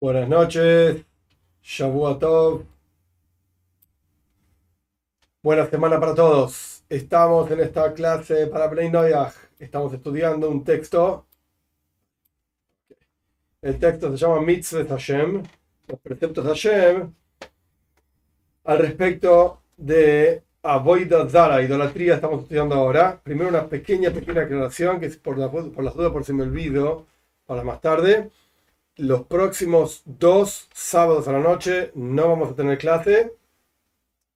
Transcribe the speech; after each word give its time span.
Buenas 0.00 0.28
noches, 0.28 1.02
Shavua 1.62 2.18
Tov. 2.18 2.64
Buena 5.42 5.66
semana 5.66 5.98
para 5.98 6.14
todos. 6.14 6.84
Estamos 6.88 7.50
en 7.50 7.60
esta 7.60 7.94
clase 7.94 8.48
para 8.48 8.66
Bnei 8.66 8.90
Noyach. 8.90 9.32
Estamos 9.58 9.94
estudiando 9.94 10.50
un 10.50 10.62
texto. 10.62 11.26
El 13.62 13.78
texto 13.78 14.10
se 14.10 14.16
llama 14.18 14.42
Mitzvah 14.42 14.84
Hashem, 14.84 15.42
los 15.86 16.00
preceptos 16.00 16.44
de 16.44 16.50
Hashem, 16.50 17.14
al 18.64 18.78
respecto 18.78 19.62
de 19.76 20.42
Avoida 20.62 21.26
Zara, 21.30 21.62
idolatría, 21.62 22.16
estamos 22.16 22.42
estudiando 22.42 22.74
ahora. 22.74 23.20
Primero 23.22 23.48
una 23.48 23.68
pequeña, 23.68 24.10
pequeña 24.10 24.42
aclaración, 24.42 25.00
que 25.00 25.06
es 25.06 25.16
por 25.16 25.38
las 25.38 25.50
dudas, 25.94 26.12
por 26.12 26.24
si 26.24 26.32
me 26.34 26.42
olvido, 26.42 27.06
para 27.46 27.62
más 27.62 27.80
tarde 27.80 28.30
los 28.96 29.22
próximos 29.26 30.02
dos 30.04 30.68
sábados 30.72 31.26
a 31.26 31.32
la 31.32 31.40
noche 31.40 31.90
no 31.94 32.28
vamos 32.28 32.50
a 32.50 32.54
tener 32.54 32.78
clase. 32.78 33.32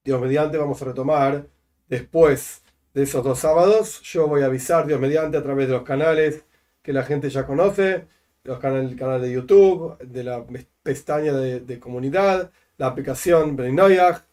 Dios 0.04 0.20
mediante 0.20 0.58
vamos 0.58 0.80
a 0.82 0.86
retomar 0.86 1.46
después 1.88 2.62
de 2.94 3.02
esos 3.04 3.22
dos 3.22 3.38
sábados. 3.38 4.00
Yo 4.02 4.26
voy 4.26 4.42
a 4.42 4.46
avisar, 4.46 4.86
Dios 4.86 5.00
mediante, 5.00 5.36
a 5.36 5.42
través 5.42 5.68
de 5.68 5.74
los 5.74 5.82
canales 5.82 6.44
que 6.82 6.92
la 6.92 7.04
gente 7.04 7.30
ya 7.30 7.46
conoce, 7.46 8.06
los 8.44 8.58
canales, 8.58 8.90
el 8.90 8.98
canal 8.98 9.20
de 9.20 9.32
YouTube, 9.32 9.98
de 9.98 10.24
la 10.24 10.44
pestaña 10.82 11.32
de, 11.34 11.80
comunidad, 11.80 12.50
la 12.78 12.86
aplicación 12.86 13.56
Brenoyach. 13.56 14.24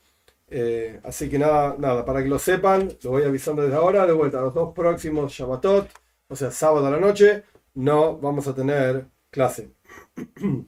Eh, 0.47 0.99
así 1.03 1.29
que 1.29 1.39
nada, 1.39 1.75
nada, 1.77 2.05
para 2.05 2.23
que 2.23 2.29
lo 2.29 2.39
sepan, 2.39 2.89
lo 3.03 3.11
voy 3.11 3.23
avisando 3.23 3.61
desde 3.63 3.75
ahora. 3.75 4.05
De 4.07 4.13
vuelta, 4.13 4.41
los 4.41 4.53
dos 4.53 4.73
próximos 4.73 5.33
Shabbatot, 5.33 5.89
o 6.29 6.35
sea, 6.35 6.51
sábado 6.51 6.87
a 6.87 6.91
la 6.91 6.99
noche, 6.99 7.43
no 7.73 8.17
vamos 8.17 8.47
a 8.47 8.55
tener 8.55 9.05
clase. 9.31 9.74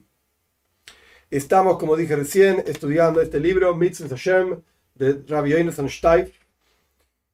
Estamos, 1.30 1.78
como 1.78 1.96
dije 1.96 2.16
recién, 2.16 2.62
estudiando 2.66 3.20
este 3.20 3.40
libro, 3.40 3.74
Mitzvah 3.74 4.08
Hashem, 4.08 4.60
de 4.94 5.22
Rabbi 5.26 5.50
Yonasan 5.50 5.88
Steif, 5.88 6.34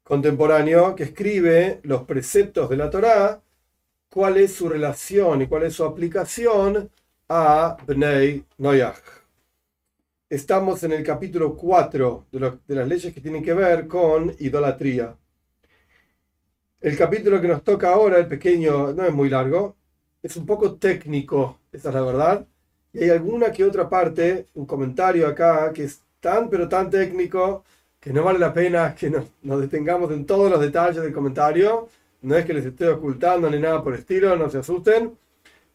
contemporáneo, 0.02 0.94
que 0.94 1.04
escribe 1.04 1.80
los 1.82 2.02
preceptos 2.02 2.68
de 2.68 2.76
la 2.76 2.90
Torá, 2.90 3.42
cuál 4.08 4.36
es 4.36 4.54
su 4.54 4.68
relación 4.68 5.42
y 5.42 5.46
cuál 5.46 5.64
es 5.64 5.74
su 5.74 5.84
aplicación 5.84 6.90
a 7.28 7.76
Bnei 7.86 8.44
Noyach. 8.58 9.02
Estamos 10.28 10.82
en 10.82 10.92
el 10.92 11.02
capítulo 11.04 11.56
4 11.56 12.26
de, 12.30 12.58
de 12.66 12.74
las 12.74 12.88
leyes 12.88 13.14
que 13.14 13.20
tienen 13.20 13.42
que 13.42 13.54
ver 13.54 13.86
con 13.86 14.34
idolatría. 14.38 15.16
El 16.80 16.96
capítulo 16.98 17.40
que 17.40 17.48
nos 17.48 17.64
toca 17.64 17.92
ahora, 17.92 18.18
el 18.18 18.28
pequeño, 18.28 18.92
no 18.92 19.04
es 19.04 19.12
muy 19.12 19.30
largo, 19.30 19.76
es 20.24 20.36
un 20.38 20.46
poco 20.46 20.76
técnico, 20.76 21.58
esa 21.70 21.90
es 21.90 21.94
la 21.94 22.00
verdad. 22.02 22.46
Y 22.94 23.04
hay 23.04 23.10
alguna 23.10 23.52
que 23.52 23.64
otra 23.64 23.88
parte, 23.90 24.46
un 24.54 24.64
comentario 24.66 25.28
acá, 25.28 25.70
que 25.72 25.84
es 25.84 26.00
tan 26.20 26.48
pero 26.48 26.66
tan 26.68 26.88
técnico 26.90 27.64
que 28.00 28.12
no 28.12 28.24
vale 28.24 28.38
la 28.38 28.54
pena 28.54 28.94
que 28.94 29.10
nos, 29.10 29.26
detengamos 29.60 30.10
en 30.12 30.24
todos 30.24 30.50
los 30.50 30.60
detalles 30.60 31.02
del 31.02 31.12
comentario. 31.12 31.88
No 32.22 32.36
es 32.36 32.46
que 32.46 32.54
les 32.54 32.64
esté 32.64 32.88
ocultando 32.88 33.50
ni 33.50 33.58
nada 33.58 33.82
por 33.84 33.92
el 33.92 34.00
estilo, 34.00 34.34
no 34.36 34.48
se 34.48 34.58
asusten. 34.58 35.16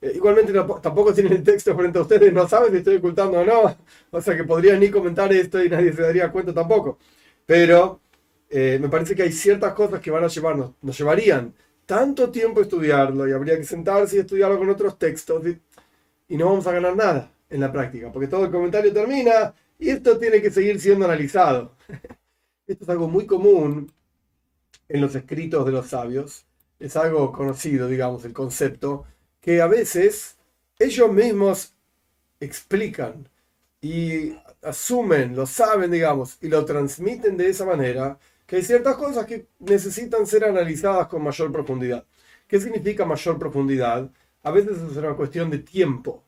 Eh, 0.02 0.14
igualmente 0.16 0.52
tampoco 0.54 1.14
tienen 1.14 1.34
el 1.34 1.44
texto 1.44 1.76
frente 1.76 2.00
a 2.00 2.02
ustedes, 2.02 2.34
no 2.34 2.48
saben 2.48 2.72
si 2.72 2.78
estoy 2.78 2.96
ocultando 2.98 3.40
o 3.42 3.46
no. 3.46 3.78
O 4.12 4.22
sea 4.22 4.36
que 4.36 4.44
podrían 4.46 4.80
ni 4.80 4.90
comentar 4.90 5.32
esto 5.32 5.64
y 5.64 5.70
nadie 5.70 5.94
se 5.94 6.02
daría 6.02 6.32
cuenta 6.32 6.54
tampoco. 6.54 6.98
Pero 7.46 8.00
eh, 8.50 8.80
me 8.82 8.90
parece 8.90 9.16
que 9.16 9.24
hay 9.24 9.32
ciertas 9.32 9.74
cosas 9.74 10.00
que 10.00 10.10
van 10.12 10.24
a 10.24 10.28
llevarnos, 10.28 10.72
nos 10.82 10.98
llevarían 10.98 11.54
tanto 11.90 12.30
tiempo 12.30 12.62
estudiarlo 12.62 13.28
y 13.28 13.32
habría 13.32 13.58
que 13.58 13.64
sentarse 13.64 14.18
y 14.18 14.20
estudiarlo 14.20 14.60
con 14.60 14.70
otros 14.70 15.00
textos 15.00 15.44
y, 16.28 16.38
no 16.38 16.46
vamos 16.46 16.68
a 16.68 16.72
ganar 16.72 16.96
nada 16.96 17.32
en 17.50 17.62
la 17.62 17.72
práctica, 17.72 18.12
porque 18.12 18.28
todo 18.28 18.46
el 18.46 18.52
comentario 18.52 18.94
termina 18.94 19.56
y 19.80 19.90
esto 19.90 20.20
tiene 20.20 20.40
que 20.40 20.52
seguir 20.52 20.80
siendo 20.80 21.06
analizado. 21.06 21.76
Esto 22.68 22.84
es 22.84 22.90
algo 22.92 23.08
muy 23.08 23.26
común 23.26 23.92
en 24.88 25.02
los 25.02 25.16
escritos 25.16 25.66
de 25.66 25.72
los 25.72 25.88
sabios, 25.88 26.46
es 26.78 26.96
algo 26.96 27.32
conocido, 27.32 27.88
digamos, 27.88 28.24
el 28.24 28.34
concepto, 28.34 29.06
que 29.42 29.60
a 29.60 29.66
veces 29.66 30.38
ellos 30.78 31.12
mismos 31.12 31.74
explican 32.40 33.28
y 33.82 34.36
asumen, 34.62 35.36
lo 35.36 35.48
saben, 35.48 35.90
digamos, 35.90 36.38
y 36.40 36.50
lo 36.50 36.64
transmiten 36.66 37.36
de 37.36 37.50
esa 37.50 37.66
manera, 37.66 38.20
que 38.50 38.56
hay 38.56 38.64
ciertas 38.64 38.96
cosas 38.96 39.28
que 39.28 39.46
necesitan 39.60 40.26
ser 40.26 40.44
analizadas 40.44 41.06
con 41.08 41.24
mayor 41.24 41.52
profundidad. 41.52 42.04
¿Qué 42.48 42.60
significa 42.60 43.06
mayor 43.06 43.38
profundidad? 43.38 44.10
A 44.42 44.50
veces 44.50 44.80
es 44.82 44.98
una 44.98 45.14
cuestión 45.14 45.52
de 45.52 45.60
tiempo, 45.60 46.24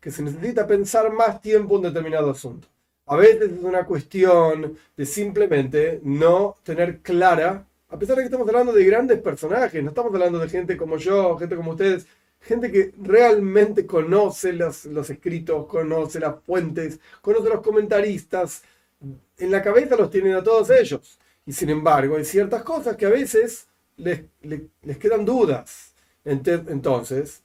que 0.00 0.10
se 0.10 0.24
necesita 0.24 0.66
pensar 0.66 1.12
más 1.12 1.40
tiempo 1.40 1.76
en 1.76 1.82
determinado 1.82 2.30
asunto. 2.30 2.66
A 3.06 3.14
veces 3.14 3.52
es 3.52 3.62
una 3.62 3.86
cuestión 3.86 4.76
de 4.96 5.06
simplemente 5.06 6.00
no 6.02 6.56
tener 6.64 6.98
clara, 6.98 7.64
a 7.88 7.96
pesar 7.96 8.16
de 8.16 8.22
que 8.22 8.26
estamos 8.26 8.48
hablando 8.48 8.72
de 8.72 8.84
grandes 8.84 9.20
personajes, 9.20 9.80
no 9.84 9.90
estamos 9.90 10.12
hablando 10.12 10.40
de 10.40 10.48
gente 10.48 10.76
como 10.76 10.96
yo, 10.96 11.38
gente 11.38 11.54
como 11.54 11.70
ustedes, 11.70 12.08
gente 12.40 12.72
que 12.72 12.92
realmente 13.00 13.86
conoce 13.86 14.52
los, 14.52 14.84
los 14.86 15.08
escritos, 15.10 15.66
conoce 15.68 16.18
las 16.18 16.42
fuentes, 16.44 16.98
conoce 17.20 17.48
los 17.48 17.60
comentaristas, 17.60 18.64
en 19.00 19.50
la 19.50 19.62
cabeza 19.62 19.96
los 19.96 20.10
tienen 20.10 20.34
a 20.34 20.42
todos 20.42 20.70
ellos. 20.70 21.18
Y 21.46 21.52
sin 21.52 21.70
embargo, 21.70 22.16
hay 22.16 22.24
ciertas 22.24 22.62
cosas 22.62 22.96
que 22.96 23.06
a 23.06 23.10
veces 23.10 23.68
les, 23.96 24.22
les, 24.42 24.98
quedan 24.98 25.24
dudas. 25.24 25.94
Entonces, 26.24 27.42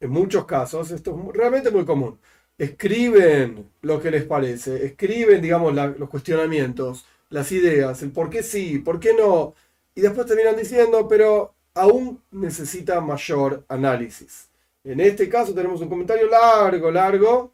en 0.00 0.10
muchos 0.10 0.44
casos, 0.44 0.90
esto 0.90 1.16
es 1.16 1.36
realmente 1.36 1.70
muy 1.70 1.84
común. 1.84 2.18
Escriben 2.56 3.70
lo 3.82 4.00
que 4.00 4.10
les 4.10 4.24
parece, 4.24 4.84
escriben, 4.84 5.40
digamos, 5.40 5.72
los 5.74 6.08
cuestionamientos, 6.08 7.06
las 7.30 7.52
ideas, 7.52 8.02
el 8.02 8.10
por 8.10 8.30
qué 8.30 8.42
sí, 8.42 8.78
por 8.80 8.98
qué 8.98 9.14
no, 9.14 9.54
y 9.94 10.00
después 10.00 10.26
terminan 10.26 10.56
diciendo, 10.56 11.06
pero 11.08 11.54
aún 11.74 12.22
necesita 12.30 13.00
mayor 13.00 13.64
análisis. 13.68 14.48
En 14.84 15.00
este 15.00 15.28
caso 15.28 15.54
tenemos 15.54 15.80
un 15.80 15.88
comentario 15.88 16.28
largo, 16.28 16.90
largo, 16.90 17.52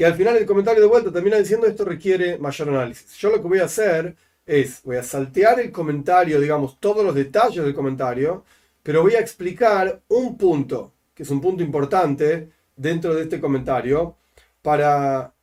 que 0.00 0.06
al 0.06 0.14
final 0.14 0.34
el 0.34 0.46
comentario 0.46 0.80
de 0.80 0.88
vuelta 0.88 1.12
termina 1.12 1.36
diciendo 1.36 1.66
esto 1.66 1.84
requiere 1.84 2.38
mayor 2.38 2.70
análisis. 2.70 3.18
Yo 3.18 3.28
lo 3.28 3.42
que 3.42 3.46
voy 3.46 3.58
a 3.58 3.66
hacer 3.66 4.16
es, 4.46 4.82
voy 4.82 4.96
a 4.96 5.02
saltear 5.02 5.60
el 5.60 5.70
comentario, 5.70 6.40
digamos, 6.40 6.80
todos 6.80 7.04
los 7.04 7.14
detalles 7.14 7.62
del 7.62 7.74
comentario, 7.74 8.42
pero 8.82 9.02
voy 9.02 9.16
a 9.16 9.20
explicar 9.20 10.00
un 10.08 10.38
punto, 10.38 10.94
que 11.14 11.22
es 11.22 11.28
un 11.28 11.42
punto 11.42 11.62
importante 11.62 12.48
dentro 12.74 13.14
de 13.14 13.24
este 13.24 13.38
comentario, 13.38 14.16
para, 14.62 15.34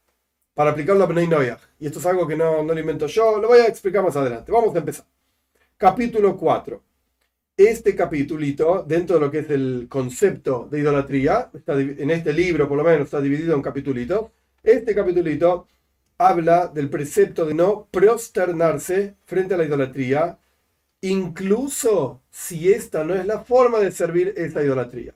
para 0.55 0.71
aplicarlo 0.71 1.03
a 1.03 1.07
Bnei 1.07 1.29
Y 1.77 1.85
esto 1.85 1.99
es 1.99 2.05
algo 2.07 2.25
que 2.25 2.35
no, 2.35 2.63
no 2.63 2.73
lo 2.73 2.79
invento 2.79 3.05
yo, 3.05 3.37
lo 3.37 3.49
voy 3.49 3.59
a 3.59 3.67
explicar 3.67 4.03
más 4.03 4.15
adelante. 4.15 4.51
Vamos 4.51 4.73
a 4.73 4.79
empezar. 4.79 5.05
Capítulo 5.77 6.35
4 6.35 6.81
este 7.57 7.95
capítulito, 7.95 8.85
dentro 8.87 9.15
de 9.15 9.25
lo 9.25 9.31
que 9.31 9.39
es 9.39 9.49
el 9.49 9.87
concepto 9.89 10.67
de 10.69 10.79
idolatría, 10.79 11.49
está, 11.51 11.73
en 11.73 12.11
este 12.11 12.31
libro 12.31 12.67
por 12.67 12.77
lo 12.77 12.83
menos 12.83 13.05
está 13.05 13.19
dividido 13.19 13.55
en 13.55 13.63
capítulos, 13.63 14.29
este 14.67 14.93
capitulito 14.93 15.67
habla 16.17 16.67
del 16.67 16.89
precepto 16.89 17.45
de 17.45 17.53
no 17.53 17.87
prosternarse 17.89 19.15
frente 19.25 19.53
a 19.53 19.57
la 19.57 19.65
idolatría, 19.65 20.37
incluso 21.01 22.21
si 22.29 22.71
esta 22.71 23.03
no 23.03 23.15
es 23.15 23.25
la 23.25 23.39
forma 23.39 23.79
de 23.79 23.91
servir 23.91 24.33
esa 24.35 24.63
idolatría. 24.63 25.13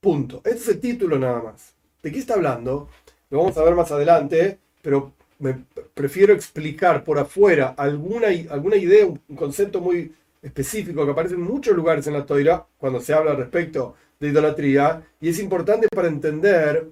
Punto. 0.00 0.38
Este 0.44 0.58
es 0.58 0.68
el 0.68 0.80
título 0.80 1.18
nada 1.18 1.42
más. 1.42 1.74
¿De 2.02 2.12
qué 2.12 2.18
está 2.18 2.34
hablando? 2.34 2.88
Lo 3.30 3.38
vamos 3.38 3.56
a 3.58 3.64
ver 3.64 3.74
más 3.74 3.90
adelante, 3.90 4.58
pero 4.80 5.12
me 5.38 5.64
prefiero 5.92 6.32
explicar 6.32 7.04
por 7.04 7.18
afuera 7.18 7.74
alguna, 7.76 8.28
alguna 8.50 8.76
idea, 8.76 9.06
un 9.06 9.36
concepto 9.36 9.80
muy 9.80 10.14
específico 10.40 11.04
que 11.04 11.12
aparece 11.12 11.34
en 11.34 11.42
muchos 11.42 11.74
lugares 11.74 12.06
en 12.06 12.12
la 12.12 12.24
Toira 12.24 12.66
cuando 12.78 13.00
se 13.00 13.12
habla 13.12 13.34
respecto 13.34 13.96
de 14.20 14.28
idolatría, 14.28 15.02
y 15.20 15.28
es 15.28 15.38
importante 15.40 15.88
para 15.88 16.08
entender 16.08 16.86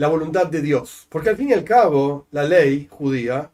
la 0.00 0.08
voluntad 0.08 0.46
de 0.46 0.62
Dios. 0.62 1.06
Porque 1.10 1.28
al 1.28 1.36
fin 1.36 1.50
y 1.50 1.52
al 1.52 1.62
cabo, 1.62 2.26
la 2.30 2.44
ley 2.44 2.88
judía, 2.90 3.50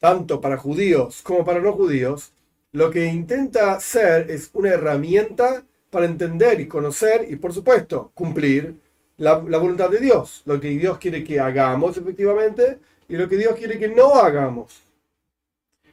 tanto 0.00 0.40
para 0.40 0.56
judíos 0.56 1.22
como 1.22 1.44
para 1.44 1.60
no 1.60 1.72
judíos, 1.72 2.32
lo 2.72 2.90
que 2.90 3.06
intenta 3.06 3.78
ser 3.78 4.28
es 4.28 4.50
una 4.54 4.70
herramienta 4.70 5.62
para 5.88 6.06
entender 6.06 6.58
y 6.60 6.66
conocer 6.66 7.28
y, 7.30 7.36
por 7.36 7.54
supuesto, 7.54 8.10
cumplir 8.12 8.74
la, 9.18 9.34
voluntad 9.34 9.88
de 9.88 10.00
Dios. 10.00 10.42
Lo 10.46 10.60
que 10.60 10.70
Dios 10.70 10.98
quiere 10.98 11.22
que 11.22 11.38
hagamos 11.38 11.96
efectivamente 11.96 12.78
y 13.08 13.16
lo 13.16 13.28
que 13.28 13.36
Dios 13.36 13.54
quiere 13.54 13.78
que 13.78 13.86
no 13.86 14.16
hagamos. 14.16 14.82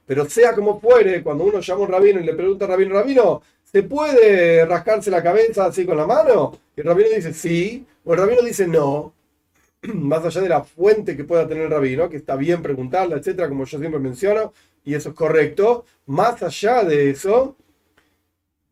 Pero 0.07 0.27
sea 0.27 0.55
como 0.55 0.79
fuere, 0.79 1.21
cuando 1.21 1.43
uno 1.43 1.59
llama 1.59 1.81
a 1.81 1.83
un 1.83 1.91
rabino 1.91 2.19
y 2.19 2.23
le 2.23 2.33
pregunta 2.33 2.65
al 2.65 2.71
rabino, 2.71 2.95
rabino, 2.95 3.43
¿se 3.63 3.83
puede 3.83 4.65
rascarse 4.65 5.11
la 5.11 5.21
cabeza 5.21 5.67
así 5.67 5.85
con 5.85 5.97
la 5.97 6.07
mano? 6.07 6.57
Y 6.75 6.81
el 6.81 6.87
rabino 6.87 7.09
dice 7.15 7.35
sí, 7.35 7.85
o 8.03 8.13
el 8.13 8.19
rabino 8.19 8.41
dice 8.41 8.67
no. 8.67 9.14
más 9.93 10.23
allá 10.25 10.41
de 10.41 10.49
la 10.49 10.63
fuente 10.63 11.15
que 11.15 11.23
pueda 11.23 11.47
tener 11.47 11.63
el 11.63 11.71
rabino, 11.71 12.09
que 12.09 12.17
está 12.17 12.35
bien 12.35 12.61
preguntarla, 12.61 13.17
etcétera, 13.17 13.49
como 13.49 13.65
yo 13.65 13.79
siempre 13.79 13.99
menciono, 13.99 14.53
y 14.83 14.93
eso 14.93 15.09
es 15.09 15.15
correcto, 15.15 15.85
más 16.05 16.41
allá 16.43 16.83
de 16.83 17.09
eso, 17.09 17.55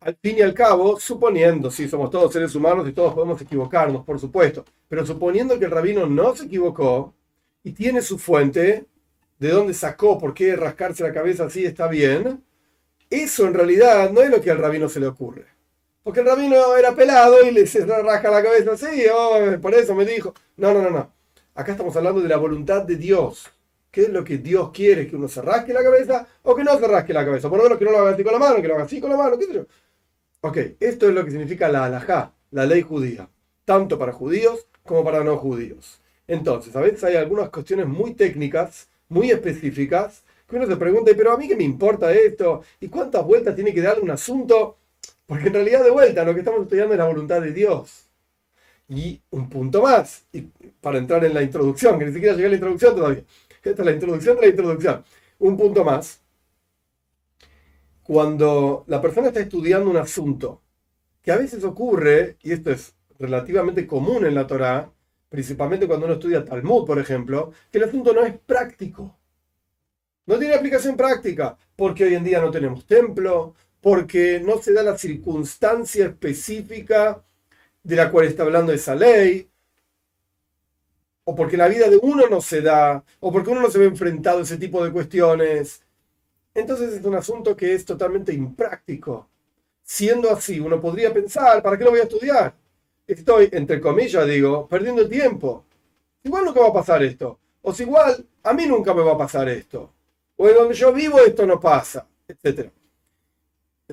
al 0.00 0.16
fin 0.16 0.38
y 0.38 0.42
al 0.42 0.54
cabo, 0.54 1.00
suponiendo, 1.00 1.70
si 1.70 1.88
somos 1.88 2.10
todos 2.10 2.32
seres 2.32 2.54
humanos 2.54 2.88
y 2.88 2.92
todos 2.92 3.14
podemos 3.14 3.40
equivocarnos, 3.40 4.04
por 4.04 4.20
supuesto, 4.20 4.64
pero 4.88 5.06
suponiendo 5.06 5.58
que 5.58 5.64
el 5.64 5.70
rabino 5.70 6.06
no 6.06 6.36
se 6.36 6.44
equivocó 6.44 7.14
y 7.62 7.72
tiene 7.72 8.02
su 8.02 8.18
fuente, 8.18 8.86
de 9.38 9.48
dónde 9.48 9.74
sacó, 9.74 10.18
por 10.18 10.34
qué 10.34 10.56
rascarse 10.56 11.02
la 11.02 11.12
cabeza 11.12 11.46
así 11.46 11.64
está 11.64 11.88
bien, 11.88 12.44
eso 13.10 13.46
en 13.46 13.54
realidad 13.54 14.10
no 14.10 14.20
es 14.20 14.30
lo 14.30 14.40
que 14.40 14.50
al 14.50 14.58
rabino 14.58 14.88
se 14.88 15.00
le 15.00 15.06
ocurre. 15.06 15.53
Porque 16.04 16.20
el 16.20 16.26
rabino 16.26 16.76
era 16.76 16.94
pelado 16.94 17.42
y 17.42 17.50
le 17.50 17.66
se 17.66 17.84
rasca 17.86 18.30
la 18.30 18.42
cabeza 18.42 18.72
así, 18.72 19.04
oh, 19.12 19.58
por 19.60 19.74
eso 19.74 19.94
me 19.94 20.04
dijo. 20.04 20.34
No, 20.58 20.74
no, 20.74 20.82
no, 20.82 20.90
no. 20.90 21.12
Acá 21.54 21.72
estamos 21.72 21.96
hablando 21.96 22.20
de 22.20 22.28
la 22.28 22.36
voluntad 22.36 22.82
de 22.82 22.96
Dios. 22.96 23.50
¿Qué 23.90 24.02
es 24.02 24.08
lo 24.10 24.22
que 24.22 24.36
Dios 24.36 24.70
quiere? 24.70 25.06
¿Que 25.08 25.16
uno 25.16 25.28
se 25.28 25.40
rasque 25.40 25.72
la 25.72 25.82
cabeza 25.82 26.26
o 26.42 26.54
que 26.54 26.62
no 26.62 26.78
se 26.78 26.86
rasque 26.86 27.14
la 27.14 27.24
cabeza? 27.24 27.48
Por 27.48 27.56
lo 27.56 27.64
menos 27.64 27.78
que 27.78 27.86
no 27.86 27.92
lo 27.92 28.00
haga 28.00 28.10
así 28.10 28.22
con 28.22 28.34
la 28.34 28.38
mano, 28.38 28.60
que 28.60 28.68
lo 28.68 28.74
haga 28.74 28.84
así 28.84 29.00
con 29.00 29.10
la 29.10 29.16
mano, 29.16 29.38
qué. 29.38 29.66
Ok, 30.42 30.58
esto 30.78 31.08
es 31.08 31.14
lo 31.14 31.24
que 31.24 31.30
significa 31.30 31.68
la 31.68 31.86
halajá, 31.86 32.34
la 32.50 32.66
ley 32.66 32.82
judía, 32.82 33.30
tanto 33.64 33.98
para 33.98 34.12
judíos 34.12 34.66
como 34.82 35.02
para 35.04 35.24
no 35.24 35.38
judíos. 35.38 36.02
Entonces, 36.26 36.76
a 36.76 36.80
veces 36.82 37.02
hay 37.04 37.16
algunas 37.16 37.48
cuestiones 37.48 37.86
muy 37.86 38.12
técnicas, 38.12 38.90
muy 39.08 39.30
específicas, 39.30 40.22
que 40.46 40.56
uno 40.56 40.66
se 40.66 40.76
pregunta, 40.76 41.12
pero 41.16 41.32
a 41.32 41.38
mí 41.38 41.48
qué 41.48 41.56
me 41.56 41.64
importa 41.64 42.12
esto, 42.12 42.62
y 42.78 42.88
cuántas 42.88 43.24
vueltas 43.24 43.54
tiene 43.54 43.72
que 43.72 43.80
darle 43.80 44.02
un 44.02 44.10
asunto, 44.10 44.76
porque 45.26 45.48
en 45.48 45.54
realidad 45.54 45.84
de 45.84 45.90
vuelta 45.90 46.24
lo 46.24 46.34
que 46.34 46.40
estamos 46.40 46.62
estudiando 46.62 46.94
es 46.94 46.98
la 46.98 47.06
voluntad 47.06 47.40
de 47.40 47.52
Dios. 47.52 48.06
Y 48.88 49.20
un 49.30 49.48
punto 49.48 49.82
más, 49.82 50.24
y 50.32 50.42
para 50.80 50.98
entrar 50.98 51.24
en 51.24 51.32
la 51.34 51.42
introducción, 51.42 51.98
que 51.98 52.04
ni 52.04 52.12
siquiera 52.12 52.34
llegué 52.34 52.46
a 52.46 52.50
la 52.50 52.56
introducción 52.56 52.94
todavía. 52.94 53.24
Esta 53.62 53.82
es 53.82 53.86
la 53.86 53.92
introducción 53.92 54.36
de 54.36 54.42
la 54.42 54.48
introducción. 54.48 55.04
Un 55.38 55.56
punto 55.56 55.84
más 55.84 56.20
cuando 58.02 58.84
la 58.86 59.00
persona 59.00 59.28
está 59.28 59.40
estudiando 59.40 59.90
un 59.90 59.96
asunto, 59.96 60.60
que 61.22 61.32
a 61.32 61.38
veces 61.38 61.64
ocurre, 61.64 62.36
y 62.42 62.52
esto 62.52 62.70
es 62.70 62.94
relativamente 63.18 63.86
común 63.86 64.26
en 64.26 64.34
la 64.34 64.46
Torá, 64.46 64.90
principalmente 65.30 65.86
cuando 65.86 66.04
uno 66.04 66.14
estudia 66.14 66.44
Talmud, 66.44 66.84
por 66.84 66.98
ejemplo, 66.98 67.52
que 67.72 67.78
el 67.78 67.84
asunto 67.84 68.12
no 68.12 68.22
es 68.22 68.36
práctico. 68.36 69.16
No 70.26 70.38
tiene 70.38 70.54
aplicación 70.54 70.96
práctica, 70.96 71.56
porque 71.74 72.04
hoy 72.04 72.14
en 72.14 72.24
día 72.24 72.40
no 72.40 72.50
tenemos 72.50 72.86
templo, 72.86 73.54
porque 73.84 74.40
no 74.42 74.62
se 74.62 74.72
da 74.72 74.82
la 74.82 74.96
circunstancia 74.96 76.06
específica 76.06 77.22
de 77.82 77.96
la 77.96 78.10
cual 78.10 78.24
está 78.24 78.42
hablando 78.42 78.72
esa 78.72 78.94
ley, 78.94 79.46
o 81.24 81.34
porque 81.34 81.58
la 81.58 81.68
vida 81.68 81.90
de 81.90 81.98
uno 82.00 82.26
no 82.30 82.40
se 82.40 82.62
da, 82.62 83.04
o 83.20 83.30
porque 83.30 83.50
uno 83.50 83.60
no 83.60 83.70
se 83.70 83.78
ve 83.78 83.84
enfrentado 83.84 84.38
a 84.38 84.42
ese 84.42 84.56
tipo 84.56 84.82
de 84.82 84.90
cuestiones. 84.90 85.82
Entonces 86.54 86.94
es 86.94 87.04
un 87.04 87.14
asunto 87.14 87.54
que 87.54 87.74
es 87.74 87.84
totalmente 87.84 88.32
impráctico. 88.32 89.28
Siendo 89.82 90.30
así, 90.30 90.58
uno 90.60 90.80
podría 90.80 91.12
pensar, 91.12 91.62
¿para 91.62 91.76
qué 91.76 91.84
lo 91.84 91.90
voy 91.90 92.00
a 92.00 92.04
estudiar? 92.04 92.54
Estoy, 93.06 93.50
entre 93.52 93.82
comillas, 93.82 94.26
digo, 94.26 94.66
perdiendo 94.66 95.06
tiempo. 95.06 95.66
Igual 96.22 96.46
nunca 96.46 96.60
va 96.60 96.68
a 96.68 96.72
pasar 96.72 97.02
esto. 97.02 97.38
O 97.60 97.74
si 97.74 97.82
igual, 97.82 98.24
a 98.44 98.54
mí 98.54 98.64
nunca 98.64 98.94
me 98.94 99.02
va 99.02 99.12
a 99.12 99.18
pasar 99.18 99.46
esto. 99.50 99.92
O 100.36 100.48
en 100.48 100.54
donde 100.54 100.74
yo 100.74 100.90
vivo 100.90 101.18
esto 101.18 101.44
no 101.44 101.60
pasa, 101.60 102.06
etc. 102.26 102.70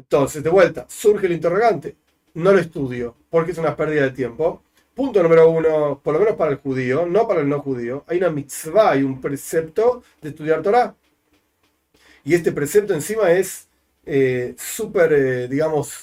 Entonces, 0.02 0.44
de 0.44 0.50
vuelta, 0.50 0.86
surge 0.90 1.28
el 1.28 1.34
interrogante. 1.34 1.96
No 2.34 2.52
lo 2.52 2.60
estudio, 2.60 3.16
porque 3.30 3.52
es 3.52 3.58
una 3.60 3.76
pérdida 3.76 4.04
de 4.04 4.12
tiempo. 4.12 4.64
Punto 4.96 5.22
número 5.22 5.50
uno, 5.50 6.02
por 6.04 6.14
lo 6.14 6.20
menos 6.20 6.36
para 6.36 6.52
el 6.52 6.58
judío, 6.58 7.06
no 7.06 7.28
para 7.28 7.42
el 7.42 7.50
no 7.50 7.62
judío, 7.62 8.04
hay 8.08 8.18
una 8.18 8.30
mitzvah 8.30 8.98
y 8.98 9.04
un 9.04 9.22
precepto 9.22 10.04
de 10.22 10.30
estudiar 10.30 10.62
Torah. 10.64 10.96
Y 12.24 12.34
este 12.34 12.52
precepto 12.52 12.94
encima 12.94 13.32
es 13.32 13.68
eh, 14.06 14.56
súper, 14.58 15.14
eh, 15.14 15.48
digamos, 15.48 16.02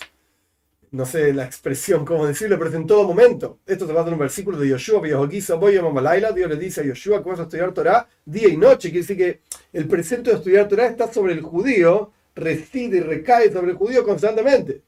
no 0.92 1.04
sé 1.04 1.32
la 1.34 1.44
expresión, 1.44 2.04
cómo 2.04 2.26
decirlo, 2.26 2.56
pero 2.56 2.70
es 2.70 2.76
en 2.76 2.86
todo 2.86 3.04
momento. 3.04 3.58
Esto 3.66 3.86
se 3.86 3.92
basa 3.92 4.08
en 4.08 4.14
un 4.14 4.20
versículo 4.20 4.58
de 4.58 4.68
Yoshua, 4.68 5.02
Dios 5.02 6.48
le 6.48 6.56
dice 6.56 6.80
a 6.80 6.84
Yoshua 6.84 7.22
que 7.22 7.30
vas 7.30 7.40
a 7.40 7.42
estudiar 7.42 7.74
Torah 7.74 8.08
día 8.24 8.48
y 8.48 8.56
noche. 8.56 8.90
Quiere 8.90 9.06
decir 9.06 9.16
que 9.16 9.40
el 9.72 9.86
precepto 9.88 10.30
de 10.30 10.36
estudiar 10.36 10.68
Torah 10.68 10.86
está 10.86 11.12
sobre 11.12 11.32
el 11.34 11.42
judío, 11.42 12.12
reside 12.38 12.98
y 12.98 13.00
recae 13.00 13.52
sobre 13.52 13.72
el 13.72 13.76
judío 13.76 14.04
constantemente. 14.04 14.82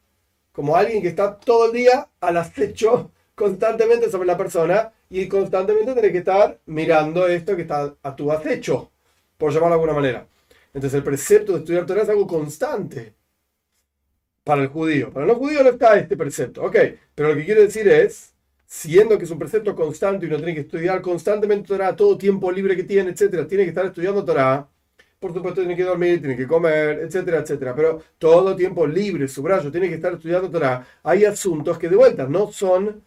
Como 0.53 0.77
alguien 0.77 1.03
que 1.03 1.09
está 1.09 1.37
todo 1.37 1.67
el 1.67 1.73
día 1.73 2.09
al 2.21 2.37
acecho 2.37 3.11
constantemente 3.35 4.11
sobre 4.11 4.27
la 4.27 4.37
persona 4.37 4.93
y 5.09 5.27
constantemente 5.29 5.93
tiene 5.93 6.13
que 6.13 6.19
estar 6.19 6.61
mirando 6.67 7.27
esto 7.27 7.57
que 7.57 7.63
está 7.63 7.95
a 8.03 8.17
tu 8.17 8.31
acecho, 8.31 8.91
por 9.37 9.53
llamarlo 9.53 9.77
de 9.77 9.81
alguna 9.81 10.01
manera. 10.01 10.27
Entonces 10.73 10.99
el 10.99 11.05
precepto 11.05 11.53
de 11.53 11.59
estudiar 11.61 11.87
Torah 11.87 12.03
es 12.03 12.09
algo 12.09 12.27
constante 12.27 13.15
para 14.45 14.63
el 14.63 14.69
judío. 14.69 15.11
Para 15.13 15.27
el 15.27 15.33
no 15.33 15.39
judío 15.39 15.63
no 15.63 15.71
está 15.71 15.99
este 15.99 16.17
precepto. 16.17 16.63
Ok, 16.63 16.77
pero 17.15 17.31
lo 17.31 17.37
que 17.37 17.45
quiero 17.45 17.63
decir 17.63 17.89
es, 17.89 18.35
siendo 18.67 19.19
que 19.19 19.25
es 19.25 19.31
un 19.31 19.39
precepto 19.39 19.75
constante 19.75 20.27
y 20.27 20.29
uno 20.29 20.37
tiene 20.37 20.55
que 20.55 20.61
estudiar 20.61 21.01
constantemente 21.03 21.69
Torah, 21.69 21.97
todo 21.97 22.17
tiempo 22.17 22.53
libre 22.53 22.77
que 22.77 22.85
tiene, 22.85 23.11
etcétera, 23.11 23.47
tiene 23.47 23.65
que 23.65 23.71
estar 23.71 23.87
estudiando 23.87 24.25
Torah. 24.25 24.69
Por 25.21 25.35
supuesto, 25.35 25.61
tiene 25.61 25.77
que 25.77 25.85
dormir, 25.85 26.19
tiene 26.19 26.37
que 26.37 26.47
comer, 26.49 27.01
etcétera, 27.01 27.41
etcétera. 27.41 27.75
Pero 27.77 28.03
todo 28.19 28.57
tiempo 28.57 28.87
libre, 28.87 29.29
subrayo, 29.29 29.71
tiene 29.71 29.89
que 29.89 29.97
estar 29.97 30.15
estudiando 30.15 30.51
Torah. 30.51 30.87
Hay 31.03 31.27
asuntos 31.27 31.79
que 31.79 31.91
de 31.91 31.97
vuelta 31.97 32.27
no 32.27 32.51
son, 32.51 33.05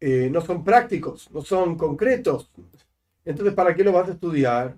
eh, 0.00 0.28
no 0.30 0.40
son 0.40 0.62
prácticos, 0.62 1.28
no 1.32 1.42
son 1.42 1.76
concretos. 1.76 2.50
Entonces, 3.24 3.52
¿para 3.52 3.74
qué 3.74 3.82
lo 3.82 3.92
vas 3.92 4.08
a 4.08 4.12
estudiar? 4.12 4.76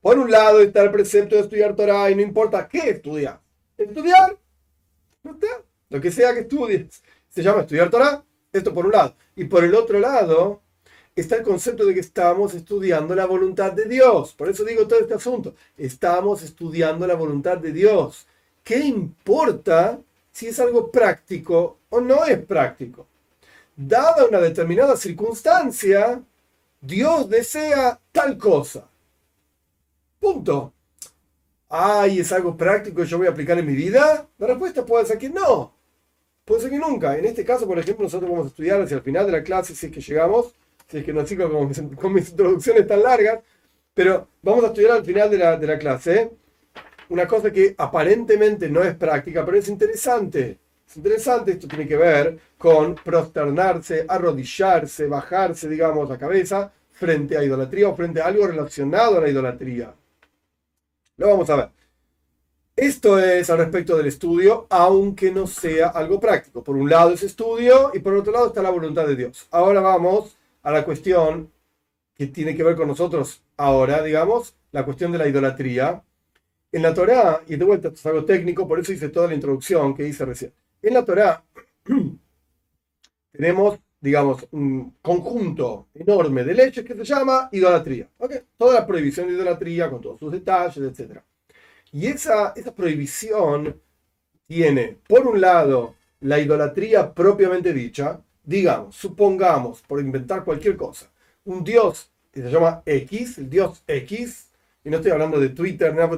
Por 0.00 0.18
un 0.18 0.30
lado 0.30 0.60
está 0.60 0.82
el 0.82 0.90
precepto 0.90 1.34
de 1.36 1.42
estudiar 1.42 1.76
Torah 1.76 2.10
y 2.10 2.14
no 2.14 2.22
importa 2.22 2.66
qué 2.66 2.90
estudiar. 2.90 3.40
Estudiar, 3.76 4.38
lo 5.90 6.00
que 6.00 6.10
sea 6.10 6.32
que 6.32 6.40
estudies, 6.40 7.02
se 7.28 7.42
llama 7.42 7.60
estudiar 7.60 7.90
Torah. 7.90 8.24
Esto 8.52 8.72
por 8.72 8.86
un 8.86 8.92
lado. 8.92 9.16
Y 9.36 9.44
por 9.44 9.64
el 9.64 9.74
otro 9.74 9.98
lado 9.98 10.62
está 11.16 11.36
el 11.36 11.42
concepto 11.42 11.84
de 11.84 11.94
que 11.94 12.00
estamos 12.00 12.54
estudiando 12.54 13.14
la 13.14 13.26
voluntad 13.26 13.72
de 13.72 13.86
Dios. 13.86 14.32
Por 14.34 14.48
eso 14.48 14.64
digo 14.64 14.86
todo 14.86 15.00
este 15.00 15.14
asunto. 15.14 15.54
Estamos 15.76 16.42
estudiando 16.42 17.06
la 17.06 17.14
voluntad 17.14 17.58
de 17.58 17.72
Dios. 17.72 18.26
¿Qué 18.62 18.78
importa 18.78 20.00
si 20.32 20.48
es 20.48 20.58
algo 20.58 20.90
práctico 20.90 21.78
o 21.90 22.00
no 22.00 22.24
es 22.24 22.38
práctico? 22.44 23.06
Dada 23.76 24.26
una 24.26 24.40
determinada 24.40 24.96
circunstancia, 24.96 26.22
Dios 26.80 27.28
desea 27.28 27.98
tal 28.12 28.38
cosa. 28.38 28.88
Punto. 30.20 30.72
Ay, 31.68 32.20
¿es 32.20 32.32
algo 32.32 32.56
práctico 32.56 33.02
que 33.02 33.06
yo 33.06 33.18
voy 33.18 33.26
a 33.26 33.30
aplicar 33.30 33.58
en 33.58 33.66
mi 33.66 33.74
vida? 33.74 34.28
La 34.38 34.46
respuesta 34.46 34.84
puede 34.84 35.06
ser 35.06 35.18
que 35.18 35.28
no. 35.28 35.72
Puede 36.44 36.62
ser 36.62 36.70
que 36.70 36.78
nunca. 36.78 37.16
En 37.16 37.24
este 37.24 37.44
caso, 37.44 37.66
por 37.66 37.78
ejemplo, 37.78 38.04
nosotros 38.04 38.30
vamos 38.30 38.46
a 38.46 38.48
estudiar 38.48 38.80
hacia 38.80 38.96
el 38.96 39.02
final 39.02 39.26
de 39.26 39.32
la 39.32 39.42
clase, 39.42 39.74
si 39.74 39.86
es 39.86 39.92
que 39.92 40.00
llegamos, 40.00 40.54
si 40.94 40.98
es 40.98 41.04
que 41.04 41.12
no 41.12 41.26
sigo 41.26 41.50
con 41.50 42.14
mis, 42.14 42.28
introducciones 42.30 42.86
tan 42.86 43.02
largas, 43.02 43.40
pero 43.92 44.28
vamos 44.42 44.62
a 44.62 44.66
estudiar 44.68 44.92
al 44.92 45.04
final 45.04 45.28
de 45.28 45.38
la, 45.38 45.56
de 45.56 45.66
la 45.66 45.76
clase 45.76 46.30
una 47.08 47.26
cosa 47.26 47.50
que 47.50 47.74
aparentemente 47.76 48.70
no 48.70 48.80
es 48.80 48.94
práctica, 48.94 49.44
pero 49.44 49.56
es 49.56 49.68
interesante. 49.68 50.60
Es 50.88 50.96
interesante, 50.96 51.50
esto 51.50 51.66
tiene 51.66 51.88
que 51.88 51.96
ver 51.96 52.38
con 52.56 52.94
prosternarse, 52.94 54.04
arrodillarse, 54.06 55.08
bajarse, 55.08 55.68
digamos, 55.68 56.08
la 56.08 56.16
cabeza 56.16 56.70
frente 56.92 57.36
a 57.36 57.42
idolatría 57.42 57.88
o 57.88 57.96
frente 57.96 58.20
a 58.20 58.26
algo 58.26 58.46
relacionado 58.46 59.18
a 59.18 59.22
la 59.22 59.28
idolatría. 59.28 59.92
Lo 61.16 61.26
vamos 61.26 61.50
a 61.50 61.56
ver. 61.56 61.68
Esto 62.76 63.18
es 63.18 63.50
al 63.50 63.58
respecto 63.58 63.96
del 63.96 64.06
estudio, 64.06 64.68
aunque 64.70 65.32
no 65.32 65.48
sea 65.48 65.88
algo 65.88 66.20
práctico. 66.20 66.62
Por 66.62 66.76
un 66.76 66.88
lado 66.88 67.10
es 67.10 67.24
estudio 67.24 67.90
y 67.94 67.98
por 67.98 68.14
otro 68.14 68.32
lado 68.32 68.46
está 68.46 68.62
la 68.62 68.70
voluntad 68.70 69.08
de 69.08 69.16
Dios. 69.16 69.48
Ahora 69.50 69.80
vamos 69.80 70.36
a 70.64 70.72
la 70.72 70.84
cuestión 70.84 71.52
que 72.14 72.26
tiene 72.26 72.56
que 72.56 72.64
ver 72.64 72.74
con 72.74 72.88
nosotros 72.88 73.42
ahora, 73.56 74.02
digamos, 74.02 74.56
la 74.72 74.84
cuestión 74.84 75.12
de 75.12 75.18
la 75.18 75.28
idolatría. 75.28 76.02
En 76.72 76.82
la 76.82 76.92
Torá, 76.92 77.42
y 77.46 77.54
de 77.54 77.64
vuelta 77.64 77.88
esto 77.88 78.00
es 78.00 78.06
algo 78.06 78.24
técnico, 78.24 78.66
por 78.66 78.80
eso 78.80 78.92
hice 78.92 79.10
toda 79.10 79.28
la 79.28 79.34
introducción 79.34 79.94
que 79.94 80.08
hice 80.08 80.24
recién. 80.24 80.52
En 80.82 80.94
la 80.94 81.04
Torá 81.04 81.44
tenemos, 83.32 83.78
digamos, 84.00 84.46
un 84.50 84.96
conjunto 85.00 85.88
enorme 85.94 86.42
de 86.42 86.54
leyes 86.54 86.84
que 86.84 86.94
se 86.94 87.04
llama 87.04 87.48
idolatría. 87.52 88.08
Toda 88.56 88.74
la 88.74 88.86
prohibición 88.86 89.28
de 89.28 89.34
idolatría 89.34 89.90
con 89.90 90.00
todos 90.00 90.18
sus 90.18 90.32
detalles, 90.32 90.78
etc. 90.78 91.20
Y 91.92 92.06
esa, 92.06 92.54
esa 92.56 92.74
prohibición 92.74 93.80
tiene, 94.46 94.98
por 95.06 95.26
un 95.26 95.40
lado, 95.40 95.94
la 96.20 96.40
idolatría 96.40 97.12
propiamente 97.12 97.72
dicha, 97.72 98.20
digamos, 98.44 98.96
supongamos, 98.96 99.82
por 99.82 100.00
inventar 100.00 100.44
cualquier 100.44 100.76
cosa, 100.76 101.10
un 101.44 101.64
dios 101.64 102.10
que 102.32 102.42
se 102.42 102.50
llama 102.50 102.82
X, 102.84 103.38
el 103.38 103.50
dios 103.50 103.82
X, 103.86 104.48
y 104.84 104.90
no 104.90 104.96
estoy 104.96 105.12
hablando 105.12 105.40
de 105.40 105.48
Twitter, 105.50 105.94
nada, 105.94 106.10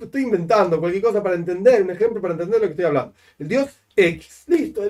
estoy 0.00 0.22
inventando 0.22 0.80
cualquier 0.80 1.02
cosa 1.04 1.22
para 1.22 1.36
entender, 1.36 1.82
un 1.82 1.90
ejemplo 1.90 2.20
para 2.20 2.34
entender 2.34 2.60
lo 2.60 2.66
que 2.66 2.72
estoy 2.72 2.86
hablando. 2.86 3.14
El 3.38 3.48
dios 3.48 3.70
X, 3.94 4.44
listo, 4.48 4.82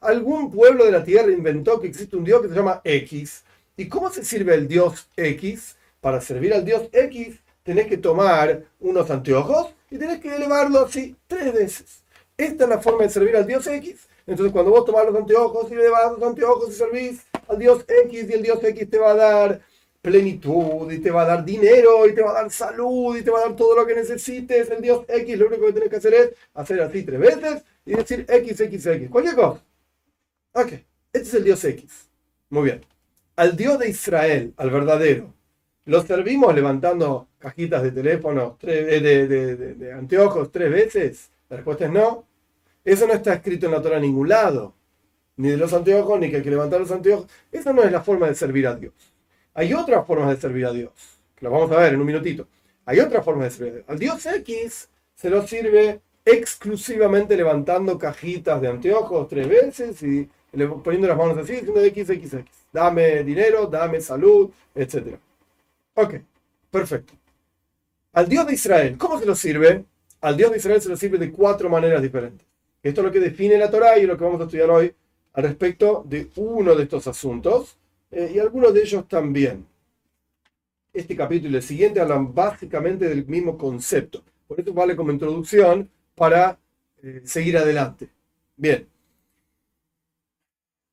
algún 0.00 0.50
pueblo 0.50 0.84
de 0.84 0.92
la 0.92 1.02
tierra 1.02 1.32
inventó 1.32 1.80
que 1.80 1.88
existe 1.88 2.16
un 2.16 2.24
dios 2.24 2.42
que 2.42 2.48
se 2.48 2.54
llama 2.54 2.80
X. 2.84 3.44
¿Y 3.76 3.88
cómo 3.88 4.10
se 4.10 4.24
sirve 4.24 4.54
el 4.54 4.68
dios 4.68 5.08
X? 5.16 5.76
Para 6.00 6.20
servir 6.20 6.52
al 6.52 6.64
dios 6.64 6.88
X 6.92 7.38
tenés 7.64 7.86
que 7.86 7.96
tomar 7.96 8.64
unos 8.78 9.10
anteojos 9.10 9.74
y 9.90 9.98
tenés 9.98 10.20
que 10.20 10.36
elevarlo 10.36 10.80
así 10.80 11.16
tres 11.26 11.52
veces. 11.52 12.04
Esta 12.36 12.64
es 12.64 12.70
la 12.70 12.78
forma 12.78 13.04
de 13.04 13.10
servir 13.10 13.36
al 13.36 13.46
Dios 13.46 13.66
X. 13.66 14.06
Entonces, 14.26 14.52
cuando 14.52 14.70
vos 14.70 14.84
tomás 14.84 15.04
los 15.06 15.16
anteojos 15.16 15.70
y 15.70 15.74
le 15.74 15.88
vas 15.88 16.12
los 16.12 16.22
anteojos 16.22 16.70
y 16.70 16.72
servís 16.72 17.26
al 17.48 17.58
Dios 17.58 17.84
X 17.86 18.26
y 18.28 18.32
el 18.32 18.42
Dios 18.42 18.62
X 18.62 18.90
te 18.90 18.98
va 18.98 19.10
a 19.10 19.14
dar 19.14 19.60
plenitud 20.00 20.90
y 20.92 20.98
te 20.98 21.10
va 21.10 21.22
a 21.22 21.26
dar 21.26 21.44
dinero 21.44 22.06
y 22.06 22.14
te 22.14 22.22
va 22.22 22.30
a 22.30 22.42
dar 22.42 22.50
salud 22.50 23.16
y 23.16 23.22
te 23.22 23.30
va 23.30 23.38
a 23.38 23.42
dar 23.48 23.56
todo 23.56 23.76
lo 23.76 23.86
que 23.86 23.94
necesites. 23.94 24.70
El 24.70 24.82
Dios 24.82 25.04
X, 25.08 25.38
lo 25.38 25.46
único 25.46 25.66
que 25.66 25.72
tienes 25.72 25.90
que 25.90 25.96
hacer 25.96 26.14
es 26.14 26.30
hacer 26.54 26.80
así 26.82 27.02
tres 27.02 27.20
veces 27.20 27.64
y 27.84 27.94
decir 27.94 28.24
X, 28.28 28.60
X, 28.60 28.86
X. 28.86 29.10
Cualquier 29.10 29.34
cosa. 29.34 29.62
Ok, 30.52 30.72
este 31.12 31.28
es 31.28 31.34
el 31.34 31.44
Dios 31.44 31.64
X. 31.64 32.08
Muy 32.50 32.64
bien. 32.64 32.80
Al 33.36 33.56
Dios 33.56 33.78
de 33.78 33.88
Israel, 33.90 34.54
al 34.56 34.70
verdadero, 34.70 35.34
¿lo 35.86 36.02
servimos 36.02 36.54
levantando 36.54 37.28
cajitas 37.38 37.82
de 37.82 37.90
teléfono, 37.90 38.58
eh, 38.62 39.00
de, 39.00 39.56
de 39.74 39.92
anteojos 39.92 40.50
tres 40.52 40.70
veces? 40.70 41.30
La 41.48 41.56
respuesta 41.56 41.86
es 41.86 41.90
no. 41.90 42.26
Eso 42.84 43.06
no 43.06 43.14
está 43.14 43.34
escrito 43.34 43.66
en 43.66 43.72
la 43.72 43.82
Torah 43.82 43.96
en 43.96 44.02
ningún 44.02 44.28
lado. 44.28 44.74
Ni 45.36 45.48
de 45.48 45.56
los 45.56 45.72
anteojos, 45.72 46.20
ni 46.20 46.30
que 46.30 46.36
hay 46.36 46.42
que 46.42 46.50
levantar 46.50 46.80
los 46.80 46.92
anteojos. 46.92 47.26
Esa 47.50 47.72
no 47.72 47.82
es 47.82 47.90
la 47.90 48.02
forma 48.02 48.28
de 48.28 48.34
servir 48.34 48.66
a 48.66 48.74
Dios. 48.74 48.92
Hay 49.54 49.72
otras 49.72 50.06
formas 50.06 50.30
de 50.30 50.36
servir 50.36 50.66
a 50.66 50.72
Dios. 50.72 50.92
Lo 51.40 51.50
vamos 51.50 51.70
a 51.72 51.78
ver 51.78 51.94
en 51.94 52.00
un 52.00 52.06
minutito. 52.06 52.46
Hay 52.84 53.00
otras 53.00 53.24
formas 53.24 53.44
de 53.44 53.50
servir 53.50 53.72
a 53.72 53.76
Dios. 53.76 53.88
Al 53.88 53.98
Dios 53.98 54.26
X 54.26 54.88
se 55.14 55.30
lo 55.30 55.46
sirve 55.46 56.00
exclusivamente 56.24 57.36
levantando 57.36 57.98
cajitas 57.98 58.60
de 58.60 58.68
anteojos 58.68 59.28
tres 59.28 59.48
veces 59.48 60.02
y 60.02 60.28
poniendo 60.82 61.08
las 61.08 61.16
manos 61.16 61.38
así, 61.38 61.52
diciendo 61.52 61.80
X, 61.80 62.10
X, 62.10 62.34
X. 62.34 62.54
Dame 62.72 63.22
dinero, 63.24 63.66
dame 63.66 64.00
salud, 64.00 64.50
etc. 64.74 65.16
Ok, 65.94 66.14
perfecto. 66.70 67.12
Al 68.12 68.28
Dios 68.28 68.46
de 68.46 68.54
Israel, 68.54 68.96
¿cómo 68.96 69.18
se 69.18 69.26
lo 69.26 69.34
sirve? 69.34 69.84
Al 70.20 70.36
Dios 70.36 70.50
de 70.50 70.58
Israel 70.58 70.80
se 70.80 70.88
lo 70.88 70.96
sirve 70.96 71.18
de 71.18 71.32
cuatro 71.32 71.68
maneras 71.68 72.00
diferentes. 72.00 72.46
Esto 72.84 73.00
es 73.00 73.06
lo 73.06 73.12
que 73.12 73.20
define 73.20 73.56
la 73.56 73.70
Torah 73.70 73.98
y 73.98 74.04
lo 74.04 74.18
que 74.18 74.24
vamos 74.24 74.42
a 74.42 74.44
estudiar 74.44 74.68
hoy 74.68 74.94
al 75.32 75.42
respecto 75.42 76.04
de 76.06 76.28
uno 76.36 76.74
de 76.74 76.82
estos 76.82 77.06
asuntos 77.06 77.78
eh, 78.10 78.32
y 78.34 78.38
algunos 78.38 78.74
de 78.74 78.82
ellos 78.82 79.08
también. 79.08 79.66
Este 80.92 81.16
capítulo 81.16 81.54
y 81.54 81.56
el 81.56 81.62
siguiente 81.62 81.98
hablan 81.98 82.34
básicamente 82.34 83.08
del 83.08 83.24
mismo 83.24 83.56
concepto. 83.56 84.22
Por 84.46 84.60
eso 84.60 84.74
vale 84.74 84.94
como 84.94 85.10
introducción 85.10 85.88
para 86.14 86.58
eh, 87.02 87.22
seguir 87.24 87.56
adelante. 87.56 88.10
Bien. 88.54 88.86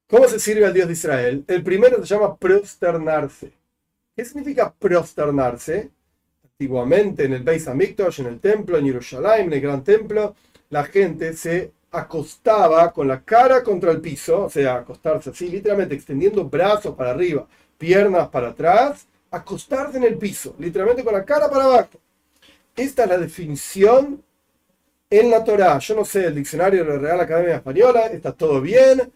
¿Cómo 0.07 0.29
se 0.29 0.39
sirve 0.39 0.65
al 0.65 0.73
Dios 0.73 0.87
de 0.87 0.93
Israel? 0.93 1.43
El 1.45 1.61
primero 1.61 1.97
se 2.05 2.15
llama 2.15 2.37
prosternarse. 2.37 3.51
¿Qué 4.15 4.23
significa 4.23 4.73
prosternarse? 4.73 5.91
Antiguamente 6.41 7.25
en 7.25 7.33
el 7.33 7.43
Beis 7.43 7.67
Hamikdash, 7.67 8.21
en 8.21 8.27
el 8.27 8.39
templo, 8.39 8.77
en 8.77 8.85
Jerusalén, 8.85 9.47
en 9.47 9.53
el 9.53 9.61
gran 9.61 9.83
templo, 9.83 10.35
la 10.69 10.85
gente 10.85 11.33
se 11.33 11.73
acostaba 11.91 12.91
con 12.93 13.07
la 13.07 13.21
cara 13.21 13.61
contra 13.63 13.91
el 13.91 13.99
piso, 13.99 14.45
o 14.45 14.49
sea, 14.49 14.77
acostarse 14.77 15.29
así, 15.29 15.49
literalmente 15.49 15.93
extendiendo 15.93 16.45
brazos 16.45 16.95
para 16.95 17.11
arriba, 17.11 17.45
piernas 17.77 18.29
para 18.29 18.49
atrás, 18.49 19.07
acostarse 19.29 19.97
en 19.97 20.03
el 20.03 20.17
piso, 20.17 20.55
literalmente 20.57 21.03
con 21.03 21.13
la 21.13 21.25
cara 21.25 21.49
para 21.49 21.65
abajo. 21.65 21.99
Esta 22.75 23.03
es 23.03 23.09
la 23.09 23.17
definición 23.17 24.23
en 25.09 25.29
la 25.29 25.43
Torah. 25.43 25.77
Yo 25.79 25.95
no 25.95 26.05
sé 26.05 26.25
el 26.27 26.35
diccionario 26.35 26.85
de 26.85 26.93
la 26.93 26.99
Real 26.99 27.19
Academia 27.19 27.55
Española, 27.55 28.07
está 28.07 28.31
todo 28.31 28.61
bien, 28.61 29.11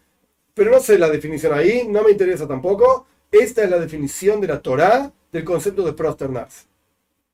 pero 0.52 0.70
no 0.70 0.80
sé 0.80 0.98
la 0.98 1.08
definición 1.08 1.54
ahí, 1.54 1.86
no 1.88 2.02
me 2.02 2.10
interesa 2.10 2.46
tampoco. 2.46 3.06
Esta 3.30 3.64
es 3.64 3.70
la 3.70 3.78
definición 3.78 4.40
de 4.40 4.48
la 4.48 4.60
Torah 4.60 5.10
del 5.32 5.44
concepto 5.44 5.82
de 5.82 5.94
prosternarse. 5.94 6.66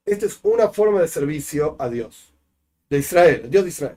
Esta 0.04 0.26
es 0.26 0.38
una 0.42 0.68
forma 0.68 1.00
de 1.00 1.08
servicio 1.08 1.76
a 1.78 1.88
Dios, 1.88 2.32
de 2.88 2.98
Israel, 2.98 3.46
Dios 3.50 3.64
de 3.64 3.70
Israel. 3.70 3.96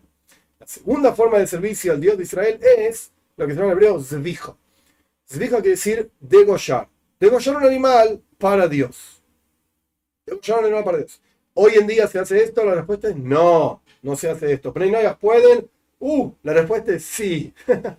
La 0.66 0.70
segunda 0.70 1.14
forma 1.14 1.38
de 1.38 1.46
servicio 1.46 1.94
al 1.94 2.02
Dios 2.02 2.18
de 2.18 2.24
Israel 2.24 2.60
es 2.60 3.12
lo 3.38 3.46
que 3.46 3.54
se 3.54 3.60
llama 3.60 3.74
en 3.74 3.78
hebreo 3.78 4.00
zvijo. 4.00 4.58
Zvijo 5.30 5.58
quiere 5.58 5.70
decir 5.70 6.10
degollar. 6.20 6.90
Degollar 7.20 7.58
un 7.58 7.66
animal 7.66 8.20
para 8.40 8.68
Dios. 8.68 9.22
Degollar 10.26 10.58
un 10.58 10.66
animal 10.66 10.84
para 10.84 10.98
Dios. 10.98 11.22
Hoy 11.54 11.74
en 11.76 11.86
día 11.86 12.08
se 12.08 12.18
hace 12.18 12.44
esto, 12.44 12.66
la 12.66 12.74
respuesta 12.74 13.10
es 13.10 13.16
no, 13.16 13.84
no 14.02 14.16
se 14.16 14.28
hace 14.28 14.54
esto. 14.54 14.74
Pero 14.74 14.88
no 14.88 15.20
pueden, 15.20 15.70
uh, 16.00 16.32
la 16.42 16.54
respuesta 16.54 16.94
es 16.94 17.06
sí. 17.06 17.54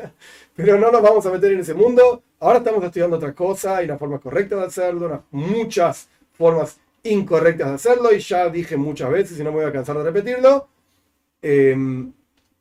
Pero 0.57 0.77
no 0.77 0.91
nos 0.91 1.03
vamos 1.03 1.25
a 1.25 1.31
meter 1.31 1.53
en 1.53 1.61
ese 1.61 1.73
mundo. 1.73 2.25
Ahora 2.41 2.59
estamos 2.59 2.83
estudiando 2.83 3.17
otra 3.17 3.33
cosa, 3.33 3.77
hay 3.77 3.85
una 3.85 3.97
forma 3.97 4.19
correcta 4.19 4.57
de 4.57 4.65
hacerlo, 4.65 5.23
muchas 5.31 6.09
formas 6.33 6.81
incorrectas 7.05 7.69
de 7.69 7.75
hacerlo, 7.75 8.13
y 8.13 8.19
ya 8.19 8.49
dije 8.49 8.77
muchas 8.77 9.09
veces, 9.09 9.39
y 9.39 9.45
no 9.45 9.53
me 9.53 9.59
voy 9.59 9.67
a 9.67 9.73
cansar 9.73 9.97
de 9.97 10.03
repetirlo. 10.03 10.67
Em, 11.41 12.13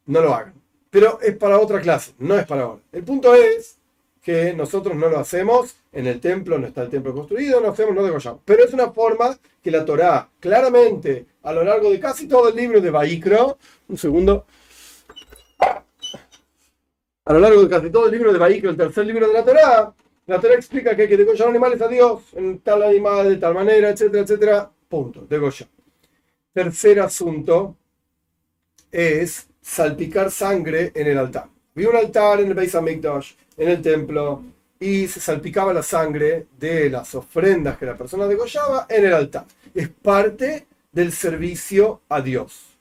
no 0.06 0.22
lo 0.22 0.34
hagan. 0.34 0.54
Pero 0.90 1.20
es 1.22 1.36
para 1.36 1.60
otra 1.60 1.82
clase, 1.82 2.14
no 2.20 2.38
es 2.38 2.46
para 2.46 2.64
ahora. 2.64 2.82
El 2.92 3.04
punto 3.04 3.36
es 3.36 3.78
que 4.22 4.54
nosotros 4.54 4.96
no 4.96 5.08
lo 5.08 5.20
hacemos, 5.20 5.76
en 5.92 6.08
el 6.08 6.20
templo 6.20 6.58
no 6.58 6.68
está 6.68 6.82
el 6.82 6.90
templo 6.90 7.14
construido, 7.14 7.62
no 7.62 7.70
hacemos, 7.70 7.94
no 7.94 8.04
degollamos. 8.04 8.42
Pero 8.44 8.64
es 8.64 8.74
una 8.74 8.92
forma 8.92 9.38
que 9.62 9.72
la 9.72 9.86
Torá 9.86 10.30
claramente 10.40 11.26
a 11.44 11.54
lo 11.54 11.64
largo 11.64 11.92
de 11.92 12.00
casi 12.00 12.28
todo 12.28 12.50
el 12.50 12.56
libro 12.56 12.82
de 12.82 12.90
Baikro, 12.90 13.58
un 13.88 13.98
segundo, 13.98 14.46
a 17.26 17.34
lo 17.34 17.40
largo 17.40 17.62
de 17.64 17.70
casi 17.70 17.90
todo 17.90 18.08
el 18.08 18.12
libro 18.14 18.34
de 18.34 18.40
Baikro, 18.40 18.72
el 18.72 18.78
tercer 18.78 19.06
libro 19.06 19.28
de 19.28 19.34
la 19.34 19.46
Torá, 19.46 19.94
la 20.28 20.42
Torá 20.42 20.56
explica 20.56 20.96
que 20.96 21.04
hay 21.04 21.08
que 21.08 21.18
degollar 21.18 21.48
animales 21.48 21.80
a 21.82 21.88
Dios, 21.88 22.24
en 22.34 22.60
tal 22.60 22.82
animal, 22.82 23.30
de 23.30 23.38
tal 23.38 23.54
manera, 23.54 23.90
etcétera, 23.90 24.24
etcétera. 24.24 24.72
Punto, 24.90 25.26
degollar. 25.30 25.68
Tercer 26.52 27.00
asunto 27.00 27.76
es 28.92 29.48
salpicar 29.66 30.30
sangre 30.30 30.92
en 30.94 31.08
el 31.08 31.18
altar. 31.18 31.48
Vi 31.74 31.86
un 31.86 31.96
altar 31.96 32.40
en 32.40 32.50
el 32.50 32.54
Beis 32.54 32.76
Hamikdash, 32.76 33.34
en 33.58 33.70
el 33.70 33.82
templo, 33.82 34.44
y 34.80 35.08
se 35.08 35.20
salpicaba 35.20 35.74
la 35.74 35.82
sangre 35.82 36.46
de 36.60 36.90
las 36.90 37.16
ofrendas 37.16 37.76
que 37.78 37.88
la 37.88 37.98
persona 37.98 38.28
degollaba 38.28 38.86
en 38.88 39.06
el 39.06 39.14
altar. 39.14 39.46
Es 39.74 39.90
parte 39.90 40.68
del 40.92 41.12
servicio 41.12 42.02
a 42.10 42.22
Dios. 42.22 42.78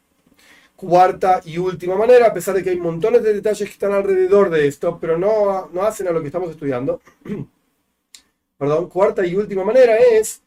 Cuarta 0.77 1.41
y 1.45 1.57
última 1.57 1.97
manera, 1.97 2.27
a 2.27 2.35
pesar 2.35 2.55
de 2.55 2.63
que 2.63 2.71
hay 2.71 2.79
montones 2.79 3.23
de 3.23 3.33
detalles 3.33 3.67
que 3.67 3.73
están 3.73 3.93
alrededor 3.93 4.51
de 4.51 4.67
esto, 4.67 4.99
pero 5.01 5.17
no, 5.17 5.71
no 5.73 5.83
hacen 5.83 6.07
a 6.09 6.11
lo 6.11 6.21
que 6.21 6.27
estamos 6.27 6.51
estudiando. 6.51 7.01
Perdón, 8.59 8.91
cuarta 8.91 9.25
y 9.25 9.35
última 9.35 9.65
manera 9.65 9.97
es 9.97 10.43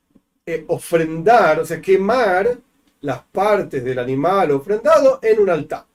eh, 0.45 0.65
ofrendar, 0.67 1.61
o 1.61 1.65
sea, 1.65 1.81
quemar 1.81 2.57
las 3.01 3.23
partes 3.23 3.83
del 3.83 3.97
animal 3.97 4.51
ofrendado 4.51 5.19
en 5.23 5.39
un 5.39 5.49
altar. 5.49 5.87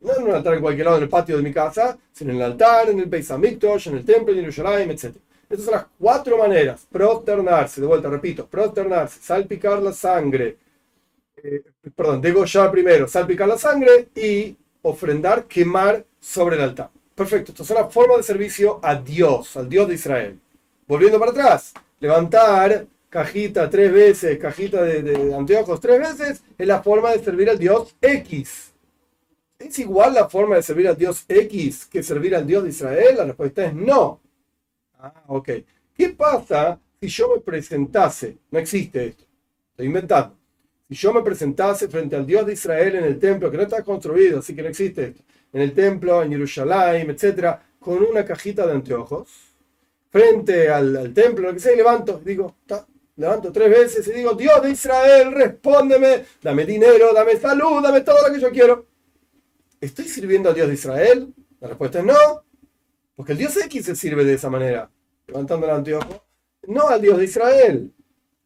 No 0.00 0.16
en 0.16 0.22
un 0.22 0.34
altar 0.34 0.54
en 0.54 0.62
cualquier 0.62 0.86
lado 0.86 0.96
en 0.96 1.02
el 1.04 1.08
patio 1.10 1.36
de 1.36 1.42
mi 1.42 1.52
casa, 1.52 1.98
sino 2.12 2.30
en 2.30 2.38
el 2.38 2.42
altar, 2.42 2.88
en 2.88 3.00
el 3.00 3.06
Beis 3.06 3.30
Hamikdash, 3.30 3.88
en 3.88 3.98
el 3.98 4.04
templo, 4.04 4.32
en 4.32 4.40
Jerusalén, 4.40 4.90
etc. 4.90 5.14
Estas 5.48 5.64
son 5.66 5.74
las 5.74 5.86
cuatro 5.98 6.38
maneras. 6.38 6.86
Prosternarse, 6.90 7.82
de 7.82 7.86
vuelta, 7.86 8.08
repito, 8.08 8.46
prosternarse, 8.46 9.20
salpicar 9.20 9.82
la 9.82 9.92
sangre, 9.92 10.56
eh, 11.36 11.62
perdón, 11.94 12.22
degollar 12.22 12.70
primero, 12.70 13.06
salpicar 13.06 13.46
la 13.46 13.58
sangre 13.58 14.08
y 14.14 14.56
ofrendar, 14.82 15.44
quemar 15.44 16.02
sobre 16.18 16.56
el 16.56 16.62
altar. 16.62 16.90
Perfecto, 17.14 17.52
estas 17.52 17.66
son 17.66 17.76
las 17.76 17.92
formas 17.92 18.18
de 18.18 18.22
servicio 18.22 18.80
a 18.82 18.94
Dios, 18.94 19.54
al 19.56 19.68
Dios 19.68 19.86
de 19.86 19.94
Israel. 19.94 20.38
Volviendo 20.86 21.18
para 21.18 21.32
atrás, 21.32 21.74
levantar 21.98 22.86
cajita 23.10 23.68
tres 23.68 23.92
veces, 23.92 24.38
cajita 24.38 24.82
de, 24.82 25.02
de 25.02 25.34
anteojos 25.34 25.78
tres 25.78 25.98
veces, 25.98 26.42
es 26.56 26.66
la 26.66 26.82
forma 26.82 27.10
de 27.10 27.22
servir 27.22 27.50
al 27.50 27.58
Dios 27.58 27.94
X 28.00 28.69
¿Es 29.60 29.78
igual 29.78 30.14
la 30.14 30.26
forma 30.26 30.56
de 30.56 30.62
servir 30.62 30.88
al 30.88 30.96
Dios 30.96 31.26
X 31.28 31.84
que 31.84 32.02
servir 32.02 32.34
al 32.34 32.46
Dios 32.46 32.62
de 32.62 32.70
Israel? 32.70 33.14
La 33.18 33.24
respuesta 33.26 33.66
es 33.66 33.74
no. 33.74 34.18
Ah, 34.98 35.22
ok. 35.26 35.50
¿Qué 35.94 36.08
pasa 36.08 36.80
si 36.98 37.08
yo 37.08 37.34
me 37.34 37.42
presentase? 37.42 38.38
No 38.50 38.58
existe 38.58 39.08
esto. 39.08 39.24
Estoy 39.72 39.86
inventando. 39.86 40.34
Si 40.88 40.94
yo 40.94 41.12
me 41.12 41.20
presentase 41.20 41.88
frente 41.88 42.16
al 42.16 42.26
Dios 42.26 42.46
de 42.46 42.54
Israel 42.54 42.96
en 42.96 43.04
el 43.04 43.18
templo, 43.18 43.50
que 43.50 43.58
no 43.58 43.64
está 43.64 43.82
construido, 43.82 44.38
así 44.38 44.56
que 44.56 44.62
no 44.62 44.68
existe 44.68 45.08
esto, 45.08 45.22
en 45.52 45.60
el 45.60 45.74
templo, 45.74 46.22
en 46.22 46.30
Jerusalén, 46.30 47.10
etcétera, 47.10 47.62
con 47.78 48.02
una 48.02 48.24
cajita 48.24 48.66
de 48.66 48.72
anteojos, 48.72 49.28
frente 50.08 50.70
al, 50.70 51.12
templo, 51.12 51.48
lo 51.48 51.52
que 51.52 51.60
sea, 51.60 51.74
y 51.74 51.76
levanto, 51.76 52.20
digo, 52.24 52.56
levanto 53.16 53.52
tres 53.52 53.70
veces 53.70 54.08
y 54.08 54.12
digo, 54.12 54.32
Dios 54.32 54.62
de 54.62 54.70
Israel, 54.70 55.32
respóndeme, 55.32 56.24
dame 56.42 56.64
dinero, 56.64 57.12
dame 57.12 57.36
salud, 57.36 57.82
dame 57.82 58.00
todo 58.00 58.26
lo 58.26 58.34
que 58.34 58.40
yo 58.40 58.50
quiero. 58.50 58.89
¿Estoy 59.80 60.04
sirviendo 60.06 60.50
al 60.50 60.54
Dios 60.54 60.68
de 60.68 60.74
Israel? 60.74 61.32
La 61.58 61.68
respuesta 61.68 62.00
es 62.00 62.04
no, 62.04 62.44
porque 63.16 63.32
el 63.32 63.38
Dios 63.38 63.56
X 63.56 63.86
se 63.86 63.96
sirve 63.96 64.24
de 64.24 64.34
esa 64.34 64.50
manera, 64.50 64.90
levantando 65.26 65.66
el 65.66 65.72
anteojo, 65.72 66.22
no 66.66 66.88
al 66.88 67.00
Dios 67.00 67.16
de 67.16 67.24
Israel. 67.24 67.92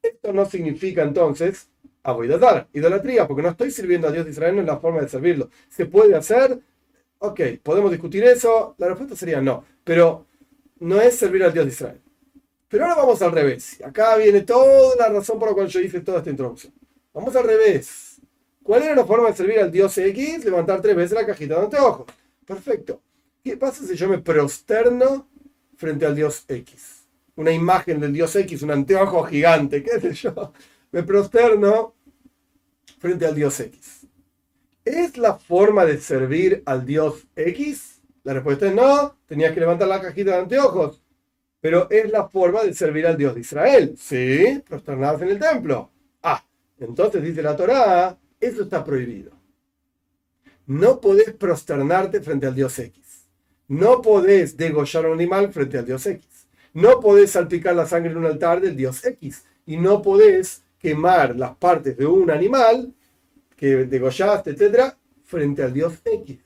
Esto 0.00 0.32
no 0.32 0.44
significa 0.46 1.02
entonces 1.02 1.68
dar 2.04 2.68
idolatría, 2.72 3.26
porque 3.26 3.42
no 3.42 3.48
estoy 3.48 3.70
sirviendo 3.72 4.06
al 4.06 4.12
Dios 4.12 4.26
de 4.26 4.30
Israel, 4.30 4.54
no 4.54 4.60
es 4.60 4.66
la 4.66 4.78
forma 4.78 5.00
de 5.00 5.08
servirlo. 5.08 5.50
¿Se 5.68 5.86
puede 5.86 6.14
hacer? 6.14 6.60
Ok, 7.18 7.40
¿podemos 7.62 7.90
discutir 7.90 8.22
eso? 8.24 8.76
La 8.78 8.88
respuesta 8.88 9.16
sería 9.16 9.40
no, 9.40 9.64
pero 9.82 10.26
no 10.80 11.00
es 11.00 11.16
servir 11.16 11.42
al 11.42 11.52
Dios 11.52 11.64
de 11.64 11.72
Israel. 11.72 12.00
Pero 12.68 12.84
ahora 12.84 12.96
vamos 12.96 13.22
al 13.22 13.32
revés. 13.32 13.80
Acá 13.82 14.16
viene 14.16 14.42
toda 14.42 14.94
la 14.96 15.08
razón 15.08 15.38
por 15.38 15.48
la 15.48 15.54
cual 15.54 15.66
yo 15.66 15.80
hice 15.80 16.00
toda 16.00 16.18
esta 16.18 16.30
introducción. 16.30 16.72
Vamos 17.12 17.34
al 17.34 17.44
revés. 17.44 18.03
¿Cuál 18.64 18.82
era 18.82 18.94
la 18.94 19.04
forma 19.04 19.28
de 19.28 19.36
servir 19.36 19.60
al 19.60 19.70
dios 19.70 19.96
X? 19.98 20.42
Levantar 20.42 20.80
tres 20.80 20.96
veces 20.96 21.12
la 21.12 21.26
cajita 21.26 21.56
de 21.56 21.64
anteojos. 21.64 22.06
Perfecto. 22.46 23.02
¿Qué 23.44 23.58
pasa 23.58 23.84
si 23.84 23.94
yo 23.94 24.08
me 24.08 24.18
prosterno 24.18 25.28
frente 25.76 26.06
al 26.06 26.16
dios 26.16 26.46
X? 26.48 27.06
Una 27.36 27.52
imagen 27.52 28.00
del 28.00 28.14
dios 28.14 28.34
X, 28.34 28.62
un 28.62 28.70
anteojo 28.70 29.22
gigante, 29.24 29.82
qué 29.82 30.00
sé 30.00 30.14
yo. 30.14 30.54
Me 30.92 31.02
prosterno 31.02 31.94
frente 32.98 33.26
al 33.26 33.34
dios 33.34 33.60
X. 33.60 34.06
¿Es 34.82 35.18
la 35.18 35.34
forma 35.34 35.84
de 35.84 36.00
servir 36.00 36.62
al 36.64 36.86
dios 36.86 37.26
X? 37.36 38.00
La 38.22 38.32
respuesta 38.32 38.66
es 38.66 38.74
no, 38.74 39.18
tenías 39.26 39.52
que 39.52 39.60
levantar 39.60 39.88
la 39.88 40.00
cajita 40.00 40.30
de 40.30 40.38
anteojos. 40.38 41.02
Pero 41.60 41.90
es 41.90 42.10
la 42.10 42.28
forma 42.28 42.62
de 42.62 42.72
servir 42.72 43.06
al 43.06 43.18
Dios 43.18 43.34
de 43.34 43.40
Israel. 43.40 43.94
Sí, 43.98 44.62
prosternarse 44.66 45.24
en 45.24 45.30
el 45.30 45.38
templo. 45.38 45.90
Ah, 46.22 46.42
entonces 46.78 47.22
dice 47.22 47.42
la 47.42 47.56
Torá, 47.56 48.18
eso 48.46 48.62
está 48.62 48.84
prohibido. 48.84 49.32
No 50.66 51.00
podés 51.00 51.32
prosternarte 51.32 52.20
frente 52.20 52.46
al 52.46 52.54
Dios 52.54 52.78
X. 52.78 53.26
No 53.68 54.00
podés 54.02 54.56
degollar 54.56 55.06
un 55.06 55.12
animal 55.12 55.52
frente 55.52 55.78
al 55.78 55.86
Dios 55.86 56.06
X. 56.06 56.26
No 56.72 57.00
podés 57.00 57.32
salpicar 57.32 57.74
la 57.74 57.86
sangre 57.86 58.12
en 58.12 58.18
un 58.18 58.26
altar 58.26 58.60
del 58.60 58.76
Dios 58.76 59.04
X. 59.04 59.44
Y 59.66 59.76
no 59.76 60.02
podés 60.02 60.62
quemar 60.78 61.36
las 61.36 61.56
partes 61.56 61.96
de 61.96 62.06
un 62.06 62.30
animal 62.30 62.92
que 63.56 63.84
degollaste, 63.86 64.50
etcétera, 64.50 64.96
frente 65.24 65.62
al 65.62 65.72
Dios 65.72 65.94
X. 66.04 66.38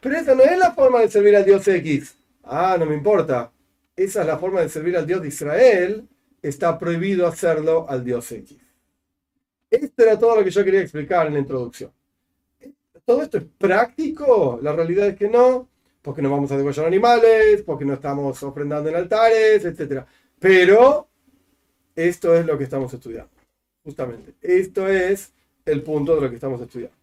Pero 0.00 0.16
esa 0.16 0.34
no 0.34 0.42
es 0.42 0.58
la 0.58 0.72
forma 0.72 1.00
de 1.00 1.08
servir 1.08 1.34
al 1.36 1.44
Dios 1.44 1.66
X. 1.66 2.16
Ah, 2.42 2.76
no 2.78 2.86
me 2.86 2.94
importa 2.94 3.50
esa 3.96 4.22
es 4.22 4.26
la 4.26 4.38
forma 4.38 4.60
de 4.60 4.68
servir 4.68 4.96
al 4.96 5.06
Dios 5.06 5.22
de 5.22 5.28
Israel, 5.28 6.08
está 6.42 6.78
prohibido 6.78 7.26
hacerlo 7.26 7.86
al 7.88 8.04
Dios 8.04 8.30
X. 8.32 8.58
Esto 9.74 10.02
era 10.02 10.18
todo 10.18 10.36
lo 10.36 10.44
que 10.44 10.50
yo 10.50 10.64
quería 10.64 10.80
explicar 10.80 11.26
en 11.26 11.34
la 11.34 11.40
introducción. 11.40 11.92
¿Todo 13.04 13.22
esto 13.22 13.38
es 13.38 13.44
práctico? 13.58 14.58
La 14.62 14.72
realidad 14.72 15.08
es 15.08 15.16
que 15.16 15.28
no, 15.28 15.68
porque 16.02 16.22
no 16.22 16.30
vamos 16.30 16.50
a 16.52 16.56
degollar 16.56 16.86
animales, 16.86 17.62
porque 17.62 17.84
no 17.84 17.94
estamos 17.94 18.42
ofrendando 18.42 18.88
en 18.88 18.96
altares, 18.96 19.64
etc. 19.64 20.04
Pero 20.38 21.08
esto 21.94 22.34
es 22.34 22.46
lo 22.46 22.56
que 22.56 22.64
estamos 22.64 22.92
estudiando, 22.92 23.30
justamente. 23.82 24.34
Esto 24.40 24.88
es 24.88 25.32
el 25.64 25.82
punto 25.82 26.14
de 26.14 26.22
lo 26.22 26.28
que 26.28 26.36
estamos 26.36 26.60
estudiando. 26.60 26.96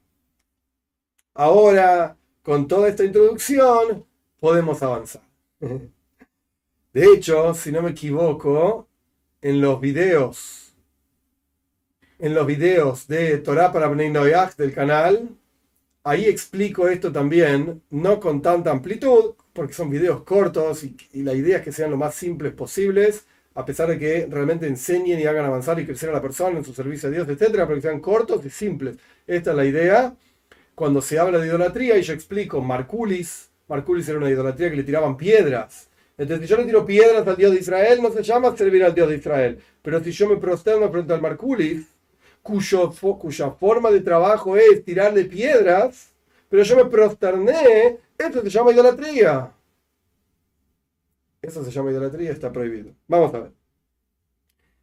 Ahora, 1.33 2.17
con 2.41 2.67
toda 2.67 2.89
esta 2.89 3.03
introducción, 3.03 4.05
podemos 4.39 4.81
avanzar. 4.81 5.21
De 6.93 7.05
hecho, 7.05 7.53
si 7.53 7.71
no 7.71 7.81
me 7.81 7.91
equivoco, 7.91 8.87
en 9.41 9.59
los 9.59 9.79
videos, 9.81 10.60
en 12.21 12.33
los 12.33 12.45
videos 12.45 13.07
de 13.07 13.39
Torah 13.39 13.71
para 13.71 13.87
Bnei 13.87 14.13
del 14.57 14.73
canal, 14.73 15.29
ahí 16.03 16.25
explico 16.25 16.87
esto 16.87 17.11
también, 17.11 17.81
no 17.89 18.19
con 18.19 18.41
tanta 18.41 18.71
amplitud, 18.71 19.33
porque 19.53 19.73
son 19.73 19.89
videos 19.89 20.23
cortos 20.23 20.83
y, 20.83 20.95
la 21.23 21.33
idea 21.33 21.57
es 21.57 21.63
que 21.63 21.71
sean 21.71 21.91
lo 21.91 21.97
más 21.97 22.15
simples 22.15 22.53
posibles, 22.53 23.25
a 23.55 23.65
pesar 23.65 23.89
de 23.89 23.99
que 23.99 24.27
realmente 24.29 24.67
enseñen 24.67 25.19
y 25.19 25.25
hagan 25.25 25.45
avanzar 25.45 25.79
y 25.79 25.85
crecer 25.85 26.09
a 26.09 26.13
la 26.13 26.21
persona 26.21 26.57
en 26.57 26.63
su 26.63 26.73
servicio 26.73 27.09
a 27.09 27.11
Dios, 27.11 27.27
etcétera, 27.27 27.67
pero 27.67 27.81
sean 27.81 27.99
cortos 27.99 28.45
y 28.45 28.49
simples. 28.49 28.97
Esta 29.27 29.51
es 29.51 29.57
la 29.57 29.65
idea. 29.65 30.15
Cuando 30.75 31.01
se 31.01 31.19
habla 31.19 31.39
de 31.39 31.47
idolatría, 31.47 31.97
y 31.97 32.01
yo 32.03 32.13
explico 32.13 32.61
Marculis, 32.61 33.49
Marculis 33.67 34.07
era 34.07 34.19
una 34.19 34.29
idolatría 34.29 34.69
que 34.69 34.77
le 34.77 34.83
tiraban 34.83 35.17
piedras 35.17 35.89
entonces, 36.21 36.47
si 36.47 36.51
yo 36.51 36.57
le 36.57 36.65
tiro 36.65 36.85
piedras 36.85 37.27
al 37.27 37.35
Dios 37.35 37.51
de 37.51 37.59
Israel, 37.59 37.99
no 37.99 38.11
se 38.11 38.21
llama 38.21 38.55
servir 38.55 38.83
al 38.83 38.93
Dios 38.93 39.09
de 39.09 39.15
Israel. 39.15 39.59
Pero 39.81 40.03
si 40.03 40.11
yo 40.11 40.29
me 40.29 40.37
prosterno 40.37 40.91
frente 40.91 41.13
al 41.13 41.19
Marculis, 41.19 41.87
cuya 42.41 43.51
forma 43.51 43.91
de 43.91 44.01
trabajo 44.01 44.57
es 44.57 44.83
tirarle 44.83 45.25
piedras, 45.25 46.11
pero 46.49 46.63
yo 46.63 46.75
me 46.75 46.85
prosterné, 46.85 47.97
esto 48.17 48.41
se 48.41 48.49
llama 48.49 48.71
idolatría. 48.71 49.51
Eso 51.41 51.63
se 51.63 51.71
llama 51.71 51.91
idolatría, 51.91 52.31
está 52.31 52.51
prohibido. 52.51 52.91
Vamos 53.07 53.33
a 53.33 53.39
ver. 53.39 53.51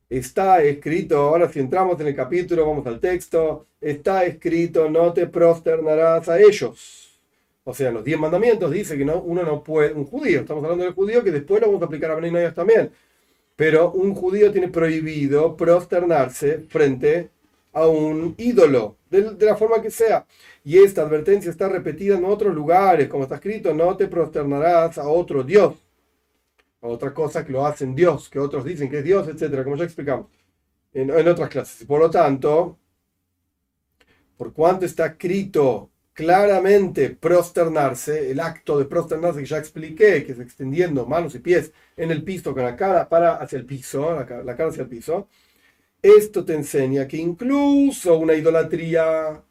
Está 0.08 0.62
escrito, 0.62 1.18
ahora 1.18 1.48
si 1.48 1.60
entramos 1.60 2.00
en 2.00 2.06
el 2.08 2.16
capítulo, 2.16 2.66
vamos 2.66 2.86
al 2.86 2.98
texto, 2.98 3.66
está 3.80 4.24
escrito, 4.24 4.88
no 4.88 5.12
te 5.12 5.26
prosternarás 5.26 6.28
a 6.28 6.40
ellos. 6.40 7.20
O 7.64 7.74
sea, 7.74 7.90
los 7.90 8.02
diez 8.02 8.18
mandamientos 8.18 8.70
dice 8.70 8.96
que 8.96 9.04
no, 9.04 9.20
uno 9.20 9.42
no 9.42 9.62
puede, 9.62 9.92
un 9.92 10.06
judío, 10.06 10.40
estamos 10.40 10.64
hablando 10.64 10.84
del 10.84 10.94
judío 10.94 11.22
que 11.22 11.30
después 11.30 11.60
lo 11.60 11.66
vamos 11.66 11.82
a 11.82 11.84
aplicar 11.84 12.10
a 12.10 12.14
Benay 12.14 12.50
también, 12.54 12.90
pero 13.54 13.92
un 13.92 14.14
judío 14.14 14.50
tiene 14.50 14.68
prohibido 14.68 15.54
prosternarse 15.54 16.60
frente 16.60 17.28
a 17.78 17.88
un 17.88 18.34
ídolo, 18.38 18.98
de, 19.10 19.34
la 19.40 19.56
forma 19.56 19.80
que 19.82 19.90
sea. 19.90 20.26
Y 20.64 20.78
esta 20.78 21.02
advertencia 21.02 21.50
está 21.50 21.68
repetida 21.68 22.16
en 22.16 22.24
otros 22.24 22.54
lugares, 22.54 23.08
como 23.08 23.24
está 23.24 23.36
escrito, 23.36 23.74
no 23.74 23.96
te 23.96 24.08
prosternarás 24.08 24.98
a 24.98 25.08
otro 25.08 25.42
Dios, 25.42 25.76
a 26.82 26.86
otra 26.88 27.12
cosa 27.14 27.44
que 27.44 27.52
lo 27.52 27.66
hacen 27.66 27.94
Dios, 27.94 28.28
que 28.28 28.38
otros 28.38 28.64
dicen 28.64 28.90
que 28.90 28.98
es 28.98 29.04
Dios, 29.04 29.28
etcétera, 29.28 29.64
como 29.64 29.76
ya 29.76 29.84
explicamos 29.84 30.26
en, 30.92 31.10
en 31.10 31.28
otras 31.28 31.48
clases. 31.48 31.86
Por 31.86 32.00
lo 32.00 32.10
tanto, 32.10 32.78
por 34.36 34.52
cuanto 34.52 34.86
está 34.86 35.06
escrito 35.06 35.90
claramente 36.18 37.10
prosternarse, 37.10 38.32
el 38.32 38.40
acto 38.40 38.76
de 38.76 38.86
prosternarse 38.86 39.38
que 39.38 39.46
ya 39.46 39.58
expliqué, 39.58 40.24
que 40.24 40.32
es 40.32 40.40
extendiendo 40.40 41.06
manos 41.06 41.36
y 41.36 41.38
pies 41.38 41.72
en 41.96 42.10
el 42.10 42.24
piso 42.24 42.52
con 42.52 42.64
la 42.64 42.74
cara 42.74 43.08
para 43.08 43.36
hacia 43.36 43.56
el 43.56 43.64
piso, 43.64 44.12
la, 44.16 44.26
cara 44.26 44.68
hacia 44.68 44.82
el 44.82 44.88
piso, 44.88 45.28
esto 46.02 46.44
te 46.44 46.54
enseña 46.54 47.08
que 47.08 47.16
incluso 47.16 48.18
una 48.18 48.34
idolatría 48.34 49.42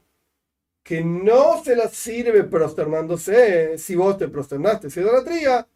que 0.84 1.04
no 1.04 1.64
se 1.64 1.76
la 1.76 1.90
sirve 1.90 2.44
prosternándose, 2.44 3.78
si 3.78 3.96
vos 3.96 4.18
te 4.18 4.30
prosternaste 4.30 4.88
esa 4.88 5.02
idolatría, 5.02 5.68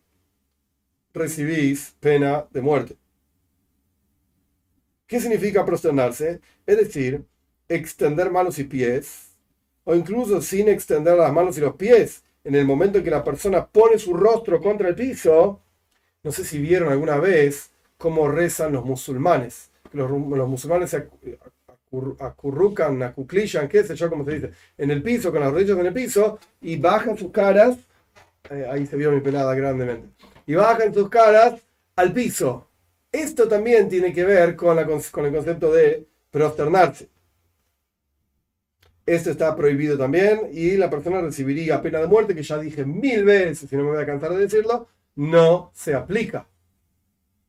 recibís 1.14 1.96
pena 2.00 2.48
de 2.52 2.62
muerte. 2.62 2.98
¿Qué 5.08 5.20
significa 5.20 5.66
prosternarse? 5.66 6.40
Es 6.66 6.78
decir, 6.78 7.26
extender 7.68 8.32
manos 8.32 8.58
y 8.60 8.64
pies 8.64 9.32
o 9.84 9.96
incluso 9.96 10.42
sin 10.42 10.70
extender 10.70 11.18
las 11.18 11.34
manos 11.34 11.58
y 11.58 11.62
los 11.62 11.76
pies, 11.76 12.24
en 12.44 12.56
el 12.56 12.66
momento 12.66 12.98
en 13.00 13.04
que 13.04 13.12
la 13.12 13.24
persona 13.24 13.66
pone 13.68 14.00
su 14.00 14.14
rostro 14.14 14.62
contra 14.62 14.90
el 14.90 14.96
piso, 14.96 15.60
no 16.24 16.32
sé 16.32 16.46
si 16.46 16.60
vieron 16.60 16.92
alguna 16.92 17.18
vez 17.18 17.72
cómo 17.98 18.28
rezan 18.30 18.74
los 18.74 18.86
musulmanes. 18.86 19.71
Los, 19.94 20.10
musulmanes 20.12 20.90
se 20.90 21.08
acurrucan, 22.20 23.04
acuclillan, 23.04 23.68
qué 23.68 23.84
sé 23.84 23.96
yo, 23.96 24.10
cómo 24.10 24.24
se 24.24 24.32
dice, 24.32 24.52
en 24.78 24.92
el 24.92 25.04
piso, 25.04 25.32
con 25.32 25.42
las 25.42 25.52
rodillas 25.52 25.78
en 25.78 25.86
el 25.86 25.94
piso, 25.94 26.40
y 26.62 26.78
bajan 26.78 27.18
sus 27.18 27.32
caras, 27.32 27.78
eh, 28.50 28.66
ahí 28.70 28.86
se 28.86 28.96
vio 28.96 29.12
mi 29.12 29.20
pelada 29.20 29.54
grandemente, 29.54 30.08
y 30.46 30.56
bajan 30.56 30.94
sus 30.94 31.10
caras 31.10 31.62
al 31.96 32.14
piso. 32.14 32.68
Esto 33.12 33.48
también 33.48 33.90
tiene 33.90 34.14
que 34.14 34.24
ver 34.24 34.56
con, 34.56 34.78
con 35.12 35.26
el 35.26 35.34
concepto 35.34 35.74
de 35.74 36.08
prosternarse. 36.30 37.10
Esto 39.06 39.32
está 39.32 39.56
prohibido 39.56 39.98
también 39.98 40.50
y 40.54 40.78
la 40.78 40.90
persona 40.90 41.22
recibiría 41.22 41.82
pena 41.82 42.00
de 42.00 42.08
muerte, 42.08 42.36
que 42.36 42.44
ya 42.44 42.58
dije 42.58 42.86
mil 42.86 43.26
veces, 43.26 43.70
si 43.70 43.76
no 43.76 43.84
me 43.84 43.90
voy 43.90 44.02
a 44.02 44.06
cansar 44.06 44.32
de 44.32 44.44
decirlo, 44.44 44.88
no 45.16 45.72
se 45.74 45.94
aplica. 45.94 46.48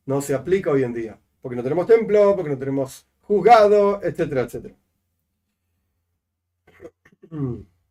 No 0.05 0.21
se 0.21 0.35
aplica 0.35 0.71
hoy 0.71 0.83
en 0.83 0.95
día, 0.95 1.19
porque 1.43 1.57
no 1.57 1.63
tenemos 1.63 1.87
templo, 1.87 2.35
porque 2.37 2.51
no 2.51 2.59
tenemos 2.59 3.07
juzgado, 3.23 4.01
etcétera, 4.03 4.43
etcétera. 4.43 4.77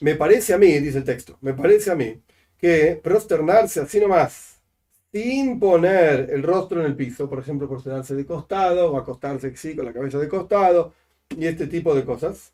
Me 0.00 0.14
parece 0.14 0.52
a 0.54 0.58
mí, 0.58 0.78
dice 0.78 0.98
el 0.98 1.04
texto, 1.04 1.38
me 1.40 1.54
parece 1.54 1.90
a 1.90 1.94
mí 1.94 2.22
que 2.58 3.00
prosternarse 3.02 3.80
así 3.80 4.00
nomás, 4.00 4.60
sin 5.12 5.58
poner 5.60 6.30
el 6.30 6.42
rostro 6.42 6.80
en 6.80 6.86
el 6.86 6.96
piso, 6.96 7.28
por 7.28 7.38
ejemplo, 7.38 7.68
prosternarse 7.68 8.14
de 8.14 8.26
costado 8.26 8.92
o 8.92 8.96
acostarse 8.98 9.48
así 9.48 9.74
con 9.76 9.86
la 9.86 9.92
cabeza 9.94 10.18
de 10.18 10.28
costado, 10.28 10.94
y 11.36 11.46
este 11.46 11.66
tipo 11.66 11.94
de 11.94 12.04
cosas, 12.04 12.52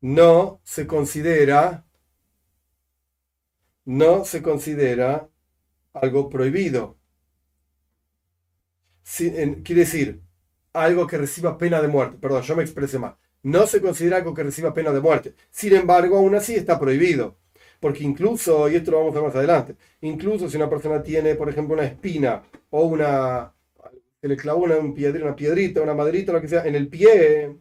no 0.00 0.60
se 0.64 0.86
considera, 0.86 1.84
no 3.86 4.24
se 4.24 4.42
considera 4.42 5.28
algo 5.94 6.28
prohibido. 6.28 6.98
Quiere 9.62 9.80
decir, 9.80 10.20
algo 10.72 11.06
que 11.06 11.18
reciba 11.18 11.58
pena 11.58 11.80
de 11.80 11.88
muerte. 11.88 12.18
Perdón, 12.20 12.42
yo 12.42 12.56
me 12.56 12.62
expresé 12.62 12.98
mal. 12.98 13.16
No 13.42 13.66
se 13.66 13.80
considera 13.80 14.16
algo 14.18 14.34
que 14.34 14.42
reciba 14.42 14.74
pena 14.74 14.92
de 14.92 15.00
muerte. 15.00 15.34
Sin 15.50 15.74
embargo, 15.74 16.16
aún 16.18 16.34
así 16.34 16.54
está 16.54 16.78
prohibido. 16.78 17.36
Porque 17.80 18.04
incluso, 18.04 18.68
y 18.68 18.76
esto 18.76 18.90
lo 18.90 18.98
vamos 18.98 19.14
a 19.14 19.18
ver 19.20 19.28
más 19.28 19.36
adelante, 19.36 19.76
incluso 20.00 20.48
si 20.48 20.56
una 20.56 20.68
persona 20.68 21.02
tiene, 21.02 21.34
por 21.34 21.48
ejemplo, 21.48 21.74
una 21.74 21.84
espina 21.84 22.42
o 22.70 22.86
una, 22.86 23.52
le 24.22 24.36
clavó 24.36 24.64
una, 24.64 24.78
una 24.78 25.36
piedrita, 25.36 25.82
una 25.82 25.94
maderita, 25.94 26.32
lo 26.32 26.40
que 26.40 26.48
sea, 26.48 26.64
en 26.64 26.74
el 26.74 26.88
pie, 26.88 27.54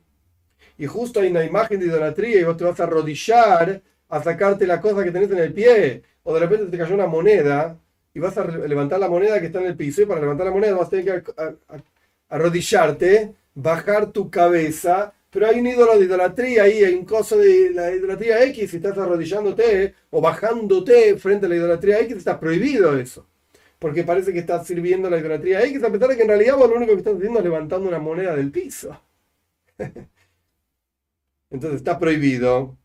y 0.77 0.85
justo 0.85 1.19
hay 1.19 1.29
una 1.29 1.43
imagen 1.43 1.79
de 1.79 1.87
idolatría 1.87 2.39
y 2.39 2.43
vos 2.43 2.57
te 2.57 2.63
vas 2.63 2.79
a 2.79 2.83
arrodillar 2.83 3.81
a 4.09 4.23
sacarte 4.23 4.67
la 4.67 4.81
cosa 4.81 5.03
que 5.03 5.11
tenés 5.11 5.31
en 5.31 5.39
el 5.39 5.53
pie, 5.53 6.03
o 6.23 6.33
de 6.33 6.39
repente 6.39 6.65
te 6.67 6.77
cayó 6.77 6.95
una 6.95 7.07
moneda 7.07 7.79
y 8.15 8.19
vas 8.19 8.37
a 8.37 8.45
levantar 8.47 8.97
la 8.97 9.09
moneda 9.09 9.41
que 9.41 9.47
está 9.47 9.59
en 9.59 9.67
el 9.67 9.75
piso, 9.75 10.01
y 10.01 10.05
para 10.05 10.21
levantar 10.21 10.47
la 10.47 10.53
moneda 10.53 10.73
vas 10.73 10.87
a 10.87 10.89
tener 10.89 11.21
que 11.21 11.33
arrodillarte, 12.29 13.35
bajar 13.53 14.11
tu 14.13 14.31
cabeza, 14.31 15.13
pero 15.29 15.47
hay 15.47 15.59
un 15.59 15.67
ídolo 15.67 15.99
de 15.99 16.05
idolatría 16.05 16.63
ahí, 16.63 16.81
hay 16.85 16.93
un 16.95 17.03
coso 17.03 17.37
de 17.37 17.71
la 17.71 17.91
idolatría 17.91 18.41
X, 18.45 18.73
y 18.73 18.77
estás 18.77 18.97
arrodillándote 18.97 19.95
o 20.11 20.21
bajándote 20.21 21.17
frente 21.17 21.45
a 21.45 21.49
la 21.49 21.57
idolatría 21.57 21.99
X, 21.99 22.15
está 22.17 22.39
prohibido 22.39 22.97
eso. 22.97 23.27
Porque 23.79 24.05
parece 24.05 24.31
que 24.31 24.39
estás 24.39 24.65
sirviendo 24.65 25.09
la 25.09 25.19
idolatría 25.19 25.61
X, 25.65 25.83
a 25.83 25.91
pesar 25.91 26.07
de 26.07 26.15
que 26.15 26.21
en 26.21 26.29
realidad 26.29 26.55
vos 26.55 26.69
lo 26.69 26.77
único 26.77 26.93
que 26.93 26.99
estás 26.99 27.15
haciendo 27.17 27.39
es 27.39 27.45
levantando 27.45 27.89
una 27.89 27.99
moneda 27.99 28.33
del 28.33 28.49
piso. 28.49 28.97
Entonces 31.49 31.77
está 31.77 31.99
prohibido. 31.99 32.77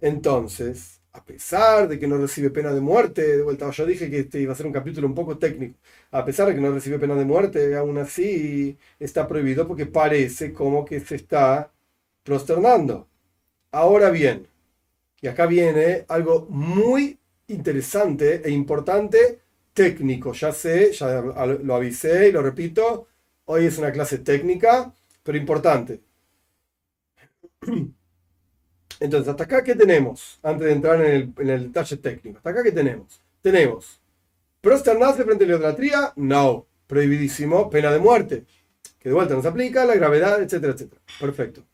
Entonces, 0.00 1.01
a 1.14 1.24
pesar 1.24 1.88
de 1.88 1.98
que 1.98 2.06
no 2.06 2.16
recibe 2.18 2.50
pena 2.50 2.72
de 2.72 2.80
muerte, 2.80 3.36
de 3.36 3.42
vuelta, 3.42 3.70
yo 3.70 3.86
dije 3.86 4.10
que 4.10 4.20
este 4.20 4.40
iba 4.40 4.52
a 4.52 4.56
ser 4.56 4.66
un 4.66 4.72
capítulo 4.72 5.06
un 5.06 5.14
poco 5.14 5.38
técnico, 5.38 5.78
a 6.10 6.24
pesar 6.24 6.48
de 6.48 6.54
que 6.54 6.60
no 6.60 6.72
recibe 6.72 6.98
pena 6.98 7.14
de 7.14 7.24
muerte, 7.24 7.76
aún 7.76 7.98
así 7.98 8.78
está 8.98 9.28
prohibido 9.28 9.66
porque 9.68 9.86
parece 9.86 10.52
como 10.52 10.84
que 10.84 11.00
se 11.00 11.16
está 11.16 11.70
prosternando. 12.24 13.08
Ahora 13.72 14.10
bien, 14.10 14.48
y 15.22 15.28
acá 15.28 15.46
viene 15.46 16.04
algo 16.08 16.46
muy 16.50 17.18
interesante 17.48 18.42
e 18.46 18.50
importante 18.50 19.40
técnico, 19.74 20.32
ya 20.34 20.52
sé, 20.52 20.92
ya 20.92 21.22
lo 21.22 21.74
avisé 21.76 22.28
y 22.28 22.32
lo 22.32 22.42
repito, 22.42 23.08
hoy 23.46 23.66
es 23.66 23.78
una 23.78 23.92
clase 23.92 24.18
técnica, 24.18 24.92
pero 25.22 25.38
importante. 25.38 26.00
Entonces, 29.02 29.28
¿hasta 29.28 29.42
acá 29.42 29.64
qué 29.64 29.74
tenemos? 29.74 30.38
Antes 30.44 30.64
de 30.64 30.72
entrar 30.72 31.00
en 31.04 31.34
el, 31.36 31.62
detalle 31.64 31.96
técnico. 31.96 32.38
¿Hasta 32.38 32.50
acá 32.50 32.62
qué 32.62 32.70
tenemos? 32.70 33.20
Tenemos 33.40 34.00
prosternarse 34.60 35.24
frente 35.24 35.42
a 35.42 35.48
la 35.48 35.54
idolatría, 35.54 36.12
no, 36.14 36.68
prohibidísimo, 36.86 37.68
pena 37.68 37.90
de 37.90 37.98
muerte, 37.98 38.44
que 39.00 39.08
de 39.08 39.14
vuelta 39.16 39.34
nos 39.34 39.44
aplica, 39.44 39.84
la 39.84 39.96
gravedad, 39.96 40.40
etcétera, 40.40 40.74
etcétera. 40.74 41.00
Perfecto. 41.18 41.64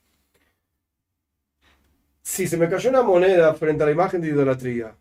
Si 2.23 2.49
se 2.49 2.57
me 2.57 2.67
cayó 2.67 2.88
una 2.88 3.03
moneda 3.03 3.53
frente 3.53 3.83
a 3.83 3.87
la 3.87 3.93
imagen 3.93 4.23
de 4.23 4.29
idolatría, 4.29 4.97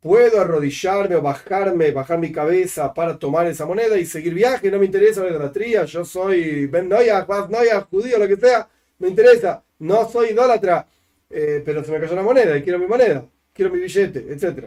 puedo 0.00 0.40
arrodillarme 0.40 1.14
o 1.14 1.22
bajarme, 1.22 1.92
bajar 1.92 2.18
mi 2.18 2.32
cabeza 2.32 2.92
para 2.92 3.16
tomar 3.16 3.46
esa 3.46 3.66
moneda 3.66 3.96
y 3.96 4.04
seguir 4.04 4.34
viaje, 4.34 4.68
no 4.68 4.80
me 4.80 4.86
interesa 4.86 5.22
la 5.22 5.30
idolatría, 5.30 5.84
yo 5.84 6.04
soy 6.04 6.66
Ben 6.66 6.88
Noya, 6.88 7.24
Noya, 7.48 7.82
judío, 7.82 8.18
lo 8.18 8.26
que 8.26 8.36
sea, 8.36 8.68
me 8.98 9.08
interesa, 9.08 9.62
no 9.78 10.08
soy 10.10 10.30
idólatra. 10.30 10.88
Eh, 11.36 11.62
pero 11.64 11.82
se 11.82 11.90
me 11.90 11.98
cayó 11.98 12.14
la 12.14 12.22
moneda 12.22 12.56
y 12.56 12.62
quiero 12.62 12.78
mi 12.78 12.86
moneda, 12.86 13.26
quiero 13.52 13.72
mi 13.72 13.80
billete, 13.80 14.32
etc. 14.32 14.66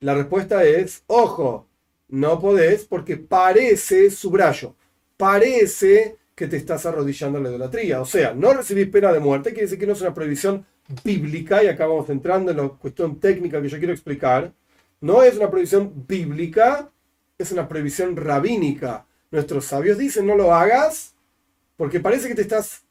La 0.00 0.14
respuesta 0.14 0.64
es, 0.64 1.04
ojo, 1.08 1.66
no 2.08 2.40
podés 2.40 2.86
porque 2.86 3.18
parece, 3.18 4.10
subrayo, 4.10 4.74
parece 5.18 6.16
que 6.34 6.46
te 6.46 6.56
estás 6.56 6.86
arrodillando 6.86 7.38
a 7.38 7.42
la 7.42 7.50
idolatría. 7.50 8.00
O 8.00 8.06
sea, 8.06 8.32
no 8.32 8.54
recibís 8.54 8.88
pena 8.88 9.12
de 9.12 9.20
muerte, 9.20 9.50
quiere 9.50 9.66
decir 9.66 9.78
que 9.78 9.86
no 9.86 9.92
es 9.92 10.00
una 10.00 10.14
prohibición 10.14 10.64
bíblica, 11.04 11.62
y 11.62 11.66
acá 11.66 11.86
vamos 11.86 12.08
entrando 12.08 12.50
en 12.50 12.56
la 12.56 12.68
cuestión 12.70 13.20
técnica 13.20 13.60
que 13.60 13.68
yo 13.68 13.76
quiero 13.76 13.92
explicar. 13.92 14.50
No 15.02 15.22
es 15.22 15.36
una 15.36 15.50
prohibición 15.50 15.92
bíblica, 16.08 16.90
es 17.36 17.52
una 17.52 17.68
prohibición 17.68 18.16
rabínica. 18.16 19.04
Nuestros 19.30 19.66
sabios 19.66 19.98
dicen, 19.98 20.26
no 20.26 20.34
lo 20.34 20.54
hagas 20.54 21.14
porque 21.76 22.00
parece 22.00 22.28
que 22.28 22.34
te 22.34 22.42
estás 22.42 22.84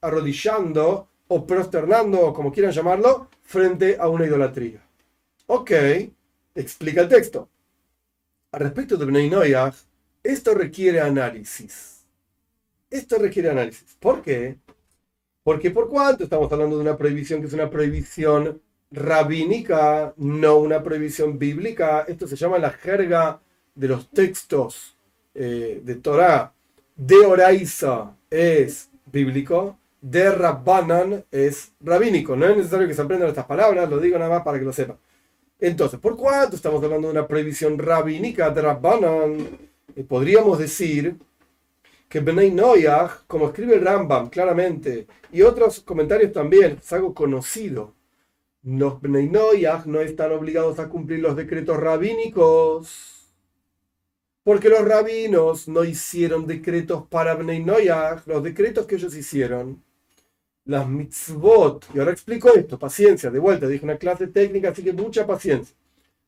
arrodillando 0.00 1.08
o 1.32 1.46
prosternando, 1.46 2.20
o 2.20 2.32
como 2.34 2.52
quieran 2.52 2.72
llamarlo, 2.72 3.28
frente 3.42 3.96
a 3.98 4.08
una 4.08 4.26
idolatría. 4.26 4.80
Ok, 5.46 5.70
explica 6.54 7.00
el 7.00 7.08
texto. 7.08 7.48
Al 8.52 8.60
respecto 8.60 8.96
de 8.96 9.06
Bnei 9.06 9.30
Noyach, 9.30 9.74
esto 10.22 10.52
requiere 10.54 11.00
análisis. 11.00 12.04
Esto 12.90 13.18
requiere 13.18 13.48
análisis. 13.48 13.96
¿Por 13.98 14.20
qué? 14.20 14.58
Porque 15.42 15.70
por 15.70 15.88
cuanto 15.88 16.24
estamos 16.24 16.52
hablando 16.52 16.76
de 16.76 16.82
una 16.82 16.96
prohibición 16.96 17.40
que 17.40 17.46
es 17.46 17.52
una 17.54 17.70
prohibición 17.70 18.60
rabínica, 18.90 20.12
no 20.18 20.58
una 20.58 20.82
prohibición 20.82 21.38
bíblica. 21.38 22.04
Esto 22.06 22.26
se 22.26 22.36
llama 22.36 22.58
la 22.58 22.70
jerga 22.70 23.40
de 23.74 23.88
los 23.88 24.10
textos 24.10 24.96
eh, 25.34 25.80
de 25.82 25.94
Torah. 25.96 26.52
De 26.94 27.16
Oraisa 27.16 28.14
es 28.30 28.90
bíblico, 29.06 29.78
de 30.02 30.30
Rabbanan 30.32 31.24
es 31.30 31.72
rabínico. 31.80 32.36
No 32.36 32.46
es 32.46 32.56
necesario 32.56 32.88
que 32.88 32.94
se 32.94 33.00
aprendan 33.00 33.28
estas 33.28 33.46
palabras, 33.46 33.88
lo 33.88 33.98
digo 34.00 34.18
nada 34.18 34.30
más 34.30 34.42
para 34.42 34.58
que 34.58 34.64
lo 34.64 34.72
sepan. 34.72 34.98
Entonces, 35.58 35.98
¿por 36.00 36.16
cuánto 36.16 36.56
estamos 36.56 36.82
hablando 36.82 37.08
de 37.08 37.12
una 37.12 37.28
prohibición 37.28 37.78
rabínica 37.78 38.50
de 38.50 38.62
Rabbanan? 38.62 39.38
Eh, 39.94 40.04
podríamos 40.04 40.58
decir 40.58 41.16
que 42.08 42.20
Benay 42.20 42.50
Noyach, 42.50 43.26
como 43.28 43.46
escribe 43.46 43.76
el 43.76 43.84
Rambam 43.84 44.28
claramente, 44.28 45.06
y 45.30 45.42
otros 45.42 45.80
comentarios 45.80 46.32
también, 46.32 46.78
es 46.82 46.92
algo 46.92 47.14
conocido. 47.14 47.94
Los 48.64 49.00
Benay 49.00 49.28
Noyach 49.28 49.86
no 49.86 50.00
están 50.00 50.32
obligados 50.32 50.80
a 50.80 50.88
cumplir 50.88 51.20
los 51.20 51.36
decretos 51.36 51.78
rabínicos, 51.78 53.32
porque 54.42 54.68
los 54.68 54.84
rabinos 54.84 55.68
no 55.68 55.84
hicieron 55.84 56.48
decretos 56.48 57.06
para 57.06 57.36
Benay 57.36 57.64
Noyach, 57.64 58.26
los 58.26 58.42
decretos 58.42 58.86
que 58.86 58.96
ellos 58.96 59.14
hicieron 59.14 59.80
las 60.64 60.88
mitzvot, 60.88 61.86
y 61.94 61.98
ahora 61.98 62.12
explico 62.12 62.54
esto, 62.54 62.78
paciencia, 62.78 63.30
de 63.30 63.38
vuelta, 63.38 63.66
dije 63.66 63.84
una 63.84 63.96
clase 63.96 64.28
técnica, 64.28 64.70
así 64.70 64.82
que 64.82 64.92
mucha 64.92 65.26
paciencia. 65.26 65.74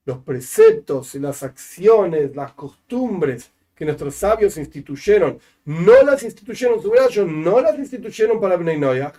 Los 0.05 0.19
preceptos 0.19 1.15
las 1.15 1.43
acciones, 1.43 2.35
las 2.35 2.53
costumbres 2.53 3.51
que 3.75 3.85
nuestros 3.85 4.15
sabios 4.15 4.57
instituyeron, 4.57 5.39
no 5.65 6.03
las 6.03 6.23
instituyeron, 6.23 6.83
subrayo, 6.83 7.25
no 7.25 7.61
las 7.61 7.79
instituyeron 7.79 8.41
para 8.41 8.57
Bnei 8.57 8.79
Noyach. 8.79 9.15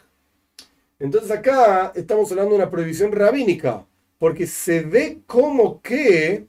Entonces 1.00 1.32
acá 1.32 1.92
estamos 1.96 2.32
hablando 2.32 2.52
de 2.52 2.62
una 2.62 2.70
prohibición 2.70 3.12
rabínica, 3.12 3.86
porque 4.18 4.48
se 4.48 4.82
ve 4.82 5.22
como 5.26 5.82
que 5.82 6.48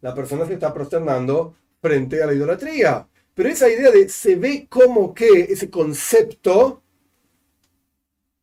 la 0.00 0.14
persona 0.14 0.46
se 0.46 0.54
está 0.54 0.72
prosternando 0.72 1.54
frente 1.82 2.22
a 2.22 2.26
la 2.26 2.34
idolatría. 2.34 3.06
Pero 3.34 3.48
esa 3.48 3.68
idea 3.68 3.90
de 3.90 4.08
se 4.08 4.36
ve 4.36 4.66
como 4.68 5.14
que, 5.14 5.42
ese 5.50 5.70
concepto, 5.70 6.82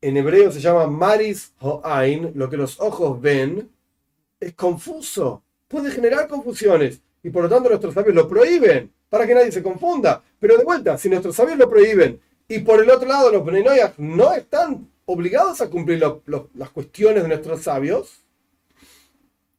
en 0.01 0.17
hebreo 0.17 0.51
se 0.51 0.59
llama 0.59 0.87
Maris 0.87 1.53
Ho'ain, 1.59 2.31
lo 2.35 2.49
que 2.49 2.57
los 2.57 2.79
ojos 2.79 3.19
ven, 3.19 3.69
es 4.39 4.53
confuso, 4.53 5.43
puede 5.67 5.91
generar 5.91 6.27
confusiones 6.27 7.01
y 7.23 7.29
por 7.29 7.43
lo 7.43 7.49
tanto 7.49 7.69
nuestros 7.69 7.93
sabios 7.93 8.15
lo 8.15 8.27
prohíben 8.27 8.91
para 9.09 9.25
que 9.25 9.33
nadie 9.33 9.51
se 9.51 9.63
confunda. 9.63 10.21
Pero 10.39 10.57
de 10.57 10.63
vuelta, 10.63 10.97
si 10.97 11.09
nuestros 11.09 11.35
sabios 11.35 11.57
lo 11.57 11.69
prohíben 11.69 12.19
y 12.47 12.59
por 12.59 12.81
el 12.81 12.89
otro 12.89 13.07
lado 13.07 13.31
los 13.31 13.43
Benenoyas 13.43 13.93
no 13.97 14.33
están 14.33 14.87
obligados 15.05 15.61
a 15.61 15.69
cumplir 15.69 16.03
las 16.53 16.69
cuestiones 16.69 17.23
de 17.23 17.29
nuestros 17.29 17.63
sabios, 17.63 18.21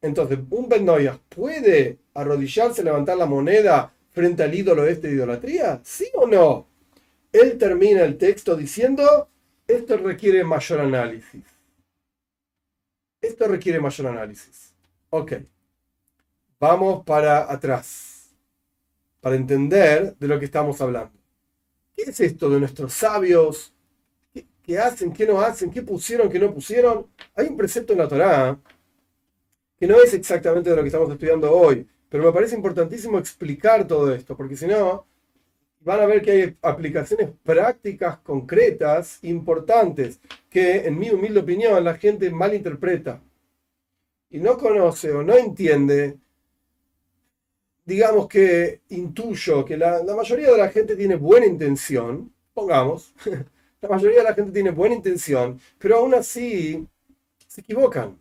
entonces 0.00 0.38
un 0.50 0.68
Benoyah 0.68 1.18
puede 1.28 1.98
arrodillarse, 2.14 2.84
levantar 2.84 3.16
la 3.16 3.26
moneda 3.26 3.92
frente 4.10 4.42
al 4.44 4.54
ídolo 4.54 4.86
este 4.86 5.08
de 5.08 5.14
idolatría, 5.14 5.80
¿sí 5.82 6.08
o 6.14 6.26
no? 6.26 6.66
Él 7.32 7.58
termina 7.58 8.02
el 8.04 8.16
texto 8.16 8.56
diciendo 8.56 9.28
esto 9.68 9.96
requiere 9.98 10.42
mayor 10.42 10.80
análisis. 10.80 11.44
Esto 13.20 13.46
requiere 13.46 13.78
mayor 13.78 14.06
análisis. 14.08 14.74
Ok. 15.10 15.34
Vamos 16.58 17.04
para 17.04 17.52
atrás. 17.52 18.30
Para 19.20 19.36
entender 19.36 20.16
de 20.16 20.28
lo 20.28 20.38
que 20.38 20.46
estamos 20.46 20.80
hablando. 20.80 21.12
¿Qué 21.94 22.04
es 22.04 22.20
esto 22.20 22.48
de 22.48 22.60
nuestros 22.60 22.94
sabios? 22.94 23.74
¿Qué, 24.62 24.78
hacen? 24.78 25.12
¿Qué 25.12 25.26
no 25.26 25.40
hacen? 25.40 25.70
¿Qué 25.70 25.82
pusieron? 25.82 26.30
¿Qué 26.30 26.38
no 26.38 26.52
pusieron? 26.52 27.06
Hay 27.34 27.46
un 27.46 27.56
precepto 27.56 27.92
en 27.92 27.98
la 27.98 28.08
Torá 28.08 28.58
que 29.78 29.86
no 29.86 30.00
es 30.00 30.12
exactamente 30.14 30.70
de 30.70 30.76
lo 30.76 30.82
que 30.82 30.88
estamos 30.88 31.10
estudiando 31.10 31.52
hoy, 31.52 31.88
pero 32.08 32.24
me 32.24 32.32
parece 32.32 32.56
importantísimo 32.56 33.18
explicar 33.18 33.86
todo 33.86 34.12
esto, 34.12 34.36
porque 34.36 34.56
si 34.56 34.66
no, 34.66 35.06
van 35.88 36.00
a 36.00 36.06
ver 36.06 36.20
que 36.20 36.30
hay 36.30 36.56
aplicaciones 36.60 37.30
prácticas 37.42 38.18
concretas 38.18 39.18
importantes 39.22 40.20
que, 40.50 40.86
en 40.86 40.98
mi 40.98 41.08
humilde 41.08 41.40
opinión, 41.40 41.82
la 41.82 41.94
gente 41.94 42.30
malinterpreta 42.30 43.22
y 44.28 44.38
no 44.38 44.58
conoce 44.58 45.10
o 45.12 45.22
no 45.22 45.34
entiende. 45.34 46.18
Digamos 47.86 48.28
que 48.28 48.82
intuyo 48.90 49.64
que 49.64 49.78
la, 49.78 50.02
mayoría 50.14 50.50
de 50.50 50.58
la 50.58 50.68
gente 50.68 50.94
tiene 50.94 51.16
buena 51.16 51.46
intención, 51.46 52.34
pongamos, 52.52 53.14
la 53.80 53.88
mayoría 53.88 54.18
de 54.18 54.24
la 54.24 54.34
gente 54.34 54.52
tiene 54.52 54.72
buena 54.72 54.94
intención, 54.94 55.58
pero 55.78 55.96
aún 55.96 56.12
así 56.12 56.86
se 57.46 57.62
equivocan 57.62 58.18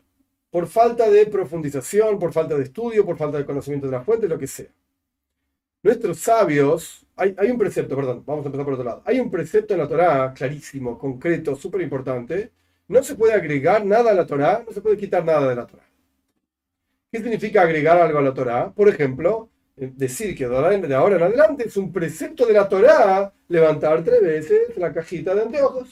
por 0.49 0.67
falta 0.67 1.09
de 1.09 1.25
profundización, 1.25 2.17
por 2.17 2.31
falta 2.31 2.55
de 2.55 2.63
estudio, 2.63 3.05
por 3.05 3.17
falta 3.17 3.37
de 3.37 3.45
conocimiento 3.45 3.87
de 3.87 3.91
la 3.91 4.05
fuente, 4.05 4.29
lo 4.29 4.39
que 4.39 4.47
sea. 4.47 4.76
Nuestros 5.83 6.19
sabios, 6.19 7.05
hay, 7.15 7.51
un 7.51 7.57
precepto, 7.57 7.95
perdón, 7.95 8.23
vamos 8.25 8.45
a 8.45 8.47
empezar 8.47 8.65
por 8.65 8.73
otro 8.73 8.85
lado. 8.85 9.01
Hay 9.05 9.19
un 9.19 9.31
precepto 9.31 9.73
en 9.73 9.79
la 9.79 9.87
Torá 9.87 10.33
clarísimo, 10.33 10.97
concreto, 10.97 11.55
súper 11.55 11.81
importante. 11.81 12.51
No 12.87 13.03
se 13.03 13.15
puede 13.15 13.33
agregar 13.33 13.85
nada 13.85 14.11
a 14.11 14.13
la 14.13 14.25
Torá, 14.25 14.63
no 14.65 14.71
se 14.71 14.81
puede 14.81 14.97
quitar 14.97 15.23
nada 15.25 15.47
de 15.49 15.55
la 15.55 15.65
Torá. 15.65 15.83
¿Qué 17.11 17.19
significa 17.19 17.61
agregar 17.61 17.97
algo 17.99 18.19
a 18.19 18.21
la 18.21 18.33
Torá? 18.33 18.71
Por 18.71 18.89
ejemplo, 18.89 19.49
decir 19.75 20.35
que 20.35 20.47
de 20.47 20.95
ahora 20.95 21.15
en 21.15 21.23
adelante 21.23 21.67
es 21.67 21.77
un 21.77 21.91
precepto 21.91 22.45
de 22.45 22.53
la 22.53 22.67
Torá 22.67 23.33
levantar 23.47 24.03
tres 24.03 24.21
veces 24.21 24.77
la 24.77 24.91
cajita 24.91 25.33
de 25.33 25.43
anteojos. 25.43 25.89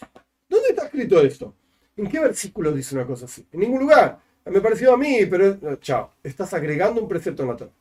¿Dónde 0.49 0.69
está 0.69 0.85
escrito 0.85 1.21
esto? 1.21 1.53
¿En 1.95 2.07
qué 2.07 2.19
versículo 2.19 2.71
dice 2.71 2.95
una 2.95 3.05
cosa 3.05 3.25
así? 3.25 3.47
En 3.51 3.61
ningún 3.61 3.81
lugar. 3.81 4.19
Me 4.45 4.61
pareció 4.61 4.93
a 4.93 4.97
mí, 4.97 5.25
pero 5.25 5.75
chao, 5.77 6.11
estás 6.23 6.53
agregando 6.53 7.01
un 7.01 7.07
precepto 7.07 7.43
en 7.43 7.49
la 7.49 7.55
Torá. 7.55 7.71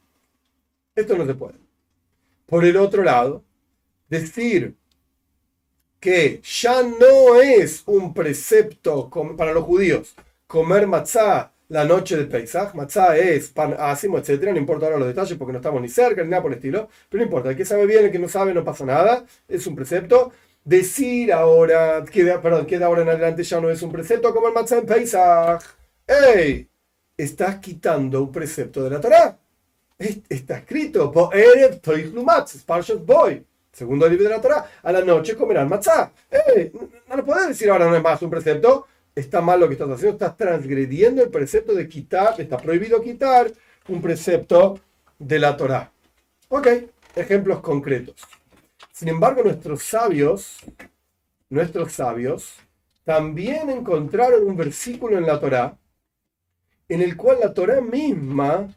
Esto 0.94 1.16
no 1.16 1.26
se 1.26 1.34
puede. 1.34 1.63
Por 2.46 2.64
el 2.64 2.76
otro 2.76 3.02
lado, 3.02 3.44
decir 4.08 4.76
que 6.00 6.40
ya 6.42 6.82
no 6.82 7.40
es 7.40 7.82
un 7.86 8.12
precepto 8.12 9.10
para 9.36 9.52
los 9.52 9.64
judíos 9.64 10.14
comer 10.46 10.86
matzá 10.86 11.52
la 11.68 11.84
noche 11.84 12.16
de 12.16 12.26
Pesach. 12.26 12.74
Matzah 12.74 13.16
es 13.16 13.48
pan 13.48 13.74
ácimo, 13.78 14.18
etcétera. 14.18 14.52
No 14.52 14.58
importa 14.58 14.86
ahora 14.86 14.98
los 14.98 15.08
detalles 15.08 15.36
porque 15.38 15.52
no 15.52 15.58
estamos 15.58 15.80
ni 15.82 15.88
cerca 15.88 16.22
ni 16.22 16.28
nada 16.30 16.42
por 16.42 16.52
el 16.52 16.58
estilo. 16.58 16.88
Pero 17.08 17.20
no 17.20 17.24
importa. 17.24 17.50
El 17.50 17.56
que 17.56 17.64
sabe 17.64 17.86
bien, 17.86 18.04
el 18.04 18.12
que 18.12 18.18
no 18.18 18.28
sabe, 18.28 18.54
no 18.54 18.64
pasa 18.64 18.84
nada. 18.84 19.24
Es 19.48 19.66
un 19.66 19.74
precepto. 19.74 20.32
Decir 20.64 21.32
ahora, 21.32 22.04
queda, 22.10 22.40
perdón, 22.40 22.66
queda 22.66 22.86
ahora 22.86 23.02
en 23.02 23.08
adelante 23.08 23.42
ya 23.42 23.60
no 23.60 23.70
es 23.70 23.82
un 23.82 23.92
precepto 23.92 24.32
como 24.32 24.48
el 24.48 24.54
matzah 24.54 24.78
en 24.78 24.86
Pesach. 24.86 25.62
¡Ey! 26.06 26.68
Estás 27.16 27.56
quitando 27.60 28.22
un 28.22 28.32
precepto 28.32 28.82
de 28.84 28.90
la 28.90 29.00
Torah. 29.00 29.38
Está 29.98 30.58
escrito, 30.58 31.10
Boy, 31.10 31.44
segundo 33.72 34.08
libro 34.08 34.24
de 34.24 34.30
la 34.30 34.40
Torah, 34.40 34.70
a 34.82 34.92
la 34.92 35.02
noche 35.02 35.36
comerán 35.36 35.68
matzah. 35.68 36.12
¡Ey! 36.30 36.72
No 37.08 37.16
lo 37.16 37.24
puedes 37.24 37.48
decir 37.48 37.70
ahora, 37.70 37.86
no 37.86 37.96
es 37.96 38.02
más 38.02 38.22
un 38.22 38.30
precepto 38.30 38.86
está 39.14 39.40
mal 39.40 39.60
lo 39.60 39.68
que 39.68 39.74
estás 39.74 39.90
haciendo, 39.90 40.14
estás 40.14 40.36
transgrediendo 40.36 41.22
el 41.22 41.30
precepto 41.30 41.74
de 41.74 41.88
quitar, 41.88 42.40
está 42.40 42.56
prohibido 42.56 43.00
quitar 43.00 43.50
un 43.88 44.02
precepto 44.02 44.80
de 45.18 45.38
la 45.38 45.56
Torah. 45.56 45.92
Ok, 46.48 46.68
ejemplos 47.14 47.60
concretos. 47.60 48.16
Sin 48.92 49.08
embargo, 49.08 49.42
nuestros 49.42 49.82
sabios, 49.82 50.58
nuestros 51.48 51.92
sabios, 51.92 52.54
también 53.04 53.70
encontraron 53.70 54.44
un 54.44 54.56
versículo 54.56 55.18
en 55.18 55.26
la 55.26 55.38
Torah 55.38 55.76
en 56.88 57.02
el 57.02 57.16
cual 57.16 57.38
la 57.40 57.54
Torah 57.54 57.80
misma 57.80 58.68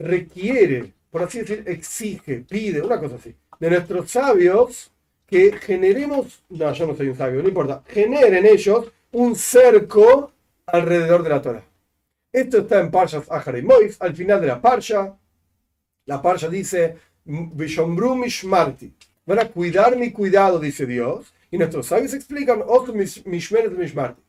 requiere, 0.00 0.92
por 1.10 1.22
así 1.22 1.40
decir, 1.40 1.62
exige, 1.66 2.44
pide, 2.48 2.80
una 2.80 2.98
cosa 2.98 3.16
así, 3.16 3.34
de 3.58 3.70
nuestros 3.70 4.10
sabios 4.10 4.90
que 5.26 5.52
generemos, 5.52 6.42
no, 6.48 6.72
yo 6.72 6.86
no 6.86 6.96
soy 6.96 7.08
un 7.08 7.16
sabio, 7.16 7.42
no 7.42 7.48
importa, 7.48 7.82
generen 7.86 8.46
ellos 8.46 8.90
un 9.12 9.36
cerco 9.36 10.32
alrededor 10.66 11.22
de 11.22 11.28
la 11.28 11.42
Torah. 11.42 11.64
Esto 12.32 12.58
está 12.58 12.80
en 12.80 12.90
Parshas 12.90 13.24
y 13.58 13.62
Mois, 13.62 13.96
al 14.00 14.14
final 14.14 14.40
de 14.40 14.46
la 14.46 14.60
Parsha. 14.60 15.16
La 16.06 16.22
Parsha 16.22 16.48
dice, 16.48 16.96
Mishmarti. 17.24 18.92
Van 19.26 19.38
a 19.40 19.48
cuidar 19.48 19.96
mi 19.96 20.12
cuidado, 20.12 20.58
dice 20.58 20.86
Dios. 20.86 21.32
Y 21.50 21.58
nuestros 21.58 21.86
sabios 21.86 22.14
explican, 22.14 22.62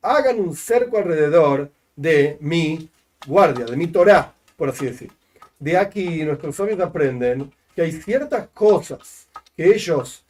hagan 0.02 0.40
un 0.40 0.56
cerco 0.56 0.98
alrededor 0.98 1.72
de 1.96 2.38
mi 2.40 2.90
guardia, 3.28 3.66
de 3.66 3.78
mi 3.78 3.88
Torah, 3.88 4.34
por 4.58 4.70
así 4.70 4.86
decir. 4.86 5.12
De 5.62 5.78
aquí 5.78 6.24
nuestros 6.24 6.56
sabios 6.56 6.80
aprenden 6.80 7.54
que 7.76 7.84
hay 7.84 7.91
ciertas 7.91 8.47
cosas 8.47 9.30
que 9.56 9.67
ellos, 9.67 10.26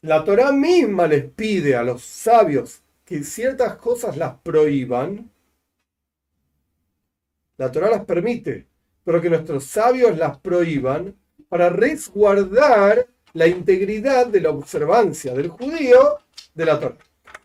la 0.00 0.24
Torah 0.24 0.52
misma 0.52 1.08
les 1.08 1.24
pide 1.24 1.74
a 1.74 1.82
los 1.82 2.04
sabios 2.04 2.80
que 3.04 3.24
ciertas 3.24 3.74
cosas 3.78 4.16
las 4.16 4.38
prohíban, 4.38 5.28
la 7.56 7.72
Torah 7.72 7.90
las 7.90 8.04
permite, 8.04 8.68
pero 9.02 9.20
que 9.20 9.28
nuestros 9.28 9.64
sabios 9.64 10.16
las 10.16 10.38
prohíban 10.38 11.16
para 11.48 11.68
resguardar 11.68 13.08
la 13.32 13.48
integridad 13.48 14.28
de 14.28 14.40
la 14.40 14.50
observancia 14.50 15.34
del 15.34 15.48
judío 15.48 16.18
de 16.54 16.64
la 16.64 16.78
Torah. 16.78 16.98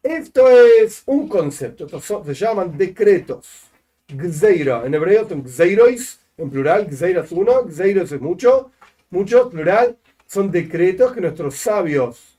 Esto 0.04 0.48
es 0.48 1.02
un 1.08 1.28
concepto, 1.28 1.88
se 2.00 2.34
llaman 2.36 2.78
decretos. 2.78 3.64
Gzeira, 4.08 4.86
en 4.86 4.94
hebreo 4.94 5.28
son 5.28 5.44
gzeirois, 5.44 6.20
en 6.38 6.50
plural, 6.50 6.88
gzeiras 6.88 7.32
uno, 7.32 7.64
gzeiros 7.64 8.12
es 8.12 8.22
mucho, 8.22 8.72
mucho, 9.10 9.50
plural, 9.50 9.98
son 10.26 10.52
decretos 10.52 11.14
que 11.14 11.22
nuestros 11.22 11.56
sabios 11.56 12.38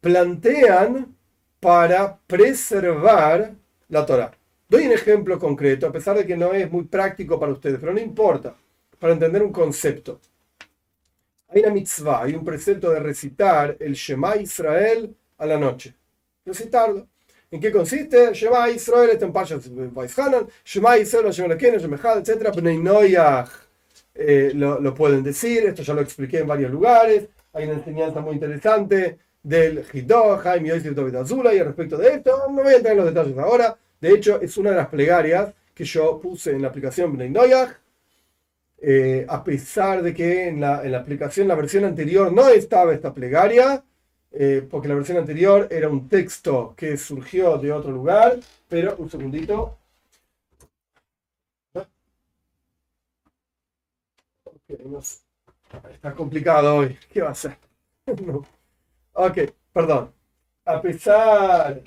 plantean 0.00 1.14
para 1.60 2.18
preservar 2.26 3.52
la 3.88 4.06
Torah. 4.06 4.30
Doy 4.68 4.86
un 4.86 4.92
ejemplo 4.92 5.38
concreto, 5.38 5.86
a 5.86 5.92
pesar 5.92 6.16
de 6.16 6.26
que 6.26 6.36
no 6.36 6.52
es 6.52 6.70
muy 6.70 6.84
práctico 6.84 7.40
para 7.40 7.52
ustedes, 7.52 7.80
pero 7.80 7.92
no 7.92 8.00
importa, 8.00 8.54
para 8.98 9.14
entender 9.14 9.42
un 9.42 9.52
concepto. 9.52 10.20
Hay 11.48 11.62
una 11.62 11.70
mitzvah, 11.70 12.24
hay 12.24 12.34
un 12.34 12.44
precepto 12.44 12.90
de 12.90 13.00
recitar 13.00 13.76
el 13.80 13.94
Shema 13.94 14.36
Israel 14.36 15.16
a 15.38 15.46
la 15.46 15.58
noche. 15.58 15.94
Recitarlo. 16.44 17.08
¿En 17.50 17.60
qué 17.60 17.72
consiste? 17.72 18.34
Shema 18.34 18.68
Israel, 18.70 19.10
está 19.10 19.24
en 19.24 19.32
Pashas 19.32 19.70
Vaishanan, 19.92 20.46
Shema 20.64 20.98
Israel, 20.98 21.32
Shema 21.32 21.48
Lekene, 21.48 21.78
Shema 21.78 21.96
etc. 21.96 23.48
Eh, 24.14 24.52
lo, 24.54 24.94
pueden 24.94 25.22
decir, 25.22 25.64
esto 25.64 25.82
ya 25.82 25.94
lo 25.94 26.02
expliqué 26.02 26.40
en 26.40 26.46
varios 26.46 26.70
lugares. 26.70 27.28
Hay 27.54 27.64
una 27.64 27.74
enseñanza 27.74 28.20
muy 28.20 28.34
interesante 28.34 29.18
del 29.42 29.84
Hidó, 29.92 30.36
Jaime 30.38 30.68
Yosef 30.70 30.94
David 30.94 31.14
Azula, 31.14 31.54
y 31.54 31.62
respecto 31.62 31.96
de 31.96 32.14
esto, 32.14 32.48
no 32.50 32.62
voy 32.62 32.74
a 32.74 32.76
entrar 32.76 32.92
en 32.92 32.98
los 32.98 33.14
detalles 33.14 33.38
ahora. 33.38 33.78
De 34.00 34.10
hecho, 34.10 34.40
es 34.42 34.56
una 34.58 34.70
de 34.70 34.76
las 34.76 34.88
plegarias 34.88 35.54
que 35.74 35.84
yo 35.84 36.20
puse 36.20 36.50
en 36.50 36.62
la 36.62 36.68
aplicación 36.68 37.16
Bnei 37.16 37.32
eh, 38.80 39.26
a 39.28 39.42
pesar 39.42 40.02
de 40.02 40.12
que 40.14 40.48
en 40.48 40.60
la, 40.60 40.84
en 40.84 40.92
la, 40.92 40.98
aplicación, 40.98 41.48
la 41.48 41.54
versión 41.54 41.84
anterior, 41.84 42.32
no 42.32 42.48
estaba 42.48 42.92
esta 42.92 43.14
plegaria, 43.14 43.82
eh, 44.32 44.66
porque 44.70 44.88
la 44.88 44.94
versión 44.94 45.18
anterior 45.18 45.68
era 45.70 45.88
un 45.88 46.08
texto 46.08 46.74
que 46.76 46.96
surgió 46.96 47.58
de 47.58 47.72
otro 47.72 47.90
lugar, 47.92 48.38
pero 48.68 48.96
un 48.98 49.10
segundito. 49.10 49.78
Está 55.92 56.14
complicado 56.14 56.76
hoy. 56.76 56.98
¿Qué 57.10 57.22
va 57.22 57.30
a 57.30 57.34
ser? 57.34 57.58
no. 58.24 58.42
Ok, 59.14 59.38
perdón. 59.72 60.12
A 60.64 60.80
pesar. 60.82 61.82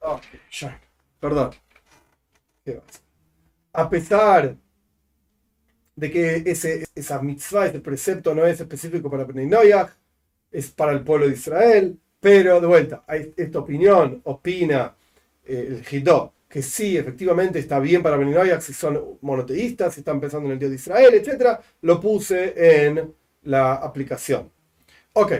Ok, 0.00 0.24
ya. 0.50 0.78
Perdón. 1.20 1.50
A 3.72 3.88
pesar 3.88 4.56
de 5.96 6.10
que 6.10 6.42
ese, 6.46 6.86
esa 6.94 7.20
mitzvah, 7.22 7.66
ese 7.66 7.80
precepto 7.80 8.34
no 8.34 8.46
es 8.46 8.60
específico 8.60 9.10
para 9.10 9.26
Peninoyah, 9.26 9.94
es 10.50 10.70
para 10.70 10.92
el 10.92 11.02
pueblo 11.02 11.26
de 11.26 11.34
Israel, 11.34 11.98
pero 12.20 12.60
de 12.60 12.66
vuelta, 12.66 13.04
esta 13.36 13.58
opinión 13.58 14.20
opina 14.24 14.94
eh, 15.44 15.66
el 15.68 15.84
Hidó 15.96 16.34
que 16.50 16.62
sí, 16.62 16.96
efectivamente 16.96 17.60
está 17.60 17.78
bien 17.78 18.02
para 18.02 18.16
Beninoyak 18.16 18.60
si 18.60 18.72
son 18.72 19.18
monoteístas, 19.20 19.94
si 19.94 20.00
están 20.00 20.20
pensando 20.20 20.48
en 20.48 20.54
el 20.54 20.58
Dios 20.58 20.70
de 20.72 20.76
Israel, 20.76 21.14
etc., 21.14 21.60
lo 21.82 22.00
puse 22.00 22.86
en 22.86 23.14
la 23.44 23.74
aplicación. 23.74 24.50
Ok, 25.12 25.32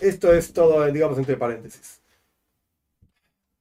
esto 0.00 0.34
es 0.34 0.52
todo, 0.52 0.84
digamos, 0.90 1.18
entre 1.18 1.36
paréntesis. 1.36 2.00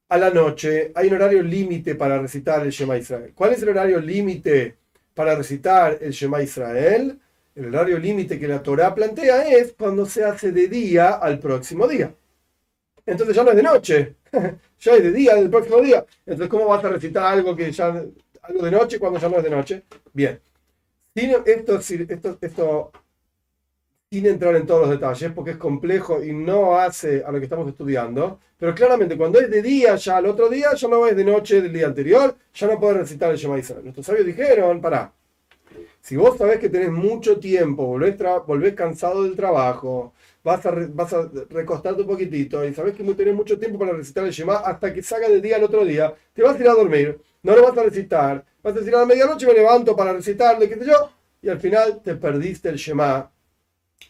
A 0.09 0.17
la 0.17 0.31
noche 0.31 0.91
hay 0.95 1.09
un 1.09 1.13
horario 1.13 1.43
límite 1.43 1.93
para 1.93 2.19
recitar 2.19 2.63
el 2.65 2.71
Shema 2.71 2.97
Israel. 2.97 3.33
¿Cuál 3.35 3.53
es 3.53 3.61
el 3.61 3.69
horario 3.69 3.99
límite 3.99 4.77
para 5.13 5.35
recitar 5.35 5.97
el 6.01 6.11
Shema 6.11 6.41
Israel? 6.41 7.19
El 7.53 7.67
horario 7.67 7.97
límite 7.99 8.39
que 8.39 8.47
la 8.47 8.63
Torah 8.63 8.95
plantea 8.95 9.47
es 9.49 9.73
cuando 9.73 10.05
se 10.05 10.23
hace 10.23 10.51
de 10.51 10.67
día 10.67 11.15
al 11.15 11.39
próximo 11.39 11.87
día. 11.87 12.13
Entonces 13.05 13.35
ya 13.35 13.43
no 13.43 13.51
es 13.51 13.57
de 13.57 13.63
noche, 13.63 14.15
ya 14.79 14.93
es 14.93 15.03
de 15.03 15.11
día, 15.11 15.35
del 15.35 15.49
próximo 15.49 15.81
día. 15.81 16.05
Entonces, 16.25 16.47
¿cómo 16.49 16.67
vas 16.67 16.83
a 16.85 16.89
recitar 16.89 17.25
algo 17.25 17.55
que 17.55 17.71
ya 17.71 17.87
algo 18.43 18.63
de 18.63 18.71
noche 18.71 18.99
cuando 18.99 19.19
ya 19.19 19.29
no 19.29 19.37
es 19.37 19.43
de 19.43 19.49
noche? 19.49 19.83
Bien. 20.13 20.39
Esto, 21.13 21.79
esto, 21.79 22.37
esto 22.39 22.91
sin 24.11 24.25
entrar 24.25 24.53
en 24.57 24.67
todos 24.67 24.81
los 24.81 24.89
detalles, 24.89 25.31
porque 25.31 25.51
es 25.51 25.57
complejo 25.57 26.21
y 26.21 26.33
no 26.33 26.77
hace 26.77 27.23
a 27.23 27.31
lo 27.31 27.39
que 27.39 27.45
estamos 27.45 27.69
estudiando, 27.69 28.41
pero 28.57 28.75
claramente 28.75 29.15
cuando 29.15 29.39
es 29.39 29.49
de 29.49 29.61
día, 29.61 29.95
ya 29.95 30.17
al 30.17 30.25
otro 30.25 30.49
día, 30.49 30.73
ya 30.75 30.87
no 30.89 31.07
es 31.07 31.15
de 31.15 31.23
noche 31.23 31.61
del 31.61 31.71
día 31.71 31.87
anterior, 31.87 32.35
ya 32.53 32.67
no 32.67 32.77
puedes 32.77 32.97
recitar 32.97 33.31
el 33.31 33.37
Shema 33.37 33.57
Israel. 33.57 33.83
Nuestros 33.83 34.05
sabios 34.05 34.25
dijeron, 34.25 34.81
pará, 34.81 35.13
si 36.01 36.17
vos 36.17 36.37
sabés 36.37 36.59
que 36.59 36.67
tenés 36.67 36.91
mucho 36.91 37.39
tiempo, 37.39 37.85
volvés, 37.85 38.73
cansado 38.73 39.23
del 39.23 39.37
trabajo, 39.37 40.13
vas 40.43 40.65
a, 40.65 40.71
a 40.71 41.31
recostarte 41.49 42.01
un 42.01 42.07
poquitito 42.07 42.65
y 42.65 42.73
sabes 42.73 42.93
que 42.95 43.05
tenés 43.13 43.33
mucho 43.33 43.57
tiempo 43.57 43.79
para 43.79 43.93
recitar 43.93 44.25
el 44.25 44.31
Shema 44.31 44.55
hasta 44.57 44.93
que 44.93 45.01
salga 45.01 45.29
de 45.29 45.39
día 45.39 45.55
al 45.55 45.63
otro 45.63 45.85
día, 45.85 46.13
te 46.33 46.43
vas 46.43 46.57
a 46.57 46.59
ir 46.59 46.67
a 46.67 46.73
dormir, 46.73 47.17
no 47.43 47.55
lo 47.55 47.63
vas 47.63 47.77
a 47.77 47.83
recitar, 47.83 48.43
vas 48.61 48.75
a 48.75 48.79
decir 48.79 48.93
a 48.93 48.99
la 48.99 49.05
medianoche 49.05 49.47
me 49.47 49.53
levanto 49.53 49.95
para 49.95 50.11
recitarle, 50.11 50.67
qué 50.67 50.77
y 51.43 51.49
al 51.49 51.59
final 51.61 52.01
te 52.03 52.15
perdiste 52.15 52.67
el 52.67 52.75
Shema 52.75 53.30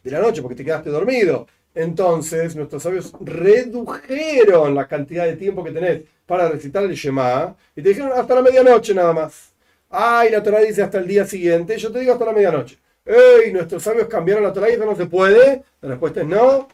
de 0.04 0.12
la 0.12 0.20
noche 0.20 0.42
porque 0.42 0.56
te 0.56 0.66
quedaste 0.66 0.90
dormido. 0.90 1.48
Entonces, 1.74 2.56
nuestros 2.56 2.84
sabios 2.84 3.14
redujeron 3.22 4.76
la 4.76 4.88
cantidad 4.88 5.26
de 5.26 5.38
tiempo 5.38 5.64
que 5.64 5.72
tenés 5.72 6.02
para 6.26 6.50
recitar 6.50 6.84
el 6.84 6.94
Shema 6.94 7.56
y 7.76 7.82
te 7.82 7.90
dijeron 7.90 8.12
hasta 8.14 8.36
la 8.36 8.42
medianoche 8.42 8.94
nada 8.94 9.14
más. 9.14 9.54
Ay, 9.90 10.32
la 10.32 10.42
Torah 10.42 10.60
dice 10.60 10.82
hasta 10.82 11.00
el 11.00 11.08
día 11.08 11.26
siguiente, 11.26 11.78
yo 11.78 11.92
te 11.92 12.00
digo 12.00 12.14
hasta 12.14 12.26
la 12.26 12.34
medianoche. 12.34 12.78
¡Ey! 13.06 13.52
Nuestros 13.52 13.84
sabios 13.84 14.08
cambiaron 14.08 14.44
la 14.44 14.54
Torah 14.54 14.70
y 14.70 14.74
eso 14.74 14.86
no 14.86 14.96
se 14.96 15.06
puede. 15.06 15.64
La 15.82 15.90
respuesta 15.90 16.22
es 16.22 16.28
no. 16.28 16.68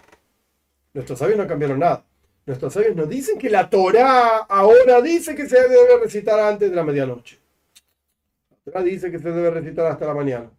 Nuestros 0.94 1.18
sabios 1.20 1.38
no 1.38 1.48
cambiaron 1.48 1.80
nada. 1.80 2.04
Nuestros 2.46 2.74
sabios 2.74 2.96
nos 2.96 3.10
dicen 3.10 3.38
que 3.38 3.50
la 3.50 3.70
Torah 3.70 4.46
ahora 4.50 5.02
dice 5.02 5.36
que 5.36 5.48
se 5.48 5.60
debe 5.68 5.98
recitar 6.02 6.40
antes 6.40 6.70
de 6.70 6.76
la 6.76 6.84
medianoche. 6.84 7.38
La 8.50 8.58
Torah 8.72 8.84
dice 8.84 9.12
que 9.12 9.20
se 9.20 9.32
debe 9.32 9.50
recitar 9.52 9.86
hasta 9.88 10.06
la 10.06 10.14
mañana. 10.14 10.50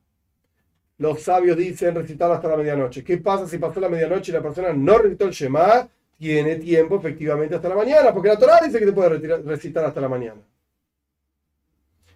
Los 0.98 1.22
sabios 1.22 1.56
dicen 1.56 1.94
recitar 1.94 2.30
hasta 2.30 2.48
la 2.48 2.56
medianoche. 2.56 3.04
¿Qué 3.04 3.18
pasa 3.18 3.46
si 3.46 3.58
pasó 3.58 3.80
la 3.80 3.88
medianoche 3.88 4.32
y 4.32 4.34
la 4.34 4.42
persona 4.42 4.72
no 4.72 4.98
recitó 4.98 5.26
el 5.26 5.30
Shema? 5.30 5.88
Tiene 6.18 6.56
tiempo 6.56 6.96
efectivamente 6.96 7.54
hasta 7.54 7.68
la 7.68 7.76
mañana, 7.76 8.12
porque 8.12 8.28
la 8.28 8.38
Torah 8.38 8.58
dice 8.64 8.80
que 8.80 8.86
te 8.86 8.92
puede 8.92 9.38
recitar 9.38 9.84
hasta 9.84 10.00
la 10.00 10.08
mañana. 10.08 10.40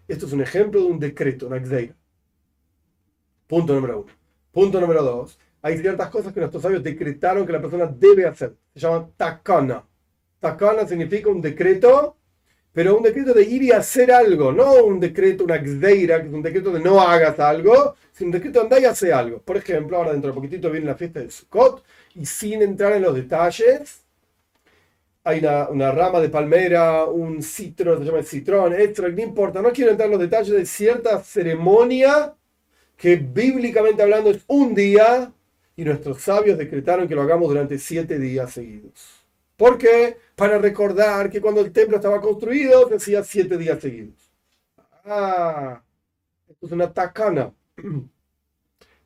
Esto 0.09 0.27
es 0.27 0.33
un 0.33 0.41
ejemplo 0.41 0.81
de 0.81 0.87
un 0.87 0.99
decreto, 0.99 1.47
una 1.47 1.65
xeira. 1.65 1.95
Punto 3.47 3.75
número 3.75 4.01
uno. 4.01 4.13
Punto 4.51 4.81
número 4.81 5.03
dos. 5.03 5.39
Hay 5.63 5.79
ciertas 5.79 6.09
cosas 6.11 6.33
que 6.33 6.41
nuestros 6.41 6.63
sabios 6.63 6.83
decretaron 6.83 7.47
que 7.47 7.53
la 7.53 7.61
persona 7.61 7.87
debe 7.87 8.27
hacer. 8.27 8.57
Se 8.75 8.81
llaman 8.81 9.13
takana. 9.17 9.85
Takana 10.41 10.87
significa 10.89 11.31
un 11.31 11.41
decreto, 11.41 12.17
pero 12.73 12.97
un 12.97 13.03
decreto 13.03 13.35
de 13.35 13.45
ir 13.45 13.63
y 13.63 13.73
hacer 13.73 14.11
algo, 14.13 14.53
no 14.53 14.85
un 14.85 14.99
decreto, 14.99 15.45
una 15.45 15.59
xdeira, 15.59 16.19
un 16.19 16.43
decreto 16.43 16.71
de 16.71 16.81
no 16.81 17.01
hagas 17.01 17.39
algo, 17.39 17.97
sino 18.13 18.29
un 18.29 18.33
decreto 18.33 18.61
de 18.61 18.65
andar 18.65 18.83
y 18.83 18.85
hacer 18.87 19.13
algo. 19.13 19.41
Por 19.41 19.57
ejemplo, 19.59 19.97
ahora 19.97 20.13
dentro 20.13 20.31
de 20.31 20.35
poquitito 20.35 20.71
viene 20.71 20.87
la 20.87 20.95
fiesta 20.95 21.21
de 21.21 21.31
Sukkot, 21.31 21.85
y 22.15 22.27
sin 22.27 22.63
entrar 22.63 22.93
en 22.93 23.03
los 23.03 23.15
detalles, 23.15 24.03
hay 25.25 25.39
una, 25.39 25.93
rama 25.93 26.21
de 26.21 26.29
palmera, 26.29 27.05
un 27.05 27.43
citro, 27.43 27.99
se 27.99 28.05
llama 28.05 28.19
el 28.19 28.27
citrón, 28.27 28.73
extra, 28.75 29.09
no 29.09 29.21
importa, 29.21 29.63
no 29.63 29.71
quiero 29.71 29.91
entrar 29.91 30.07
en 30.07 30.13
los 30.13 30.21
detalles 30.21 30.53
de 30.55 30.67
cierta 30.67 31.21
ceremonia 31.23 32.35
que 32.97 33.17
bíblicamente 33.17 34.03
hablando 34.03 34.31
es 34.31 34.43
un 34.47 34.75
día 34.75 35.33
y 35.77 35.85
nuestros 35.85 36.23
sabios 36.23 36.59
decretaron 36.59 37.09
que 37.09 37.15
lo 37.15 37.23
hagamos 37.23 37.49
durante 37.49 37.79
siete 37.79 38.19
días 38.19 38.53
seguidos. 38.53 39.22
¿Por 39.63 39.79
qué? 39.79 40.17
Para 40.35 40.59
recordar 40.59 41.31
que 41.31 41.41
cuando 41.41 41.61
el 41.61 41.71
templo 41.71 41.95
estaba 41.95 42.21
construido 42.21 42.89
se 42.89 42.97
hacía 42.97 43.23
siete 43.23 43.57
días 43.57 43.81
seguidos. 43.81 44.29
Ah, 45.05 45.81
esto 46.49 46.67
es 46.67 46.73
una 46.73 46.93
tacana. 46.93 47.55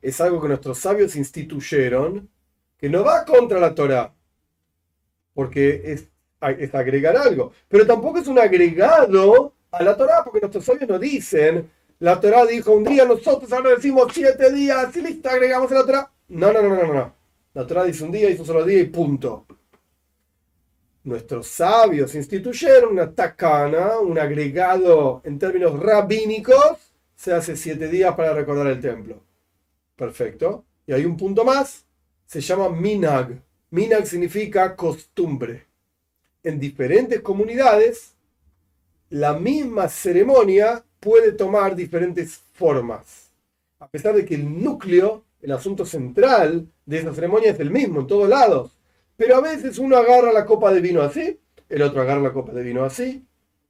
Es 0.00 0.18
algo 0.18 0.40
que 0.40 0.48
nuestros 0.48 0.78
sabios 0.78 1.14
instituyeron 1.14 2.30
que 2.78 2.88
no 2.88 3.04
va 3.04 3.26
contra 3.26 3.60
la 3.60 3.74
Torah 3.74 4.14
porque 5.34 5.82
es, 5.84 6.08
agregar 6.40 7.18
algo. 7.18 7.52
Pero 7.68 7.86
tampoco 7.86 8.20
es 8.20 8.26
un 8.26 8.38
agregado 8.38 9.52
a 9.70 9.82
la 9.82 9.94
Torah, 9.94 10.24
porque 10.24 10.40
nuestros 10.40 10.64
sabios 10.64 10.88
nos 10.88 11.00
dicen, 11.00 11.70
la 11.98 12.18
Torah 12.18 12.46
dijo 12.46 12.72
un 12.72 12.84
día, 12.84 13.04
nosotros 13.04 13.52
ahora 13.52 13.70
decimos 13.70 14.10
siete 14.14 14.50
días, 14.54 14.96
y 14.96 15.02
listo, 15.02 15.28
agregamos 15.28 15.70
a 15.70 15.74
la 15.74 15.84
Torah. 15.84 16.10
No, 16.28 16.50
no, 16.50 16.62
no, 16.62 16.74
no, 16.74 16.94
no. 16.94 17.14
La 17.52 17.66
Torah 17.66 17.84
dice 17.84 18.04
un 18.04 18.12
día, 18.12 18.30
hizo 18.30 18.40
un 18.40 18.46
solo 18.46 18.64
día 18.64 18.80
y 18.80 18.86
punto. 18.86 19.44
Nuestros 21.06 21.46
sabios 21.46 22.16
instituyeron 22.16 22.90
una 22.90 23.12
takana, 23.12 24.00
un 24.00 24.18
agregado 24.18 25.22
en 25.24 25.38
términos 25.38 25.78
rabínicos, 25.78 26.78
se 27.14 27.32
hace 27.32 27.56
siete 27.56 27.86
días 27.86 28.12
para 28.16 28.34
recordar 28.34 28.66
el 28.66 28.80
templo. 28.80 29.22
Perfecto. 29.94 30.64
Y 30.84 30.92
hay 30.92 31.04
un 31.04 31.16
punto 31.16 31.44
más, 31.44 31.84
se 32.26 32.40
llama 32.40 32.70
minag. 32.70 33.40
Minag 33.70 34.04
significa 34.04 34.74
costumbre. 34.74 35.66
En 36.42 36.58
diferentes 36.58 37.20
comunidades, 37.20 38.14
la 39.08 39.32
misma 39.34 39.88
ceremonia 39.88 40.82
puede 40.98 41.30
tomar 41.30 41.76
diferentes 41.76 42.40
formas. 42.52 43.30
A 43.78 43.86
pesar 43.86 44.12
de 44.12 44.24
que 44.24 44.34
el 44.34 44.60
núcleo, 44.60 45.22
el 45.40 45.52
asunto 45.52 45.86
central 45.86 46.66
de 46.84 46.98
esa 46.98 47.14
ceremonia 47.14 47.52
es 47.52 47.60
el 47.60 47.70
mismo 47.70 48.00
en 48.00 48.08
todos 48.08 48.28
lados. 48.28 48.75
Pero 49.16 49.36
a 49.36 49.40
veces 49.40 49.78
uno 49.78 49.96
agarra 49.96 50.32
la 50.32 50.44
copa 50.44 50.72
de 50.72 50.80
vino 50.80 51.02
así, 51.02 51.40
el 51.68 51.82
otro 51.82 52.02
agarra 52.02 52.20
la 52.20 52.32
copa 52.32 52.52
de 52.52 52.62
vino 52.62 52.84
así. 52.84 53.24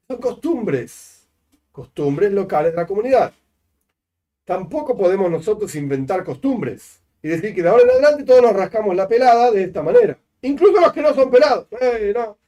Son 0.08 0.18
costumbres, 0.18 1.26
costumbres 1.72 2.32
locales 2.32 2.72
de 2.72 2.76
la 2.76 2.86
comunidad. 2.86 3.32
Tampoco 4.44 4.96
podemos 4.96 5.30
nosotros 5.30 5.74
inventar 5.74 6.24
costumbres 6.24 7.00
y 7.22 7.28
decir 7.28 7.54
que 7.54 7.62
de 7.62 7.68
ahora 7.68 7.82
en 7.82 7.90
adelante 7.90 8.24
todos 8.24 8.42
nos 8.42 8.52
rascamos 8.52 8.94
la 8.94 9.08
pelada 9.08 9.50
de 9.50 9.64
esta 9.64 9.82
manera. 9.82 10.18
Incluso 10.42 10.80
los 10.80 10.92
que 10.92 11.02
no 11.02 11.14
son 11.14 11.30
pelados. 11.30 11.66
Eh, 11.80 12.12
no, 12.14 12.38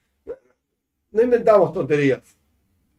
no 1.10 1.22
inventamos 1.22 1.72
tonterías. 1.72 2.22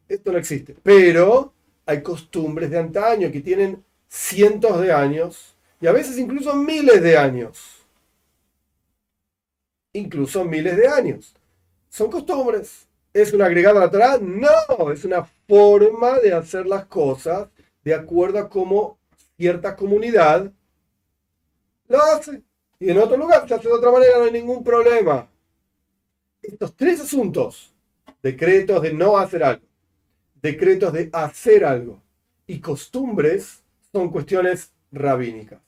Esto 0.08 0.32
no 0.32 0.38
existe. 0.38 0.76
Pero 0.84 1.54
hay 1.86 2.02
costumbres 2.02 2.70
de 2.70 2.80
antaño 2.80 3.32
que 3.32 3.42
tienen 3.42 3.84
cientos 4.08 4.82
de 4.82 4.92
años 4.92 5.56
y 5.80 5.88
a 5.88 5.92
veces 5.92 6.18
incluso 6.18 6.56
miles 6.56 7.02
de 7.02 7.18
años. 7.18 7.79
Incluso 9.94 10.46
miles 10.46 10.78
de 10.78 10.88
años. 10.88 11.36
Son 11.90 12.10
costumbres. 12.10 12.88
¿Es 13.14 13.34
un 13.34 13.42
agregado 13.42 13.78
a 13.78 13.82
la 13.82 13.92
Torah? 13.92 14.20
No, 14.22 14.92
es 14.92 15.04
una 15.04 15.24
forma 15.48 16.20
de 16.20 16.34
hacer 16.34 16.68
las 16.68 16.86
cosas 16.86 17.50
de 17.84 17.94
acuerdo 17.94 18.40
a 18.40 18.50
cómo 18.50 19.00
cierta 19.36 19.76
comunidad 19.76 20.52
lo 21.88 22.02
hace. 22.02 22.44
Y 22.80 22.90
en 22.90 22.98
otro 22.98 23.18
lugar 23.18 23.48
se 23.48 23.56
hace 23.56 23.68
de 23.68 23.74
otra 23.74 23.92
manera, 23.92 24.20
no 24.20 24.26
hay 24.26 24.32
ningún 24.32 24.64
problema. 24.64 25.28
Estos 26.42 26.76
tres 26.76 27.02
asuntos, 27.02 27.74
decretos 28.22 28.82
de 28.82 28.94
no 28.94 29.18
hacer 29.18 29.44
algo, 29.44 29.66
decretos 30.42 30.94
de 30.94 31.10
hacer 31.12 31.66
algo 31.66 32.02
y 32.48 32.60
costumbres, 32.60 33.64
son 33.92 34.10
cuestiones 34.12 34.72
rabínicas, 34.92 35.60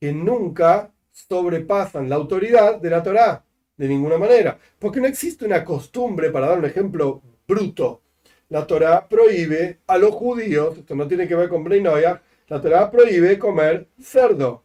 que 0.00 0.12
nunca 0.12 0.90
sobrepasan 1.10 2.08
la 2.08 2.16
autoridad 2.16 2.80
de 2.80 2.90
la 2.90 3.02
Torá, 3.02 3.44
de 3.76 3.88
ninguna 3.88 4.18
manera. 4.18 4.58
Porque 4.78 5.00
no 5.00 5.06
existe 5.06 5.44
una 5.44 5.64
costumbre, 5.64 6.30
para 6.30 6.48
dar 6.48 6.58
un 6.58 6.64
ejemplo 6.64 7.22
bruto, 7.46 8.02
la 8.48 8.66
Torá 8.66 9.08
prohíbe 9.08 9.80
a 9.86 9.98
los 9.98 10.14
judíos, 10.14 10.78
esto 10.78 10.94
no 10.94 11.08
tiene 11.08 11.26
que 11.26 11.34
ver 11.34 11.48
con 11.48 11.64
Breinoya, 11.64 12.22
la 12.48 12.60
Torá 12.60 12.90
prohíbe 12.90 13.38
comer 13.38 13.88
cerdo. 14.00 14.64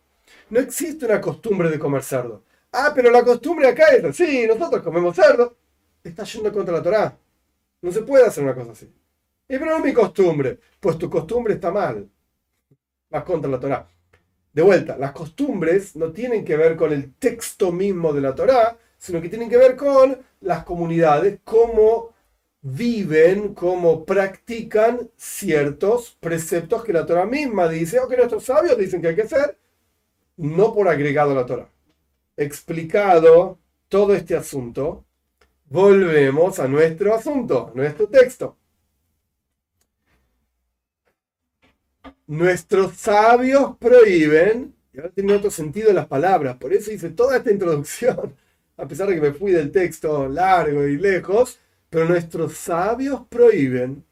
No 0.50 0.60
existe 0.60 1.06
una 1.06 1.22
costumbre 1.22 1.70
de 1.70 1.80
comer 1.80 2.04
cerdo. 2.04 2.44
Ah, 2.72 2.92
pero 2.94 3.10
la 3.10 3.24
costumbre 3.24 3.68
acá 3.68 3.88
es, 3.88 4.16
sí, 4.16 4.46
nosotros 4.48 4.84
comemos 4.84 5.16
cerdo. 5.16 5.58
Está 6.04 6.24
yendo 6.24 6.52
contra 6.52 6.76
la 6.76 6.84
Torah. 6.84 7.18
No 7.82 7.92
se 7.92 8.02
puede 8.04 8.26
hacer 8.26 8.44
una 8.44 8.54
cosa 8.54 8.72
así. 8.72 8.86
Y 9.48 9.58
pero 9.58 9.66
no 9.66 9.78
es 9.78 9.84
mi 9.84 9.94
costumbre. 9.94 10.60
Pues 10.80 10.98
tu 10.98 11.10
costumbre 11.10 11.56
está 11.56 11.72
mal. 11.72 12.08
Vas 13.10 13.24
contra 13.24 13.50
la 13.50 13.60
Torah. 13.60 13.88
De 14.54 14.62
vuelta, 14.62 14.98
las 14.98 15.12
costumbres 15.12 15.96
no 15.96 16.12
tienen 16.12 16.44
que 16.44 16.58
ver 16.58 16.76
con 16.76 16.92
el 16.92 17.14
texto 17.16 17.72
mismo 17.72 18.14
de 18.14 18.22
la 18.22 18.36
Torah, 18.36 18.78
sino 19.00 19.20
que 19.22 19.30
tienen 19.30 19.50
que 19.50 19.58
ver 19.58 19.76
con 19.76 20.20
las 20.42 20.64
comunidades, 20.64 21.40
cómo 21.44 22.14
viven, 22.62 23.56
cómo 23.56 24.06
practican 24.06 25.10
ciertos 25.16 26.18
preceptos 26.20 26.84
que 26.84 26.94
la 26.94 27.06
Torah 27.06 27.26
misma 27.26 27.68
dice 27.68 28.00
o 28.00 28.08
que 28.08 28.18
nuestros 28.18 28.44
sabios 28.44 28.78
dicen 28.78 29.02
que 29.02 29.08
hay 29.08 29.16
que 29.16 29.24
hacer 29.24 29.58
no 30.36 30.74
por 30.74 30.88
agregado 30.88 31.32
a 31.32 31.36
la 31.36 31.46
Torah. 31.46 31.70
Explicado 32.38 33.58
todo 33.88 34.14
este 34.14 34.36
asunto, 34.36 35.06
volvemos 35.66 36.60
a 36.60 36.68
nuestro 36.68 37.14
asunto, 37.14 37.72
nuestro 37.76 38.08
texto. 38.08 38.58
Nuestros 42.28 42.96
sabios 42.96 43.76
prohíben, 43.78 44.76
y 44.94 45.00
ahora 45.00 45.12
tiene 45.12 45.34
otro 45.34 45.50
sentido 45.50 45.92
las 45.92 46.08
palabras, 46.08 46.58
por 46.58 46.74
eso 46.74 46.92
hice 46.92 47.10
toda 47.10 47.38
esta 47.38 47.52
introducción, 47.52 48.36
a 48.80 48.88
pesar 48.88 49.08
de 49.08 49.16
que 49.16 49.22
me 49.22 49.34
fui 49.34 49.52
del 49.52 49.72
texto 49.72 50.28
largo 50.28 50.88
y 50.88 50.98
lejos, 50.98 51.60
pero 51.90 52.06
nuestros 52.06 52.54
sabios 52.54 53.22
prohíben, 53.28 54.04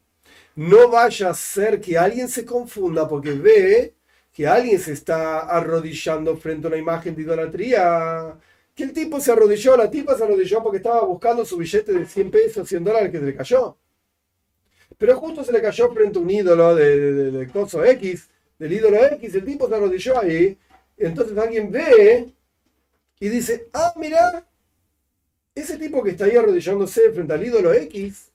no 0.56 0.90
vaya 0.90 1.30
a 1.30 1.34
ser 1.34 1.80
que 1.80 1.98
alguien 1.98 2.28
se 2.28 2.44
confunda 2.44 3.08
porque 3.08 3.32
ve 3.32 3.94
que 4.34 4.48
alguien 4.48 4.80
se 4.80 4.94
está 4.94 5.40
arrodillando 5.40 6.36
frente 6.38 6.68
a 6.68 6.70
una 6.70 6.78
imagen 6.78 7.16
de 7.16 7.24
idolatría, 7.24 8.38
que 8.76 8.84
el 8.84 8.94
tipo 8.94 9.20
se 9.20 9.32
arrodilló, 9.32 9.76
la 9.76 9.90
tipa 9.90 10.16
se 10.16 10.24
arrodilló 10.24 10.62
porque 10.62 10.78
estaba 10.78 11.02
buscando 11.06 11.44
su 11.46 11.58
billete 11.58 11.94
de 11.94 12.06
100 12.06 12.32
pesos, 12.32 12.70
100 12.70 12.84
dólares 12.84 13.12
que 13.12 13.20
se 13.20 13.26
le 13.26 13.36
cayó. 13.36 13.78
Pero 14.98 15.16
justo 15.18 15.44
se 15.44 15.52
le 15.52 15.62
cayó 15.62 15.92
frente 15.92 16.20
a 16.20 16.22
un 16.22 16.30
ídolo 16.30 16.76
de, 16.76 17.32
de, 17.32 17.48
coso 17.48 17.84
X, 17.84 18.30
del 18.60 18.74
ídolo 18.74 19.04
X, 19.06 19.36
el 19.36 19.46
tipo 19.46 19.68
se 19.68 19.76
arrodilló 19.76 20.20
ahí, 20.20 20.58
entonces 20.98 21.38
alguien 21.38 21.72
ve 21.72 22.34
y 23.20 23.30
dice, 23.30 23.70
ah, 23.74 23.94
mira, 23.96 24.46
ese 25.62 25.78
tipo 25.78 26.04
que 26.04 26.12
está 26.12 26.26
ahí 26.26 26.36
arrodillándose 26.36 27.12
frente 27.12 27.34
al 27.34 27.46
ídolo 27.46 27.74
X, 27.74 28.32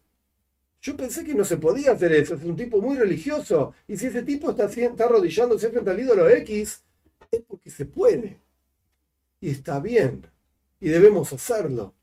yo 0.81 0.97
pensé 0.97 1.25
que 1.25 1.35
no 1.35 1.45
se 1.45 1.59
podía 1.59 1.93
hacer 1.93 2.12
eso, 2.12 2.35
es 2.35 2.43
un 2.43 2.57
tipo 2.57 2.81
muy 2.81 2.97
religioso. 2.97 3.75
Y 3.87 3.97
si 3.97 4.07
ese 4.07 4.23
tipo 4.23 4.51
está, 4.51 4.64
arrodillándose 5.05 5.70
frente 5.70 5.91
al 5.91 6.01
ídolo 6.01 6.29
X, 6.29 6.83
es 7.31 7.41
porque 7.47 7.70
se 7.70 7.87
puede. 7.87 8.41
Y 9.41 9.51
está 9.51 9.79
bien. 9.79 10.27
Y 10.81 10.89
debemos 10.89 11.33
hacerlo. 11.33 11.95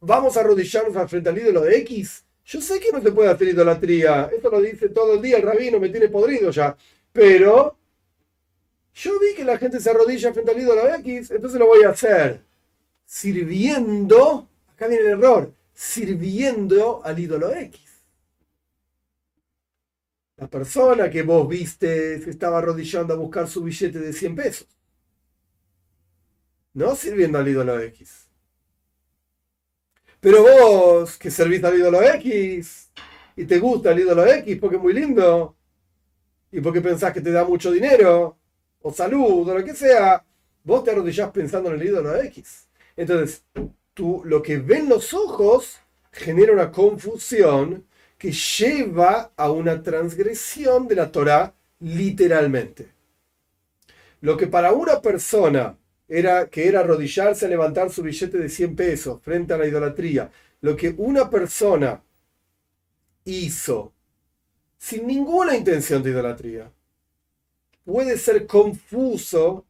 Vamos 0.00 0.36
a 0.36 0.40
arrodillarnos 0.40 1.10
frente 1.10 1.30
al 1.30 1.38
ídolo 1.38 1.66
X 1.66 2.22
Yo 2.44 2.60
sé 2.60 2.78
que 2.78 2.92
no 2.92 3.00
se 3.00 3.12
puede 3.12 3.30
hacer 3.30 3.48
idolatría, 3.48 4.30
esto 4.32 4.50
lo 4.50 4.60
dice 4.60 4.90
todo 4.90 5.14
el 5.14 5.22
día 5.22 5.38
el 5.38 5.42
rabino, 5.42 5.80
me 5.80 5.88
tiene 5.88 6.08
podrido 6.08 6.50
ya, 6.50 6.76
pero 7.12 7.76
yo 8.94 9.18
vi 9.18 9.34
que 9.34 9.44
la 9.44 9.58
gente 9.58 9.80
se 9.80 9.90
arrodilla 9.90 10.32
frente 10.32 10.52
al 10.52 10.60
ídolo 10.60 10.94
X, 10.96 11.30
entonces 11.30 11.58
lo 11.58 11.66
voy 11.66 11.82
a 11.84 11.90
hacer. 11.90 12.45
Sirviendo, 13.06 14.48
acá 14.68 14.88
viene 14.88 15.04
el 15.04 15.10
error, 15.12 15.54
sirviendo 15.72 17.02
al 17.04 17.18
ídolo 17.18 17.54
X. 17.54 17.80
La 20.36 20.48
persona 20.48 21.08
que 21.08 21.22
vos 21.22 21.48
viste 21.48 22.20
se 22.20 22.30
estaba 22.30 22.58
arrodillando 22.58 23.14
a 23.14 23.16
buscar 23.16 23.48
su 23.48 23.62
billete 23.62 23.98
de 23.98 24.12
100 24.12 24.36
pesos. 24.36 24.68
No 26.74 26.94
sirviendo 26.94 27.38
al 27.38 27.48
ídolo 27.48 27.80
X. 27.80 28.28
Pero 30.20 30.42
vos 30.42 31.16
que 31.16 31.30
servís 31.30 31.64
al 31.64 31.78
ídolo 31.78 32.02
X 32.02 32.90
y 33.36 33.44
te 33.44 33.58
gusta 33.58 33.92
el 33.92 34.00
ídolo 34.00 34.26
X 34.26 34.58
porque 34.60 34.76
es 34.76 34.82
muy 34.82 34.92
lindo 34.92 35.56
y 36.50 36.60
porque 36.60 36.80
pensás 36.80 37.12
que 37.12 37.20
te 37.20 37.30
da 37.30 37.44
mucho 37.44 37.70
dinero 37.70 38.36
o 38.82 38.92
salud 38.92 39.48
o 39.48 39.58
lo 39.58 39.64
que 39.64 39.74
sea, 39.74 40.24
vos 40.64 40.84
te 40.84 40.90
arrodillás 40.90 41.30
pensando 41.30 41.70
en 41.70 41.80
el 41.80 41.86
ídolo 41.86 42.14
X. 42.22 42.65
Entonces, 42.96 43.44
tú, 43.94 44.22
lo 44.24 44.42
que 44.42 44.58
ven 44.58 44.88
los 44.88 45.12
ojos 45.14 45.78
genera 46.12 46.52
una 46.52 46.72
confusión 46.72 47.86
que 48.18 48.32
lleva 48.32 49.32
a 49.36 49.50
una 49.50 49.82
transgresión 49.82 50.88
de 50.88 50.94
la 50.94 51.12
Torah 51.12 51.54
literalmente. 51.80 52.90
Lo 54.20 54.36
que 54.36 54.46
para 54.46 54.72
una 54.72 55.02
persona 55.02 55.76
era 56.08 56.48
que 56.48 56.68
era 56.68 56.80
arrodillarse 56.80 57.46
a 57.46 57.48
levantar 57.48 57.90
su 57.90 58.02
billete 58.02 58.38
de 58.38 58.48
100 58.48 58.76
pesos 58.76 59.22
frente 59.22 59.52
a 59.52 59.58
la 59.58 59.66
idolatría, 59.66 60.30
lo 60.60 60.76
que 60.76 60.94
una 60.96 61.28
persona 61.28 62.02
hizo 63.24 63.92
sin 64.78 65.06
ninguna 65.06 65.56
intención 65.56 66.02
de 66.02 66.10
idolatría, 66.10 66.70
puede 67.84 68.16
ser 68.18 68.46
confuso 68.46 69.64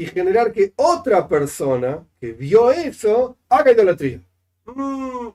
y 0.00 0.06
generar 0.06 0.50
que 0.50 0.72
otra 0.76 1.28
persona 1.28 2.02
que 2.18 2.32
vio 2.32 2.72
eso 2.72 3.36
haga 3.50 3.70
idolatría. 3.70 4.18
Mm. 4.64 5.28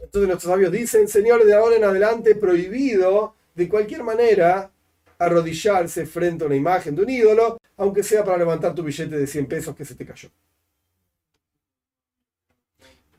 Entonces 0.00 0.28
nuestros 0.28 0.44
sabios 0.44 0.70
dicen, 0.70 1.08
señores, 1.08 1.44
de 1.44 1.54
ahora 1.54 1.74
en 1.74 1.82
adelante 1.82 2.36
prohibido 2.36 3.34
de 3.52 3.68
cualquier 3.68 4.04
manera 4.04 4.70
arrodillarse 5.18 6.06
frente 6.06 6.44
a 6.44 6.46
una 6.46 6.54
imagen 6.54 6.94
de 6.94 7.02
un 7.02 7.10
ídolo, 7.10 7.58
aunque 7.76 8.04
sea 8.04 8.24
para 8.24 8.38
levantar 8.38 8.76
tu 8.76 8.84
billete 8.84 9.18
de 9.18 9.26
100 9.26 9.46
pesos 9.46 9.74
que 9.74 9.84
se 9.84 9.96
te 9.96 10.06
cayó. 10.06 10.28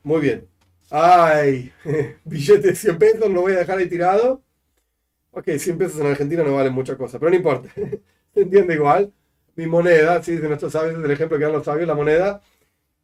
Muy 0.02 0.22
bien. 0.22 0.48
Ay, 0.88 1.70
billete 2.24 2.68
de 2.68 2.76
100 2.76 2.98
pesos, 2.98 3.30
lo 3.30 3.42
voy 3.42 3.52
a 3.52 3.58
dejar 3.58 3.76
ahí 3.76 3.90
tirado. 3.90 4.42
Ok, 5.32 5.50
100 5.58 5.76
pesos 5.76 6.00
en 6.00 6.06
Argentina 6.06 6.42
no 6.42 6.54
valen 6.54 6.72
mucha 6.72 6.96
cosa, 6.96 7.18
pero 7.18 7.28
no 7.28 7.36
importa. 7.36 7.68
Se 8.34 8.40
entiende 8.40 8.72
igual. 8.72 9.12
Mi 9.56 9.66
moneda, 9.66 10.22
sí, 10.22 10.36
de 10.36 10.48
nuestros 10.48 10.72
sabios, 10.72 11.02
el 11.02 11.10
ejemplo 11.10 11.38
que 11.38 11.44
dan 11.44 11.52
los 11.52 11.64
sabios, 11.64 11.86
la 11.86 11.94
moneda, 11.94 12.42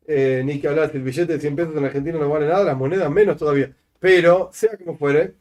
eh, 0.07 0.43
ni 0.45 0.61
que 0.61 0.69
hablar, 0.69 0.91
el 0.95 1.03
billete 1.03 1.35
de 1.35 1.41
100 1.41 1.57
pesos 1.57 1.77
en 1.77 1.85
Argentina 1.85 2.19
no 2.19 2.29
vale 2.29 2.47
nada, 2.49 2.65
las 2.65 2.77
monedas 2.77 3.11
menos 3.11 3.37
todavía. 3.37 3.75
Pero, 4.01 4.51
sea 4.53 4.77
como 4.77 4.97
fuere, 4.97 5.35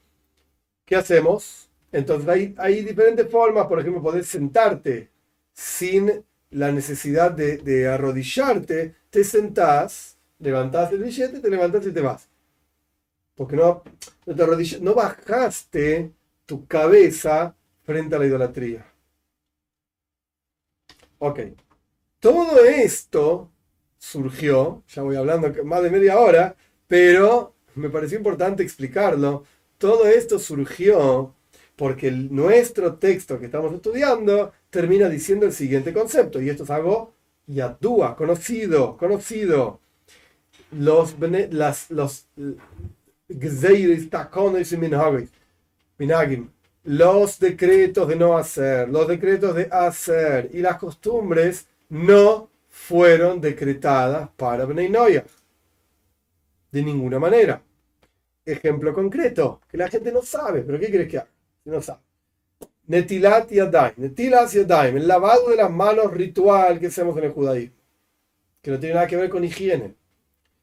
¿qué 0.86 0.96
hacemos? 0.96 1.70
Entonces 1.92 2.30
hay, 2.30 2.56
hay 2.58 2.84
diferentes 2.84 3.30
formas, 3.30 3.68
por 3.68 3.80
ejemplo, 3.80 4.02
poder 4.02 4.24
sentarte 4.24 5.10
sin 5.54 6.24
la 6.52 6.72
necesidad 6.72 7.32
de, 7.32 7.88
arrodillarte, 7.88 8.96
te 9.10 9.24
sentás, 9.24 10.18
levantás 10.40 10.92
el 10.92 11.04
billete, 11.04 11.40
te 11.40 11.50
levantás 11.50 11.86
y 11.86 11.92
te 11.92 12.02
vas. 12.02 12.28
Porque 13.36 13.56
no, 13.56 13.84
no, 14.26 14.36
te 14.36 14.80
no 14.82 14.94
bajaste 14.94 16.12
tu 16.46 16.66
cabeza 16.66 17.56
frente 17.84 18.16
a 18.16 18.20
la 18.20 18.26
idolatría. 18.26 18.86
Ok. 21.20 21.40
Todo 22.20 22.66
esto 22.66 23.52
surgió, 23.98 24.84
ya 24.88 25.04
voy 25.04 25.16
hablando 25.16 25.54
más 25.64 25.84
de 25.84 25.90
media 25.90 26.20
hora, 26.20 26.56
pero 26.88 27.54
me 27.76 27.90
pareció 27.90 28.18
importante 28.18 28.64
explicarlo. 28.64 29.44
Todo 29.78 30.08
esto 30.08 30.40
surgió 30.40 31.34
porque 31.76 32.12
nuestro 32.12 32.96
texto 32.96 33.40
que 33.40 33.46
estamos 33.46 33.74
estudiando 33.74 34.52
termina 34.70 35.08
diciendo 35.08 35.46
el 35.46 35.54
siguiente 35.54 35.94
concepto, 35.94 36.42
y 36.42 36.50
esto 36.50 36.64
es 36.64 36.70
algo 36.70 37.14
yadúa, 37.48 38.16
conocido, 38.16 38.98
conocido. 38.98 39.80
Los, 40.72 41.16
las, 41.52 41.90
los 41.90 42.28
los 46.90 47.38
decretos 47.38 48.08
de 48.08 48.16
no 48.16 48.36
hacer, 48.36 48.90
los 48.90 49.08
decretos 49.08 49.54
de 49.54 49.68
hacer 49.70 50.50
y 50.52 50.58
las 50.58 50.80
costumbres 50.80 51.68
no 51.90 52.50
fueron 52.68 53.40
decretadas 53.40 54.28
para 54.36 54.66
Bnei 54.66 54.92
De 56.72 56.82
ninguna 56.82 57.20
manera. 57.20 57.62
Ejemplo 58.44 58.92
concreto, 58.92 59.62
que 59.70 59.78
la 59.78 59.88
gente 59.88 60.12
no 60.12 60.24
sabe, 60.24 60.64
pero 60.64 60.80
¿qué 60.80 60.90
crees 60.90 61.08
que 61.08 61.20
haga? 61.20 61.30
No 61.66 61.80
sabe. 61.80 62.00
Netilat 62.88 63.52
Yadayim. 63.52 63.94
Netilat 63.98 64.50
Yadayim, 64.50 64.98
el 64.98 65.08
lavado 65.08 65.50
de 65.50 65.58
las 65.58 65.70
manos 65.70 66.12
ritual 66.12 66.80
que 66.80 66.88
hacemos 66.88 67.16
en 67.18 67.26
el 67.26 67.32
judaísmo, 67.32 67.78
que 68.64 68.72
no 68.72 68.80
tiene 68.80 68.96
nada 68.96 69.06
que 69.06 69.16
ver 69.16 69.30
con 69.30 69.44
higiene. 69.44 69.94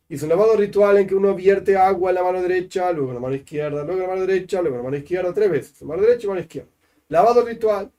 Y 0.09 0.14
es 0.14 0.22
un 0.22 0.28
lavado 0.28 0.57
ritual 0.57 0.98
en 0.98 1.07
que 1.07 1.14
uno 1.14 1.34
vierte 1.34 1.76
agua 1.76 2.11
en 2.11 2.14
la 2.16 2.22
mano 2.22 2.40
derecha, 2.42 2.92
luego 2.92 3.09
en 3.09 3.14
la 3.14 3.20
mano 3.20 3.34
izquierda, 3.34 3.82
luego 3.84 3.92
en 3.94 4.09
la 4.09 4.14
mano 4.14 4.26
derecha, 4.26 4.61
luego 4.61 4.76
en 4.76 4.82
la 4.82 4.84
mano 4.84 4.96
izquierda, 4.96 5.32
tres 5.34 5.50
veces. 5.50 5.82
Mano 5.82 6.02
derecha 6.02 6.26
y 6.26 6.28
mano 6.28 6.40
izquierda. 6.40 6.70
Lavado 7.09 7.42
ritual. 7.44 7.90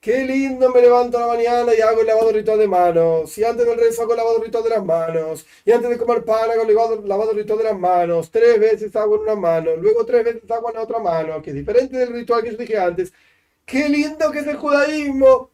Qué 0.00 0.24
lindo 0.24 0.68
me 0.70 0.80
levanto 0.82 1.16
a 1.16 1.20
la 1.20 1.26
mañana 1.28 1.72
y 1.74 1.80
hago 1.80 2.00
el 2.00 2.08
lavado 2.08 2.32
ritual 2.32 2.58
de 2.58 2.66
manos. 2.66 3.38
Y 3.38 3.44
antes 3.44 3.64
del 3.64 3.78
rezo 3.78 4.02
hago 4.02 4.12
el 4.12 4.18
lavado 4.18 4.42
ritual 4.42 4.64
de 4.64 4.70
las 4.70 4.84
manos. 4.84 5.46
Y 5.64 5.70
antes 5.70 5.90
de 5.90 5.96
comer 5.98 6.24
pan 6.24 6.50
hago 6.50 6.62
el 6.62 7.08
lavado, 7.08 7.32
ritual 7.32 7.58
de 7.58 7.64
las 7.64 7.78
manos. 7.78 8.30
Tres 8.30 8.58
veces 8.58 8.96
hago 8.96 9.14
en 9.16 9.22
una 9.22 9.36
mano. 9.36 9.76
Luego 9.76 10.04
tres 10.04 10.24
veces 10.24 10.50
hago 10.50 10.70
en 10.70 10.74
la 10.74 10.82
otra 10.82 10.98
mano. 10.98 11.40
Que 11.40 11.50
es 11.50 11.56
diferente 11.56 11.96
del 11.96 12.12
ritual 12.12 12.42
que 12.42 12.50
yo 12.50 12.56
dije 12.56 12.78
antes. 12.78 13.12
Qué 13.64 13.88
lindo 13.88 14.30
que 14.32 14.40
es 14.40 14.46
el 14.48 14.56
judaísmo. 14.56 15.50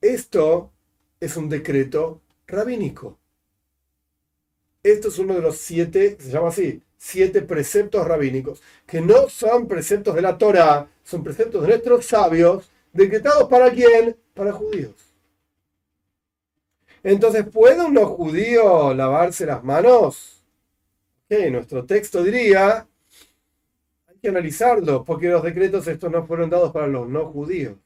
Esto 0.00 0.70
es 1.20 1.36
un 1.36 1.48
decreto 1.50 2.22
rabínico. 2.46 3.18
Esto 4.84 5.08
es 5.08 5.18
uno 5.18 5.34
de 5.34 5.40
los 5.40 5.56
siete, 5.56 6.18
se 6.20 6.30
llama 6.30 6.48
así, 6.48 6.82
siete 6.98 7.40
preceptos 7.40 8.06
rabínicos, 8.06 8.62
que 8.86 9.00
no 9.00 9.30
son 9.30 9.66
preceptos 9.66 10.14
de 10.14 10.20
la 10.22 10.36
Torah, 10.36 10.88
son 11.02 11.24
preceptos 11.24 11.62
de 11.62 11.68
nuestros 11.68 12.04
sabios 12.04 12.70
decretados 12.92 13.48
para 13.48 13.70
quién? 13.70 14.14
Para 14.34 14.52
judíos. 14.52 14.94
Entonces, 17.02 17.46
¿puede 17.50 17.82
un 17.82 17.94
no 17.94 18.06
judío 18.06 18.92
lavarse 18.92 19.46
las 19.46 19.64
manos? 19.64 20.42
Nuestro 21.30 21.84
texto 21.84 22.22
diría, 22.22 22.86
hay 24.06 24.16
que 24.22 24.28
analizarlo, 24.28 25.02
porque 25.02 25.28
los 25.28 25.42
decretos 25.42 25.88
estos 25.88 26.10
no 26.10 26.26
fueron 26.26 26.50
dados 26.50 26.72
para 26.72 26.86
los 26.86 27.08
no 27.08 27.26
judíos. 27.26 27.76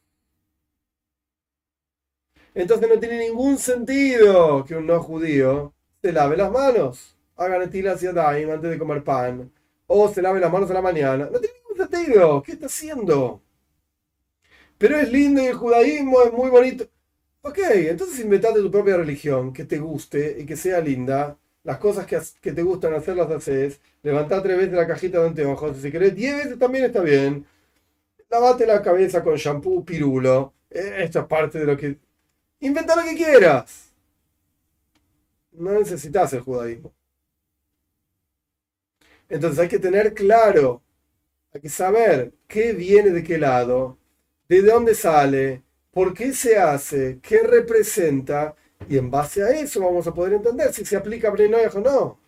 Entonces 2.54 2.88
no 2.88 2.98
tiene 2.98 3.20
ningún 3.20 3.56
sentido 3.56 4.64
que 4.64 4.74
un 4.74 4.86
no 4.86 5.00
judío 5.00 5.72
se 6.02 6.12
lave 6.12 6.36
las 6.36 6.50
manos, 6.50 7.16
haga 7.36 7.58
netilas 7.58 8.02
y 8.02 8.06
daim 8.06 8.50
antes 8.50 8.70
de 8.70 8.78
comer 8.78 9.04
pan, 9.04 9.50
o 9.86 10.08
se 10.08 10.22
lave 10.22 10.40
las 10.40 10.52
manos 10.52 10.70
a 10.70 10.74
la 10.74 10.82
mañana. 10.82 11.28
No 11.32 11.38
tiene 11.40 11.56
ningún 11.68 11.88
sentido. 11.88 12.42
¿Qué 12.42 12.52
está 12.52 12.66
haciendo? 12.66 13.42
pero 14.78 14.96
es 14.98 15.10
lindo 15.10 15.42
y 15.42 15.46
el 15.46 15.54
judaísmo 15.54 16.22
es 16.22 16.32
muy 16.32 16.50
bonito. 16.50 16.86
Ok, 17.42 17.58
entonces 17.60 18.20
inventate 18.20 18.60
tu 18.60 18.70
propia 18.70 18.96
religión 18.96 19.52
que 19.52 19.64
te 19.64 19.78
guste 19.78 20.36
y 20.40 20.46
que 20.46 20.56
sea 20.56 20.80
linda. 20.80 21.38
Las 21.64 21.78
cosas 21.78 22.06
que, 22.06 22.18
que 22.40 22.52
te 22.52 22.62
gustan 22.62 22.94
hacer 22.94 23.16
las 23.16 23.30
haces. 23.30 23.80
Levantá 24.02 24.42
tres 24.42 24.56
veces 24.56 24.74
la 24.74 24.86
cajita 24.86 25.20
de 25.20 25.28
anteojos. 25.28 25.76
Si 25.78 25.90
querés 25.90 26.14
diez 26.14 26.36
veces 26.36 26.58
también 26.58 26.84
está 26.84 27.00
bien. 27.02 27.46
Lavate 28.30 28.66
la 28.66 28.82
cabeza 28.82 29.22
con 29.22 29.36
shampoo 29.36 29.84
pirulo. 29.84 30.54
E, 30.70 31.04
esto 31.04 31.20
es 31.20 31.26
parte 31.26 31.58
de 31.58 31.66
lo 31.66 31.76
que... 31.76 31.98
Inventa 32.60 32.96
lo 32.96 33.04
que 33.04 33.16
quieras. 33.16 33.87
No 35.58 35.72
necesitas 35.72 36.32
el 36.32 36.40
judaísmo. 36.40 36.92
Entonces 39.28 39.58
hay 39.58 39.68
que 39.68 39.78
tener 39.78 40.14
claro, 40.14 40.82
hay 41.52 41.60
que 41.60 41.68
saber 41.68 42.32
qué 42.46 42.72
viene 42.72 43.10
de 43.10 43.22
qué 43.22 43.38
lado 43.38 43.98
de 44.48 44.62
dónde 44.62 44.94
sale, 44.94 45.62
por 45.92 46.14
qué 46.14 46.32
se 46.32 46.58
hace, 46.58 47.20
qué 47.22 47.42
representa, 47.42 48.56
y 48.88 48.96
en 48.96 49.10
base 49.10 49.42
a 49.42 49.50
eso 49.50 49.80
vamos 49.80 50.06
a 50.06 50.14
poder 50.14 50.34
entender 50.34 50.72
si 50.72 50.84
se 50.84 50.96
aplica 50.96 51.30
Brenoyah 51.30 51.70
o 51.74 51.80
no. 51.80 52.20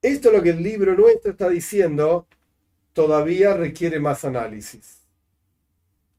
Esto 0.00 0.28
es 0.28 0.36
lo 0.36 0.42
que 0.42 0.50
el 0.50 0.62
libro 0.62 0.94
nuestro 0.94 1.32
está 1.32 1.48
diciendo, 1.48 2.26
todavía 2.92 3.54
requiere 3.54 3.98
más 4.00 4.24
análisis. 4.24 5.02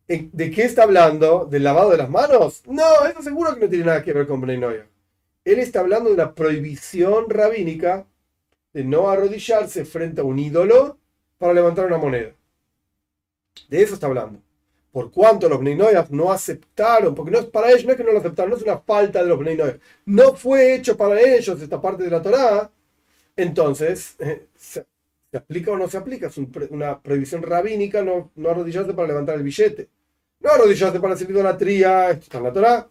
¿De 0.07 0.51
qué 0.51 0.63
está 0.63 0.83
hablando? 0.83 1.45
¿Del 1.45 1.63
lavado 1.63 1.91
de 1.91 1.97
las 1.97 2.09
manos? 2.09 2.63
No, 2.65 3.05
eso 3.05 3.21
seguro 3.21 3.53
que 3.55 3.61
no 3.61 3.69
tiene 3.69 3.85
nada 3.85 4.03
que 4.03 4.13
ver 4.13 4.27
con 4.27 4.39
Brenoyah. 4.39 4.87
Él 5.47 5.59
está 5.59 5.79
hablando 5.79 6.09
de 6.09 6.17
la 6.17 6.35
prohibición 6.35 7.29
rabínica 7.29 8.05
de 8.73 8.83
no 8.83 9.09
arrodillarse 9.09 9.85
frente 9.85 10.19
a 10.19 10.25
un 10.25 10.37
ídolo 10.37 10.97
para 11.37 11.53
levantar 11.53 11.85
una 11.85 11.97
moneda. 11.97 12.33
De 13.69 13.81
eso 13.81 13.93
está 13.93 14.07
hablando. 14.07 14.41
Por 14.91 15.09
cuanto 15.09 15.47
los 15.47 15.61
Bnei 15.61 15.77
no 16.09 16.31
aceptaron, 16.33 17.15
porque 17.15 17.31
no 17.31 17.39
es 17.39 17.45
para 17.45 17.71
ellos, 17.71 17.85
no 17.85 17.91
es 17.91 17.97
que 17.97 18.03
no 18.03 18.11
lo 18.11 18.19
aceptaron, 18.19 18.49
no 18.49 18.57
es 18.57 18.63
una 18.63 18.79
falta 18.79 19.23
de 19.23 19.29
los 19.29 19.39
Bnei 19.39 19.57
No 20.05 20.35
fue 20.35 20.75
hecho 20.75 20.97
para 20.97 21.17
ellos 21.21 21.61
esta 21.61 21.79
parte 21.79 22.03
de 22.03 22.09
la 22.09 22.21
Torá. 22.21 22.69
Entonces, 23.37 24.17
eh, 24.19 24.47
¿se, 24.53 24.85
aplica 25.33 25.71
o 25.71 25.77
no 25.77 25.87
se 25.87 25.97
aplica? 25.97 26.27
Es 26.27 26.37
una 26.37 27.01
prohibición 27.01 27.41
rabínica 27.41 28.01
no, 28.03 28.31
no 28.35 28.49
arrodillarse 28.49 28.93
para 28.93 29.07
levantar 29.07 29.35
el 29.35 29.43
billete. 29.43 29.87
No 30.41 30.51
arrodillarse 30.51 30.99
para 30.99 31.13
hacer 31.13 31.31
idolatría, 31.31 32.09
esto 32.09 32.23
está 32.23 32.37
en 32.39 32.43
la 32.43 32.51
Torá. 32.51 32.89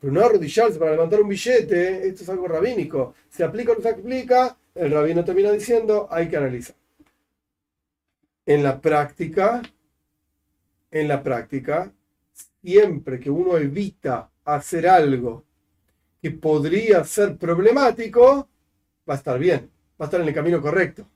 Pero 0.00 0.12
no 0.12 0.20
arrodillarse 0.20 0.78
para 0.78 0.92
levantar 0.92 1.20
un 1.20 1.28
billete, 1.28 2.06
esto 2.06 2.22
es 2.22 2.28
algo 2.28 2.48
rabínico. 2.48 3.14
¿Se 3.28 3.42
aplica 3.42 3.72
o 3.72 3.76
no 3.76 3.80
se 3.80 3.88
aplica? 3.88 4.56
El 4.74 4.90
rabino 4.90 5.24
termina 5.24 5.50
diciendo, 5.52 6.06
hay 6.10 6.28
que 6.28 6.36
analizar. 6.36 6.76
En 8.44 8.62
la 8.62 8.80
práctica, 8.80 9.62
en 10.90 11.08
la 11.08 11.22
práctica, 11.22 11.92
siempre 12.62 13.18
que 13.18 13.30
uno 13.30 13.56
evita 13.56 14.30
hacer 14.44 14.86
algo 14.86 15.44
que 16.20 16.30
podría 16.30 17.02
ser 17.04 17.36
problemático, 17.36 18.48
va 19.08 19.14
a 19.14 19.16
estar 19.16 19.38
bien, 19.38 19.70
va 20.00 20.04
a 20.04 20.08
estar 20.08 20.20
en 20.20 20.28
el 20.28 20.34
camino 20.34 20.60
correcto. 20.60 21.06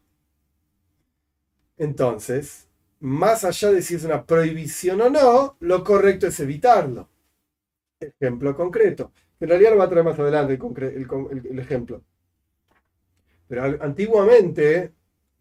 Entonces, 1.76 2.66
más 3.00 3.44
allá 3.44 3.72
de 3.72 3.82
si 3.82 3.94
es 3.94 4.04
una 4.04 4.24
prohibición 4.24 5.00
o 5.00 5.10
no, 5.10 5.56
lo 5.60 5.84
correcto 5.84 6.26
es 6.26 6.38
evitarlo. 6.40 7.08
Ejemplo 8.00 8.56
concreto. 8.56 9.12
En 9.38 9.48
realidad 9.48 9.72
lo 9.72 9.78
va 9.78 9.84
a 9.84 9.90
traer 9.90 10.04
más 10.04 10.18
adelante 10.18 10.58
el, 10.58 11.58
ejemplo. 11.58 12.02
Pero 13.46 13.64
antiguamente, 13.82 14.92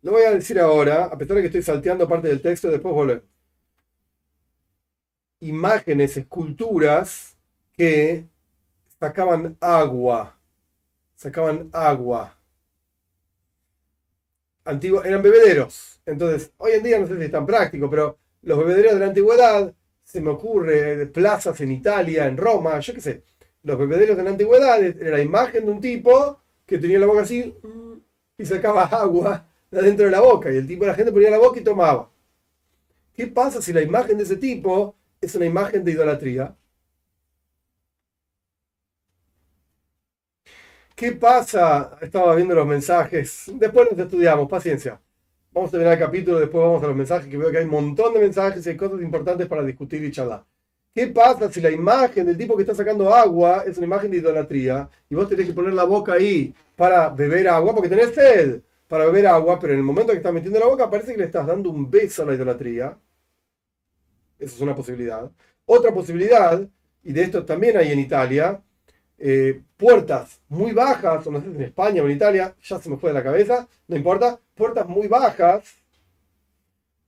lo 0.02 0.12
voy 0.12 0.24
a 0.24 0.32
decir 0.32 0.60
ahora, 0.60 1.06
a 1.06 1.18
pesar 1.18 1.36
de 1.36 1.42
que 1.42 1.48
estoy 1.48 1.62
salteando 1.62 2.08
parte 2.08 2.28
del 2.28 2.42
texto, 2.42 2.70
después 2.70 2.94
volver. 2.94 3.24
Imágenes, 5.40 6.18
esculturas 6.18 7.38
que 7.74 8.26
sacaban 9.00 9.58
agua. 9.62 10.38
Sacaban 11.16 11.70
agua. 11.72 12.36
Antiguo, 14.66 15.04
eran 15.04 15.22
bebederos. 15.22 16.02
Entonces, 16.06 16.52
hoy 16.58 16.74
en 16.74 16.84
día 16.84 17.00
no 17.00 17.08
sé 17.08 17.18
si 17.18 17.24
es 17.24 17.32
tan 17.32 17.46
práctico, 17.46 17.90
pero 17.90 18.18
los 18.42 18.58
bebederos 18.58 18.94
de 18.94 19.00
la 19.00 19.08
antigüedad 19.08 19.74
se 20.10 20.22
me 20.22 20.32
ocurre 20.32 21.06
plazas 21.08 21.62
en 21.62 21.72
Italia, 21.72 22.26
en 22.26 22.36
Roma, 22.36 22.80
yo 22.80 22.96
qué 22.96 23.02
sé. 23.02 23.24
Los 23.62 23.78
bebederos 23.78 24.18
de 24.18 24.24
la 24.24 24.32
antigüedad 24.32 24.82
era 24.84 25.18
la 25.18 25.22
imagen 25.22 25.66
de 25.66 25.72
un 25.72 25.80
tipo 25.80 26.42
que 26.66 26.80
tenía 26.80 26.98
la 26.98 27.06
boca 27.06 27.22
así 27.22 27.56
y 28.38 28.46
sacaba 28.46 28.86
agua 28.86 29.46
de 29.70 29.82
dentro 29.84 30.06
de 30.06 30.12
la 30.12 30.22
boca. 30.22 30.52
Y 30.52 30.58
el 30.58 30.68
tipo, 30.68 30.86
la 30.88 30.96
gente 30.96 31.12
ponía 31.12 31.30
la 31.30 31.38
boca 31.38 31.60
y 31.60 31.64
tomaba. 31.64 32.10
¿Qué 33.16 33.28
pasa 33.28 33.62
si 33.62 33.72
la 33.72 33.84
imagen 33.84 34.18
de 34.18 34.24
ese 34.24 34.38
tipo 34.38 34.96
es 35.22 35.36
una 35.36 35.46
imagen 35.46 35.84
de 35.84 35.92
idolatría? 35.92 36.56
¿Qué 40.96 41.12
pasa? 41.14 41.98
Estaba 42.02 42.36
viendo 42.36 42.54
los 42.56 42.68
mensajes. 42.68 43.46
Después 43.56 43.88
los 43.92 44.00
estudiamos, 44.00 44.50
paciencia. 44.50 45.00
Vamos 45.52 45.70
a 45.70 45.72
terminar 45.72 45.94
el 45.94 46.00
capítulo, 46.00 46.40
después 46.40 46.64
vamos 46.64 46.84
a 46.84 46.88
los 46.88 46.96
mensajes, 46.96 47.28
que 47.28 47.38
veo 47.38 47.50
que 47.50 47.58
hay 47.58 47.66
un 47.66 47.72
montón 47.72 48.14
de 48.14 48.20
mensajes 48.20 48.66
y 48.66 48.70
hay 48.70 48.78
cosas 48.78 49.02
importantes 49.02 49.48
para 49.48 49.64
discutir 49.64 50.04
y 50.04 50.12
charlar. 50.12 50.46
¿Qué 50.94 51.08
pasa 51.08 51.52
si 51.52 51.60
la 51.60 51.72
imagen 51.72 52.28
del 52.28 52.38
tipo 52.38 52.56
que 52.56 52.62
está 52.62 52.76
sacando 52.76 53.14
agua 53.14 53.64
es 53.66 53.78
una 53.78 53.88
imagen 53.88 54.12
de 54.12 54.18
idolatría 54.18 54.88
y 55.10 55.16
vos 55.16 55.28
tenés 55.28 55.48
que 55.48 55.54
poner 55.54 55.74
la 55.74 55.86
boca 55.86 56.14
ahí 56.14 56.54
para 56.76 57.10
beber 57.10 57.48
agua, 57.48 57.74
porque 57.74 57.90
tenés 57.90 58.14
sed 58.14 58.62
para 58.88 59.06
beber 59.06 59.28
agua, 59.28 59.60
pero 59.60 59.74
en 59.74 59.80
el 59.80 59.86
momento 59.86 60.12
que 60.12 60.18
estás 60.18 60.34
metiendo 60.34 60.60
la 60.60 60.68
boca 60.68 60.90
parece 60.90 61.14
que 61.14 61.18
le 61.18 61.26
estás 61.26 61.48
dando 61.48 61.72
un 61.72 61.90
beso 61.90 62.24
a 62.24 62.26
la 62.28 62.36
idolatría? 62.36 62.98
Esa 64.38 64.56
es 64.56 64.62
una 64.62 64.76
posibilidad. 64.76 65.32
Otra 65.66 65.92
posibilidad, 65.92 66.68
y 67.04 67.12
de 67.12 67.24
esto 67.24 67.44
también 67.44 67.76
hay 67.78 67.92
en 67.92 68.00
Italia, 68.00 68.62
eh, 69.20 69.62
puertas 69.76 70.40
muy 70.48 70.72
bajas, 70.72 71.28
o 71.28 71.32
no 71.32 71.42
sé 71.42 71.50
si 71.50 71.56
en 71.58 71.64
España 71.64 72.02
o 72.02 72.06
en 72.06 72.12
Italia, 72.14 72.56
ya 72.64 72.80
se 72.80 72.90
me 72.90 72.98
fue 72.98 73.10
de 73.10 73.16
la 73.16 73.24
cabeza, 73.24 73.68
no 73.88 73.98
importa, 73.98 74.40
puertas 74.56 74.88
muy 74.88 75.08
bajas 75.08 75.64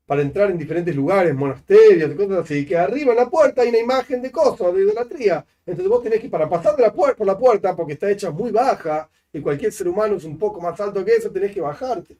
para 0.05 0.21
entrar 0.21 0.51
en 0.51 0.57
diferentes 0.57 0.93
lugares, 0.93 1.33
monasterios 1.33 2.13
cosas 2.15 2.39
así, 2.39 2.65
que 2.65 2.77
arriba 2.77 3.11
en 3.13 3.17
la 3.17 3.29
puerta 3.29 3.61
hay 3.61 3.69
una 3.69 3.79
imagen 3.79 4.21
de 4.21 4.29
cosas, 4.29 4.73
de 4.73 4.81
idolatría. 4.81 5.45
Entonces 5.65 5.87
vos 5.87 6.03
tenés 6.03 6.19
que, 6.19 6.27
para 6.27 6.49
pasar 6.49 6.75
de 6.75 6.81
la 6.81 6.91
puerta, 6.91 7.15
por 7.15 7.27
la 7.27 7.37
puerta, 7.37 7.75
porque 7.75 7.93
está 7.93 8.11
hecha 8.11 8.29
muy 8.29 8.51
baja, 8.51 9.09
y 9.31 9.39
cualquier 9.39 9.71
ser 9.71 9.87
humano 9.87 10.15
es 10.15 10.25
un 10.25 10.37
poco 10.37 10.59
más 10.59 10.77
alto 10.81 11.05
que 11.05 11.13
eso, 11.13 11.31
tenés 11.31 11.53
que 11.53 11.61
bajarte. 11.61 12.17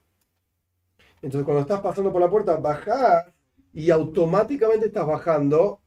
Entonces 1.21 1.43
cuando 1.43 1.61
estás 1.61 1.81
pasando 1.81 2.13
por 2.13 2.21
la 2.21 2.29
puerta, 2.29 2.55
bajás 2.55 3.25
y 3.73 3.91
automáticamente 3.91 4.87
estás 4.87 5.05
bajando, 5.05 5.81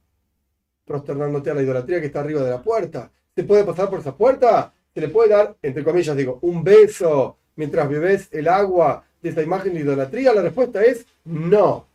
prosternándote 0.85 1.49
a 1.49 1.55
la 1.55 1.63
idolatría 1.63 1.99
que 1.99 2.07
está 2.07 2.19
arriba 2.19 2.43
de 2.43 2.51
la 2.51 2.61
puerta 2.61 3.11
se 3.35 3.43
puede 3.43 3.63
pasar 3.63 3.89
por 3.89 3.99
esa 3.99 4.15
puerta? 4.15 4.73
¿Se 4.93 5.01
le 5.01 5.09
puede 5.09 5.29
dar, 5.29 5.55
entre 5.61 5.83
comillas, 5.83 6.15
digo, 6.15 6.39
un 6.41 6.63
beso 6.63 7.37
mientras 7.57 7.89
bebes 7.89 8.29
el 8.31 8.47
agua 8.47 9.03
de 9.21 9.29
esa 9.29 9.41
imagen 9.41 9.73
de 9.73 9.81
idolatría? 9.81 10.33
La 10.33 10.41
respuesta 10.41 10.83
es 10.83 11.05
no. 11.25 11.87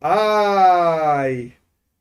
¡Ay! 0.00 1.54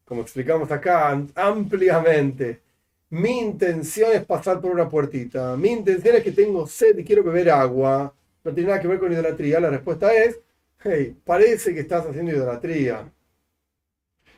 Como 0.04 0.22
explicamos 0.22 0.70
acá 0.72 1.18
ampliamente. 1.36 2.62
Mi 3.10 3.40
intención 3.40 4.12
es 4.12 4.26
pasar 4.26 4.60
por 4.60 4.72
una 4.72 4.90
puertita. 4.90 5.56
Mi 5.56 5.70
intención 5.70 6.16
es 6.16 6.24
que 6.24 6.32
tengo 6.32 6.68
sed 6.68 6.98
y 6.98 7.06
quiero 7.06 7.24
beber 7.24 7.50
agua. 7.52 8.14
No 8.44 8.54
tiene 8.54 8.70
nada 8.70 8.82
que 8.82 8.88
ver 8.90 9.00
con 9.00 9.14
idolatría. 9.14 9.60
La 9.62 9.70
respuesta 9.70 10.14
es, 10.14 10.40
hey, 10.84 11.16
parece 11.24 11.74
que 11.74 11.82
estás 11.82 12.06
haciendo 12.06 12.32
idolatría. 12.32 13.10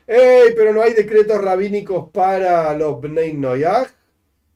¡Ey! 0.06 0.54
Pero 0.56 0.72
no 0.72 0.82
hay 0.82 0.94
decretos 0.94 1.42
rabínicos 1.42 2.10
para 2.10 2.76
los 2.76 3.00
Bnei 3.00 3.32
Noyaj. 3.32 3.88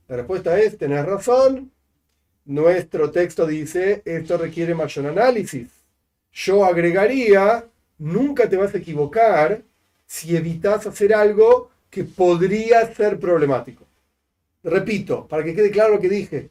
La 0.09 0.17
respuesta 0.17 0.59
es: 0.61 0.79
tenés 0.79 1.05
razón. 1.05 1.73
Nuestro 2.45 3.11
texto 3.11 3.47
dice: 3.47 4.03
esto 4.05 4.39
requiere 4.39 4.75
mayor 4.75 5.07
análisis. 5.07 5.69
Yo 6.33 6.65
agregaría: 6.65 7.67
nunca 7.99 8.49
te 8.49 8.57
vas 8.57 8.75
a 8.75 8.79
equivocar 8.79 9.63
si 10.07 10.37
evitas 10.37 10.87
hacer 10.87 11.15
algo 11.15 11.71
que 11.91 12.05
podría 12.05 12.93
ser 12.95 13.19
problemático. 13.19 13.85
Repito, 14.63 15.27
para 15.27 15.43
que 15.43 15.55
quede 15.55 15.71
claro 15.71 15.95
lo 15.95 16.01
que 16.01 16.09
dije. 16.09 16.51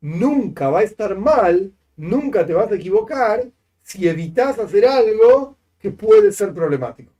Nunca 0.00 0.70
va 0.70 0.80
a 0.80 0.84
estar 0.84 1.16
mal, 1.16 1.72
nunca 1.96 2.46
te 2.46 2.54
vas 2.54 2.70
a 2.70 2.76
equivocar 2.76 3.46
si 3.82 4.08
evitas 4.08 4.58
hacer 4.58 4.86
algo 4.86 5.56
que 5.80 5.90
puede 5.90 6.30
ser 6.32 6.54
problemático. 6.54 7.12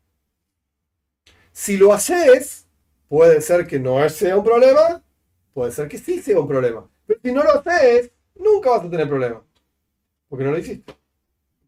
Si 1.58 1.76
lo 1.76 1.92
haces, 1.92 2.68
puede 3.08 3.40
ser 3.40 3.66
que 3.66 3.80
no 3.80 4.08
sea 4.08 4.36
un 4.36 4.44
problema, 4.44 5.02
puede 5.52 5.72
ser 5.72 5.88
que 5.88 5.98
sí 5.98 6.22
sea 6.22 6.38
un 6.38 6.46
problema. 6.46 6.88
Pero 7.04 7.18
si 7.20 7.32
no 7.32 7.42
lo 7.42 7.50
haces, 7.50 8.12
nunca 8.36 8.70
vas 8.70 8.84
a 8.84 8.88
tener 8.88 9.08
problema. 9.08 9.44
Porque 10.28 10.44
no 10.44 10.52
lo 10.52 10.58
hiciste. 10.58 10.94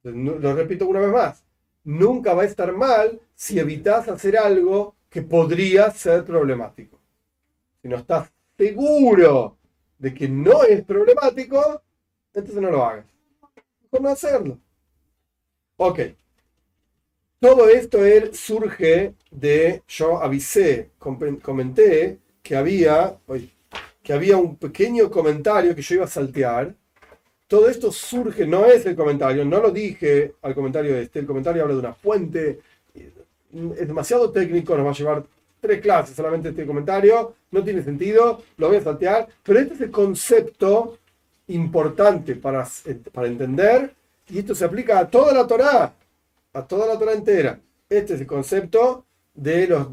lo 0.05 0.55
repito 0.55 0.86
una 0.86 1.01
vez 1.01 1.11
más. 1.11 1.45
Nunca 1.82 2.34
va 2.34 2.43
a 2.43 2.47
estar 2.47 2.72
mal 2.72 3.20
si 3.34 3.59
evitas 3.59 4.07
hacer 4.07 4.38
algo 4.38 4.95
que 5.09 5.22
podría 5.22 5.91
ser 5.91 6.24
problemático. 6.24 6.97
Si 7.82 7.88
no 7.88 7.97
estás 7.97 8.30
seguro 8.57 9.59
de 9.99 10.14
que 10.14 10.28
no 10.28 10.62
es 10.62 10.84
problemático, 10.84 11.82
entonces 12.32 12.62
no 12.62 12.70
lo 12.70 12.84
hagas. 12.84 13.07
Mejor 13.82 14.03
no 14.03 14.09
hacerlo. 14.09 14.59
Ok. 15.78 15.99
Todo 17.41 17.70
esto 17.70 18.01
surge 18.32 19.14
de, 19.30 19.82
yo 19.88 20.22
avisé, 20.22 20.91
comenté 20.99 22.18
que 22.43 22.55
había, 22.55 23.16
que 24.03 24.12
había 24.12 24.36
un 24.36 24.57
pequeño 24.57 25.11
comentario 25.11 25.74
que 25.74 25.80
yo 25.80 25.95
iba 25.95 26.05
a 26.05 26.09
saltear. 26.09 26.74
Todo 27.49 27.70
esto 27.70 27.91
surge, 27.91 28.47
no 28.47 28.66
es 28.66 28.84
el 28.84 28.95
comentario, 28.95 29.43
no 29.47 29.59
lo 29.59 29.70
dije 29.70 30.34
al 30.43 30.55
comentario 30.55 30.95
este, 30.97 31.20
el 31.20 31.26
comentario 31.26 31.62
habla 31.62 31.74
de 31.74 31.80
una 31.80 31.95
fuente, 31.95 32.61
es 32.95 33.88
demasiado 33.88 34.30
técnico, 34.30 34.76
nos 34.76 34.86
va 34.86 34.91
a 34.91 34.95
llevar 34.95 35.24
tres 35.62 35.80
clases 35.80 36.14
solamente 36.14 36.51
este 36.51 36.66
comentario, 36.66 37.36
no 37.53 37.64
tiene 37.64 37.82
sentido, 37.82 38.43
lo 38.59 38.68
voy 38.68 38.76
a 38.76 38.82
saltear, 38.82 39.26
pero 39.43 39.61
este 39.61 39.74
es 39.74 39.80
el 39.80 39.91
concepto 39.91 40.99
importante 41.49 42.36
para, 42.36 42.68
para 43.12 43.28
entender 43.28 43.95
y 44.28 44.41
esto 44.41 44.55
se 44.55 44.66
aplica 44.66 44.99
a 44.99 45.09
toda 45.09 45.32
la 45.32 45.47
Torah 45.47 45.95
a 46.53 46.67
toda 46.67 46.87
la 46.87 46.99
Torah 46.99 47.13
entera. 47.13 47.61
Este 47.89 48.15
es 48.15 48.21
el 48.21 48.27
concepto 48.27 49.07
de 49.35 49.67
los 49.67 49.89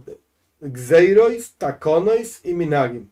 Xeirois, 0.62 1.56
Takonois 1.58 2.42
y 2.44 2.54
Minagim. 2.54 3.10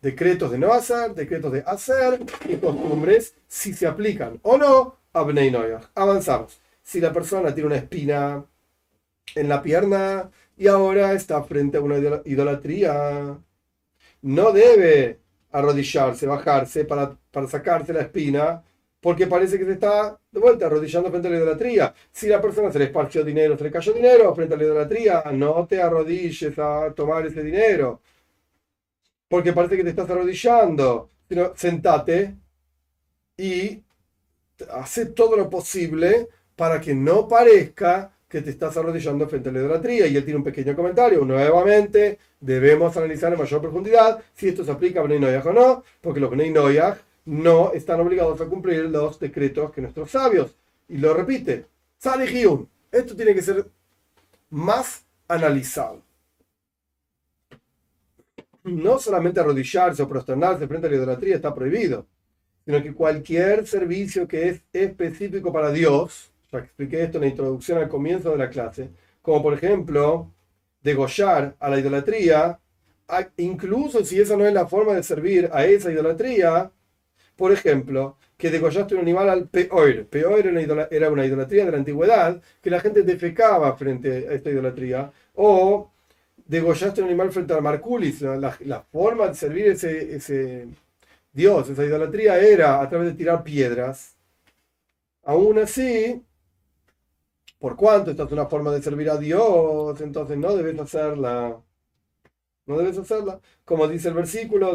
Decretos 0.00 0.50
de 0.50 0.58
no 0.58 0.72
hacer, 0.72 1.14
decretos 1.14 1.52
de 1.52 1.62
hacer 1.66 2.20
y 2.48 2.56
costumbres, 2.56 3.34
si 3.48 3.72
se 3.72 3.86
aplican 3.86 4.38
o 4.42 4.56
no 4.56 4.96
a 5.12 5.22
Bnei 5.22 5.52
Avanzamos. 5.94 6.60
Si 6.82 7.00
la 7.00 7.12
persona 7.12 7.54
tiene 7.54 7.68
una 7.68 7.76
espina 7.76 8.44
en 9.34 9.48
la 9.48 9.62
pierna 9.62 10.30
y 10.56 10.68
ahora 10.68 11.12
está 11.12 11.42
frente 11.42 11.78
a 11.78 11.80
una 11.80 11.96
idolatría, 12.24 13.38
no 14.22 14.52
debe 14.52 15.20
arrodillarse, 15.50 16.26
bajarse 16.26 16.84
para, 16.84 17.16
para 17.30 17.48
sacarse 17.48 17.92
la 17.92 18.02
espina 18.02 18.62
porque 19.06 19.28
parece 19.28 19.56
que 19.56 19.64
se 19.64 19.74
está 19.74 20.18
de 20.32 20.40
vuelta 20.40 20.66
arrodillando 20.66 21.10
frente 21.10 21.28
a 21.28 21.30
la 21.30 21.36
idolatría. 21.36 21.94
Si 22.10 22.26
la 22.26 22.40
persona 22.40 22.72
se 22.72 22.80
le 22.80 22.86
esparció 22.86 23.22
dinero, 23.22 23.56
se 23.56 23.62
le 23.62 23.70
cayó 23.70 23.92
dinero 23.92 24.34
frente 24.34 24.54
a 24.54 24.56
la 24.56 24.64
idolatría, 24.64 25.22
no 25.32 25.64
te 25.64 25.80
arrodilles 25.80 26.58
a 26.58 26.92
tomar 26.92 27.24
ese 27.24 27.40
dinero, 27.44 28.00
porque 29.28 29.52
parece 29.52 29.76
que 29.76 29.84
te 29.84 29.90
estás 29.90 30.10
arrodillando. 30.10 31.08
Sentate 31.54 32.34
y 33.36 33.80
hace 34.72 35.06
todo 35.06 35.36
lo 35.36 35.48
posible 35.48 36.26
para 36.56 36.80
que 36.80 36.92
no 36.92 37.28
parezca 37.28 38.10
que 38.28 38.42
te 38.42 38.50
estás 38.50 38.76
arrodillando 38.76 39.28
frente 39.28 39.50
a 39.50 39.52
la 39.52 39.60
idolatría. 39.60 40.08
Y 40.08 40.16
él 40.16 40.24
tiene 40.24 40.38
un 40.38 40.44
pequeño 40.44 40.74
comentario. 40.74 41.24
Nuevamente, 41.24 42.18
debemos 42.40 42.96
analizar 42.96 43.32
en 43.32 43.38
mayor 43.38 43.60
profundidad 43.60 44.20
si 44.34 44.48
esto 44.48 44.64
se 44.64 44.72
aplica 44.72 44.98
a 44.98 45.04
Bnei 45.04 45.20
Noyaj 45.20 45.46
o 45.46 45.52
no, 45.52 45.84
porque 46.00 46.18
los 46.18 46.28
Bnei 46.28 46.50
Noyaj 46.50 47.05
no 47.26 47.72
están 47.72 48.00
obligados 48.00 48.40
a 48.40 48.46
cumplir 48.46 48.84
los 48.84 49.18
decretos 49.18 49.72
que 49.72 49.80
nuestros 49.80 50.10
sabios. 50.10 50.54
Y 50.88 50.96
lo 50.98 51.12
repite, 51.12 51.66
Salihium. 51.98 52.66
Esto 52.90 53.14
tiene 53.14 53.34
que 53.34 53.42
ser 53.42 53.66
más 54.50 55.04
analizado. 55.28 56.02
No 58.62 58.98
solamente 58.98 59.40
arrodillarse 59.40 60.02
o 60.02 60.08
prosternarse 60.08 60.66
frente 60.66 60.86
a 60.86 60.90
la 60.90 60.96
idolatría 60.96 61.36
está 61.36 61.54
prohibido, 61.54 62.06
sino 62.64 62.82
que 62.82 62.94
cualquier 62.94 63.66
servicio 63.66 64.26
que 64.26 64.48
es 64.48 64.62
específico 64.72 65.52
para 65.52 65.70
Dios, 65.70 66.30
ya 66.50 66.60
expliqué 66.60 67.02
esto 67.02 67.18
en 67.18 67.22
la 67.22 67.28
introducción 67.28 67.78
al 67.78 67.88
comienzo 67.88 68.30
de 68.30 68.38
la 68.38 68.50
clase, 68.50 68.90
como 69.22 69.42
por 69.42 69.54
ejemplo 69.54 70.32
degollar 70.82 71.56
a 71.58 71.68
la 71.68 71.78
idolatría, 71.78 72.58
incluso 73.36 74.04
si 74.04 74.20
esa 74.20 74.36
no 74.36 74.46
es 74.46 74.54
la 74.54 74.66
forma 74.66 74.94
de 74.94 75.02
servir 75.02 75.48
a 75.52 75.64
esa 75.64 75.92
idolatría, 75.92 76.70
por 77.36 77.52
ejemplo, 77.52 78.16
que 78.36 78.50
degollaste 78.50 78.94
un 78.94 79.02
animal 79.02 79.28
al 79.30 79.48
peor. 79.48 80.06
Peor 80.06 80.40
era 80.90 81.08
una 81.10 81.26
idolatría 81.26 81.64
de 81.66 81.70
la 81.70 81.78
antigüedad, 81.78 82.42
que 82.62 82.70
la 82.70 82.80
gente 82.80 83.02
defecaba 83.02 83.76
frente 83.76 84.28
a 84.28 84.32
esta 84.32 84.50
idolatría, 84.50 85.12
o 85.34 85.90
degollaste 86.46 87.02
un 87.02 87.08
animal 87.08 87.32
frente 87.32 87.54
al 87.54 87.62
marculis, 87.62 88.22
la, 88.22 88.82
forma 88.92 89.28
de 89.28 89.34
servir 89.34 89.66
ese, 89.68 90.16
ese 90.16 90.68
Dios, 91.32 91.68
esa 91.68 91.84
idolatría 91.84 92.38
era 92.40 92.80
a 92.80 92.88
través 92.88 93.08
de 93.08 93.14
tirar 93.14 93.44
piedras. 93.44 94.16
Aún 95.24 95.58
así, 95.58 96.22
por 97.58 97.76
cuanto 97.76 98.10
esta 98.10 98.24
es 98.24 98.32
una 98.32 98.46
forma 98.46 98.72
de 98.72 98.82
servir 98.82 99.10
a 99.10 99.16
Dios, 99.18 100.00
entonces 100.00 100.36
no 100.38 100.54
debes 100.54 100.78
hacerla. 100.78 101.60
No 102.66 102.78
debes 102.78 102.98
hacerla. 102.98 103.40
Como 103.64 103.86
dice 103.88 104.08
el 104.08 104.14
versículo, 104.14 104.72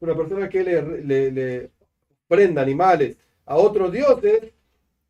una 0.00 0.16
persona 0.16 0.48
que 0.48 0.64
le, 0.64 1.30
le, 1.30 1.70
prenda 2.28 2.62
animales 2.62 3.16
a 3.46 3.56
otros 3.56 3.92
dioses 3.92 4.52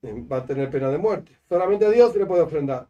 va 0.04 0.38
a 0.38 0.46
tener 0.46 0.70
pena 0.70 0.90
de 0.90 0.98
muerte. 0.98 1.32
Solamente 1.48 1.86
a 1.86 1.90
Dios 1.90 2.12
se 2.12 2.18
le 2.18 2.26
puede 2.26 2.42
ofrendar. 2.42 2.88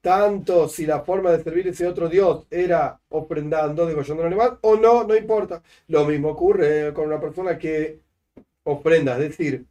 Tanto 0.00 0.68
si 0.68 0.86
la 0.86 1.00
forma 1.00 1.30
de 1.30 1.42
servir 1.42 1.68
ese 1.68 1.86
otro 1.86 2.08
Dios 2.08 2.46
era 2.50 2.98
ofrendando, 3.10 3.86
degollando 3.86 4.22
un 4.22 4.26
animal, 4.28 4.58
o 4.62 4.76
no, 4.76 5.04
no 5.04 5.14
importa. 5.14 5.62
Lo 5.88 6.06
mismo 6.06 6.30
ocurre 6.30 6.92
con 6.94 7.06
una 7.06 7.20
persona 7.20 7.58
que 7.58 8.00
ofrenda, 8.64 9.14
es 9.14 9.20
decir, 9.30 9.66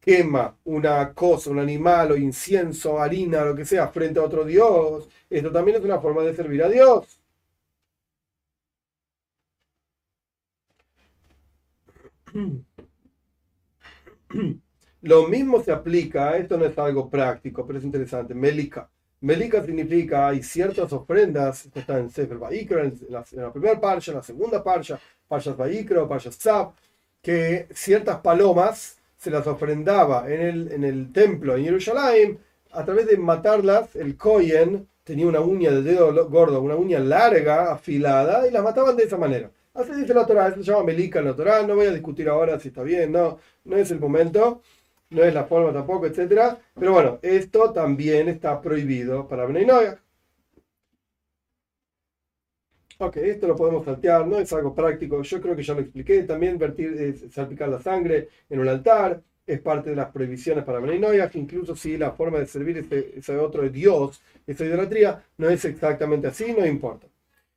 quema 0.00 0.56
una 0.64 1.12
cosa, 1.14 1.50
un 1.50 1.58
animal 1.58 2.12
o 2.12 2.16
incienso, 2.16 3.00
harina, 3.00 3.44
lo 3.44 3.54
que 3.54 3.64
sea, 3.64 3.88
frente 3.88 4.20
a 4.20 4.24
otro 4.24 4.44
Dios, 4.44 5.08
esto 5.28 5.52
también 5.52 5.78
es 5.78 5.84
una 5.84 6.00
forma 6.00 6.22
de 6.22 6.34
servir 6.34 6.62
a 6.62 6.68
Dios. 6.68 7.20
Lo 15.02 15.28
mismo 15.28 15.62
se 15.62 15.72
aplica, 15.72 16.36
esto 16.36 16.56
no 16.58 16.64
es 16.64 16.76
algo 16.78 17.08
práctico, 17.08 17.66
pero 17.66 17.78
es 17.78 17.84
interesante, 17.84 18.34
Melika. 18.34 18.90
Melika 19.20 19.64
significa, 19.64 20.28
hay 20.28 20.42
ciertas 20.42 20.92
ofrendas, 20.92 21.66
esto 21.66 21.80
está 21.80 21.98
en 21.98 22.10
Sefer 22.10 22.38
Baikra, 22.38 22.84
en 22.84 22.98
la, 23.08 23.52
primera 23.52 23.80
parsha, 23.80 24.12
en 24.12 24.18
la 24.18 24.22
segunda 24.22 24.62
parsha, 24.62 24.98
parshas 25.26 25.56
Baikra, 25.56 26.06
parshas 26.06 26.38
Tzab, 26.38 26.72
que 27.22 27.68
ciertas 27.72 28.20
palomas 28.20 28.97
se 29.18 29.30
las 29.30 29.46
ofrendaba 29.46 30.32
en 30.32 30.40
el, 30.40 30.72
en 30.72 30.84
el 30.84 31.12
templo 31.12 31.56
en 31.56 31.64
Jerusalén, 31.64 32.38
a 32.70 32.84
través 32.84 33.06
de 33.06 33.16
matarlas, 33.16 33.94
el 33.96 34.16
Kohen 34.16 34.88
tenía 35.04 35.26
una 35.26 35.40
uña 35.40 35.70
de 35.70 35.82
dedo 35.82 36.28
gordo, 36.28 36.60
una 36.60 36.76
uña 36.76 37.00
larga, 37.00 37.72
afilada, 37.72 38.46
y 38.46 38.50
las 38.50 38.62
mataban 38.62 38.96
de 38.96 39.04
esa 39.04 39.16
manera. 39.16 39.50
Así 39.74 39.92
dice 39.92 40.14
la 40.14 40.26
Torah, 40.26 40.54
se 40.54 40.62
llama 40.62 40.84
Melika 40.84 41.18
en 41.18 41.26
la 41.26 41.36
Torah, 41.36 41.62
no 41.62 41.76
voy 41.76 41.86
a 41.86 41.92
discutir 41.92 42.28
ahora 42.28 42.58
si 42.60 42.68
está 42.68 42.82
bien, 42.82 43.12
no, 43.12 43.38
no 43.64 43.76
es 43.76 43.90
el 43.90 44.00
momento, 44.00 44.62
no 45.10 45.22
es 45.24 45.32
la 45.34 45.44
forma 45.44 45.72
tampoco, 45.72 46.06
etc. 46.06 46.56
Pero 46.78 46.92
bueno, 46.92 47.18
esto 47.22 47.72
también 47.72 48.28
está 48.28 48.60
prohibido 48.60 49.26
para 49.26 49.46
Bnei 49.46 49.66
Ok, 53.00 53.16
esto 53.18 53.46
lo 53.46 53.54
podemos 53.54 53.84
saltear, 53.84 54.26
no 54.26 54.40
es 54.40 54.52
algo 54.52 54.74
práctico, 54.74 55.22
yo 55.22 55.40
creo 55.40 55.54
que 55.54 55.62
ya 55.62 55.72
lo 55.72 55.82
expliqué. 55.82 56.24
También 56.24 56.58
vertir, 56.58 57.30
salpicar 57.30 57.68
la 57.68 57.80
sangre 57.80 58.28
en 58.50 58.58
un 58.58 58.66
altar 58.66 59.22
es 59.46 59.60
parte 59.60 59.90
de 59.90 59.96
las 59.96 60.10
prohibiciones 60.10 60.64
para 60.64 60.80
Bnei 60.80 61.20
incluso 61.34 61.76
si 61.76 61.96
la 61.96 62.10
forma 62.10 62.40
de 62.40 62.46
servir 62.46 62.78
ese, 62.78 63.12
ese 63.16 63.36
otro 63.36 63.68
Dios, 63.68 64.20
esa 64.44 64.64
idolatría, 64.64 65.22
no 65.36 65.48
es 65.48 65.64
exactamente 65.64 66.26
así, 66.26 66.52
no 66.52 66.66
importa. 66.66 67.06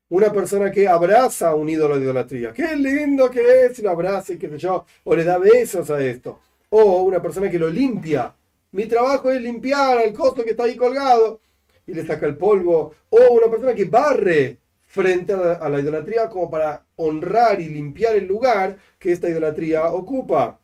Una 0.09 0.31
persona 0.31 0.71
que 0.71 0.87
abraza 0.87 1.55
un 1.55 1.69
ídolo 1.69 1.97
de 1.97 2.03
idolatría, 2.03 2.53
qué 2.53 2.75
lindo 2.75 3.31
que 3.31 3.65
es, 3.65 3.79
lo 3.79 3.89
abraza 3.89 4.33
y 4.33 4.37
qué 4.37 4.47
sé 4.47 4.59
yo, 4.59 4.85
o 5.05 5.15
le 5.15 5.23
da 5.23 5.39
besos 5.39 5.89
a 5.89 6.05
esto. 6.05 6.39
O 6.69 7.01
una 7.01 7.19
persona 7.19 7.49
que 7.49 7.57
lo 7.57 7.67
limpia. 7.67 8.31
Mi 8.73 8.85
trabajo 8.85 9.31
es 9.31 9.41
limpiar 9.41 10.01
el 10.05 10.13
costo 10.13 10.43
que 10.43 10.51
está 10.51 10.65
ahí 10.65 10.75
colgado 10.75 11.41
y 11.87 11.95
le 11.95 12.05
saca 12.05 12.27
el 12.27 12.37
polvo. 12.37 12.93
O 13.09 13.33
una 13.33 13.49
persona 13.49 13.73
que 13.73 13.85
barre 13.85 14.60
frente 14.91 15.31
a 15.31 15.69
la, 15.69 15.79
idolatría 15.79 16.27
como 16.27 16.49
para 16.49 16.85
honrar 16.97 17.61
y 17.61 17.69
limpiar 17.69 18.13
el 18.17 18.27
lugar 18.27 18.77
que 18.99 19.13
esta 19.13 19.29
idolatría 19.29 19.85
ocupa. 19.85 20.59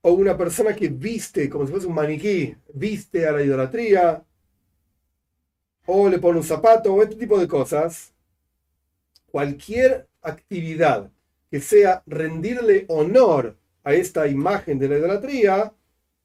O 0.00 0.12
una 0.12 0.38
persona 0.38 0.74
que 0.74 0.88
viste 0.88 1.50
como 1.50 1.66
si 1.66 1.72
fuese 1.72 1.86
un 1.86 1.94
maniquí, 1.94 2.56
viste 2.72 3.26
a 3.26 3.32
la 3.32 3.42
idolatría, 3.42 4.24
o 5.84 6.08
le 6.08 6.18
pone 6.18 6.38
un 6.38 6.44
zapato, 6.44 6.94
o 6.94 7.02
este 7.02 7.16
tipo 7.16 7.38
de 7.38 7.46
cosas. 7.46 8.14
Cualquier 9.30 10.08
actividad 10.22 11.10
que 11.50 11.60
sea 11.60 12.02
rendirle 12.06 12.86
honor 12.88 13.54
a 13.84 13.92
esta 13.92 14.26
imagen 14.26 14.78
de 14.78 14.88
la 14.88 14.96
idolatría, 14.96 15.74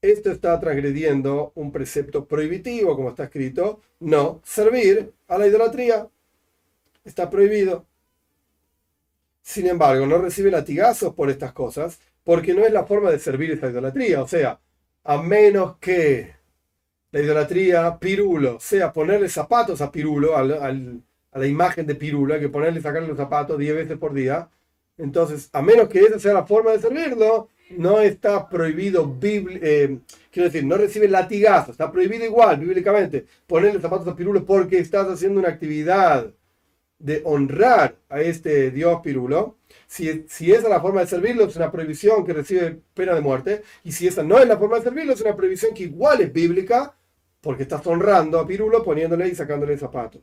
esto 0.01 0.31
está 0.31 0.59
transgrediendo 0.59 1.51
un 1.55 1.71
precepto 1.71 2.25
prohibitivo, 2.25 2.95
como 2.95 3.09
está 3.09 3.25
escrito, 3.25 3.81
no 3.99 4.41
servir 4.43 5.13
a 5.27 5.37
la 5.37 5.47
idolatría. 5.47 6.07
Está 7.03 7.29
prohibido. 7.29 7.85
Sin 9.41 9.67
embargo, 9.67 10.05
no 10.05 10.17
recibe 10.17 10.51
latigazos 10.51 11.13
por 11.13 11.29
estas 11.29 11.53
cosas, 11.53 11.99
porque 12.23 12.53
no 12.53 12.65
es 12.65 12.71
la 12.71 12.85
forma 12.85 13.11
de 13.11 13.19
servir 13.19 13.51
esta 13.51 13.69
idolatría. 13.69 14.21
O 14.21 14.27
sea, 14.27 14.59
a 15.03 15.21
menos 15.21 15.77
que 15.77 16.33
la 17.11 17.21
idolatría 17.21 17.97
pirulo 17.99 18.59
sea 18.59 18.93
ponerle 18.93 19.29
zapatos 19.29 19.81
a 19.81 19.91
pirulo, 19.91 20.37
a 20.37 20.43
la 20.43 21.47
imagen 21.47 21.85
de 21.85 21.95
pirulo, 21.95 22.33
hay 22.33 22.39
que 22.39 22.49
ponerle, 22.49 22.81
sacarle 22.81 23.07
los 23.07 23.17
zapatos 23.17 23.57
10 23.57 23.75
veces 23.75 23.97
por 23.97 24.13
día. 24.13 24.49
Entonces, 24.97 25.49
a 25.53 25.61
menos 25.61 25.89
que 25.89 25.99
esa 25.99 26.19
sea 26.19 26.33
la 26.33 26.45
forma 26.45 26.71
de 26.71 26.79
servirlo, 26.79 27.49
no 27.77 27.99
está 27.99 28.47
prohibido, 28.49 29.17
eh, 29.21 29.99
quiero 30.31 30.49
decir, 30.49 30.65
no 30.65 30.77
recibe 30.77 31.07
latigazo, 31.07 31.71
está 31.71 31.91
prohibido 31.91 32.25
igual, 32.25 32.59
bíblicamente, 32.59 33.25
ponerle 33.47 33.81
zapatos 33.81 34.07
a 34.07 34.15
pirulo 34.15 34.45
porque 34.45 34.79
estás 34.79 35.07
haciendo 35.07 35.39
una 35.39 35.49
actividad 35.49 36.33
de 36.99 37.21
honrar 37.25 37.95
a 38.09 38.21
este 38.21 38.71
dios 38.71 39.01
pirulo. 39.01 39.57
Si, 39.87 40.25
si 40.27 40.51
esa 40.51 40.63
es 40.63 40.69
la 40.69 40.81
forma 40.81 41.01
de 41.01 41.07
servirlo, 41.07 41.45
es 41.45 41.55
una 41.55 41.71
prohibición 41.71 42.25
que 42.25 42.33
recibe 42.33 42.79
pena 42.93 43.13
de 43.13 43.21
muerte. 43.21 43.63
Y 43.83 43.91
si 43.91 44.07
esa 44.07 44.23
no 44.23 44.39
es 44.39 44.47
la 44.47 44.57
forma 44.57 44.77
de 44.77 44.83
servirlo, 44.83 45.13
es 45.13 45.21
una 45.21 45.35
prohibición 45.35 45.73
que 45.73 45.83
igual 45.83 46.21
es 46.21 46.31
bíblica, 46.31 46.95
porque 47.41 47.63
estás 47.63 47.85
honrando 47.87 48.39
a 48.39 48.47
pirulo 48.47 48.83
poniéndole 48.83 49.27
y 49.27 49.35
sacándole 49.35 49.77
zapatos. 49.77 50.21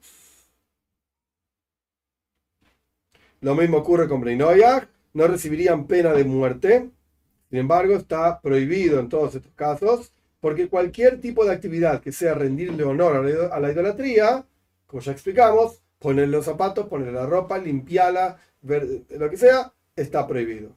Lo 3.41 3.55
mismo 3.55 3.79
ocurre 3.79 4.09
con 4.09 4.21
Breinoyag, 4.21 4.89
no 5.15 5.27
recibirían 5.27 5.87
pena 5.87 6.13
de 6.13 6.25
muerte 6.25 6.91
sin 7.51 7.59
embargo, 7.59 7.95
está 7.95 8.41
prohibido 8.41 9.01
en 9.01 9.09
todos 9.09 9.35
estos 9.35 9.53
casos, 9.55 10.13
porque 10.41 10.69
cualquier 10.69 11.21
tipo 11.21 11.45
de 11.45 11.53
actividad 11.53 12.01
que 12.01 12.13
sea 12.13 12.35
rendirle 12.35 12.85
honor 12.85 13.17
a 13.53 13.61
la 13.61 13.73
idolatría, 13.73 14.47
como 14.87 15.03
ya 15.03 15.13
explicamos, 15.13 15.83
ponerle 15.99 16.37
los 16.37 16.45
zapatos, 16.45 16.87
ponerle 16.87 17.13
la 17.15 17.27
ropa, 17.27 17.59
limpiarla, 17.59 18.39
lo 18.63 19.31
que 19.31 19.37
sea, 19.37 19.73
está 19.97 20.27
prohibido. 20.27 20.77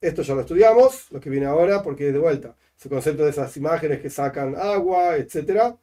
Esto 0.00 0.22
ya 0.22 0.34
lo 0.34 0.40
estudiamos, 0.42 1.10
lo 1.12 1.20
que 1.20 1.30
viene 1.30 1.46
ahora, 1.46 1.82
porque 1.82 2.12
de 2.12 2.18
vuelta. 2.18 2.56
Ese 2.78 2.88
concepto 2.88 3.24
de 3.24 3.30
esas 3.30 3.56
imágenes 3.56 4.00
que 4.00 4.10
sacan 4.10 4.56
agua, 4.56 5.16
etc. 5.16 5.76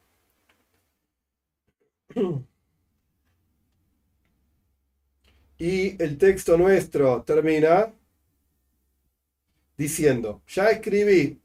Y 5.58 6.02
el 6.02 6.18
texto 6.18 6.56
nuestro 6.56 7.22
termina 7.22 7.92
diciendo, 9.80 10.42
ya 10.46 10.68
escribí 10.68 11.40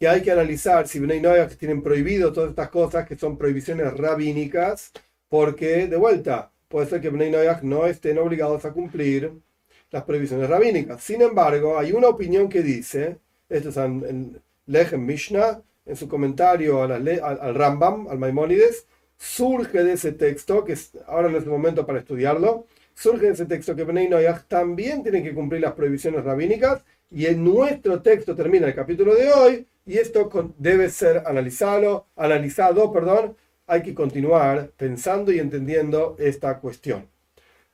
que 0.00 0.08
hay 0.08 0.22
que 0.22 0.30
analizar 0.32 0.88
si 0.88 0.98
Bnei 1.00 1.20
Noach 1.20 1.54
tienen 1.56 1.82
prohibido 1.82 2.32
todas 2.32 2.48
estas 2.48 2.70
cosas 2.70 3.06
que 3.06 3.14
son 3.14 3.36
prohibiciones 3.36 3.94
rabínicas, 3.94 4.90
porque 5.28 5.86
de 5.86 5.96
vuelta, 5.98 6.50
puede 6.66 6.86
ser 6.86 7.02
que 7.02 7.10
Bnei 7.10 7.30
Noach 7.30 7.60
no 7.62 7.86
estén 7.86 8.16
obligados 8.16 8.64
a 8.64 8.72
cumplir 8.72 9.32
las 9.90 10.02
prohibiciones 10.04 10.48
rabínicas. 10.48 11.02
Sin 11.02 11.20
embargo, 11.20 11.78
hay 11.78 11.92
una 11.92 12.08
opinión 12.08 12.48
que 12.48 12.62
dice, 12.62 13.18
esto 13.50 13.68
es 13.68 13.76
en, 13.76 14.40
Lechem 14.64 15.04
Mishnah, 15.04 15.60
en 15.84 15.96
su 15.96 16.08
comentario 16.08 16.82
al, 16.82 17.54
Rambam, 17.54 18.08
al 18.08 18.18
Maimónides, 18.18 18.86
surge 19.18 19.84
de 19.84 19.92
ese 19.92 20.12
texto, 20.12 20.64
que 20.64 20.74
ahora 21.06 21.28
no 21.28 21.36
es 21.36 21.44
el 21.44 21.50
momento 21.50 21.84
para 21.84 21.98
estudiarlo, 21.98 22.64
surge 22.94 23.26
de 23.26 23.32
ese 23.32 23.44
texto 23.44 23.76
que 23.76 23.84
Bnei 23.84 24.08
Noach 24.08 24.44
también 24.48 25.02
tienen 25.02 25.22
que 25.22 25.34
cumplir 25.34 25.60
las 25.60 25.74
prohibiciones 25.74 26.24
rabínicas, 26.24 26.82
y 27.10 27.26
en 27.26 27.44
nuestro 27.44 28.00
texto 28.02 28.34
termina 28.34 28.66
el 28.66 28.74
capítulo 28.74 29.14
de 29.14 29.32
hoy, 29.32 29.66
y 29.86 29.96
esto 29.96 30.30
debe 30.58 30.90
ser 30.90 31.22
analizado, 31.26 32.06
analizado, 32.16 32.92
perdón, 32.92 33.36
hay 33.66 33.82
que 33.82 33.94
continuar 33.94 34.70
pensando 34.76 35.32
y 35.32 35.38
entendiendo 35.38 36.16
esta 36.18 36.58
cuestión. 36.58 37.06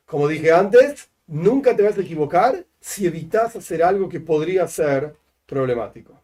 Como 0.07 0.29
dije 0.29 0.53
antes, 0.53 1.09
nunca 1.27 1.75
te 1.75 1.83
vas 1.83 1.99
a 1.99 2.03
equivocar 2.03 2.65
si 2.81 3.07
evitas 3.07 3.57
hacer 3.57 3.83
algo 3.83 4.09
que 4.09 4.21
podría 4.21 4.69
ser 4.69 5.15
problemático. 5.47 6.21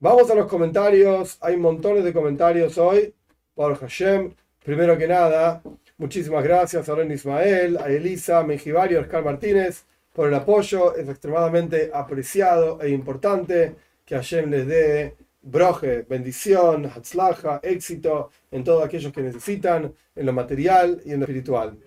Vamos 0.00 0.30
a 0.30 0.34
los 0.34 0.46
comentarios, 0.46 1.38
hay 1.40 1.56
montones 1.56 2.02
de 2.02 2.12
comentarios 2.12 2.76
hoy. 2.78 3.14
Por 3.54 3.76
Hashem, 3.78 4.32
primero 4.64 4.96
que 4.98 5.06
nada, 5.06 5.62
muchísimas 5.98 6.42
gracias 6.42 6.88
a 6.88 6.94
Ren 6.94 7.12
Ismael, 7.12 7.76
a 7.76 7.88
Elisa, 7.88 8.38
a 8.38 8.44
Mejivari, 8.44 8.96
a 8.96 9.00
Oscar 9.00 9.22
Martínez 9.22 9.84
por 10.12 10.28
el 10.28 10.34
apoyo, 10.34 10.94
es 10.94 11.08
extremadamente 11.08 11.90
apreciado 11.92 12.80
e 12.80 12.90
importante 12.90 13.74
que 14.04 14.14
Hashem 14.14 14.50
les 14.50 14.66
dé 14.66 15.16
broje, 15.42 16.02
bendición, 16.02 16.86
hatzlaja, 16.86 17.60
éxito 17.62 18.30
en 18.50 18.62
todos 18.64 18.84
aquellos 18.84 19.12
que 19.12 19.22
necesitan, 19.22 19.92
en 20.14 20.26
lo 20.26 20.32
material 20.32 21.00
y 21.04 21.12
en 21.12 21.20
lo 21.20 21.24
espiritual. 21.24 21.78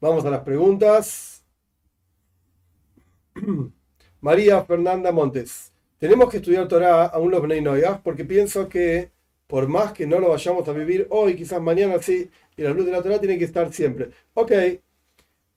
Vamos 0.00 0.24
a 0.24 0.30
las 0.30 0.42
preguntas. 0.42 1.44
María 4.20 4.64
Fernanda 4.64 5.12
Montes. 5.12 5.72
Tenemos 5.98 6.30
que 6.30 6.38
estudiar 6.38 6.68
Torah 6.68 7.06
aún 7.06 7.30
los 7.30 7.42
Bnei 7.42 7.62
porque 8.02 8.24
pienso 8.24 8.68
que 8.68 9.10
por 9.46 9.66
más 9.66 9.92
que 9.92 10.06
no 10.06 10.20
lo 10.20 10.28
vayamos 10.28 10.68
a 10.68 10.72
vivir 10.72 11.06
hoy, 11.10 11.34
quizás 11.34 11.60
mañana 11.60 12.00
sí, 12.00 12.30
y 12.56 12.62
la 12.62 12.70
luz 12.70 12.84
de 12.84 12.92
la 12.92 13.02
Torah 13.02 13.18
tiene 13.18 13.38
que 13.38 13.44
estar 13.44 13.72
siempre. 13.72 14.10
Ok, 14.34 14.52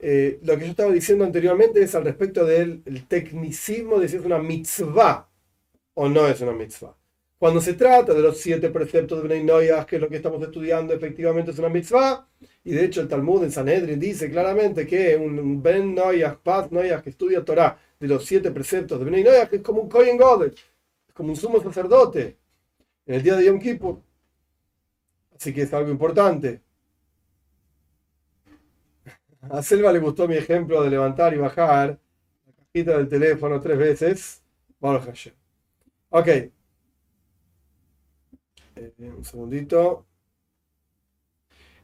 eh, 0.04 0.40
lo 0.42 0.58
que 0.58 0.66
yo 0.66 0.72
estaba 0.72 0.92
diciendo 0.92 1.24
anteriormente 1.24 1.84
es 1.84 1.94
al 1.94 2.04
respecto 2.04 2.44
del 2.44 2.82
tecnicismo 3.08 4.00
de 4.00 4.08
si 4.10 4.16
es 4.16 4.26
una 4.26 4.40
mitzvah 4.40 5.30
o 5.94 6.10
no 6.10 6.28
es 6.28 6.42
una 6.42 6.54
mitzvah. 6.54 6.98
Cuando 7.38 7.62
se 7.62 7.76
trata 7.76 8.14
de 8.16 8.22
los 8.22 8.40
siete 8.40 8.72
preceptos 8.72 9.22
de 9.22 9.28
Bnei 9.28 9.44
Noyah, 9.44 9.86
que 9.86 9.98
es 9.98 10.02
lo 10.02 10.10
que 10.10 10.16
estamos 10.16 10.42
estudiando, 10.42 10.94
efectivamente 10.94 11.52
es 11.52 11.60
una 11.60 11.70
mitzvah, 11.70 12.28
y 12.64 12.72
de 12.72 12.86
hecho 12.86 13.02
el 13.02 13.08
Talmud 13.08 13.44
en 13.44 13.52
Sanhedrin 13.52 14.00
dice 14.00 14.32
claramente 14.32 14.88
que 14.88 15.16
un 15.16 15.62
Ben 15.62 15.94
Noyah, 15.94 16.40
Paz 16.42 16.72
Noyah, 16.72 17.04
que 17.04 17.12
estudia 17.12 17.46
Torah 17.46 17.78
de 18.00 18.08
los 18.08 18.26
siete 18.26 18.50
preceptos 18.50 18.98
de 18.98 19.06
Bnei 19.06 19.24
Noyah, 19.24 19.48
que 19.48 19.58
es 19.58 19.62
como 19.62 19.82
un 19.82 19.90
Kohen 19.90 20.18
Godel, 20.18 20.56
es 21.08 21.14
como 21.14 21.30
un 21.30 21.36
sumo 21.36 21.62
sacerdote 21.62 22.38
en 23.06 23.16
el 23.16 23.22
día 23.22 23.36
de 23.36 23.46
Yom 23.46 23.60
Kippur. 23.60 24.02
Así 25.36 25.54
que 25.54 25.62
es 25.62 25.74
algo 25.74 25.92
importante. 25.92 26.62
A 29.50 29.62
Selva 29.64 29.92
le 29.92 30.00
gustó 30.00 30.28
mi 30.28 30.36
ejemplo 30.36 30.84
de 30.84 30.90
levantar 30.90 31.34
y 31.34 31.38
bajar 31.38 32.00
la 32.46 32.54
cajita 32.54 32.98
del 32.98 33.08
teléfono 33.08 33.60
tres 33.60 33.78
veces. 33.78 34.42
Ok. 36.10 36.28
Eh, 36.28 36.52
un 39.00 39.24
segundito. 39.24 40.06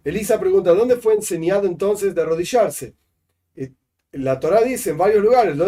Elisa 0.03 0.39
pregunta, 0.39 0.73
¿dónde 0.73 0.95
fue 0.97 1.13
enseñado 1.15 1.67
entonces 1.67 2.15
de 2.15 2.21
arrodillarse? 2.21 2.95
La 4.11 4.39
Torah 4.39 4.61
dice 4.61 4.91
en 4.91 4.97
varios 4.97 5.21
lugares, 5.23 5.51
en 5.53 5.59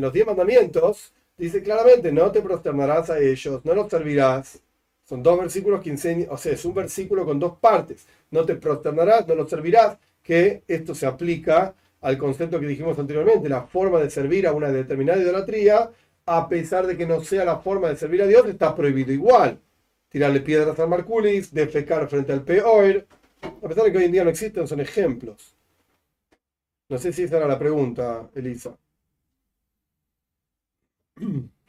los 0.00 0.12
diez 0.12 0.26
mandamientos, 0.26 1.12
dice 1.36 1.62
claramente, 1.62 2.12
no 2.12 2.30
te 2.30 2.40
prosternarás 2.40 3.10
a 3.10 3.18
ellos, 3.18 3.64
no 3.64 3.74
los 3.74 3.90
servirás. 3.90 4.62
Son 5.10 5.24
dos 5.24 5.40
versículos 5.40 5.80
que 5.80 5.90
enseñan, 5.90 6.28
o 6.30 6.36
sea, 6.36 6.52
es 6.52 6.64
un 6.64 6.72
versículo 6.72 7.24
con 7.24 7.40
dos 7.40 7.58
partes. 7.58 8.06
No 8.30 8.44
te 8.46 8.54
prosternarás, 8.54 9.26
no 9.26 9.34
los 9.34 9.50
servirás, 9.50 9.98
que 10.22 10.62
esto 10.68 10.94
se 10.94 11.04
aplica 11.04 11.74
al 12.00 12.16
concepto 12.16 12.60
que 12.60 12.68
dijimos 12.68 12.96
anteriormente, 12.96 13.48
la 13.48 13.62
forma 13.62 13.98
de 13.98 14.08
servir 14.08 14.46
a 14.46 14.52
una 14.52 14.68
determinada 14.70 15.20
idolatría 15.20 15.90
a 16.26 16.48
pesar 16.48 16.86
de 16.86 16.96
que 16.96 17.06
no 17.06 17.20
sea 17.24 17.44
la 17.44 17.58
forma 17.58 17.88
de 17.88 17.96
servir 17.96 18.22
a 18.22 18.26
Dios, 18.28 18.46
está 18.46 18.72
prohibido 18.72 19.12
igual. 19.12 19.58
Tirarle 20.10 20.42
piedras 20.42 20.78
al 20.78 20.88
Marculis, 20.88 21.52
defecar 21.52 22.08
frente 22.08 22.32
al 22.32 22.44
peor, 22.44 23.04
a 23.42 23.68
pesar 23.68 23.86
de 23.86 23.90
que 23.90 23.98
hoy 23.98 24.04
en 24.04 24.12
día 24.12 24.22
no 24.22 24.30
existen, 24.30 24.68
son 24.68 24.78
ejemplos. 24.78 25.56
No 26.88 26.98
sé 26.98 27.12
si 27.12 27.24
esa 27.24 27.38
era 27.38 27.48
la 27.48 27.58
pregunta, 27.58 28.30
Elisa. 28.32 28.76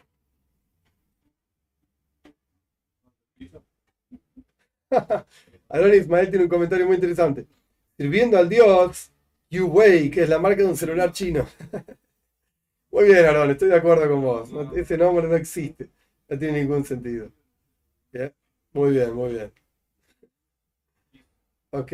Aaron 5.70 5.94
Ismael 5.94 6.30
tiene 6.30 6.46
un 6.46 6.50
comentario 6.50 6.86
muy 6.86 6.96
interesante. 6.96 7.46
Sirviendo 7.98 8.38
al 8.38 8.50
Dios, 8.50 9.12
Wei, 9.52 10.10
que 10.10 10.24
es 10.24 10.30
la 10.30 10.40
marca 10.40 10.62
de 10.64 10.70
un 10.70 10.78
celular 10.78 11.12
chino. 11.12 11.48
Muy 12.92 13.06
bien, 13.06 13.26
Aaron, 13.26 13.50
estoy 13.52 13.70
de 13.70 13.76
acuerdo 13.76 14.08
con 14.10 14.22
vos. 14.22 14.50
ese 14.76 14.98
nombre 14.98 15.28
no 15.28 15.36
existe. 15.36 15.90
No 16.30 16.38
tiene 16.38 16.62
ningún 16.62 16.84
sentido. 16.84 17.32
Muy 18.74 18.92
bien, 18.92 19.14
muy 19.14 19.32
bien. 19.34 19.54
Ok. 21.72 21.94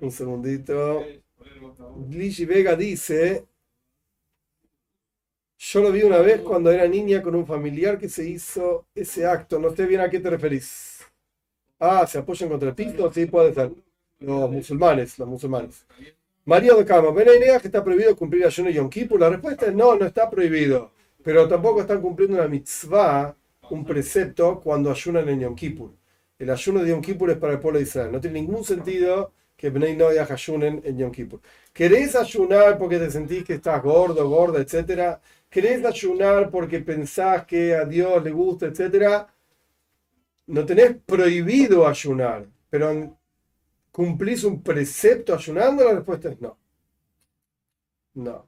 Un 0.00 0.10
segundito. 0.10 1.04
Ligi 2.08 2.44
Vega 2.46 2.74
dice, 2.76 3.46
yo 5.58 5.80
lo 5.82 5.92
vi 5.92 6.02
una 6.02 6.18
vez 6.20 6.40
cuando 6.40 6.70
era 6.70 6.86
niña 6.88 7.22
con 7.22 7.34
un 7.34 7.46
familiar 7.46 7.98
que 7.98 8.08
se 8.08 8.28
hizo 8.28 8.86
ese 8.94 9.26
acto. 9.26 9.58
No 9.58 9.74
sé 9.74 9.86
bien 9.86 10.00
a 10.00 10.10
qué 10.10 10.20
te 10.20 10.30
referís. 10.30 10.95
Ah, 11.78 12.06
¿se 12.06 12.18
apoyan 12.18 12.48
contra 12.48 12.68
el 12.70 12.74
piso? 12.74 13.12
Sí, 13.12 13.26
puede 13.26 13.52
ser. 13.54 13.72
Los 14.20 14.50
musulmanes, 14.50 15.18
los 15.18 15.28
musulmanes. 15.28 15.84
María 16.44 16.74
de 16.74 16.84
Cama, 16.84 17.10
¿ven 17.12 17.28
idea 17.28 17.60
que 17.60 17.68
está 17.68 17.84
prohibido 17.84 18.16
cumplir 18.16 18.46
ayuno 18.46 18.70
Yom 18.70 18.88
Kippur? 18.88 19.20
La 19.20 19.30
respuesta 19.30 19.66
es 19.66 19.74
no, 19.74 19.94
no 19.96 20.06
está 20.06 20.30
prohibido. 20.30 20.92
Pero 21.22 21.48
tampoco 21.48 21.80
están 21.80 22.00
cumpliendo 22.00 22.36
una 22.38 22.48
mitzvah, 22.48 23.36
un 23.70 23.84
precepto, 23.84 24.60
cuando 24.60 24.90
ayunan 24.90 25.28
en 25.28 25.40
Yom 25.40 25.54
Kippur. 25.56 25.92
El 26.38 26.50
ayuno 26.50 26.82
de 26.82 26.90
Yom 26.90 27.02
Kippur 27.02 27.30
es 27.30 27.38
para 27.38 27.54
el 27.54 27.60
pueblo 27.60 27.78
de 27.78 27.84
Israel. 27.84 28.12
No 28.12 28.20
tiene 28.20 28.40
ningún 28.40 28.64
sentido 28.64 29.32
que 29.56 29.70
Bnei 29.70 29.96
Noyah 29.96 30.26
ayunen 30.30 30.82
en 30.84 30.98
Yom 30.98 31.10
Kippur. 31.12 31.40
¿Querés 31.72 32.14
ayunar 32.16 32.78
porque 32.78 32.98
te 32.98 33.10
sentís 33.10 33.44
que 33.44 33.54
estás 33.54 33.82
gordo, 33.82 34.28
gorda, 34.28 34.60
etcétera? 34.60 35.20
¿Querés 35.50 35.84
ayunar 35.84 36.50
porque 36.50 36.80
pensás 36.80 37.44
que 37.46 37.74
a 37.74 37.84
Dios 37.84 38.22
le 38.22 38.30
gusta, 38.30 38.66
etcétera? 38.66 39.26
No 40.48 40.66
tenés 40.66 40.96
prohibido 41.06 41.86
ayunar, 41.86 42.46
pero 42.68 43.16
¿Cumplís 43.92 44.44
un 44.44 44.62
precepto 44.62 45.34
ayunando? 45.34 45.84
La 45.84 45.94
respuesta 45.94 46.28
es 46.30 46.40
no. 46.40 46.58
No. 48.16 48.46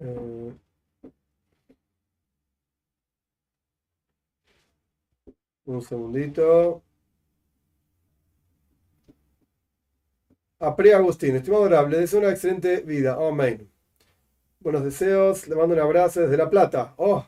Eh, 0.00 0.52
un 5.66 5.80
segundito. 5.82 6.82
Apre 10.60 10.94
Agustín, 10.94 11.34
estimado 11.34 11.62
adorable, 11.64 11.98
deseo 11.98 12.20
una 12.20 12.30
excelente 12.30 12.82
vida. 12.82 13.16
Amén. 13.18 13.68
Buenos 14.60 14.84
deseos, 14.84 15.48
le 15.48 15.56
mando 15.56 15.74
un 15.74 15.80
abrazo 15.80 16.20
desde 16.22 16.36
La 16.36 16.50
Plata. 16.50 16.94
Oh, 16.98 17.26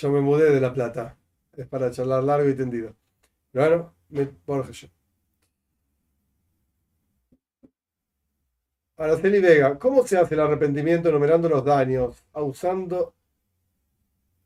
yo 0.00 0.10
me 0.10 0.20
mudé 0.20 0.50
de 0.50 0.60
La 0.60 0.72
Plata 0.72 1.16
es 1.52 1.66
para 1.66 1.90
charlar 1.90 2.24
largo 2.24 2.48
y 2.48 2.56
tendido. 2.56 2.94
Bueno, 3.52 3.94
me 4.08 4.28
borro 4.46 4.70
yo. 4.70 4.88
Araceli 8.96 9.40
Vega, 9.40 9.78
¿cómo 9.78 10.06
se 10.06 10.16
hace 10.16 10.34
el 10.34 10.40
arrepentimiento 10.40 11.08
enumerando 11.08 11.48
los 11.48 11.64
daños? 11.64 12.24
¿Usando, 12.32 13.14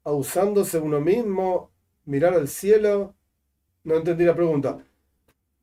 ¿Usándose 0.05 0.79
uno 0.79 1.01
mismo? 1.01 1.71
¿Mirar 2.07 2.35
al 2.35 2.49
cielo? 2.49 3.15
No 3.85 3.97
entendí 3.97 4.25
la 4.25 4.35
pregunta. 4.35 4.79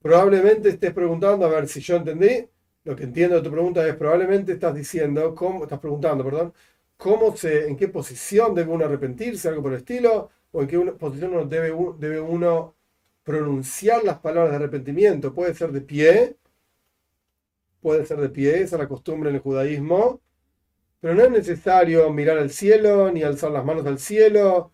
Probablemente 0.01 0.69
estés 0.69 0.93
preguntando, 0.93 1.45
a 1.45 1.49
ver 1.49 1.67
si 1.67 1.81
yo 1.81 1.97
entendí. 1.97 2.47
Lo 2.83 2.95
que 2.95 3.03
entiendo 3.03 3.37
de 3.37 3.41
tu 3.41 3.51
pregunta 3.51 3.85
es 3.87 3.95
probablemente 3.95 4.53
estás 4.53 4.75
diciendo, 4.75 5.33
¿cómo, 5.35 5.63
estás 5.63 5.79
preguntando, 5.79 6.23
perdón, 6.23 6.53
cómo 6.97 7.35
se, 7.35 7.67
en 7.67 7.77
qué 7.77 7.87
posición 7.87 8.55
debe 8.55 8.71
uno 8.71 8.85
arrepentirse, 8.85 9.49
algo 9.49 9.63
por 9.63 9.73
el 9.73 9.79
estilo 9.79 10.29
o 10.51 10.61
en 10.61 10.67
qué 10.67 10.79
posición 10.93 11.49
debe, 11.49 11.73
debe 11.99 12.19
uno 12.19 12.75
pronunciar 13.23 14.03
las 14.03 14.19
palabras 14.19 14.51
de 14.51 14.57
arrepentimiento. 14.57 15.33
Puede 15.33 15.53
ser 15.53 15.71
de 15.71 15.81
pie, 15.81 16.37
puede 17.81 18.05
ser 18.05 18.19
de 18.19 18.29
pie, 18.29 18.61
esa 18.61 18.75
es 18.75 18.81
la 18.81 18.87
costumbre 18.87 19.29
en 19.29 19.35
el 19.35 19.41
judaísmo, 19.41 20.21
pero 20.99 21.15
no 21.15 21.23
es 21.23 21.31
necesario 21.31 22.11
mirar 22.11 22.37
al 22.37 22.49
cielo 22.49 23.11
ni 23.11 23.23
alzar 23.23 23.51
las 23.51 23.65
manos 23.65 23.85
al 23.85 23.99
cielo, 23.99 24.71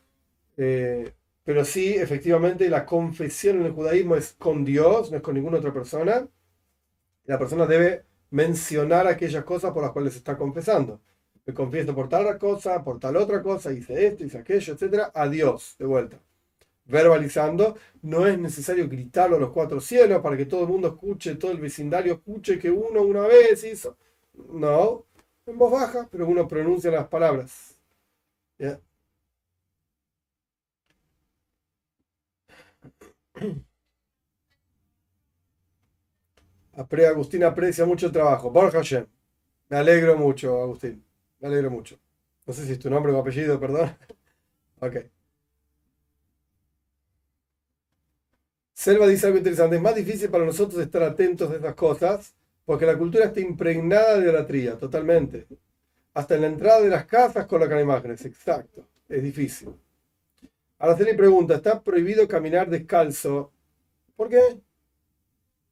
eh, 0.58 1.14
pero 1.44 1.66
sí, 1.66 1.96
efectivamente, 1.96 2.70
la 2.70 2.86
confesión 2.86 3.60
en 3.60 3.66
el 3.66 3.72
judaísmo 3.72 4.16
es 4.16 4.34
con 4.34 4.64
Dios, 4.64 5.10
no 5.10 5.18
es 5.18 5.24
con 5.24 5.34
ninguna 5.34 5.58
otra 5.58 5.74
persona. 5.74 6.28
La 7.26 7.40
persona 7.40 7.66
debe 7.66 8.06
mencionar 8.30 9.08
aquellas 9.08 9.44
cosas 9.44 9.72
por 9.74 9.82
las 9.82 9.92
cuales 9.92 10.16
está 10.16 10.38
confesando. 10.38 11.02
Me 11.50 11.56
confieso 11.56 11.96
por 11.96 12.08
tal 12.08 12.38
cosa, 12.38 12.84
por 12.84 13.00
tal 13.00 13.16
otra 13.18 13.42
cosa, 13.42 13.74
hice 13.74 14.06
esto, 14.06 14.24
hice 14.24 14.38
aquello, 14.38 14.74
etc. 14.74 15.10
A 15.16 15.28
Dios, 15.28 15.76
de 15.80 15.86
vuelta 15.86 16.20
verbalizando, 16.86 17.78
no 18.04 18.28
es 18.28 18.38
necesario 18.40 18.88
gritarlo 18.90 19.38
a 19.38 19.40
los 19.40 19.52
cuatro 19.52 19.80
cielos 19.82 20.22
para 20.22 20.38
que 20.38 20.46
todo 20.46 20.64
el 20.64 20.70
mundo 20.70 20.90
escuche, 20.90 21.36
todo 21.36 21.52
el 21.52 21.60
vecindario 21.60 22.14
escuche 22.14 22.60
que 22.60 22.70
uno 22.72 23.02
una 23.02 23.22
vez 23.28 23.64
hizo. 23.64 23.98
No, 24.54 25.06
en 25.48 25.58
voz 25.58 25.72
baja, 25.72 26.08
pero 26.12 26.28
uno 26.28 26.48
pronuncia 26.48 26.92
las 26.92 27.08
palabras. 27.08 27.80
Agustín 37.10 37.44
aprecia 37.44 37.86
mucho 37.86 38.08
el 38.08 38.12
trabajo. 38.12 38.50
Borja 38.52 38.82
Me 39.70 39.78
alegro 39.78 40.18
mucho, 40.18 40.62
Agustín. 40.62 41.09
Me 41.40 41.48
alegro 41.48 41.70
mucho. 41.72 42.00
No 42.46 42.54
sé 42.54 42.66
si 42.66 42.72
es 42.74 42.80
tu 42.80 42.90
nombre 42.90 43.12
o 43.12 43.20
apellido, 43.20 43.60
perdón. 43.60 43.96
ok. 44.82 44.98
Selva 48.74 49.08
dice 49.08 49.28
algo 49.28 49.38
interesante. 49.38 49.76
Es 49.76 49.82
más 49.82 49.94
difícil 49.96 50.30
para 50.30 50.46
nosotros 50.46 50.82
estar 50.82 51.04
atentos 51.04 51.52
a 51.52 51.56
esas 51.58 51.76
cosas 51.76 52.34
porque 52.66 52.86
la 52.86 52.98
cultura 52.98 53.26
está 53.26 53.40
impregnada 53.42 54.18
de 54.18 54.24
idolatría, 54.24 54.78
totalmente. 54.78 55.48
Hasta 56.14 56.36
en 56.36 56.42
la 56.42 56.48
entrada 56.48 56.82
de 56.82 56.90
las 56.90 57.06
casas 57.06 57.48
colocan 57.48 57.80
imágenes. 57.82 58.26
Exacto. 58.26 58.86
Es 59.10 59.24
difícil. 59.24 59.70
Araceli 60.80 61.14
pregunta, 61.16 61.54
¿está 61.56 61.80
prohibido 61.84 62.28
caminar 62.28 62.68
descalzo? 62.70 63.52
¿Por 64.16 64.30
qué? 64.30 64.62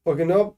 Porque 0.02 0.24
no, 0.24 0.56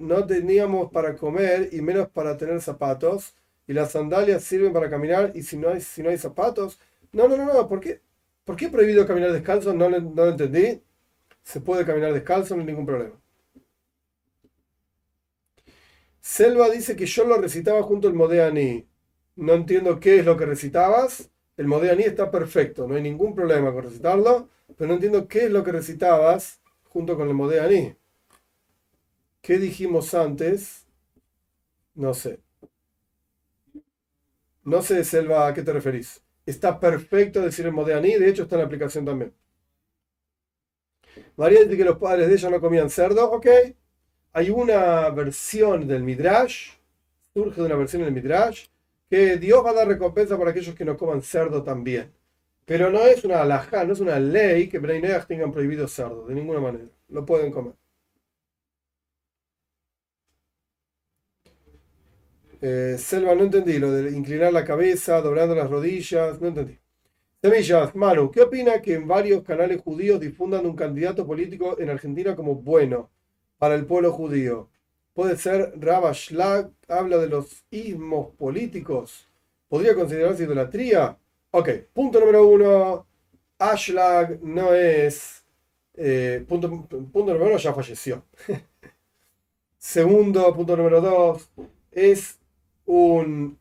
no 0.00 0.26
teníamos 0.26 0.90
para 0.90 1.16
comer 1.16 1.70
y 1.72 1.80
menos 1.80 2.08
para 2.10 2.36
tener 2.36 2.60
zapatos. 2.60 3.34
Y 3.68 3.74
las 3.74 3.92
sandalias 3.92 4.42
sirven 4.42 4.72
para 4.72 4.90
caminar 4.90 5.32
y 5.36 5.42
si 5.42 5.56
no 5.56 5.68
hay, 5.68 5.80
si 5.80 6.02
no 6.02 6.10
hay 6.10 6.18
zapatos. 6.18 6.80
No, 7.12 7.28
no, 7.28 7.36
no, 7.36 7.46
no. 7.46 7.68
¿Por 7.68 7.80
qué, 7.80 8.02
¿Por 8.44 8.56
prohibido 8.70 9.06
caminar 9.06 9.32
descalzo? 9.32 9.72
No, 9.74 9.88
no 9.90 10.00
lo 10.00 10.30
entendí 10.30 10.82
se 11.48 11.62
puede 11.62 11.86
caminar 11.86 12.12
descalzo, 12.12 12.54
no 12.54 12.60
hay 12.60 12.66
ningún 12.66 12.84
problema. 12.84 13.18
Selva 16.20 16.68
dice 16.68 16.94
que 16.94 17.06
yo 17.06 17.24
lo 17.24 17.38
recitaba 17.38 17.82
junto 17.82 18.06
al 18.06 18.12
Modeani. 18.12 18.86
No 19.36 19.54
entiendo 19.54 19.98
qué 19.98 20.18
es 20.18 20.26
lo 20.26 20.36
que 20.36 20.44
recitabas. 20.44 21.30
El 21.56 21.66
Modeani 21.66 22.02
está 22.02 22.30
perfecto, 22.30 22.86
no 22.86 22.96
hay 22.96 23.02
ningún 23.02 23.34
problema 23.34 23.72
con 23.72 23.84
recitarlo, 23.84 24.50
pero 24.76 24.88
no 24.88 24.94
entiendo 24.94 25.26
qué 25.26 25.46
es 25.46 25.50
lo 25.50 25.64
que 25.64 25.72
recitabas 25.72 26.60
junto 26.84 27.16
con 27.16 27.28
el 27.28 27.34
Modeani. 27.34 27.96
¿Qué 29.42 29.58
dijimos 29.58 30.14
antes? 30.14 30.86
No 31.94 32.14
sé. 32.14 32.40
No 34.72 34.82
sé, 34.82 35.02
Selva, 35.04 35.46
a 35.46 35.54
qué 35.54 35.62
te 35.62 35.72
referís. 35.72 36.22
Está 36.44 36.78
perfecto 36.78 37.40
decir 37.40 37.66
el 37.66 37.72
Modeani, 37.72 38.14
de 38.14 38.28
hecho 38.28 38.42
está 38.42 38.56
en 38.56 38.60
la 38.60 38.66
aplicación 38.66 39.04
también. 39.04 39.32
María 41.36 41.62
dice 41.62 41.76
que 41.76 41.84
los 41.84 41.98
padres 41.98 42.28
de 42.28 42.34
ella 42.34 42.50
no 42.50 42.60
comían 42.60 42.90
cerdo. 42.90 43.30
Ok. 43.30 43.46
Hay 44.32 44.50
una 44.50 45.08
versión 45.10 45.86
del 45.88 46.02
Midrash, 46.02 46.72
surge 47.34 47.60
de 47.60 47.66
una 47.66 47.76
versión 47.76 48.02
del 48.02 48.12
Midrash, 48.12 48.66
que 49.08 49.38
Dios 49.38 49.64
va 49.64 49.70
a 49.70 49.74
dar 49.74 49.88
recompensa 49.88 50.36
para 50.38 50.50
aquellos 50.50 50.74
que 50.74 50.84
no 50.84 50.96
coman 50.96 51.22
cerdo 51.22 51.62
también. 51.62 52.12
Pero 52.66 52.90
no 52.90 53.00
es 53.06 53.24
una 53.24 53.42
alajá, 53.42 53.84
no 53.84 53.94
es 53.94 54.00
una 54.00 54.18
ley 54.20 54.68
que 54.68 54.78
Breineach 54.78 55.26
tengan 55.26 55.52
prohibido 55.52 55.88
cerdo, 55.88 56.26
de 56.26 56.34
ninguna 56.34 56.60
manera. 56.60 56.88
Lo 57.08 57.24
pueden 57.24 57.50
comer. 57.52 57.74
Eh, 62.60 62.96
Selva, 62.98 63.34
no 63.34 63.44
entendí 63.44 63.78
lo 63.78 63.92
de 63.92 64.10
inclinar 64.10 64.52
la 64.52 64.64
cabeza, 64.64 65.20
doblando 65.20 65.54
las 65.54 65.70
rodillas, 65.70 66.40
no 66.40 66.48
entendí. 66.48 66.78
Semillas, 67.40 67.94
Manu, 67.94 68.32
¿qué 68.32 68.42
opina 68.42 68.82
que 68.82 68.94
en 68.94 69.06
varios 69.06 69.44
canales 69.44 69.80
judíos 69.80 70.18
difundan 70.18 70.66
un 70.66 70.74
candidato 70.74 71.24
político 71.24 71.78
en 71.78 71.90
Argentina 71.90 72.34
como 72.34 72.56
bueno 72.56 73.10
para 73.58 73.76
el 73.76 73.86
pueblo 73.86 74.12
judío? 74.12 74.68
Puede 75.14 75.36
ser 75.36 75.72
Rabba 75.78 76.12
Schlag, 76.14 76.70
habla 76.88 77.18
de 77.18 77.28
los 77.28 77.64
ismos 77.70 78.34
políticos. 78.36 79.28
¿Podría 79.68 79.94
considerarse 79.94 80.44
idolatría? 80.44 81.16
Ok, 81.52 81.68
punto 81.92 82.18
número 82.20 82.46
uno. 82.46 83.06
Ashlag 83.58 84.42
no 84.42 84.74
es. 84.74 85.44
Eh, 85.94 86.44
punto, 86.48 86.68
punto 86.88 87.32
número 87.32 87.46
uno 87.46 87.56
ya 87.58 87.72
falleció. 87.72 88.24
Segundo, 89.78 90.52
punto 90.54 90.76
número 90.76 91.00
dos. 91.00 91.50
Es 91.90 92.37
un 92.88 93.58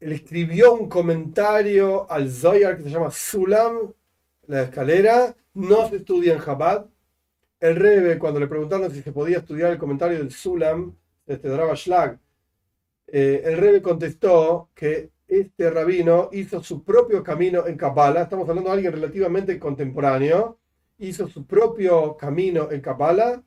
él 0.00 0.12
escribió 0.12 0.74
un 0.74 0.88
comentario 0.88 2.10
al 2.10 2.30
Zoyar 2.30 2.76
que 2.76 2.84
se 2.84 2.90
llama 2.90 3.10
Sulam, 3.10 3.92
la 4.46 4.62
escalera, 4.62 5.34
no 5.54 5.88
se 5.88 5.96
estudia 5.96 6.34
en 6.34 6.40
Chabad. 6.40 6.86
El 7.58 7.74
Rebe, 7.74 8.18
cuando 8.18 8.38
le 8.38 8.46
preguntaron 8.46 8.90
si 8.92 9.02
se 9.02 9.10
podía 9.10 9.38
estudiar 9.38 9.72
el 9.72 9.78
comentario 9.78 10.18
del 10.18 10.30
Sulam, 10.30 10.94
de 11.26 11.34
este 11.34 11.76
Schlag, 11.76 12.18
eh, 13.08 13.42
el 13.44 13.56
Rebe 13.58 13.82
contestó 13.82 14.70
que 14.74 15.10
este 15.26 15.68
rabino 15.68 16.30
hizo 16.32 16.62
su 16.62 16.84
propio 16.84 17.22
camino 17.24 17.66
en 17.66 17.76
Kabbalah, 17.76 18.22
estamos 18.22 18.48
hablando 18.48 18.70
de 18.70 18.76
alguien 18.76 18.92
relativamente 18.92 19.58
contemporáneo, 19.58 20.58
hizo 20.98 21.28
su 21.28 21.44
propio 21.44 22.16
camino 22.16 22.70
en 22.70 22.80
Kabbalah, 22.80 23.42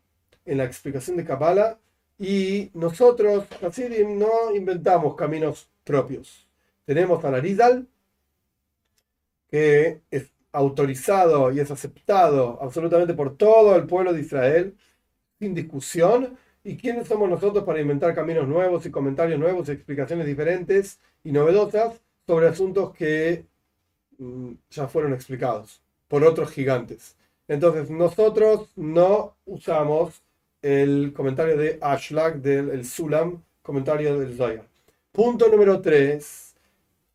en 0.45 0.57
la 0.57 0.65
explicación 0.65 1.15
de 1.15 1.23
Kabbalah, 1.23 1.79
y 2.21 2.69
nosotros, 2.75 3.45
así 3.63 3.83
no 4.07 4.53
inventamos 4.55 5.15
caminos 5.15 5.67
propios. 5.83 6.47
Tenemos 6.85 7.25
a 7.25 7.31
Narizal, 7.31 7.87
que 9.49 10.01
es 10.11 10.31
autorizado 10.51 11.51
y 11.51 11.59
es 11.59 11.71
aceptado 11.71 12.59
absolutamente 12.61 13.15
por 13.15 13.37
todo 13.37 13.75
el 13.75 13.87
pueblo 13.87 14.13
de 14.13 14.21
Israel, 14.21 14.77
sin 15.39 15.55
discusión. 15.55 16.37
¿Y 16.63 16.77
quiénes 16.77 17.07
somos 17.07 17.27
nosotros 17.27 17.63
para 17.63 17.81
inventar 17.81 18.13
caminos 18.13 18.47
nuevos 18.47 18.85
y 18.85 18.91
comentarios 18.91 19.39
nuevos 19.39 19.67
y 19.67 19.71
explicaciones 19.71 20.27
diferentes 20.27 20.99
y 21.23 21.31
novedosas 21.31 21.99
sobre 22.27 22.49
asuntos 22.49 22.93
que 22.93 23.47
mm, 24.19 24.51
ya 24.69 24.87
fueron 24.87 25.13
explicados 25.13 25.81
por 26.07 26.23
otros 26.23 26.51
gigantes? 26.51 27.17
Entonces, 27.47 27.89
nosotros 27.89 28.69
no 28.75 29.37
usamos 29.45 30.21
el 30.61 31.13
comentario 31.13 31.57
de 31.57 31.77
Ashlag 31.81 32.41
del 32.41 32.85
Sulam, 32.85 33.43
comentario 33.61 34.19
del 34.19 34.35
Zoyar. 34.35 34.65
Punto 35.11 35.49
número 35.49 35.81
3. 35.81 36.55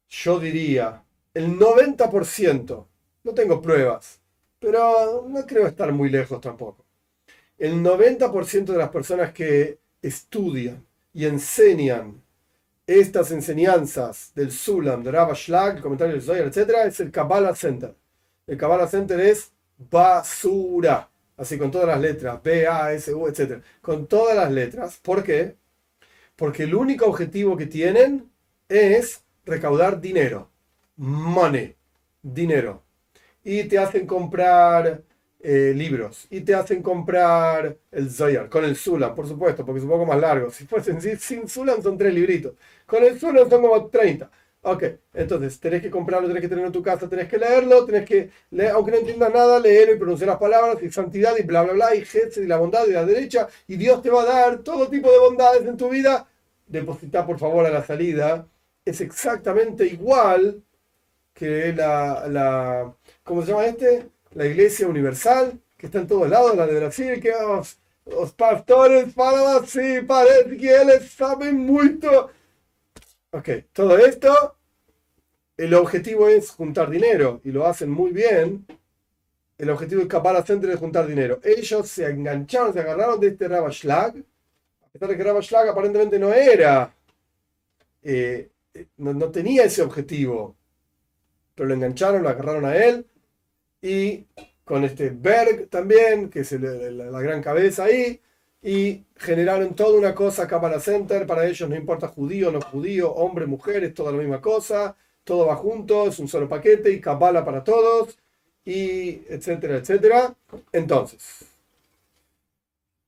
Yo 0.09 0.38
diría, 0.38 1.03
el 1.34 1.59
90%, 1.59 2.86
no 3.24 3.34
tengo 3.34 3.61
pruebas, 3.61 4.20
pero 4.59 5.26
no 5.28 5.47
creo 5.47 5.66
estar 5.66 5.92
muy 5.92 6.09
lejos 6.09 6.40
tampoco. 6.40 6.84
El 7.59 7.82
90% 7.82 8.64
de 8.66 8.78
las 8.78 8.90
personas 8.90 9.32
que 9.32 9.78
estudian 10.03 10.84
y 11.12 11.24
enseñan 11.24 12.22
estas 12.86 13.32
enseñanzas 13.32 14.32
del 14.34 14.53
Sulam, 14.53 15.03
de 15.03 15.11
Rabba 15.11 15.34
Schlag, 15.34 15.76
el 15.76 15.82
comentario 15.82 16.14
del 16.14 16.22
Zoyar, 16.22 16.47
etc., 16.47 16.70
es 16.86 17.01
el 17.01 17.11
Kabbalah 17.11 17.55
Center. 17.55 17.94
El 18.47 18.57
Kabbalah 18.57 18.86
Center 18.86 19.18
es 19.18 19.51
basura, 19.76 21.09
así 21.37 21.59
con 21.59 21.70
todas 21.70 21.89
las 21.89 22.01
letras, 22.01 22.43
B, 22.43 22.66
A, 22.66 22.93
S, 22.93 23.12
U, 23.14 23.26
etc. 23.28 23.62
Con 23.80 24.07
todas 24.07 24.37
las 24.37 24.51
letras. 24.53 24.99
¿Por 25.03 25.22
qué? 25.22 25.57
porque 26.37 26.64
el 26.64 26.74
único 26.74 27.07
objetivo 27.07 27.57
que 27.57 27.66
tienen 27.66 28.30
es 28.68 29.24
recaudar 29.45 30.01
dinero, 30.01 30.51
money, 30.97 31.74
dinero. 32.22 32.82
Y 33.43 33.64
te 33.64 33.78
hacen 33.78 34.07
comprar 34.07 35.03
eh, 35.41 35.72
libros, 35.74 36.26
y 36.30 36.41
te 36.41 36.55
hacen 36.55 36.82
comprar 36.82 37.76
el 37.91 38.11
Zoyar, 38.11 38.49
con 38.49 38.64
el 38.64 38.76
Sulam, 38.76 39.14
por 39.14 39.26
supuesto, 39.26 39.64
porque 39.64 39.78
es 39.78 39.84
un 39.84 39.91
poco 39.91 40.07
más 40.07 40.20
largo. 40.20 40.51
Si 40.57 40.66
fuesen 40.66 41.01
sin 41.18 41.49
Sulam 41.49 41.82
son 41.82 41.97
tres 41.97 42.12
libritos, 42.12 42.55
con 42.87 43.03
el 43.05 43.18
Sulam 43.18 43.49
son 43.49 43.62
como 43.62 43.87
30. 43.87 44.30
Ok, 44.68 44.82
entonces 45.14 45.60
tenés 45.60 45.80
que 45.80 45.90
comprarlo, 45.90 46.26
tenés 46.26 46.42
que 46.42 46.48
tenerlo 46.48 46.66
en 46.66 46.72
tu 46.72 46.82
casa, 46.82 47.08
tenés 47.08 47.28
que 47.28 47.38
leerlo, 47.38 47.84
tenés 47.86 48.04
que, 48.04 48.30
leer, 48.50 48.72
aunque 48.72 48.90
no 48.90 48.96
entiendas 48.96 49.32
nada, 49.32 49.60
leerlo 49.60 49.94
y 49.94 49.98
pronunciar 49.98 50.28
las 50.28 50.38
palabras, 50.38 50.82
y 50.82 50.90
santidad, 50.90 51.36
y 51.38 51.42
bla, 51.44 51.62
bla, 51.62 51.72
bla, 51.72 51.94
y 51.94 52.04
Jesús, 52.04 52.38
y 52.38 52.48
la 52.48 52.56
bondad, 52.56 52.84
y 52.88 52.90
la 52.90 53.04
derecha, 53.04 53.46
y 53.68 53.76
Dios 53.76 54.02
te 54.02 54.10
va 54.10 54.22
a 54.22 54.24
dar 54.24 54.58
todo 54.64 54.88
tipo 54.88 55.08
de 55.12 55.20
bondades 55.20 55.64
en 55.64 55.76
tu 55.76 55.88
vida. 55.88 56.26
Deposita 56.66 57.24
por 57.24 57.38
favor 57.38 57.64
a 57.64 57.70
la 57.70 57.84
salida. 57.84 58.48
Es 58.84 59.00
exactamente 59.00 59.86
igual 59.86 60.64
que 61.34 61.72
la, 61.72 62.26
la 62.28 62.94
¿cómo 63.24 63.42
se 63.42 63.52
llama 63.52 63.66
este? 63.66 64.08
La 64.32 64.46
Iglesia 64.46 64.88
Universal, 64.88 65.60
que 65.78 65.86
está 65.86 66.00
en 66.00 66.08
todos 66.08 66.28
lados, 66.28 66.56
la 66.56 66.66
de 66.66 66.76
Brasil, 66.80 67.20
que 67.20 67.30
los, 67.30 67.78
los 68.06 68.32
pastores 68.32 69.14
falan 69.14 69.62
así, 69.62 70.00
parece 70.02 70.56
que 70.56 70.76
ellos 70.82 71.08
saben 71.10 71.58
mucho. 71.58 72.30
Ok, 73.32 73.48
todo 73.72 73.98
esto, 73.98 74.55
el 75.57 75.74
objetivo 75.74 76.28
es 76.28 76.50
juntar 76.50 76.90
dinero 76.90 77.40
y 77.44 77.50
lo 77.50 77.66
hacen 77.66 77.90
muy 77.90 78.12
bien. 78.12 78.66
El 79.57 79.70
objetivo 79.70 80.02
de 80.02 80.09
Kabbalah 80.09 80.44
Center 80.44 80.70
es 80.70 80.78
juntar 80.78 81.07
dinero. 81.07 81.40
Ellos 81.42 81.88
se 81.88 82.07
engancharon, 82.07 82.74
se 82.74 82.80
agarraron 82.80 83.18
de 83.18 83.28
este 83.28 83.48
Rabashlag, 83.48 84.16
a 84.16 84.88
pesar 84.92 85.09
de 85.09 85.16
que 85.16 85.24
Rabashlag 85.24 85.68
aparentemente 85.68 86.18
no 86.18 86.32
era, 86.32 86.94
eh, 88.02 88.50
no, 88.98 89.30
tenía 89.30 89.64
ese 89.64 89.80
objetivo, 89.82 90.57
pero 91.54 91.68
lo 91.68 91.74
engancharon, 91.74 92.22
lo 92.22 92.28
agarraron 92.28 92.66
a 92.66 92.76
él. 92.76 93.07
Y 93.80 94.26
con 94.64 94.84
este 94.84 95.11
Berg 95.11 95.68
también, 95.68 96.28
que 96.28 96.40
es 96.40 96.52
la, 96.52 97.20
gran 97.20 97.42
cabeza 97.42 97.84
ahí, 97.84 98.20
y 98.62 99.04
generaron 99.16 99.74
toda 99.74 99.98
una 99.98 100.14
cosa 100.14 100.46
Kabbalah 100.46 100.80
Center, 100.80 101.26
para 101.26 101.46
ellos 101.46 101.68
no 101.68 101.76
importa 101.76 102.09
judío, 102.09 102.50
no 102.50 102.61
judío, 102.61 103.12
hombre, 103.14 103.46
mujer, 103.46 103.84
es 103.84 103.94
toda 103.94 104.12
la 104.12 104.18
misma 104.18 104.40
cosa, 104.40 104.96
todo 105.27 105.47
va 105.47 105.57
junto, 105.57 106.07
es 106.09 106.18
un 106.18 106.29
solo 106.29 106.49
paquete 106.49 106.91
y 106.91 107.01
Kabbalah 107.01 107.45
para 107.45 107.62
todos, 107.64 108.18
y 108.64 109.22
etcétera, 109.29 109.77
etcétera. 109.77 110.35
Entonces, 110.72 111.45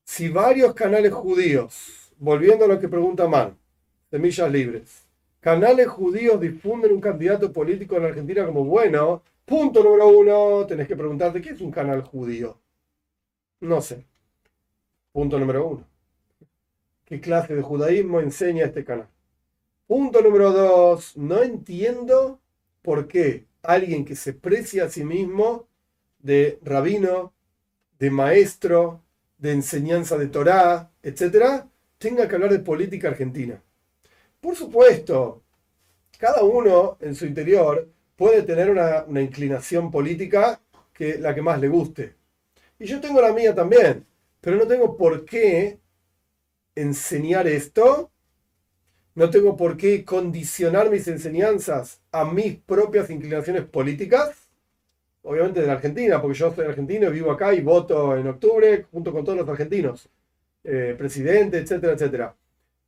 si 0.04 0.28
varios 0.28 0.74
canales 0.74 1.12
judíos, 1.14 2.12
volviendo 2.18 2.64
a 2.64 2.68
lo 2.68 2.80
que 2.80 2.88
pregunta 2.88 3.26
Man, 3.28 3.56
semillas 4.10 4.50
libres, 4.50 5.04
canales 5.40 5.88
judíos 5.88 6.40
difunden 6.40 6.92
un 6.92 7.00
candidato 7.00 7.52
político 7.52 7.96
en 7.96 8.06
Argentina 8.06 8.44
como 8.44 8.64
bueno, 8.64 9.22
Punto 9.48 9.82
número 9.82 10.08
uno, 10.08 10.66
tenés 10.66 10.86
que 10.86 10.94
preguntarte, 10.94 11.40
¿qué 11.40 11.50
es 11.50 11.60
un 11.62 11.70
canal 11.70 12.02
judío? 12.02 12.58
No 13.60 13.80
sé. 13.80 14.04
Punto 15.10 15.38
número 15.38 15.66
uno. 15.66 15.84
¿Qué 17.06 17.18
clase 17.18 17.54
de 17.54 17.62
judaísmo 17.62 18.20
enseña 18.20 18.66
este 18.66 18.84
canal? 18.84 19.08
Punto 19.88 20.20
número 20.20 20.52
dos, 20.52 21.16
no 21.16 21.42
entiendo 21.42 22.42
por 22.82 23.08
qué 23.08 23.46
alguien 23.62 24.04
que 24.04 24.16
se 24.16 24.34
precia 24.34 24.84
a 24.84 24.90
sí 24.90 25.02
mismo 25.02 25.66
de 26.18 26.58
rabino, 26.62 27.32
de 27.98 28.10
maestro, 28.10 29.02
de 29.38 29.52
enseñanza 29.52 30.18
de 30.18 30.26
Torá, 30.26 30.90
etc., 31.02 31.64
tenga 31.96 32.28
que 32.28 32.34
hablar 32.34 32.52
de 32.52 32.58
política 32.58 33.08
argentina. 33.08 33.62
Por 34.42 34.56
supuesto, 34.56 35.42
cada 36.18 36.44
uno 36.44 36.98
en 37.00 37.14
su 37.14 37.24
interior 37.24 37.88
puede 38.14 38.42
tener 38.42 38.68
una, 38.68 39.06
inclinación 39.22 39.90
política 39.90 40.60
que 40.92 41.16
la 41.16 41.34
que 41.34 41.40
más 41.40 41.58
le 41.60 41.68
guste. 41.68 42.14
Y 42.78 42.84
yo 42.84 43.00
tengo 43.00 43.22
la 43.22 43.32
mía 43.32 43.54
también, 43.54 44.04
pero 44.42 44.58
no 44.58 44.66
tengo 44.66 44.98
por 44.98 45.24
qué 45.24 45.78
enseñar 46.74 47.48
esto, 47.48 48.10
no 49.18 49.30
tengo 49.30 49.56
por 49.56 49.76
qué 49.76 50.04
condicionar 50.04 50.90
mis 50.90 51.08
enseñanzas 51.08 52.00
a 52.12 52.24
mis 52.24 52.56
propias 52.56 53.10
inclinaciones 53.10 53.64
políticas, 53.64 54.48
obviamente 55.22 55.60
de 55.60 55.66
la 55.66 55.72
Argentina, 55.72 56.22
porque 56.22 56.38
yo 56.38 56.54
soy 56.54 56.66
argentino 56.66 57.08
y 57.08 57.14
vivo 57.14 57.32
acá 57.32 57.52
y 57.52 57.60
voto 57.60 58.16
en 58.16 58.28
octubre 58.28 58.86
junto 58.92 59.12
con 59.12 59.24
todos 59.24 59.38
los 59.38 59.48
argentinos, 59.48 60.08
eh, 60.62 60.94
presidente, 60.96 61.58
etcétera, 61.58 61.94
etcétera. 61.94 62.36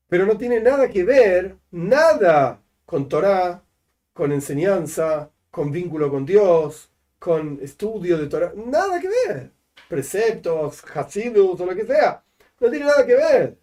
Pero 0.07 0.25
no 0.25 0.39
tiene 0.39 0.61
nada 0.61 0.89
que 0.89 1.03
ver, 1.03 1.57
nada 1.73 2.63
con 2.87 3.09
Torah, 3.09 3.65
con 4.13 4.31
enseñanza, 4.31 5.31
con 5.51 5.73
vínculo 5.73 6.11
con 6.11 6.25
Dios, 6.25 6.93
con 7.19 7.59
estudio 7.61 8.17
de 8.19 8.29
Torah, 8.29 8.53
nada 8.55 9.01
que 9.01 9.09
ver. 9.09 9.51
Preceptos, 9.89 10.85
hasidus 10.95 11.61
o 11.61 11.67
lo 11.67 11.75
que 11.75 11.87
sea, 11.87 12.23
no 12.61 12.71
tiene 12.71 12.87
nada 12.87 13.05
que 13.05 13.17
ver. 13.17 13.60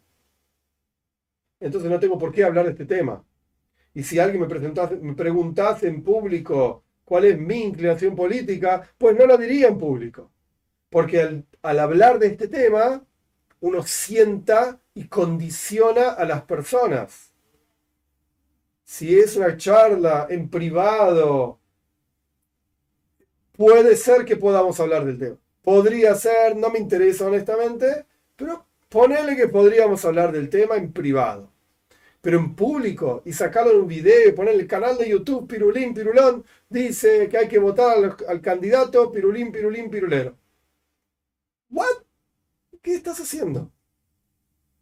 Entonces 1.59 1.89
no 1.89 1.99
tengo 1.99 2.17
por 2.17 2.31
qué 2.31 2.43
hablar 2.43 2.65
de 2.65 2.71
este 2.71 2.85
tema. 2.85 3.23
Y 3.93 4.03
si 4.03 4.19
alguien 4.19 4.41
me, 4.41 4.47
me 5.01 5.15
preguntase 5.15 5.87
en 5.87 6.03
público 6.03 6.83
cuál 7.05 7.25
es 7.25 7.39
mi 7.39 7.63
inclinación 7.63 8.15
política, 8.15 8.89
pues 8.97 9.17
no 9.17 9.25
lo 9.27 9.37
diría 9.37 9.67
en 9.69 9.77
público. 9.79 10.31
Porque 10.89 11.21
al, 11.21 11.45
al 11.63 11.79
hablar 11.79 12.19
de 12.19 12.27
este 12.27 12.47
tema, 12.49 13.05
uno 13.61 13.83
sienta 13.83 14.81
y 14.95 15.07
condiciona 15.07 16.09
a 16.11 16.25
las 16.25 16.43
personas 16.43 17.33
si 18.85 19.19
es 19.19 19.35
una 19.35 19.55
charla 19.55 20.25
en 20.31 20.49
privado, 20.49 21.59
puede 23.55 23.95
ser 23.95 24.25
que 24.25 24.37
podamos 24.37 24.79
hablar 24.79 25.05
del 25.05 25.17
tema. 25.19 25.37
Podría 25.61 26.15
ser, 26.15 26.55
no 26.55 26.69
me 26.69 26.79
interesa 26.79 27.27
honestamente, 27.27 28.05
pero 28.35 28.65
ponele 28.89 29.35
que 29.35 29.47
podríamos 29.47 30.03
hablar 30.05 30.31
del 30.31 30.49
tema 30.49 30.75
en 30.75 30.91
privado. 30.91 31.51
Pero 32.21 32.39
en 32.39 32.55
público 32.55 33.21
y 33.25 33.33
sacarlo 33.33 33.71
en 33.71 33.81
un 33.81 33.87
video 33.87 34.29
y 34.29 34.33
poner 34.33 34.55
el 34.55 34.67
canal 34.67 34.97
de 34.97 35.09
YouTube 35.09 35.47
Pirulín 35.47 35.93
Pirulón, 35.93 36.43
dice 36.69 37.29
que 37.29 37.37
hay 37.37 37.47
que 37.47 37.59
votar 37.59 37.97
al, 37.97 38.17
al 38.27 38.41
candidato 38.41 39.11
Pirulín 39.11 39.51
Pirulín 39.51 39.89
Pirulero. 39.89 40.35
¿What? 41.69 42.03
¿Qué 42.81 42.95
estás 42.95 43.19
haciendo? 43.19 43.71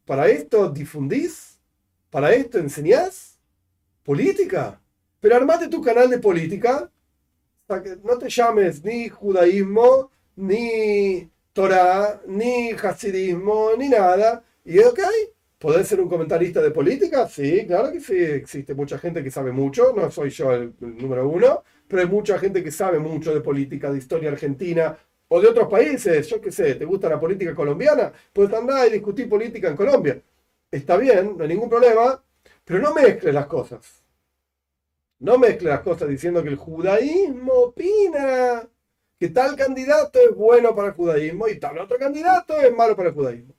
¿Para 0.05 0.27
esto 0.27 0.69
difundís? 0.69 1.59
¿Para 2.09 2.33
esto 2.33 2.59
enseñás? 2.59 3.35
política. 4.05 4.79
Pero 5.19 5.35
armate 5.35 5.67
tu 5.67 5.81
canal 5.81 6.09
de 6.09 6.19
política, 6.19 6.89
para 7.65 7.81
que 7.83 7.97
no 7.97 8.17
te 8.17 8.29
llames 8.29 8.83
ni 8.83 9.09
judaísmo, 9.09 10.11
ni 10.35 11.29
Torah, 11.55 12.21
ni 12.27 12.71
hasidismo, 12.71 13.69
ni 13.77 13.87
nada. 13.87 14.43
Y 14.65 14.77
ok, 14.79 14.99
¿podés 15.57 15.87
ser 15.87 16.01
un 16.01 16.09
comentarista 16.09 16.61
de 16.61 16.69
política? 16.71 17.29
Sí, 17.29 17.65
claro 17.65 17.93
que 17.93 18.01
sí. 18.01 18.17
Existe 18.17 18.75
mucha 18.75 18.97
gente 18.99 19.23
que 19.23 19.31
sabe 19.31 19.53
mucho, 19.53 19.93
no 19.95 20.11
soy 20.11 20.31
yo 20.31 20.51
el, 20.51 20.73
número 20.81 21.29
uno, 21.29 21.63
pero 21.87 22.01
hay 22.01 22.09
mucha 22.09 22.37
gente 22.39 22.61
que 22.61 22.71
sabe 22.71 22.99
mucho 22.99 23.33
de 23.33 23.39
política, 23.39 23.89
de 23.89 23.99
historia 23.99 24.31
argentina, 24.31 24.97
o 25.29 25.39
de 25.39 25.47
otros 25.47 25.69
países, 25.69 26.27
yo 26.27 26.41
qué 26.41 26.51
sé, 26.51 26.75
¿te 26.75 26.83
gusta 26.83 27.07
la 27.07 27.19
política 27.19 27.55
colombiana? 27.55 28.11
Pues 28.33 28.51
andar 28.53 28.87
y 28.89 28.91
discutir 28.91 29.29
política 29.29 29.69
en 29.69 29.77
Colombia. 29.77 30.21
Está 30.69 30.97
bien, 30.97 31.37
no 31.37 31.43
hay 31.43 31.49
ningún 31.49 31.69
problema, 31.69 32.21
pero 32.65 32.79
no 32.79 32.93
mezcles 32.93 33.33
las 33.33 33.47
cosas. 33.47 34.03
No 35.19 35.37
mezcles 35.37 35.71
las 35.71 35.81
cosas 35.81 36.09
diciendo 36.09 36.43
que 36.43 36.49
el 36.49 36.57
judaísmo 36.57 37.53
opina 37.53 38.67
que 39.19 39.29
tal 39.29 39.55
candidato 39.55 40.19
es 40.19 40.35
bueno 40.35 40.75
para 40.75 40.89
el 40.89 40.93
judaísmo 40.93 41.47
y 41.47 41.59
tal 41.59 41.77
otro 41.79 41.97
candidato 41.97 42.59
es 42.59 42.75
malo 42.75 42.95
para 42.95 43.09
el 43.09 43.15
judaísmo. 43.15 43.53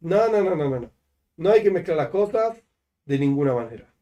No, 0.00 0.28
no, 0.28 0.42
no, 0.42 0.56
no, 0.56 0.68
no, 0.68 0.80
no. 0.80 0.90
No 1.36 1.50
hay 1.50 1.62
que 1.62 1.70
mezclar 1.70 1.96
las 1.96 2.08
cosas 2.08 2.58
de 3.04 3.18
ninguna 3.18 3.54
manera. 3.54 3.92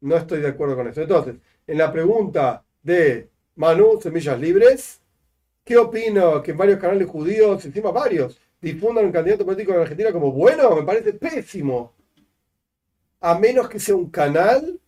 No 0.00 0.16
estoy 0.16 0.40
de 0.40 0.48
acuerdo 0.48 0.76
con 0.76 0.88
eso. 0.88 1.02
Entonces, 1.02 1.36
en 1.66 1.78
la 1.78 1.92
pregunta 1.92 2.64
de 2.82 3.30
Manu, 3.56 4.00
Semillas 4.00 4.38
Libres, 4.38 5.00
¿qué 5.64 5.76
opino 5.76 6.42
que 6.42 6.52
varios 6.52 6.78
canales 6.80 7.08
judíos, 7.08 7.64
encima 7.64 7.90
varios, 7.90 8.38
difundan 8.60 9.06
un 9.06 9.12
candidato 9.12 9.44
político 9.44 9.72
en 9.72 9.80
Argentina 9.80 10.12
como 10.12 10.32
bueno? 10.32 10.76
Me 10.76 10.82
parece 10.82 11.12
pésimo 11.14 11.92
a 13.20 13.38
menos 13.38 13.68
que 13.68 13.78
sea 13.78 13.94
un 13.94 14.10
canal 14.10 14.80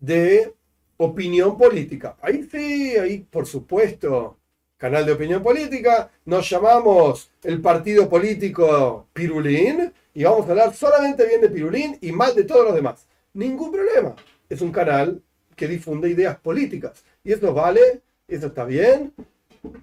de 0.00 0.54
opinión 0.98 1.56
política. 1.56 2.16
Ahí 2.20 2.46
sí, 2.50 2.96
ahí 2.96 3.20
por 3.20 3.46
supuesto, 3.46 4.37
canal 4.78 5.04
de 5.04 5.12
opinión 5.12 5.42
política, 5.42 6.10
nos 6.24 6.48
llamamos 6.48 7.30
el 7.42 7.60
partido 7.60 8.08
político 8.08 9.08
Pirulín 9.12 9.92
y 10.14 10.22
vamos 10.22 10.46
a 10.46 10.50
hablar 10.50 10.72
solamente 10.72 11.26
bien 11.26 11.40
de 11.40 11.50
Pirulín 11.50 11.98
y 12.00 12.12
mal 12.12 12.34
de 12.34 12.44
todos 12.44 12.64
los 12.64 12.74
demás. 12.74 13.06
Ningún 13.34 13.72
problema. 13.72 14.14
Es 14.48 14.60
un 14.60 14.70
canal 14.70 15.20
que 15.54 15.66
difunde 15.66 16.08
ideas 16.08 16.38
políticas. 16.38 17.04
Y 17.24 17.32
eso 17.32 17.52
vale, 17.52 18.00
eso 18.28 18.46
está 18.46 18.64
bien. 18.64 19.12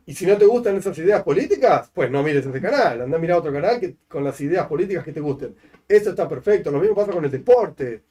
Y 0.06 0.16
si 0.16 0.26
no 0.26 0.38
te 0.38 0.46
gustan 0.46 0.78
esas 0.78 0.98
ideas 0.98 1.22
políticas, 1.24 1.92
pues 1.94 2.10
no 2.10 2.24
mires 2.24 2.46
ese 2.46 2.62
canal. 2.62 3.02
Anda 3.02 3.18
a 3.18 3.20
mirar 3.20 3.40
otro 3.40 3.52
canal 3.52 3.80
que, 3.80 3.98
con 4.08 4.24
las 4.24 4.40
ideas 4.40 4.66
políticas 4.68 5.04
que 5.04 5.12
te 5.12 5.20
gusten. 5.20 5.56
Eso 5.88 6.12
está 6.12 6.28
perfecto. 6.28 6.72
Lo 6.72 6.80
mismo 6.80 6.96
pasa 6.96 7.12
con 7.12 7.26
el 7.26 7.32
deporte. 7.32 8.04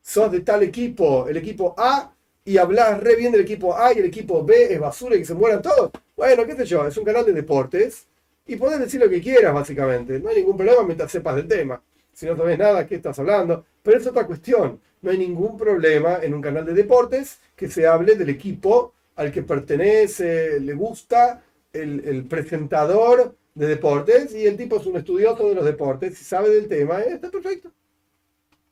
Sos 0.00 0.32
de 0.32 0.40
tal 0.40 0.62
equipo, 0.62 1.28
el 1.28 1.36
equipo 1.36 1.74
A, 1.76 2.12
y 2.44 2.58
hablas 2.58 3.00
re 3.00 3.16
bien 3.16 3.32
del 3.32 3.42
equipo 3.42 3.76
A 3.76 3.92
y 3.92 3.98
el 3.98 4.06
equipo 4.06 4.44
B 4.44 4.72
es 4.72 4.80
basura 4.80 5.14
y 5.14 5.20
que 5.20 5.24
se 5.24 5.34
mueran 5.34 5.62
todos. 5.62 5.90
Bueno, 6.22 6.46
qué 6.46 6.54
sé 6.54 6.66
yo, 6.66 6.86
es 6.86 6.96
un 6.96 7.04
canal 7.04 7.26
de 7.26 7.32
deportes 7.32 8.06
y 8.46 8.54
podés 8.54 8.78
decir 8.78 9.00
lo 9.00 9.10
que 9.10 9.20
quieras, 9.20 9.52
básicamente. 9.52 10.20
No 10.20 10.28
hay 10.28 10.36
ningún 10.36 10.56
problema 10.56 10.84
mientras 10.84 11.10
sepas 11.10 11.34
del 11.34 11.48
tema. 11.48 11.82
Si 12.12 12.26
no 12.26 12.36
sabes 12.36 12.56
nada, 12.56 12.86
¿qué 12.86 12.94
estás 12.94 13.18
hablando? 13.18 13.64
Pero 13.82 13.98
es 13.98 14.06
otra 14.06 14.24
cuestión. 14.24 14.80
No 15.00 15.10
hay 15.10 15.18
ningún 15.18 15.56
problema 15.58 16.20
en 16.22 16.32
un 16.32 16.40
canal 16.40 16.64
de 16.64 16.74
deportes 16.74 17.40
que 17.56 17.68
se 17.68 17.88
hable 17.88 18.14
del 18.14 18.28
equipo 18.28 18.94
al 19.16 19.32
que 19.32 19.42
pertenece, 19.42 20.60
le 20.60 20.74
gusta 20.74 21.42
el, 21.72 22.24
presentador 22.30 23.34
de 23.56 23.66
deportes 23.66 24.32
y 24.32 24.46
el 24.46 24.56
tipo 24.56 24.76
es 24.76 24.86
un 24.86 24.98
estudioso 24.98 25.48
de 25.48 25.56
los 25.56 25.64
deportes 25.64 26.20
y 26.20 26.24
sabe 26.24 26.50
del 26.50 26.68
tema, 26.68 27.00
eh, 27.00 27.14
está 27.14 27.32
perfecto. 27.32 27.72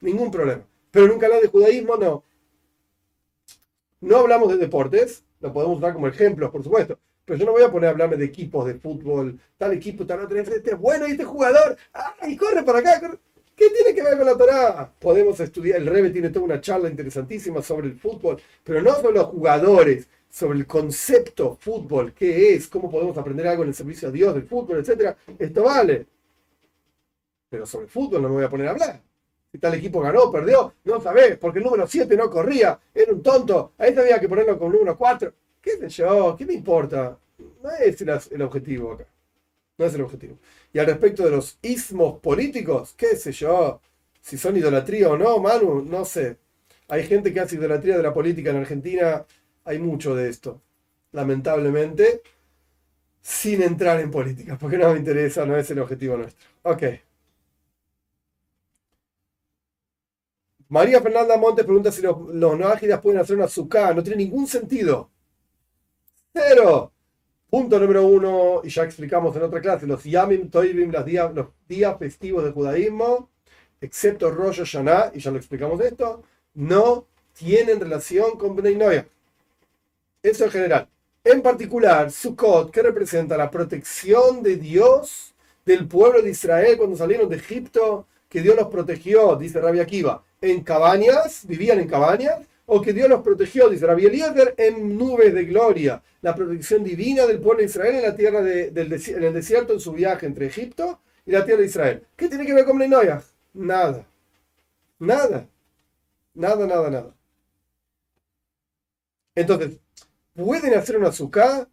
Ningún 0.01 0.30
problema. 0.30 0.62
Pero 0.92 1.07
en 1.07 1.11
un 1.11 1.18
canal 1.18 1.40
de 1.40 1.48
judaísmo 1.48 1.96
no. 1.96 2.22
No 4.01 4.18
hablamos 4.18 4.51
de 4.51 4.57
deportes, 4.57 5.24
lo 5.40 5.53
podemos 5.53 5.78
usar 5.78 5.94
como 5.94 6.07
ejemplos, 6.07 6.53
por 6.53 6.62
supuesto, 6.62 6.96
Pero 7.24 7.38
yo 7.38 7.46
no 7.46 7.52
voy 7.52 7.62
a 7.62 7.70
poner 7.70 7.88
a 7.88 7.90
hablarme 7.90 8.16
de 8.16 8.24
equipos 8.24 8.66
de 8.66 8.74
fútbol, 8.74 9.38
tal 9.56 9.72
equipo, 9.72 10.06
tal 10.06 10.20
otro, 10.20 10.38
este 10.38 10.70
es 10.70 10.78
bueno 10.78 11.06
y 11.06 11.12
este 11.12 11.24
jugador, 11.24 11.76
¡ay, 12.20 12.36
corre 12.36 12.62
para 12.62 12.78
acá! 12.80 13.18
¿Qué 13.54 13.68
tiene 13.70 13.94
que 13.94 14.02
ver 14.02 14.16
con 14.16 14.26
la 14.26 14.38
Torah? 14.38 14.92
Podemos 14.98 15.38
estudiar, 15.38 15.78
el 15.78 15.86
Rebe 15.86 16.10
tiene 16.10 16.30
toda 16.30 16.46
una 16.46 16.60
charla 16.60 16.88
interesantísima 16.88 17.60
sobre 17.60 17.88
el 17.88 17.94
fútbol, 17.98 18.40
pero 18.64 18.80
no 18.80 18.94
sobre 18.94 19.16
los 19.16 19.26
jugadores, 19.26 20.08
sobre 20.30 20.58
el 20.58 20.66
concepto 20.66 21.56
fútbol, 21.60 22.14
qué 22.14 22.54
es, 22.54 22.68
cómo 22.68 22.90
podemos 22.90 23.18
aprender 23.18 23.46
algo 23.46 23.62
en 23.64 23.68
el 23.68 23.74
servicio 23.74 24.08
a 24.08 24.12
Dios 24.12 24.32
del 24.32 24.44
fútbol, 24.44 24.78
etc. 24.78 25.14
Esto 25.38 25.64
vale. 25.64 26.06
Pero 27.50 27.66
sobre 27.66 27.84
el 27.84 27.90
fútbol 27.90 28.22
no 28.22 28.28
me 28.28 28.36
voy 28.36 28.44
a 28.44 28.48
poner 28.48 28.68
a 28.68 28.70
hablar. 28.70 29.02
Si 29.52 29.58
tal 29.58 29.74
equipo 29.74 30.00
ganó, 30.00 30.30
perdió, 30.30 30.74
no 30.84 31.00
sabés, 31.00 31.36
porque 31.36 31.58
el 31.58 31.64
número 31.64 31.86
7 31.86 32.16
no 32.16 32.30
corría, 32.30 32.78
era 32.94 33.12
un 33.12 33.22
tonto, 33.22 33.72
ahí 33.76 33.94
había 33.98 34.20
que 34.20 34.28
ponerlo 34.28 34.56
con 34.56 34.68
el 34.68 34.78
número 34.78 34.96
4. 34.96 35.34
¿Qué 35.61 35.76
sé 35.78 35.88
yo? 35.88 36.36
¿Qué 36.36 36.46
me 36.46 36.54
importa? 36.54 37.18
No 37.62 37.70
es 37.70 38.00
el, 38.30 38.42
objetivo 38.42 38.92
acá. 38.92 39.06
No 39.78 39.84
es 39.86 39.94
el 39.94 40.02
objetivo. 40.02 40.38
Y 40.72 40.78
al 40.78 40.86
respecto 40.86 41.24
de 41.24 41.30
los 41.30 41.58
ismos 41.62 42.18
políticos, 42.20 42.94
qué 42.96 43.16
sé 43.16 43.32
yo, 43.32 43.80
si 44.20 44.38
son 44.38 44.56
idolatría 44.56 45.08
o 45.11 45.16
no, 45.16 45.38
Manu, 45.38 45.82
no 45.82 46.04
sé. 46.04 46.38
Hay 46.88 47.04
gente 47.06 47.32
que 47.32 47.40
hace 47.40 47.56
idolatría 47.56 47.96
de 47.96 48.02
la 48.02 48.14
política 48.14 48.50
en 48.50 48.56
Argentina, 48.56 49.24
hay 49.64 49.78
mucho 49.78 50.14
de 50.14 50.28
esto, 50.28 50.61
lamentablemente, 51.12 52.22
sin 53.22 53.62
entrar 53.62 54.00
en 54.00 54.11
política, 54.11 54.58
porque 54.58 54.78
no 54.78 54.92
me 54.92 54.98
interesa, 54.98 55.46
no 55.46 55.56
es 55.56 55.70
el 55.70 55.78
objetivo 55.80 56.16
nuestro. 56.16 56.48
Ok. 56.62 56.82
María 60.68 61.00
Fernanda 61.00 61.36
Montes 61.36 61.64
pregunta 61.64 61.90
si 61.90 62.00
los, 62.00 62.16
los 62.32 63.00
pueden 63.00 63.20
hacer 63.20 63.36
una 63.36 63.46
azúcar. 63.46 63.94
No 63.94 64.02
tiene 64.04 64.24
ningún 64.24 64.46
sentido. 64.46 65.11
Cero. 66.33 66.93
Punto 67.51 67.81
número 67.81 68.07
uno, 68.07 68.61
y 68.62 68.68
ya 68.68 68.85
explicamos 68.85 69.35
en 69.35 69.43
otra 69.43 69.61
clase, 69.61 69.87
los 69.87 70.05
Yamim 70.05 70.49
Toivim, 70.51 70.93
los 70.93 71.05
días, 71.05 71.35
los 71.35 71.49
días 71.68 71.99
festivos 71.99 72.45
del 72.45 72.53
judaísmo, 72.53 73.28
excepto 73.81 74.31
Rosh 74.31 74.59
Hashanah, 74.59 75.11
y 75.14 75.18
ya 75.18 75.33
lo 75.33 75.39
explicamos 75.39 75.81
esto, 75.81 76.22
no 76.55 77.07
tienen 77.33 77.81
relación 77.81 78.39
con 78.39 78.55
Bnei 78.55 78.76
Noia. 78.76 79.09
Eso 80.22 80.45
en 80.45 80.51
general. 80.53 80.89
En 81.24 81.43
particular, 81.43 82.12
Sukkot, 82.12 82.70
que 82.70 82.83
representa 82.83 83.37
la 83.37 83.51
protección 83.51 84.45
de 84.45 84.57
Dios 84.57 85.35
del 85.66 85.89
pueblo 85.89 86.22
de 86.22 86.31
Israel 86.31 86.76
cuando 86.78 86.97
salieron 86.97 87.28
de 87.28 87.37
Egipto, 87.37 88.07
que 88.28 88.43
Dios 88.43 88.55
los 88.55 88.68
protegió, 88.68 89.35
dice 89.35 89.61
Rabbi 89.61 89.81
Akiva, 89.81 90.22
en 90.41 90.62
cabañas, 90.62 91.45
vivían 91.47 91.81
en 91.81 91.89
cabañas, 91.89 92.41
o 92.72 92.80
que 92.80 92.92
Dios 92.92 93.08
los 93.08 93.22
protegió, 93.22 93.68
dice 93.68 93.84
Rabbi 93.84 94.06
Eliezer, 94.06 94.54
en 94.56 94.96
nubes 94.96 95.34
de 95.34 95.44
gloria. 95.44 96.00
La 96.22 96.36
protección 96.36 96.84
divina 96.84 97.26
del 97.26 97.40
pueblo 97.40 97.58
de 97.58 97.64
Israel 97.64 97.96
en 97.96 98.02
la 98.02 98.14
tierra 98.14 98.42
del 98.42 98.92
el 98.92 99.32
desierto 99.34 99.72
en 99.72 99.80
su 99.80 99.92
viaje 99.92 100.26
entre 100.26 100.46
Egipto 100.46 101.00
y 101.26 101.32
la 101.32 101.44
tierra 101.44 101.62
de 101.62 101.66
Israel. 101.66 102.06
¿Qué 102.14 102.28
tiene 102.28 102.46
que 102.46 102.54
ver 102.54 102.64
con 102.64 102.78
Lenoyah? 102.78 103.22
Nada. 103.54 104.06
Nada. 105.00 105.48
Nada, 106.34 106.66
nada, 106.68 106.90
nada. 106.90 107.14
Entonces, 109.34 109.80
pueden 110.34 110.74
hacer 110.74 110.96
una 110.96 111.08
azúcar, 111.08 111.66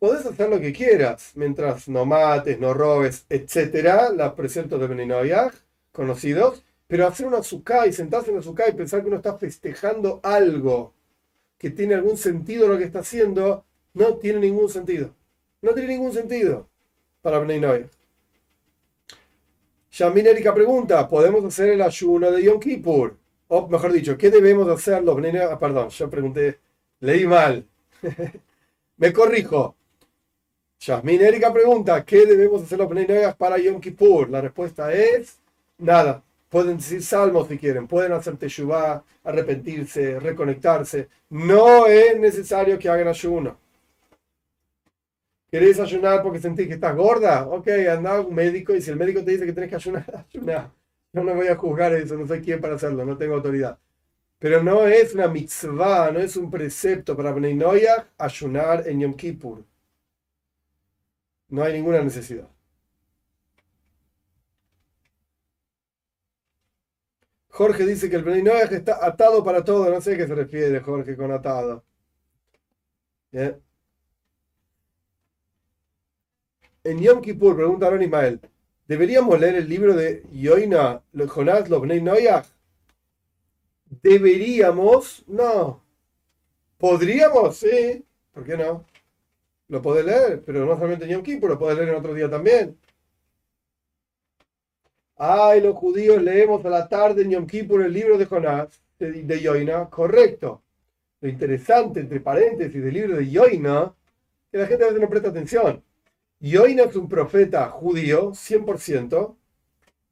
podés 0.00 0.26
hacer 0.26 0.48
lo 0.48 0.58
que 0.58 0.72
quieras, 0.72 1.30
mientras 1.36 1.88
no 1.88 2.04
mates, 2.04 2.58
no 2.58 2.74
robes, 2.74 3.26
etcétera, 3.28 4.10
los 4.10 4.32
preceptos 4.32 4.80
de 4.80 4.88
Beninoyah, 4.88 5.52
conocidos, 5.92 6.64
pero 6.92 7.06
hacer 7.06 7.24
una 7.24 7.38
azúcar 7.38 7.88
y 7.88 7.92
sentarse 7.94 8.28
en 8.28 8.34
una 8.34 8.42
azúcar 8.42 8.68
y 8.68 8.74
pensar 8.74 9.00
que 9.00 9.06
uno 9.06 9.16
está 9.16 9.38
festejando 9.38 10.20
algo 10.22 10.92
que 11.56 11.70
tiene 11.70 11.94
algún 11.94 12.18
sentido 12.18 12.68
lo 12.68 12.76
que 12.76 12.84
está 12.84 12.98
haciendo, 12.98 13.64
no 13.94 14.16
tiene 14.16 14.40
ningún 14.40 14.68
sentido. 14.68 15.14
No 15.62 15.72
tiene 15.72 15.94
ningún 15.94 16.12
sentido 16.12 16.68
para 17.22 17.38
Beninoyah. 17.38 17.88
Yamin 19.90 20.26
Erika 20.26 20.54
pregunta, 20.54 21.08
¿podemos 21.08 21.42
hacer 21.46 21.70
el 21.70 21.80
ayuno 21.80 22.30
de 22.30 22.42
Yom 22.42 22.60
Kippur? 22.60 23.16
O 23.48 23.68
mejor 23.68 23.90
dicho, 23.90 24.18
¿qué 24.18 24.28
debemos 24.28 24.68
hacer 24.68 25.02
los 25.02 25.16
ah, 25.16 25.58
Perdón, 25.58 25.88
yo 25.88 26.10
pregunté, 26.10 26.58
leí 27.00 27.26
mal. 27.26 27.66
Me 28.98 29.14
corrijo. 29.14 29.76
Yasmin 30.78 31.22
Erika 31.22 31.50
pregunta, 31.54 32.04
¿qué 32.04 32.26
debemos 32.26 32.64
hacer 32.64 32.76
los 32.76 32.90
Bnei 32.90 33.32
para 33.38 33.56
Yom 33.56 33.80
Kippur? 33.80 34.28
La 34.28 34.42
respuesta 34.42 34.92
es 34.92 35.38
nada. 35.78 36.22
Pueden 36.52 36.76
decir 36.76 37.02
salmos 37.02 37.48
si 37.48 37.56
quieren, 37.56 37.88
pueden 37.88 38.12
hacer 38.12 38.36
teshuvah, 38.36 39.02
arrepentirse, 39.24 40.20
reconectarse. 40.20 41.08
No 41.30 41.86
es 41.86 42.20
necesario 42.20 42.78
que 42.78 42.90
hagan 42.90 43.08
ayuno. 43.08 43.58
¿Querés 45.50 45.80
ayunar 45.80 46.22
porque 46.22 46.40
sentís 46.40 46.66
que 46.68 46.74
estás 46.74 46.94
gorda? 46.94 47.46
Ok, 47.48 47.68
anda 47.90 48.20
un 48.20 48.34
médico 48.34 48.74
y 48.74 48.82
si 48.82 48.90
el 48.90 48.98
médico 48.98 49.24
te 49.24 49.30
dice 49.30 49.46
que 49.46 49.54
tenés 49.54 49.70
que 49.70 49.76
ayunar, 49.76 50.26
ayunar. 50.28 50.70
Yo 51.14 51.24
no 51.24 51.34
voy 51.34 51.46
a 51.48 51.56
juzgar 51.56 51.94
eso, 51.94 52.16
no 52.18 52.26
sé 52.26 52.42
quién 52.42 52.60
para 52.60 52.74
hacerlo, 52.74 53.02
no 53.06 53.16
tengo 53.16 53.36
autoridad. 53.36 53.78
Pero 54.38 54.62
no 54.62 54.86
es 54.86 55.14
una 55.14 55.28
mitzvah, 55.28 56.10
no 56.10 56.20
es 56.20 56.36
un 56.36 56.50
precepto 56.50 57.16
para 57.16 57.32
Bnei 57.32 57.58
ayunar 58.18 58.86
en 58.86 59.00
Yom 59.00 59.14
Kippur. 59.14 59.64
No 61.48 61.62
hay 61.62 61.72
ninguna 61.72 62.02
necesidad. 62.02 62.48
Jorge 67.62 67.86
dice 67.86 68.10
que 68.10 68.16
el 68.16 68.24
Bnei 68.24 68.44
está 68.72 69.06
atado 69.06 69.44
para 69.44 69.62
todo. 69.62 69.88
No 69.88 70.00
sé 70.00 70.14
a 70.14 70.16
qué 70.16 70.26
se 70.26 70.34
refiere 70.34 70.80
Jorge 70.80 71.16
con 71.16 71.30
atado. 71.30 71.84
En 76.82 77.00
Yom 77.00 77.22
Kippur, 77.22 77.54
pregunta 77.54 77.86
Aaron 77.86 78.02
Ismael, 78.02 78.40
¿deberíamos 78.88 79.38
leer 79.38 79.54
el 79.54 79.68
libro 79.68 79.94
de 79.94 80.24
Yoina, 80.32 81.02
Jonás, 81.28 81.70
los 81.70 81.80
Bnei 81.80 82.02
¿Deberíamos? 84.02 85.22
No. 85.28 85.84
¿Podríamos? 86.78 87.56
Sí. 87.56 88.04
¿Por 88.32 88.44
qué 88.44 88.56
no? 88.56 88.84
Lo 89.68 89.80
podés 89.80 90.04
leer, 90.04 90.42
pero 90.44 90.66
no 90.66 90.74
solamente 90.74 91.04
en 91.04 91.12
Yom 91.12 91.22
Kippur, 91.22 91.50
lo 91.50 91.58
podés 91.60 91.76
leer 91.76 91.90
en 91.90 91.94
otro 91.94 92.12
día 92.12 92.28
también. 92.28 92.76
Ay, 95.24 95.60
los 95.60 95.76
judíos 95.76 96.20
leemos 96.20 96.64
a 96.64 96.68
la 96.68 96.88
tarde 96.88 97.22
en 97.22 97.30
Yom 97.30 97.46
Kippur 97.46 97.80
el 97.80 97.92
libro 97.92 98.18
de 98.18 98.26
Jonás, 98.26 98.82
de, 98.98 99.40
Yoina. 99.40 99.88
Correcto. 99.88 100.64
Lo 101.20 101.28
interesante, 101.28 102.00
entre 102.00 102.18
paréntesis, 102.18 102.82
del 102.82 102.92
libro 102.92 103.16
de 103.16 103.30
Yoina, 103.30 103.94
que 104.50 104.58
la 104.58 104.66
gente 104.66 104.82
a 104.82 104.88
veces 104.88 105.00
no 105.00 105.08
presta 105.08 105.28
atención. 105.28 105.80
Yoina 106.40 106.82
es 106.82 106.96
un 106.96 107.08
profeta 107.08 107.68
judío, 107.68 108.32
100% 108.32 109.36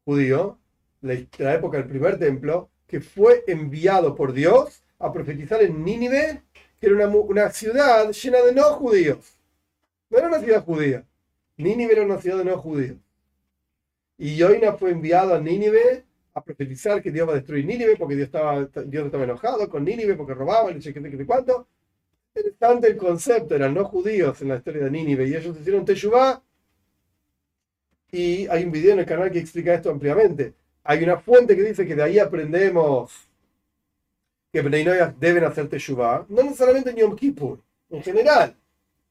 judío, 0.05 0.59
de 1.01 1.27
la 1.39 1.55
época 1.55 1.79
del 1.79 1.89
primer 1.89 2.17
templo, 2.17 2.71
que 2.87 3.01
fue 3.01 3.43
enviado 3.49 4.15
por 4.15 4.33
Dios 4.33 4.85
a 5.01 5.13
profetizar 5.13 5.61
en 5.61 5.85
Nínive, 5.85 6.45
que 6.81 6.87
era 6.87 7.09
una, 7.09 7.51
ciudad 7.51 8.13
llena 8.13 8.43
de 8.43 8.55
no 8.55 8.63
judíos. 8.75 9.41
No 10.09 10.19
era 10.19 10.29
una 10.29 10.39
ciudad 10.39 10.65
judía. 10.65 11.05
Nínive 11.57 11.95
era 11.95 12.03
una 12.03 12.19
ciudad 12.19 12.39
de 12.39 12.45
no 12.45 12.59
judíos. 12.59 13.10
Y 14.23 14.37
Yoina 14.37 14.75
fue 14.75 14.91
enviado 14.91 15.35
a 15.35 15.41
Nínive 15.41 16.05
a 16.35 16.45
profetizar 16.45 17.03
que 17.03 17.11
Dios 17.11 17.27
va 17.27 17.33
a 17.33 17.37
destruir 17.37 17.65
Nínive 17.65 17.97
porque 17.97 18.17
Dios 18.17 18.27
estaba, 18.27 18.69
Dios 18.85 19.07
estaba 19.07 19.25
enojado 19.25 19.67
con 19.71 19.83
Nínive 19.83 20.15
porque 20.15 20.35
robaba, 20.35 20.71
y 20.71 20.79
qué 20.79 20.93
sé 20.93 21.27
cuánto. 21.27 21.67
Interesante 22.35 22.89
el 22.89 22.99
concepto, 22.99 23.55
eran 23.57 23.73
no 23.73 23.87
judíos 23.87 24.43
en 24.43 24.49
la 24.49 24.57
historia 24.57 24.85
de 24.85 24.91
Nínive 24.91 25.27
y 25.27 25.35
ellos 25.35 25.57
hicieron 25.59 25.87
Teshuvah. 25.87 26.43
Y 28.13 28.47
hay 28.49 28.65
un 28.65 28.73
video 28.73 28.93
en 28.93 28.99
el 28.99 29.07
canal 29.07 29.31
que 29.31 29.39
explica 29.39 29.73
esto 29.73 29.91
ampliamente. 29.91 30.53
Hay 30.85 31.03
una 31.03 31.17
fuente 31.17 31.57
que 31.57 31.63
dice 31.63 31.87
que 31.87 31.97
de 31.97 32.03
ahí 32.03 32.19
aprendemos 32.19 33.27
que 34.53 34.61
Bnei 34.61 34.85
deben 35.19 35.45
hacer 35.45 35.67
Teshuvah, 35.67 36.27
no 36.29 36.43
necesariamente 36.43 36.91
en 36.91 36.97
Yom 36.97 37.17
en 37.89 38.03
general, 38.03 38.55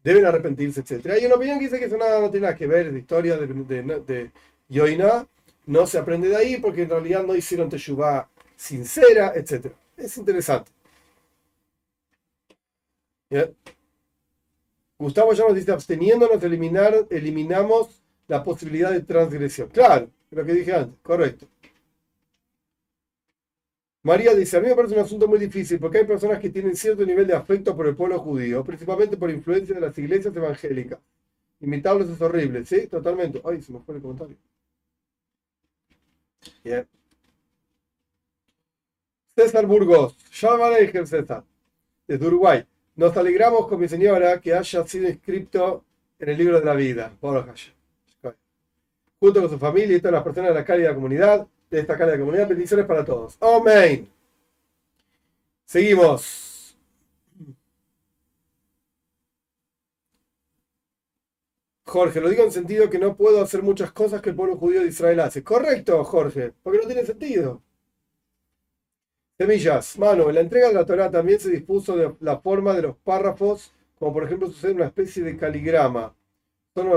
deben 0.04 0.24
arrepentirse, 0.28 0.82
etc. 0.82 1.08
Hay 1.14 1.26
una 1.26 1.34
opinión 1.34 1.58
que 1.58 1.66
dice 1.66 1.80
que 1.80 1.86
eso 1.86 1.98
nada, 1.98 2.22
no 2.22 2.30
tiene 2.30 2.46
nada 2.46 2.56
que 2.56 2.68
ver, 2.68 2.94
la 2.94 3.00
historia 3.00 3.38
de, 3.38 3.48
de, 3.48 4.32
Yoina, 4.70 5.28
no 5.66 5.86
se 5.88 5.98
aprende 5.98 6.30
de 6.30 6.36
ahí 6.38 6.58
porque 6.58 6.84
en 6.84 6.90
realidad 6.90 7.24
no 7.24 7.36
hicieron 7.36 7.70
Teshuvah 7.70 8.30
sincera, 8.56 9.34
etc. 9.36 9.74
Es 9.98 10.18
interesante. 10.18 10.72
Gustavo 14.98 15.34
ya 15.34 15.46
nos 15.46 15.56
dice, 15.56 15.72
absteniéndonos 15.72 16.44
eliminar, 16.44 17.08
eliminamos 17.10 18.02
la 18.28 18.44
posibilidad 18.44 18.92
de 18.92 19.02
transgresión. 19.02 19.70
Claro, 19.70 20.10
lo 20.32 20.46
que 20.46 20.54
dije 20.54 20.74
antes, 20.74 21.00
correcto. 21.02 21.48
María 24.04 24.34
dice, 24.34 24.58
a 24.58 24.62
mí 24.62 24.68
me 24.68 24.76
parece 24.76 24.96
un 24.96 25.02
asunto 25.02 25.28
muy 25.28 25.40
difícil 25.40 25.80
porque 25.80 26.00
hay 26.00 26.06
personas 26.06 26.40
que 26.40 26.50
tienen 26.50 26.76
cierto 26.76 27.06
nivel 27.06 27.28
de 27.28 27.36
afecto 27.36 27.76
por 27.76 27.88
el 27.88 27.96
pueblo 27.96 28.20
judío, 28.20 28.64
principalmente 28.64 29.18
por 29.18 29.30
influencia 29.30 29.76
de 29.76 29.82
las 29.82 29.98
iglesias 29.98 30.36
evangélicas. 30.36 31.00
Imitables 31.62 32.10
es 32.10 32.22
horrible, 32.22 32.66
¿sí? 32.66 32.88
Totalmente. 32.88 33.42
Ay, 33.44 33.62
se 33.62 33.74
me 33.74 33.80
fue 33.80 33.96
el 33.96 34.02
comentario. 34.02 34.38
Bien. 36.64 36.88
César 39.36 39.66
Burgos, 39.66 40.18
Aleichem 40.44 41.06
César, 41.06 41.44
desde 42.08 42.28
Uruguay. 42.28 42.66
Nos 42.96 43.16
alegramos 43.16 43.68
con 43.68 43.80
mi 43.80 43.88
señora 43.88 44.42
que 44.42 44.54
haya 44.54 44.86
sido 44.86 45.08
inscrito 45.08 45.86
en 46.20 46.30
el 46.30 46.38
libro 46.38 46.60
de 46.60 46.66
la 46.66 46.76
vida. 46.76 47.14
Junto 49.20 49.42
con 49.42 49.50
su 49.50 49.58
familia 49.58 49.96
y 49.96 50.00
todas 50.00 50.14
las 50.14 50.24
personas 50.24 50.50
de 50.50 50.56
la 50.56 50.66
cálida 50.66 50.94
comunidad, 50.94 51.48
de 51.70 51.80
esta 51.80 51.98
cálida 51.98 52.18
comunidad, 52.18 52.48
bendiciones 52.48 52.86
para 52.86 53.06
todos. 53.06 53.38
Amén. 53.42 54.10
Seguimos. 55.66 56.49
Jorge, 61.90 62.22
lo 62.22 62.30
digo 62.30 62.44
en 62.44 62.52
sentido 62.52 62.90
que 62.90 63.00
no 63.00 63.16
puedo 63.16 63.42
hacer 63.42 63.64
muchas 63.64 63.92
cosas 63.92 64.22
que 64.22 64.30
el 64.30 64.36
pueblo 64.36 64.56
judío 64.58 64.82
de 64.82 64.88
Israel 64.88 65.20
hace. 65.22 65.44
Correcto, 65.44 66.04
Jorge, 66.04 66.54
porque 66.64 66.80
no 66.80 66.86
tiene 66.86 67.06
sentido. 67.06 67.62
Semillas. 69.38 69.98
Mano, 69.98 70.30
en 70.30 70.36
la 70.36 70.42
entrega 70.42 70.68
de 70.68 70.74
la 70.74 70.86
Torah 70.86 71.10
también 71.10 71.40
se 71.40 71.50
dispuso 71.50 71.96
de 71.96 72.14
la 72.20 72.40
forma 72.40 72.74
de 72.74 72.84
los 72.84 72.96
párrafos, 72.98 73.74
como 73.98 74.14
por 74.14 74.24
ejemplo 74.24 74.48
sucede 74.48 74.74
una 74.74 74.86
especie 74.86 75.24
de 75.24 75.38
caligrama. 75.38 76.14
Son 76.76 76.88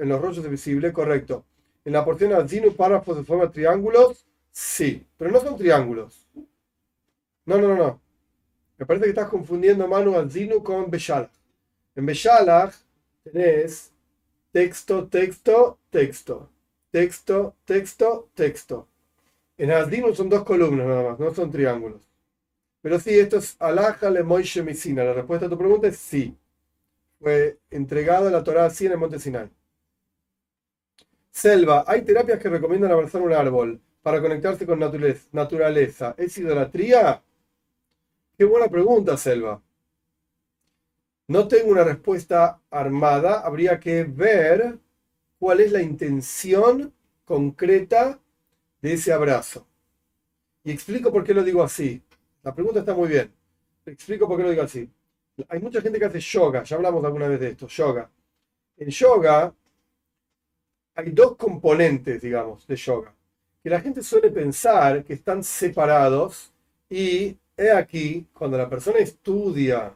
en 0.00 0.08
los 0.08 0.20
rollos 0.20 0.42
de 0.42 0.48
visible, 0.48 0.92
correcto. 0.92 1.44
En 1.84 1.92
la 1.92 2.04
porción 2.04 2.32
Azinu, 2.32 2.74
párrafos 2.74 3.16
de 3.16 3.24
forma 3.24 3.50
triángulos, 3.50 4.26
sí, 4.50 5.06
pero 5.16 5.30
no 5.30 5.40
son 5.40 5.56
triángulos. 5.56 6.26
No, 7.46 7.58
no, 7.58 7.68
no, 7.68 7.76
no. 7.76 8.00
Me 8.78 8.86
parece 8.86 9.04
que 9.04 9.10
estás 9.10 9.28
confundiendo 9.28 9.86
Manu 9.86 10.18
Azinu 10.18 10.62
con 10.62 10.90
Beshalach. 10.90 11.30
En 11.94 12.06
Beshalach 12.06 12.74
tenés 13.22 13.93
texto, 14.54 15.08
texto, 15.08 15.78
texto. 15.90 16.48
Texto, 16.92 17.56
texto, 17.64 18.28
texto. 18.34 18.88
En 19.58 19.72
Azinu 19.72 20.14
son 20.14 20.28
dos 20.28 20.44
columnas 20.44 20.86
nada 20.86 21.10
más, 21.10 21.18
no 21.18 21.34
son 21.34 21.50
triángulos. 21.50 22.08
Pero 22.80 23.00
sí, 23.00 23.18
esto 23.18 23.38
es 23.38 23.56
Alaja 23.58 24.10
le 24.10 24.22
Moishe. 24.22 24.62
La 24.94 25.12
respuesta 25.12 25.46
a 25.46 25.48
tu 25.48 25.58
pregunta 25.58 25.88
es 25.88 25.96
sí. 25.96 26.36
Fue 27.18 27.58
entregado 27.68 28.28
a 28.28 28.30
la 28.30 28.44
Torah 28.44 28.66
así 28.66 28.86
en 28.86 28.92
el 28.92 28.98
monte 28.98 29.18
Sinai. 29.18 29.50
Selva, 31.32 31.82
hay 31.88 32.02
terapias 32.02 32.38
que 32.38 32.48
recomiendan 32.48 32.92
abrazar 32.92 33.22
un 33.22 33.32
árbol 33.32 33.80
para 34.02 34.20
conectarse 34.20 34.64
con 34.64 34.78
naturaleza. 34.78 36.14
¿Es 36.16 36.38
idolatría? 36.38 37.20
Qué 38.38 38.44
buena 38.44 38.68
pregunta, 38.68 39.16
Selva. 39.16 39.60
No 41.26 41.48
tengo 41.48 41.70
una 41.70 41.84
respuesta 41.84 42.60
armada. 42.70 43.40
Habría 43.40 43.80
que 43.80 44.04
ver 44.04 44.78
cuál 45.38 45.60
es 45.60 45.72
la 45.72 45.82
intención 45.82 46.92
concreta 47.24 48.20
de 48.82 48.92
ese 48.92 49.12
abrazo. 49.12 49.66
Y 50.62 50.70
explico 50.72 51.12
por 51.12 51.24
qué 51.24 51.34
lo 51.34 51.42
digo 51.42 51.62
así. 51.62 52.02
La 52.42 52.54
pregunta 52.54 52.80
está 52.80 52.94
muy 52.94 53.08
bien. 53.08 53.32
Explico 53.86 54.28
por 54.28 54.36
qué 54.36 54.42
lo 54.42 54.50
digo 54.50 54.62
así. 54.62 54.88
Hay 55.48 55.60
mucha 55.60 55.80
gente 55.80 55.98
que 55.98 56.04
hace 56.04 56.20
yoga. 56.20 56.62
Ya 56.62 56.76
hablamos 56.76 57.04
alguna 57.04 57.28
vez 57.28 57.40
de 57.40 57.48
esto. 57.50 57.66
Yoga. 57.68 58.10
En 58.76 58.88
yoga 58.88 59.54
hay 60.94 61.10
dos 61.10 61.36
componentes, 61.36 62.20
digamos, 62.20 62.66
de 62.66 62.76
yoga. 62.76 63.14
Que 63.62 63.70
la 63.70 63.80
gente 63.80 64.02
suele 64.02 64.30
pensar 64.30 65.02
que 65.04 65.14
están 65.14 65.42
separados 65.42 66.52
y 66.88 67.36
he 67.56 67.70
aquí, 67.70 68.26
cuando 68.32 68.58
la 68.58 68.68
persona 68.68 68.98
estudia 68.98 69.92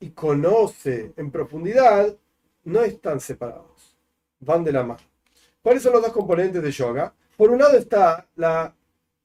y 0.00 0.10
conoce 0.10 1.12
en 1.16 1.30
profundidad, 1.30 2.16
no 2.64 2.82
están 2.82 3.20
separados, 3.20 3.96
van 4.40 4.64
de 4.64 4.72
la 4.72 4.82
mano. 4.82 5.00
¿Cuáles 5.62 5.82
son 5.82 5.92
los 5.92 6.02
dos 6.02 6.12
componentes 6.12 6.62
de 6.62 6.70
yoga? 6.70 7.14
Por 7.36 7.50
un 7.50 7.58
lado 7.58 7.76
está 7.76 8.26
la, 8.36 8.74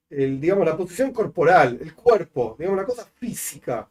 digamos, 0.10 0.66
la 0.66 0.78
posición 0.78 1.12
corporal, 1.12 1.80
el 1.82 1.96
cuerpo, 1.96 2.56
digamos, 2.60 2.80
la 2.80 2.86
cosa 2.86 3.06
física. 3.06 3.90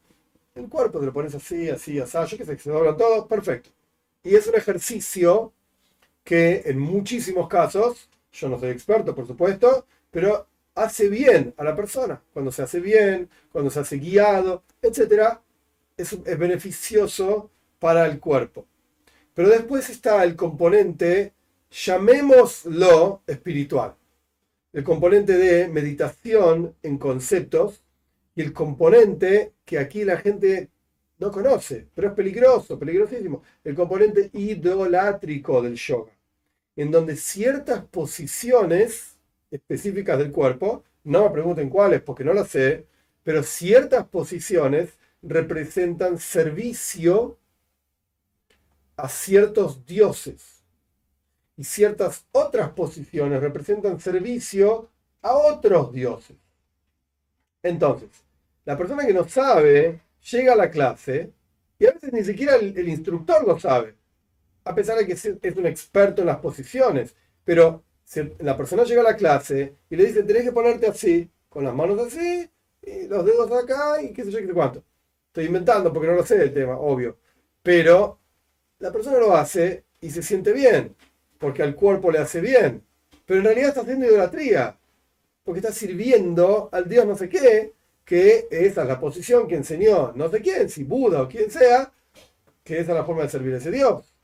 El 0.54 0.68
cuerpo 0.68 1.00
te 1.00 1.06
lo 1.06 1.12
pones 1.12 1.34
así, 1.34 1.68
así, 1.68 1.98
así, 1.98 2.18
yo 2.28 2.38
que 2.38 2.44
sé, 2.44 2.58
se 2.58 2.70
doblan 2.70 2.96
todos, 2.96 3.26
perfecto. 3.26 3.70
Y 4.22 4.34
es 4.36 4.46
un 4.46 4.54
ejercicio 4.54 5.52
que 6.22 6.62
en 6.66 6.78
muchísimos 6.78 7.48
casos, 7.48 8.08
yo 8.32 8.48
no 8.48 8.58
soy 8.58 8.70
experto 8.70 9.14
por 9.14 9.26
supuesto, 9.26 9.86
pero 10.10 10.46
hace 10.74 11.08
bien 11.08 11.54
a 11.56 11.64
la 11.64 11.74
persona. 11.74 12.22
Cuando 12.32 12.52
se 12.52 12.62
hace 12.62 12.80
bien, 12.80 13.28
cuando 13.50 13.70
se 13.70 13.80
hace 13.80 13.96
guiado, 13.96 14.62
etc., 14.80 15.38
es, 15.96 16.12
es 16.12 16.38
beneficioso 16.38 17.50
para 17.78 18.06
el 18.06 18.20
cuerpo. 18.20 18.66
Pero 19.34 19.48
después 19.48 19.90
está 19.90 20.22
el 20.24 20.36
componente, 20.36 21.32
llamémoslo 21.70 23.22
espiritual, 23.26 23.94
el 24.72 24.84
componente 24.84 25.36
de 25.36 25.68
meditación 25.68 26.74
en 26.82 26.98
conceptos 26.98 27.82
y 28.34 28.42
el 28.42 28.52
componente 28.52 29.52
que 29.64 29.78
aquí 29.78 30.04
la 30.04 30.16
gente 30.18 30.70
no 31.18 31.30
conoce, 31.30 31.86
pero 31.94 32.08
es 32.08 32.14
peligroso, 32.14 32.78
peligrosísimo, 32.78 33.42
el 33.62 33.74
componente 33.74 34.30
idolátrico 34.32 35.62
del 35.62 35.76
yoga 35.76 36.12
en 36.76 36.90
donde 36.90 37.16
ciertas 37.16 37.84
posiciones 37.84 39.16
específicas 39.50 40.18
del 40.18 40.32
cuerpo, 40.32 40.84
no 41.04 41.24
me 41.24 41.30
pregunten 41.30 41.70
cuáles 41.70 42.02
porque 42.02 42.24
no 42.24 42.32
lo 42.32 42.44
sé, 42.44 42.86
pero 43.22 43.42
ciertas 43.42 44.06
posiciones 44.06 44.94
representan 45.26 46.18
servicio 46.18 47.38
a 48.96 49.08
ciertos 49.08 49.84
dioses 49.84 50.62
y 51.56 51.64
ciertas 51.64 52.26
otras 52.32 52.70
posiciones 52.70 53.40
representan 53.40 54.00
servicio 54.00 54.90
a 55.22 55.34
otros 55.34 55.92
dioses. 55.92 56.36
Entonces, 57.62 58.10
la 58.64 58.76
persona 58.76 59.06
que 59.06 59.14
no 59.14 59.26
sabe 59.28 60.00
llega 60.30 60.52
a 60.52 60.56
la 60.56 60.70
clase 60.70 61.32
y 61.78 61.86
a 61.86 61.92
veces 61.92 62.12
ni 62.12 62.22
siquiera 62.22 62.56
el, 62.56 62.88
instructor 62.88 63.46
lo 63.46 63.58
sabe 63.58 63.96
a 64.64 64.74
pesar 64.74 64.98
de 64.98 65.06
que 65.06 65.12
es 65.12 65.56
un 65.56 65.66
experto 65.66 66.22
en 66.22 66.28
las 66.28 66.38
posiciones. 66.38 67.14
Pero 67.44 67.84
la 68.38 68.56
persona 68.56 68.84
llega 68.84 69.02
a 69.02 69.04
la 69.04 69.16
clase 69.16 69.76
y 69.90 69.96
le 69.96 70.06
dice, 70.06 70.22
tenés 70.22 70.44
que 70.44 70.52
ponerte 70.52 70.86
así, 70.86 71.30
con 71.48 71.64
las 71.64 71.74
manos 71.74 72.00
así, 72.00 72.50
y 72.82 73.06
los 73.06 73.24
dedos 73.24 73.50
acá, 73.52 74.00
y 74.02 74.12
qué 74.12 74.24
sé 74.24 74.30
yo, 74.30 74.38
qué 74.38 74.46
sé 74.46 74.52
cuánto. 74.52 74.82
Estoy 75.34 75.46
inventando 75.46 75.92
porque 75.92 76.08
no 76.08 76.14
lo 76.14 76.24
sé 76.24 76.40
el 76.40 76.54
tema, 76.54 76.78
obvio. 76.78 77.18
Pero 77.62 78.20
la 78.78 78.92
persona 78.92 79.18
lo 79.18 79.34
hace 79.34 79.84
y 80.00 80.10
se 80.10 80.22
siente 80.22 80.52
bien, 80.52 80.94
porque 81.38 81.62
al 81.62 81.74
cuerpo 81.74 82.12
le 82.12 82.18
hace 82.20 82.40
bien. 82.40 82.82
Pero 83.26 83.40
en 83.40 83.44
realidad 83.46 83.70
está 83.70 83.80
haciendo 83.80 84.06
idolatría, 84.06 84.78
porque 85.42 85.58
está 85.60 85.72
sirviendo 85.72 86.68
al 86.72 86.88
Dios 86.88 87.04
no 87.04 87.16
sé 87.16 87.28
qué, 87.28 87.72
que 88.04 88.46
esa 88.50 88.82
es 88.82 88.88
la 88.88 89.00
posición 89.00 89.48
que 89.48 89.56
enseñó 89.56 90.12
no 90.14 90.30
sé 90.30 90.40
quién, 90.40 90.68
si 90.70 90.84
Buda 90.84 91.22
o 91.22 91.28
quien 91.28 91.50
sea, 91.50 91.92
que 92.62 92.78
esa 92.78 92.92
es 92.92 92.98
la 92.98 93.04
forma 93.04 93.22
de 93.22 93.28
servir 93.30 93.54
a 93.54 93.58
ese 93.58 93.70
Dios 93.70 94.14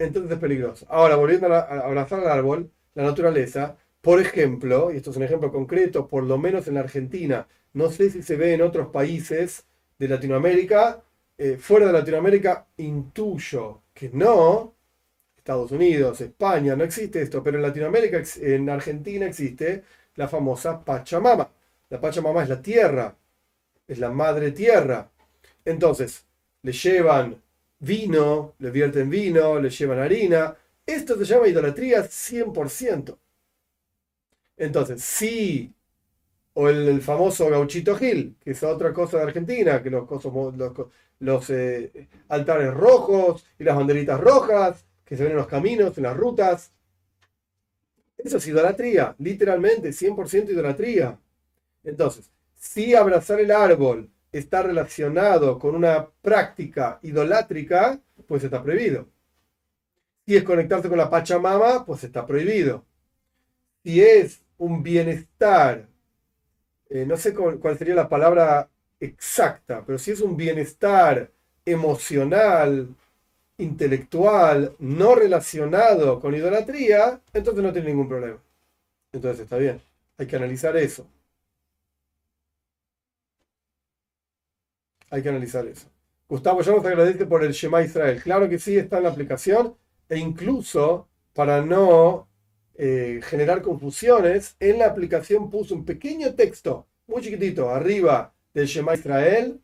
entonces 0.00 0.32
es 0.32 0.38
peligroso. 0.38 0.86
Ahora, 0.88 1.16
volviendo 1.16 1.52
a, 1.54 1.60
abrazar 1.60 2.20
al 2.20 2.28
árbol, 2.28 2.70
la 2.94 3.04
naturaleza, 3.04 3.76
por 4.00 4.20
ejemplo, 4.20 4.92
y 4.92 4.96
esto 4.96 5.10
es 5.10 5.16
un 5.16 5.22
ejemplo 5.22 5.52
concreto, 5.52 6.08
por 6.08 6.24
lo 6.24 6.38
menos 6.38 6.66
en 6.68 6.74
la 6.74 6.80
Argentina, 6.80 7.46
no 7.74 7.90
sé 7.90 8.10
si 8.10 8.22
se 8.22 8.36
ve 8.36 8.54
en 8.54 8.62
otros 8.62 8.88
países 8.88 9.66
de 10.00 10.08
Latinoamérica, 10.08 11.02
eh, 11.36 11.58
fuera 11.58 11.86
de 11.86 11.92
Latinoamérica, 11.92 12.66
intuyo 12.78 13.82
que 13.92 14.08
no, 14.08 14.74
Estados 15.36 15.72
Unidos, 15.72 16.22
España, 16.22 16.74
no 16.74 16.84
existe 16.84 17.20
esto, 17.20 17.42
pero 17.42 17.58
en 17.58 17.62
Latinoamérica, 17.62 18.22
en 18.40 18.70
Argentina 18.70 19.26
existe 19.26 19.84
la 20.14 20.26
famosa 20.26 20.82
Pachamama. 20.82 21.50
La 21.90 22.00
Pachamama 22.00 22.42
es 22.42 22.48
la 22.48 22.62
tierra, 22.62 23.14
es 23.86 23.98
la 23.98 24.10
madre 24.10 24.52
tierra. 24.52 25.10
Entonces, 25.66 26.24
le 26.62 26.72
llevan 26.72 27.36
vino, 27.80 28.54
le 28.58 28.70
vierten 28.70 29.10
vino, 29.10 29.60
le 29.60 29.68
llevan 29.68 29.98
harina. 29.98 30.56
Esto 30.86 31.18
se 31.18 31.26
llama 31.26 31.48
idolatría 31.48 32.02
100%. 32.04 33.18
Entonces, 34.56 35.02
sí, 35.02 35.74
o 36.60 36.68
el, 36.68 37.00
famoso 37.00 37.48
gauchito 37.48 37.96
Gil, 37.96 38.36
que 38.38 38.50
es 38.50 38.62
otra 38.62 38.92
cosa 38.92 39.16
de 39.16 39.22
Argentina, 39.22 39.82
que 39.82 39.88
los, 39.88 40.06
los, 41.18 41.48
eh, 41.48 42.08
altares 42.28 42.74
rojos 42.74 43.46
y 43.58 43.64
las 43.64 43.76
banderitas 43.76 44.20
rojas 44.20 44.84
que 45.02 45.16
se 45.16 45.22
ven 45.22 45.32
en 45.32 45.38
los 45.38 45.46
caminos, 45.46 45.96
en 45.96 46.04
las 46.04 46.14
rutas. 46.14 46.70
Eso 48.18 48.36
es 48.36 48.46
idolatría, 48.46 49.14
literalmente, 49.18 49.88
100% 49.88 50.50
idolatría. 50.50 51.18
Entonces, 51.82 52.30
si 52.54 52.94
abrazar 52.94 53.40
el 53.40 53.52
árbol 53.52 54.10
está 54.30 54.62
relacionado 54.62 55.58
con 55.58 55.74
una 55.74 56.10
práctica 56.20 56.98
idolátrica, 57.02 57.98
pues 58.26 58.44
está 58.44 58.62
prohibido. 58.62 59.08
Si 60.26 60.36
es 60.36 60.44
conectarse 60.44 60.90
con 60.90 60.98
la 60.98 61.08
Pachamama, 61.08 61.86
pues 61.86 62.04
está 62.04 62.26
prohibido. 62.26 62.84
Si 63.82 64.02
es 64.02 64.42
un 64.58 64.82
bienestar, 64.82 65.89
eh, 66.90 67.06
no 67.06 67.16
sé 67.16 67.34
cuál 67.34 67.78
sería 67.78 67.94
la 67.94 68.08
palabra 68.08 68.68
exacta, 69.00 69.84
pero 69.86 69.98
si 69.98 70.10
es 70.10 70.20
un 70.20 70.36
bienestar 70.36 71.30
emocional, 71.64 72.88
intelectual, 73.58 74.74
no 74.80 75.14
relacionado 75.14 76.20
con 76.20 76.34
idolatría, 76.34 77.20
entonces 77.32 77.62
no 77.62 77.72
tiene 77.72 77.88
ningún 77.90 78.08
problema. 78.08 78.38
Entonces 79.12 79.42
está 79.42 79.56
bien, 79.58 79.80
hay 80.18 80.26
que 80.26 80.36
analizar 80.36 80.76
eso. 80.76 81.06
Hay 85.10 85.22
que 85.22 85.28
analizar 85.28 85.66
eso. 85.66 85.88
Gustavo 86.28 86.62
ya 86.62 86.72
nos 86.72 86.84
agradece 86.84 87.26
por 87.26 87.44
el 87.44 87.52
Shema 87.52 87.82
Israel. 87.82 88.22
Claro 88.22 88.48
que 88.48 88.58
sí, 88.58 88.76
está 88.76 88.98
en 88.98 89.04
la 89.04 89.10
aplicación 89.10 89.76
e 90.08 90.18
incluso 90.18 91.08
para 91.34 91.60
no 91.62 92.28
eh, 92.82 93.20
generar 93.22 93.60
confusiones, 93.60 94.56
en 94.58 94.78
la 94.78 94.86
aplicación 94.86 95.50
puso 95.50 95.74
un 95.74 95.84
pequeño 95.84 96.34
texto, 96.34 96.86
muy 97.06 97.20
chiquitito, 97.20 97.68
arriba 97.68 98.32
del 98.54 98.66
Shema 98.66 98.94
Israel, 98.94 99.60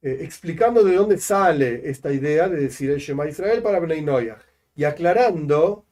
eh, 0.00 0.18
explicando 0.20 0.84
de 0.84 0.94
dónde 0.94 1.18
sale 1.18 1.90
esta 1.90 2.12
idea 2.12 2.48
de 2.48 2.58
decir 2.60 2.92
el 2.92 3.00
Shema 3.00 3.26
Israel 3.26 3.62
para 3.64 3.80
Bnei 3.80 4.00
Noyah 4.00 4.38
y 4.76 4.84
aclarando 4.84 5.86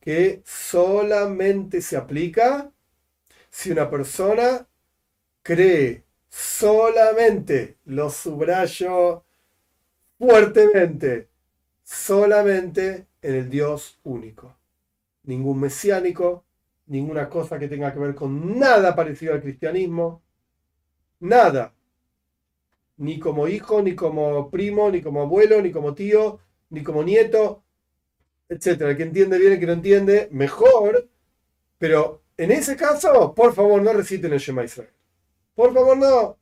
que 0.00 0.42
solamente 0.44 1.80
se 1.80 1.96
aplica 1.96 2.72
si 3.48 3.70
una 3.70 3.88
persona 3.88 4.66
cree 5.44 6.02
solamente, 6.28 7.76
lo 7.84 8.10
subrayo 8.10 9.22
fuertemente, 10.18 11.28
solamente 11.84 13.06
en 13.22 13.34
el 13.36 13.48
Dios 13.48 14.00
único. 14.02 14.61
Ningún 15.24 15.60
mesiánico, 15.60 16.44
ninguna 16.86 17.28
cosa 17.28 17.58
que 17.58 17.68
tenga 17.68 17.92
que 17.92 17.98
ver 18.00 18.14
con 18.14 18.58
nada 18.58 18.94
parecido 18.94 19.34
al 19.34 19.42
cristianismo, 19.42 20.22
nada. 21.20 21.74
Ni 22.96 23.18
como 23.18 23.48
hijo, 23.48 23.82
ni 23.82 23.94
como 23.94 24.50
primo, 24.50 24.90
ni 24.90 25.00
como 25.00 25.22
abuelo, 25.22 25.60
ni 25.62 25.70
como 25.70 25.94
tío, 25.94 26.40
ni 26.70 26.82
como 26.82 27.02
nieto, 27.02 27.64
etc. 28.48 28.82
El 28.82 28.96
que 28.96 29.02
entiende 29.04 29.38
bien, 29.38 29.52
el 29.52 29.60
que 29.60 29.66
no 29.66 29.72
entiende, 29.72 30.28
mejor. 30.30 31.08
Pero 31.78 32.22
en 32.36 32.52
ese 32.52 32.76
caso, 32.76 33.34
por 33.34 33.54
favor, 33.54 33.82
no 33.82 33.92
reciten 33.92 34.32
el 34.32 34.38
Shema 34.38 34.64
Israel. 34.64 34.90
Por 35.54 35.72
favor, 35.72 35.96
no. 35.96 36.38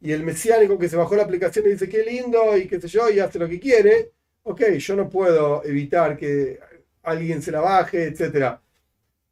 Y 0.00 0.12
el 0.12 0.24
mesiánico 0.24 0.78
que 0.78 0.88
se 0.88 0.96
bajó 0.96 1.14
la 1.16 1.22
aplicación 1.22 1.66
y 1.66 1.70
dice, 1.70 1.88
qué 1.88 2.02
lindo, 2.04 2.56
y 2.56 2.66
qué 2.66 2.80
sé 2.80 2.88
yo, 2.88 3.08
y 3.10 3.20
hace 3.20 3.38
lo 3.38 3.48
que 3.48 3.60
quiere. 3.60 4.12
Ok, 4.42 4.62
yo 4.78 4.96
no 4.96 5.08
puedo 5.08 5.64
evitar 5.64 6.16
que 6.16 6.58
alguien 7.02 7.42
se 7.42 7.52
la 7.52 7.60
baje, 7.60 8.04
etc. 8.06 8.58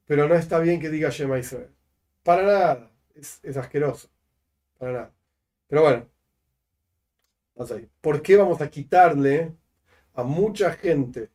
Pero 0.06 0.28
no 0.28 0.34
está 0.34 0.58
bien 0.58 0.80
que 0.80 0.90
diga 0.90 1.10
Shema 1.10 1.38
Israel. 1.38 1.70
Para 2.22 2.42
nada. 2.42 2.90
Es, 3.14 3.40
es 3.42 3.56
asqueroso. 3.56 4.08
Para 4.78 4.92
nada. 4.92 5.12
Pero 5.68 5.82
bueno. 5.82 6.06
¿Por 8.00 8.22
qué 8.22 8.36
vamos 8.36 8.60
a 8.62 8.70
quitarle 8.70 9.52
a 10.14 10.22
mucha 10.22 10.72
gente 10.72 11.28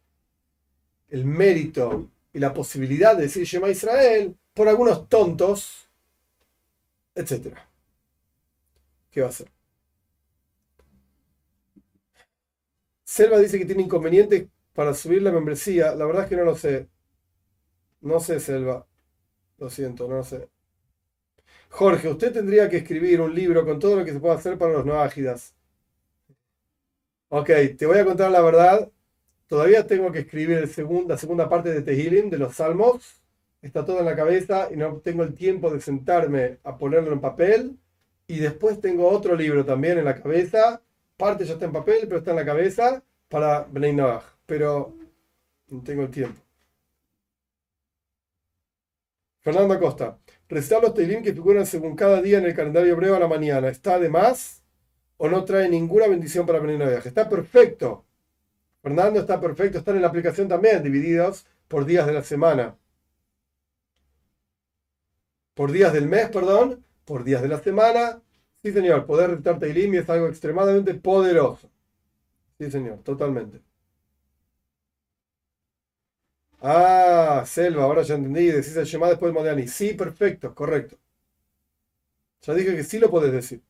el 1.10 1.24
mérito 1.24 2.10
y 2.34 2.40
la 2.40 2.54
posibilidad 2.54 3.16
de 3.16 3.24
decir 3.24 3.46
Shema 3.46 3.70
Israel 3.70 4.36
por 4.54 4.68
algunos 4.68 5.08
tontos 5.08 5.86
etcétera. 7.16 7.68
¿Qué 9.10 9.22
va 9.22 9.28
a 9.28 9.30
hacer? 9.30 9.50
Selva 13.06 13.40
dice 13.40 13.58
que 13.58 13.66
tiene 13.66 13.84
inconvenientes 13.84 14.48
para 14.76 14.94
subir 14.94 15.24
la 15.24 15.32
membresía. 15.32 15.96
La 15.96 16.06
verdad 16.06 16.24
es 16.24 16.30
que 16.30 16.36
no 16.38 16.44
lo 16.44 16.56
sé. 16.56 16.88
No 18.02 18.20
sé, 18.20 18.40
Selva. 18.40 18.86
Lo 19.58 19.70
siento, 19.70 20.08
no 20.08 20.18
lo 20.18 20.24
sé. 20.24 20.50
Jorge, 21.70 22.10
usted 22.10 22.34
tendría 22.34 22.70
que 22.70 22.78
escribir 22.78 23.22
un 23.22 23.34
libro 23.34 23.66
con 23.66 23.80
todo 23.80 23.98
lo 23.98 24.06
que 24.06 24.14
se 24.14 24.20
puede 24.20 24.36
hacer 24.36 24.58
para 24.58 24.74
los 24.74 24.86
no 24.86 25.02
ágidas. 25.02 25.56
Ok, 27.30 27.50
te 27.78 27.86
voy 27.86 27.98
a 28.00 28.06
contar 28.06 28.32
la 28.32 28.42
verdad. 28.42 28.92
Todavía 29.48 29.88
tengo 29.88 30.12
que 30.12 30.20
escribir 30.20 30.62
la 31.08 31.18
segunda 31.18 31.50
parte 31.50 31.72
de 31.72 31.82
Tehilim, 31.82 32.30
de 32.30 32.38
los 32.38 32.56
Salmos 32.56 33.26
está 33.66 33.84
todo 33.84 34.00
en 34.00 34.06
la 34.06 34.16
cabeza 34.16 34.70
y 34.72 34.76
no 34.78 34.98
tengo 34.98 35.24
el 35.24 35.34
tiempo 35.34 35.72
de 35.72 35.82
sentarme 35.82 36.60
a 36.64 36.78
ponerlo 36.78 37.14
en 37.14 37.20
papel. 37.22 37.78
Y 38.28 38.38
después 38.38 38.80
tengo 38.80 39.10
otro 39.10 39.36
libro 39.36 39.66
también 39.66 39.98
en 39.98 40.06
la 40.06 40.22
cabeza. 40.22 40.82
Parte 41.18 41.46
ya 41.46 41.54
está 41.54 41.66
en 41.66 41.72
papel, 41.72 42.02
pero 42.04 42.18
está 42.18 42.32
en 42.32 42.38
la 42.38 42.46
cabeza 42.46 43.04
para 43.28 43.64
Bnei. 43.64 43.96
Pero 44.46 44.96
no 45.68 45.84
tengo 45.84 46.04
el 46.04 46.12
tiempo. 46.12 46.42
Fernando 49.42 49.74
Acosta. 49.74 50.18
Recitar 50.48 50.82
los 50.82 50.94
Teilim 50.94 51.24
que 51.24 51.34
figuran 51.34 51.66
según 51.66 51.96
cada 51.96 52.22
día 52.22 52.38
en 52.38 52.46
el 52.46 52.56
calendario 52.56 52.94
hebreo 52.94 53.16
a 53.16 53.20
la 53.20 53.28
mañana. 53.28 53.70
¿Está 53.70 54.00
de 54.00 54.10
más 54.10 54.64
o 55.18 55.28
no 55.30 55.46
trae 55.46 55.70
ninguna 55.70 56.08
bendición 56.08 56.46
para 56.46 56.60
Bnei 56.60 56.78
Noach? 56.78 57.06
Está 57.06 57.30
perfecto. 57.30 58.06
Fernando 58.82 59.20
está 59.20 59.40
perfecto. 59.40 59.80
Están 59.80 59.96
en 59.96 60.04
la 60.04 60.10
aplicación 60.10 60.48
también, 60.48 60.84
divididos 60.84 61.46
por 61.68 61.86
días 61.86 62.06
de 62.06 62.14
la 62.14 62.24
semana 62.24 62.76
por 65.56 65.72
días 65.72 65.94
del 65.94 66.08
mes, 66.08 66.30
perdón, 66.30 66.86
por 67.06 67.24
días 67.24 67.42
de 67.42 67.48
la 67.48 67.60
semana. 67.60 68.22
Sí, 68.62 68.72
señor, 68.72 69.06
poder 69.08 69.32
recitar 69.32 69.58
Teilim 69.58 69.96
es 69.96 70.10
algo 70.10 70.28
extremadamente 70.28 70.94
poderoso. 70.94 71.72
Sí, 72.60 72.70
señor, 72.70 73.00
totalmente. 73.00 73.62
Ah, 76.62 77.44
Selva, 77.46 77.84
ahora 77.84 78.02
ya 78.04 78.16
entendí. 78.16 78.48
Decís 78.48 78.76
el 78.76 78.86
Shema 78.86 79.10
después 79.10 79.34
de 79.34 79.40
Modiani. 79.40 79.68
Sí, 79.68 79.94
perfecto, 79.94 80.54
correcto. 80.54 80.98
Ya 82.44 82.54
dije 82.54 82.76
que 82.76 82.84
sí 82.84 82.98
lo 83.00 83.10
podés 83.10 83.34
decir. 83.34 83.62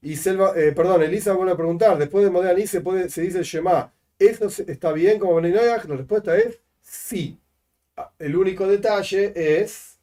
Y 0.00 0.16
Selva, 0.16 0.52
eh, 0.56 0.72
perdón, 0.72 1.02
Elisa 1.02 1.32
vuelve 1.32 1.52
a 1.52 1.56
preguntar. 1.56 1.96
Después 1.98 2.24
de 2.24 2.30
Modiani 2.30 2.66
se, 2.66 2.80
puede, 2.80 3.08
se 3.08 3.22
dice 3.22 3.38
el 3.38 3.44
Shema. 3.44 3.92
¿Eso 4.18 4.46
está 4.66 4.92
bien 4.92 5.18
como 5.18 5.36
Beninoyah? 5.36 5.82
La 5.84 5.96
respuesta 5.96 6.36
es 6.36 6.60
sí. 6.80 7.38
Ah, 7.96 8.12
el 8.18 8.36
único 8.36 8.66
detalle 8.66 9.32
es 9.34 9.98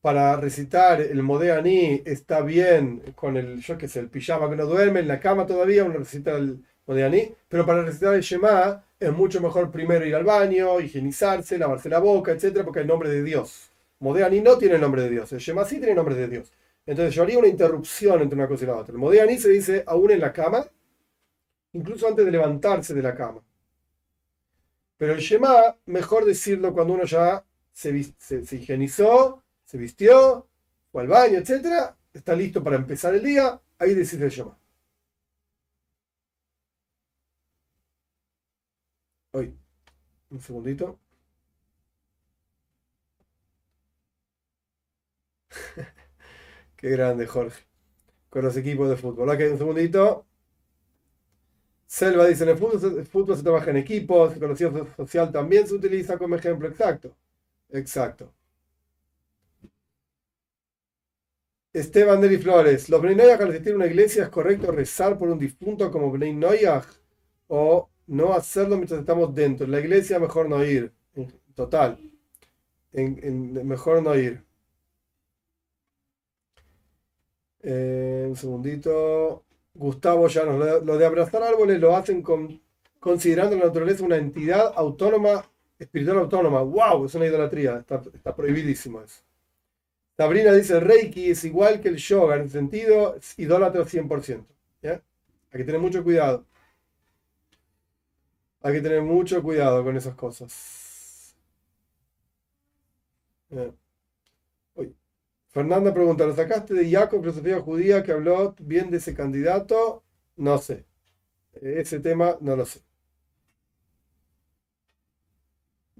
para 0.00 0.36
recitar 0.36 1.00
el 1.00 1.22
Modeani 1.22 2.02
está 2.04 2.40
bien 2.42 3.00
con 3.14 3.36
el, 3.36 3.60
yo 3.60 3.76
el 3.94 4.08
pijama 4.08 4.48
que 4.48 4.56
no 4.56 4.66
duerme, 4.66 5.00
en 5.00 5.08
la 5.08 5.20
cama 5.20 5.46
todavía 5.46 5.84
uno 5.84 5.98
recita 5.98 6.36
el 6.36 6.64
Modeani, 6.86 7.34
pero 7.48 7.66
para 7.66 7.82
recitar 7.82 8.14
el 8.14 8.22
Shema 8.22 8.84
es 9.00 9.12
mucho 9.12 9.40
mejor 9.40 9.70
primero 9.70 10.04
ir 10.04 10.14
al 10.14 10.24
baño, 10.24 10.80
higienizarse, 10.80 11.58
lavarse 11.58 11.88
la 11.88 12.00
boca, 12.00 12.32
etcétera, 12.32 12.64
porque 12.64 12.80
hay 12.80 12.86
nombre 12.86 13.08
de 13.08 13.22
Dios. 13.22 13.70
Modeani 14.00 14.40
no 14.40 14.58
tiene 14.58 14.76
el 14.76 14.80
nombre 14.80 15.02
de 15.02 15.10
Dios, 15.10 15.32
el 15.32 15.38
Shema 15.38 15.64
sí 15.64 15.76
tiene 15.76 15.90
el 15.90 15.96
nombre 15.96 16.14
de 16.14 16.28
Dios. 16.28 16.52
Entonces 16.86 17.14
yo 17.14 17.22
haría 17.22 17.38
una 17.38 17.48
interrupción 17.48 18.22
entre 18.22 18.36
una 18.36 18.48
cosa 18.48 18.64
y 18.64 18.66
la 18.66 18.76
otra. 18.76 18.92
El 18.92 18.98
Modeani 18.98 19.38
se 19.38 19.50
dice 19.50 19.84
aún 19.86 20.10
en 20.10 20.20
la 20.20 20.32
cama, 20.32 20.66
incluso 21.72 22.08
antes 22.08 22.24
de 22.24 22.30
levantarse 22.30 22.94
de 22.94 23.02
la 23.02 23.14
cama. 23.14 23.42
Pero 24.96 25.12
el 25.12 25.20
Shema, 25.20 25.76
mejor 25.86 26.24
decirlo 26.24 26.72
cuando 26.72 26.94
uno 26.94 27.04
ya 27.04 27.44
se, 27.72 28.02
se, 28.18 28.56
higienizó, 28.56 29.44
se 29.64 29.78
vistió, 29.78 30.48
fue 30.90 31.02
al 31.02 31.08
baño, 31.08 31.38
etcétera, 31.38 31.96
está 32.12 32.34
listo 32.34 32.64
para 32.64 32.76
empezar 32.76 33.14
el 33.14 33.22
día, 33.22 33.60
ahí 33.78 33.94
decide 33.94 34.24
el 34.24 34.30
Shema. 34.30 34.57
Hoy, 39.32 39.58
un 40.30 40.40
segundito. 40.40 41.00
Qué 46.76 46.90
grande, 46.90 47.26
Jorge. 47.26 47.62
Con 48.30 48.44
los 48.44 48.56
equipos 48.56 48.90
de 48.90 48.96
fútbol. 48.98 49.30
Ok, 49.30 49.40
un 49.52 49.58
segundito. 49.58 50.26
Selva 51.86 52.26
dice, 52.26 52.44
en 52.44 52.50
el 52.50 52.56
fútbol, 53.06 53.36
se 53.36 53.42
trabaja 53.42 53.70
en 53.70 53.78
equipos, 53.78 54.32
el 54.34 54.38
conocimiento 54.40 54.86
social 54.96 55.32
también 55.32 55.66
se 55.66 55.74
utiliza 55.74 56.16
como 56.18 56.36
ejemplo 56.36 56.68
exacto. 56.68 57.16
Exacto. 57.70 58.32
Esteban 61.72 62.20
Deli 62.20 62.36
Flores, 62.36 62.90
¿los 62.90 63.00
Bnei 63.00 63.14
Noyaj 63.16 63.40
al 63.40 63.48
asistir 63.50 63.72
a 63.72 63.76
una 63.76 63.86
iglesia 63.86 64.24
es 64.24 64.28
correcto 64.28 64.70
rezar 64.70 65.16
por 65.18 65.28
un 65.30 65.38
difunto 65.38 65.90
como 65.90 66.10
Bnei 66.10 66.34
Noyaj 66.34 66.84
o 67.46 67.88
no 68.08 68.34
hacerlo 68.34 68.76
mientras 68.76 69.00
estamos 69.00 69.34
dentro? 69.34 69.64
En 69.66 69.72
la 69.72 69.80
iglesia 69.80 70.18
mejor 70.18 70.48
no 70.48 70.64
ir, 70.64 70.92
total, 71.54 71.98
mejor 72.92 74.02
no 74.02 74.14
ir. 74.16 74.42
Eh, 77.62 78.26
un 78.28 78.36
segundito. 78.36 79.44
Gustavo 79.74 80.26
ya 80.26 80.44
nos 80.44 80.84
lo 80.84 80.98
de 80.98 81.06
abrazar 81.06 81.42
árboles 81.42 81.78
lo 81.80 81.94
hacen 81.94 82.20
con, 82.20 82.60
considerando 82.98 83.56
la 83.56 83.66
naturaleza 83.66 84.04
una 84.04 84.16
entidad 84.16 84.72
autónoma, 84.74 85.48
espiritual 85.78 86.18
autónoma. 86.18 86.62
¡Wow! 86.62 87.06
Es 87.06 87.14
una 87.14 87.26
idolatría, 87.26 87.78
está, 87.78 88.34
prohibidísimo 88.34 89.00
eso. 89.02 89.22
Sabrina 90.16 90.52
dice, 90.52 90.80
Reiki 90.80 91.30
es 91.30 91.44
igual 91.44 91.80
que 91.80 91.88
el 91.88 91.96
yoga, 91.96 92.36
en 92.36 92.42
el 92.42 92.50
sentido 92.50 93.14
es 93.16 93.38
idólatra 93.38 93.84
100%. 93.84 94.44
¿ya? 94.82 95.00
Hay 95.52 95.58
que 95.58 95.64
tener 95.64 95.80
mucho 95.80 96.02
cuidado. 96.02 96.44
Hay 98.62 98.74
que 98.74 98.80
tener 98.80 99.02
mucho 99.02 99.42
cuidado 99.42 99.82
con 99.84 99.96
esas 99.96 100.14
cosas. 100.14 101.34
Fernanda 105.50 105.92
pregunta, 105.92 106.26
¿lo 106.26 106.34
sacaste 106.34 106.74
de 106.74 106.90
Jacob, 106.90 107.20
filosofía 107.20 107.60
judía, 107.60 108.02
que 108.02 108.12
habló 108.12 108.54
bien 108.60 108.90
de 108.90 108.98
ese 108.98 109.14
candidato? 109.14 110.02
No 110.36 110.58
sé. 110.58 110.86
Ese 111.54 112.00
tema 112.00 112.36
no 112.40 112.56
lo 112.56 112.66
sé. 112.66 112.80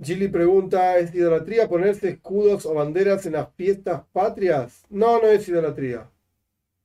Gilly 0.01 0.29
pregunta, 0.29 0.99
¿es 0.99 1.15
idolatría 1.15 1.69
ponerse 1.69 2.09
escudos 2.09 2.65
o 2.67 2.75
banderas 2.75 3.27
en 3.27 3.33
las 3.33 3.53
fiestas 3.55 4.03
patrias? 4.13 4.85
No, 4.89 5.21
no 5.21 5.27
es 5.29 5.49
idolatría. 5.49 6.11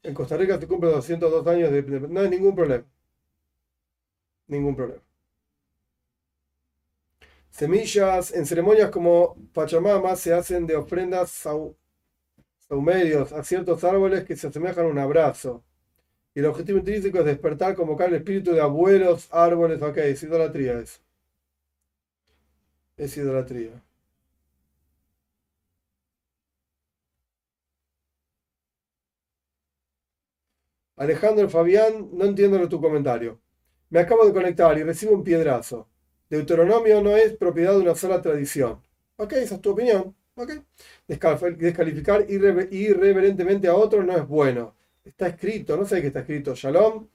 En 0.03 0.13
Costa 0.13 0.37
Rica 0.37 0.59
se 0.59 0.67
cumple 0.67 0.91
202 0.91 1.47
años 1.47 1.71
de 1.71 1.83
No 2.09 2.21
hay 2.21 2.29
ningún 2.29 2.55
problema. 2.55 2.85
Ningún 4.47 4.75
problema. 4.75 5.01
Semillas 7.53 8.33
en 8.33 8.47
ceremonias 8.47 8.89
como 8.89 9.35
Pachamama 9.53 10.15
se 10.15 10.33
hacen 10.33 10.65
de 10.65 10.75
ofrendas 10.75 11.29
saumerios 12.67 13.31
a 13.31 13.43
ciertos 13.43 13.83
árboles 13.83 14.23
que 14.25 14.35
se 14.35 14.47
asemejan 14.47 14.85
a 14.85 14.89
un 14.89 14.97
abrazo. 14.97 15.63
Y 16.35 16.39
el 16.39 16.47
objetivo 16.47 16.79
intrínseco 16.79 17.19
es 17.19 17.25
despertar, 17.25 17.75
convocar 17.75 18.09
el 18.09 18.15
espíritu 18.15 18.53
de 18.53 18.61
abuelos, 18.61 19.27
árboles. 19.31 19.81
Ok, 19.83 19.97
es 19.97 20.23
idolatría 20.23 20.79
eso. 20.79 20.99
Es 22.97 23.15
idolatría. 23.17 23.83
Alejandro 30.95 31.47
Fabián, 31.49 32.09
no 32.13 32.25
entiendo 32.25 32.67
tu 32.67 32.81
comentario. 32.81 33.39
Me 33.91 33.99
acabo 33.99 34.25
de 34.25 34.33
conectar 34.33 34.75
y 34.75 34.81
recibo 34.81 35.13
un 35.13 35.23
piedrazo. 35.23 35.87
Deuteronomio 36.33 36.99
no 36.99 37.15
es 37.15 37.33
propiedad 37.33 37.73
de 37.73 37.79
una 37.81 37.93
sola 37.93 38.19
tradición. 38.19 38.81
Ok, 39.17 39.33
esa 39.33 39.55
es 39.55 39.61
tu 39.61 39.69
opinión. 39.69 40.15
Ok. 40.33 40.51
Descalificar 41.07 42.25
irreverentemente 42.27 43.67
a 43.67 43.75
otro 43.75 44.03
no 44.03 44.17
es 44.17 44.27
bueno. 44.27 44.73
Está 45.05 45.27
escrito, 45.27 45.77
no 45.77 45.85
sé 45.85 46.01
qué 46.01 46.07
está 46.07 46.21
escrito, 46.21 46.55
Shalom. 46.55 47.07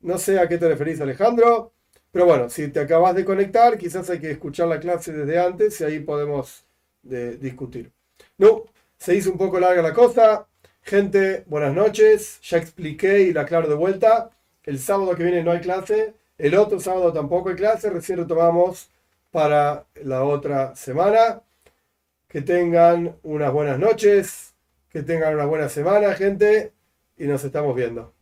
No 0.00 0.16
sé 0.16 0.38
a 0.38 0.48
qué 0.48 0.56
te 0.56 0.66
referís, 0.66 0.98
Alejandro. 1.02 1.72
Pero 2.10 2.24
bueno, 2.24 2.48
si 2.48 2.68
te 2.68 2.80
acabas 2.80 3.14
de 3.14 3.26
conectar, 3.26 3.76
quizás 3.76 4.08
hay 4.08 4.18
que 4.18 4.30
escuchar 4.30 4.68
la 4.68 4.80
clase 4.80 5.12
desde 5.12 5.38
antes 5.38 5.78
y 5.82 5.84
ahí 5.84 6.00
podemos 6.00 6.64
discutir. 7.02 7.92
No, 8.38 8.64
se 8.96 9.14
hizo 9.14 9.30
un 9.30 9.36
poco 9.36 9.60
larga 9.60 9.82
la 9.82 9.92
cosa. 9.92 10.46
Gente, 10.80 11.44
buenas 11.48 11.74
noches. 11.74 12.40
Ya 12.42 12.56
expliqué 12.56 13.20
y 13.24 13.34
la 13.34 13.42
aclaro 13.42 13.68
de 13.68 13.74
vuelta. 13.74 14.30
El 14.62 14.78
sábado 14.78 15.14
que 15.14 15.24
viene 15.24 15.42
no 15.42 15.50
hay 15.50 15.60
clase. 15.60 16.14
El 16.38 16.54
otro 16.56 16.80
sábado 16.80 17.12
tampoco 17.12 17.50
hay 17.50 17.56
clase. 17.56 17.90
Recién 17.90 18.18
retomamos 18.18 18.90
para 19.30 19.86
la 19.96 20.24
otra 20.24 20.74
semana. 20.76 21.42
Que 22.28 22.42
tengan 22.42 23.16
unas 23.22 23.52
buenas 23.52 23.78
noches. 23.78 24.54
Que 24.90 25.02
tengan 25.02 25.34
una 25.34 25.44
buena 25.46 25.68
semana, 25.68 26.14
gente. 26.14 26.72
Y 27.16 27.26
nos 27.26 27.44
estamos 27.44 27.76
viendo. 27.76 28.13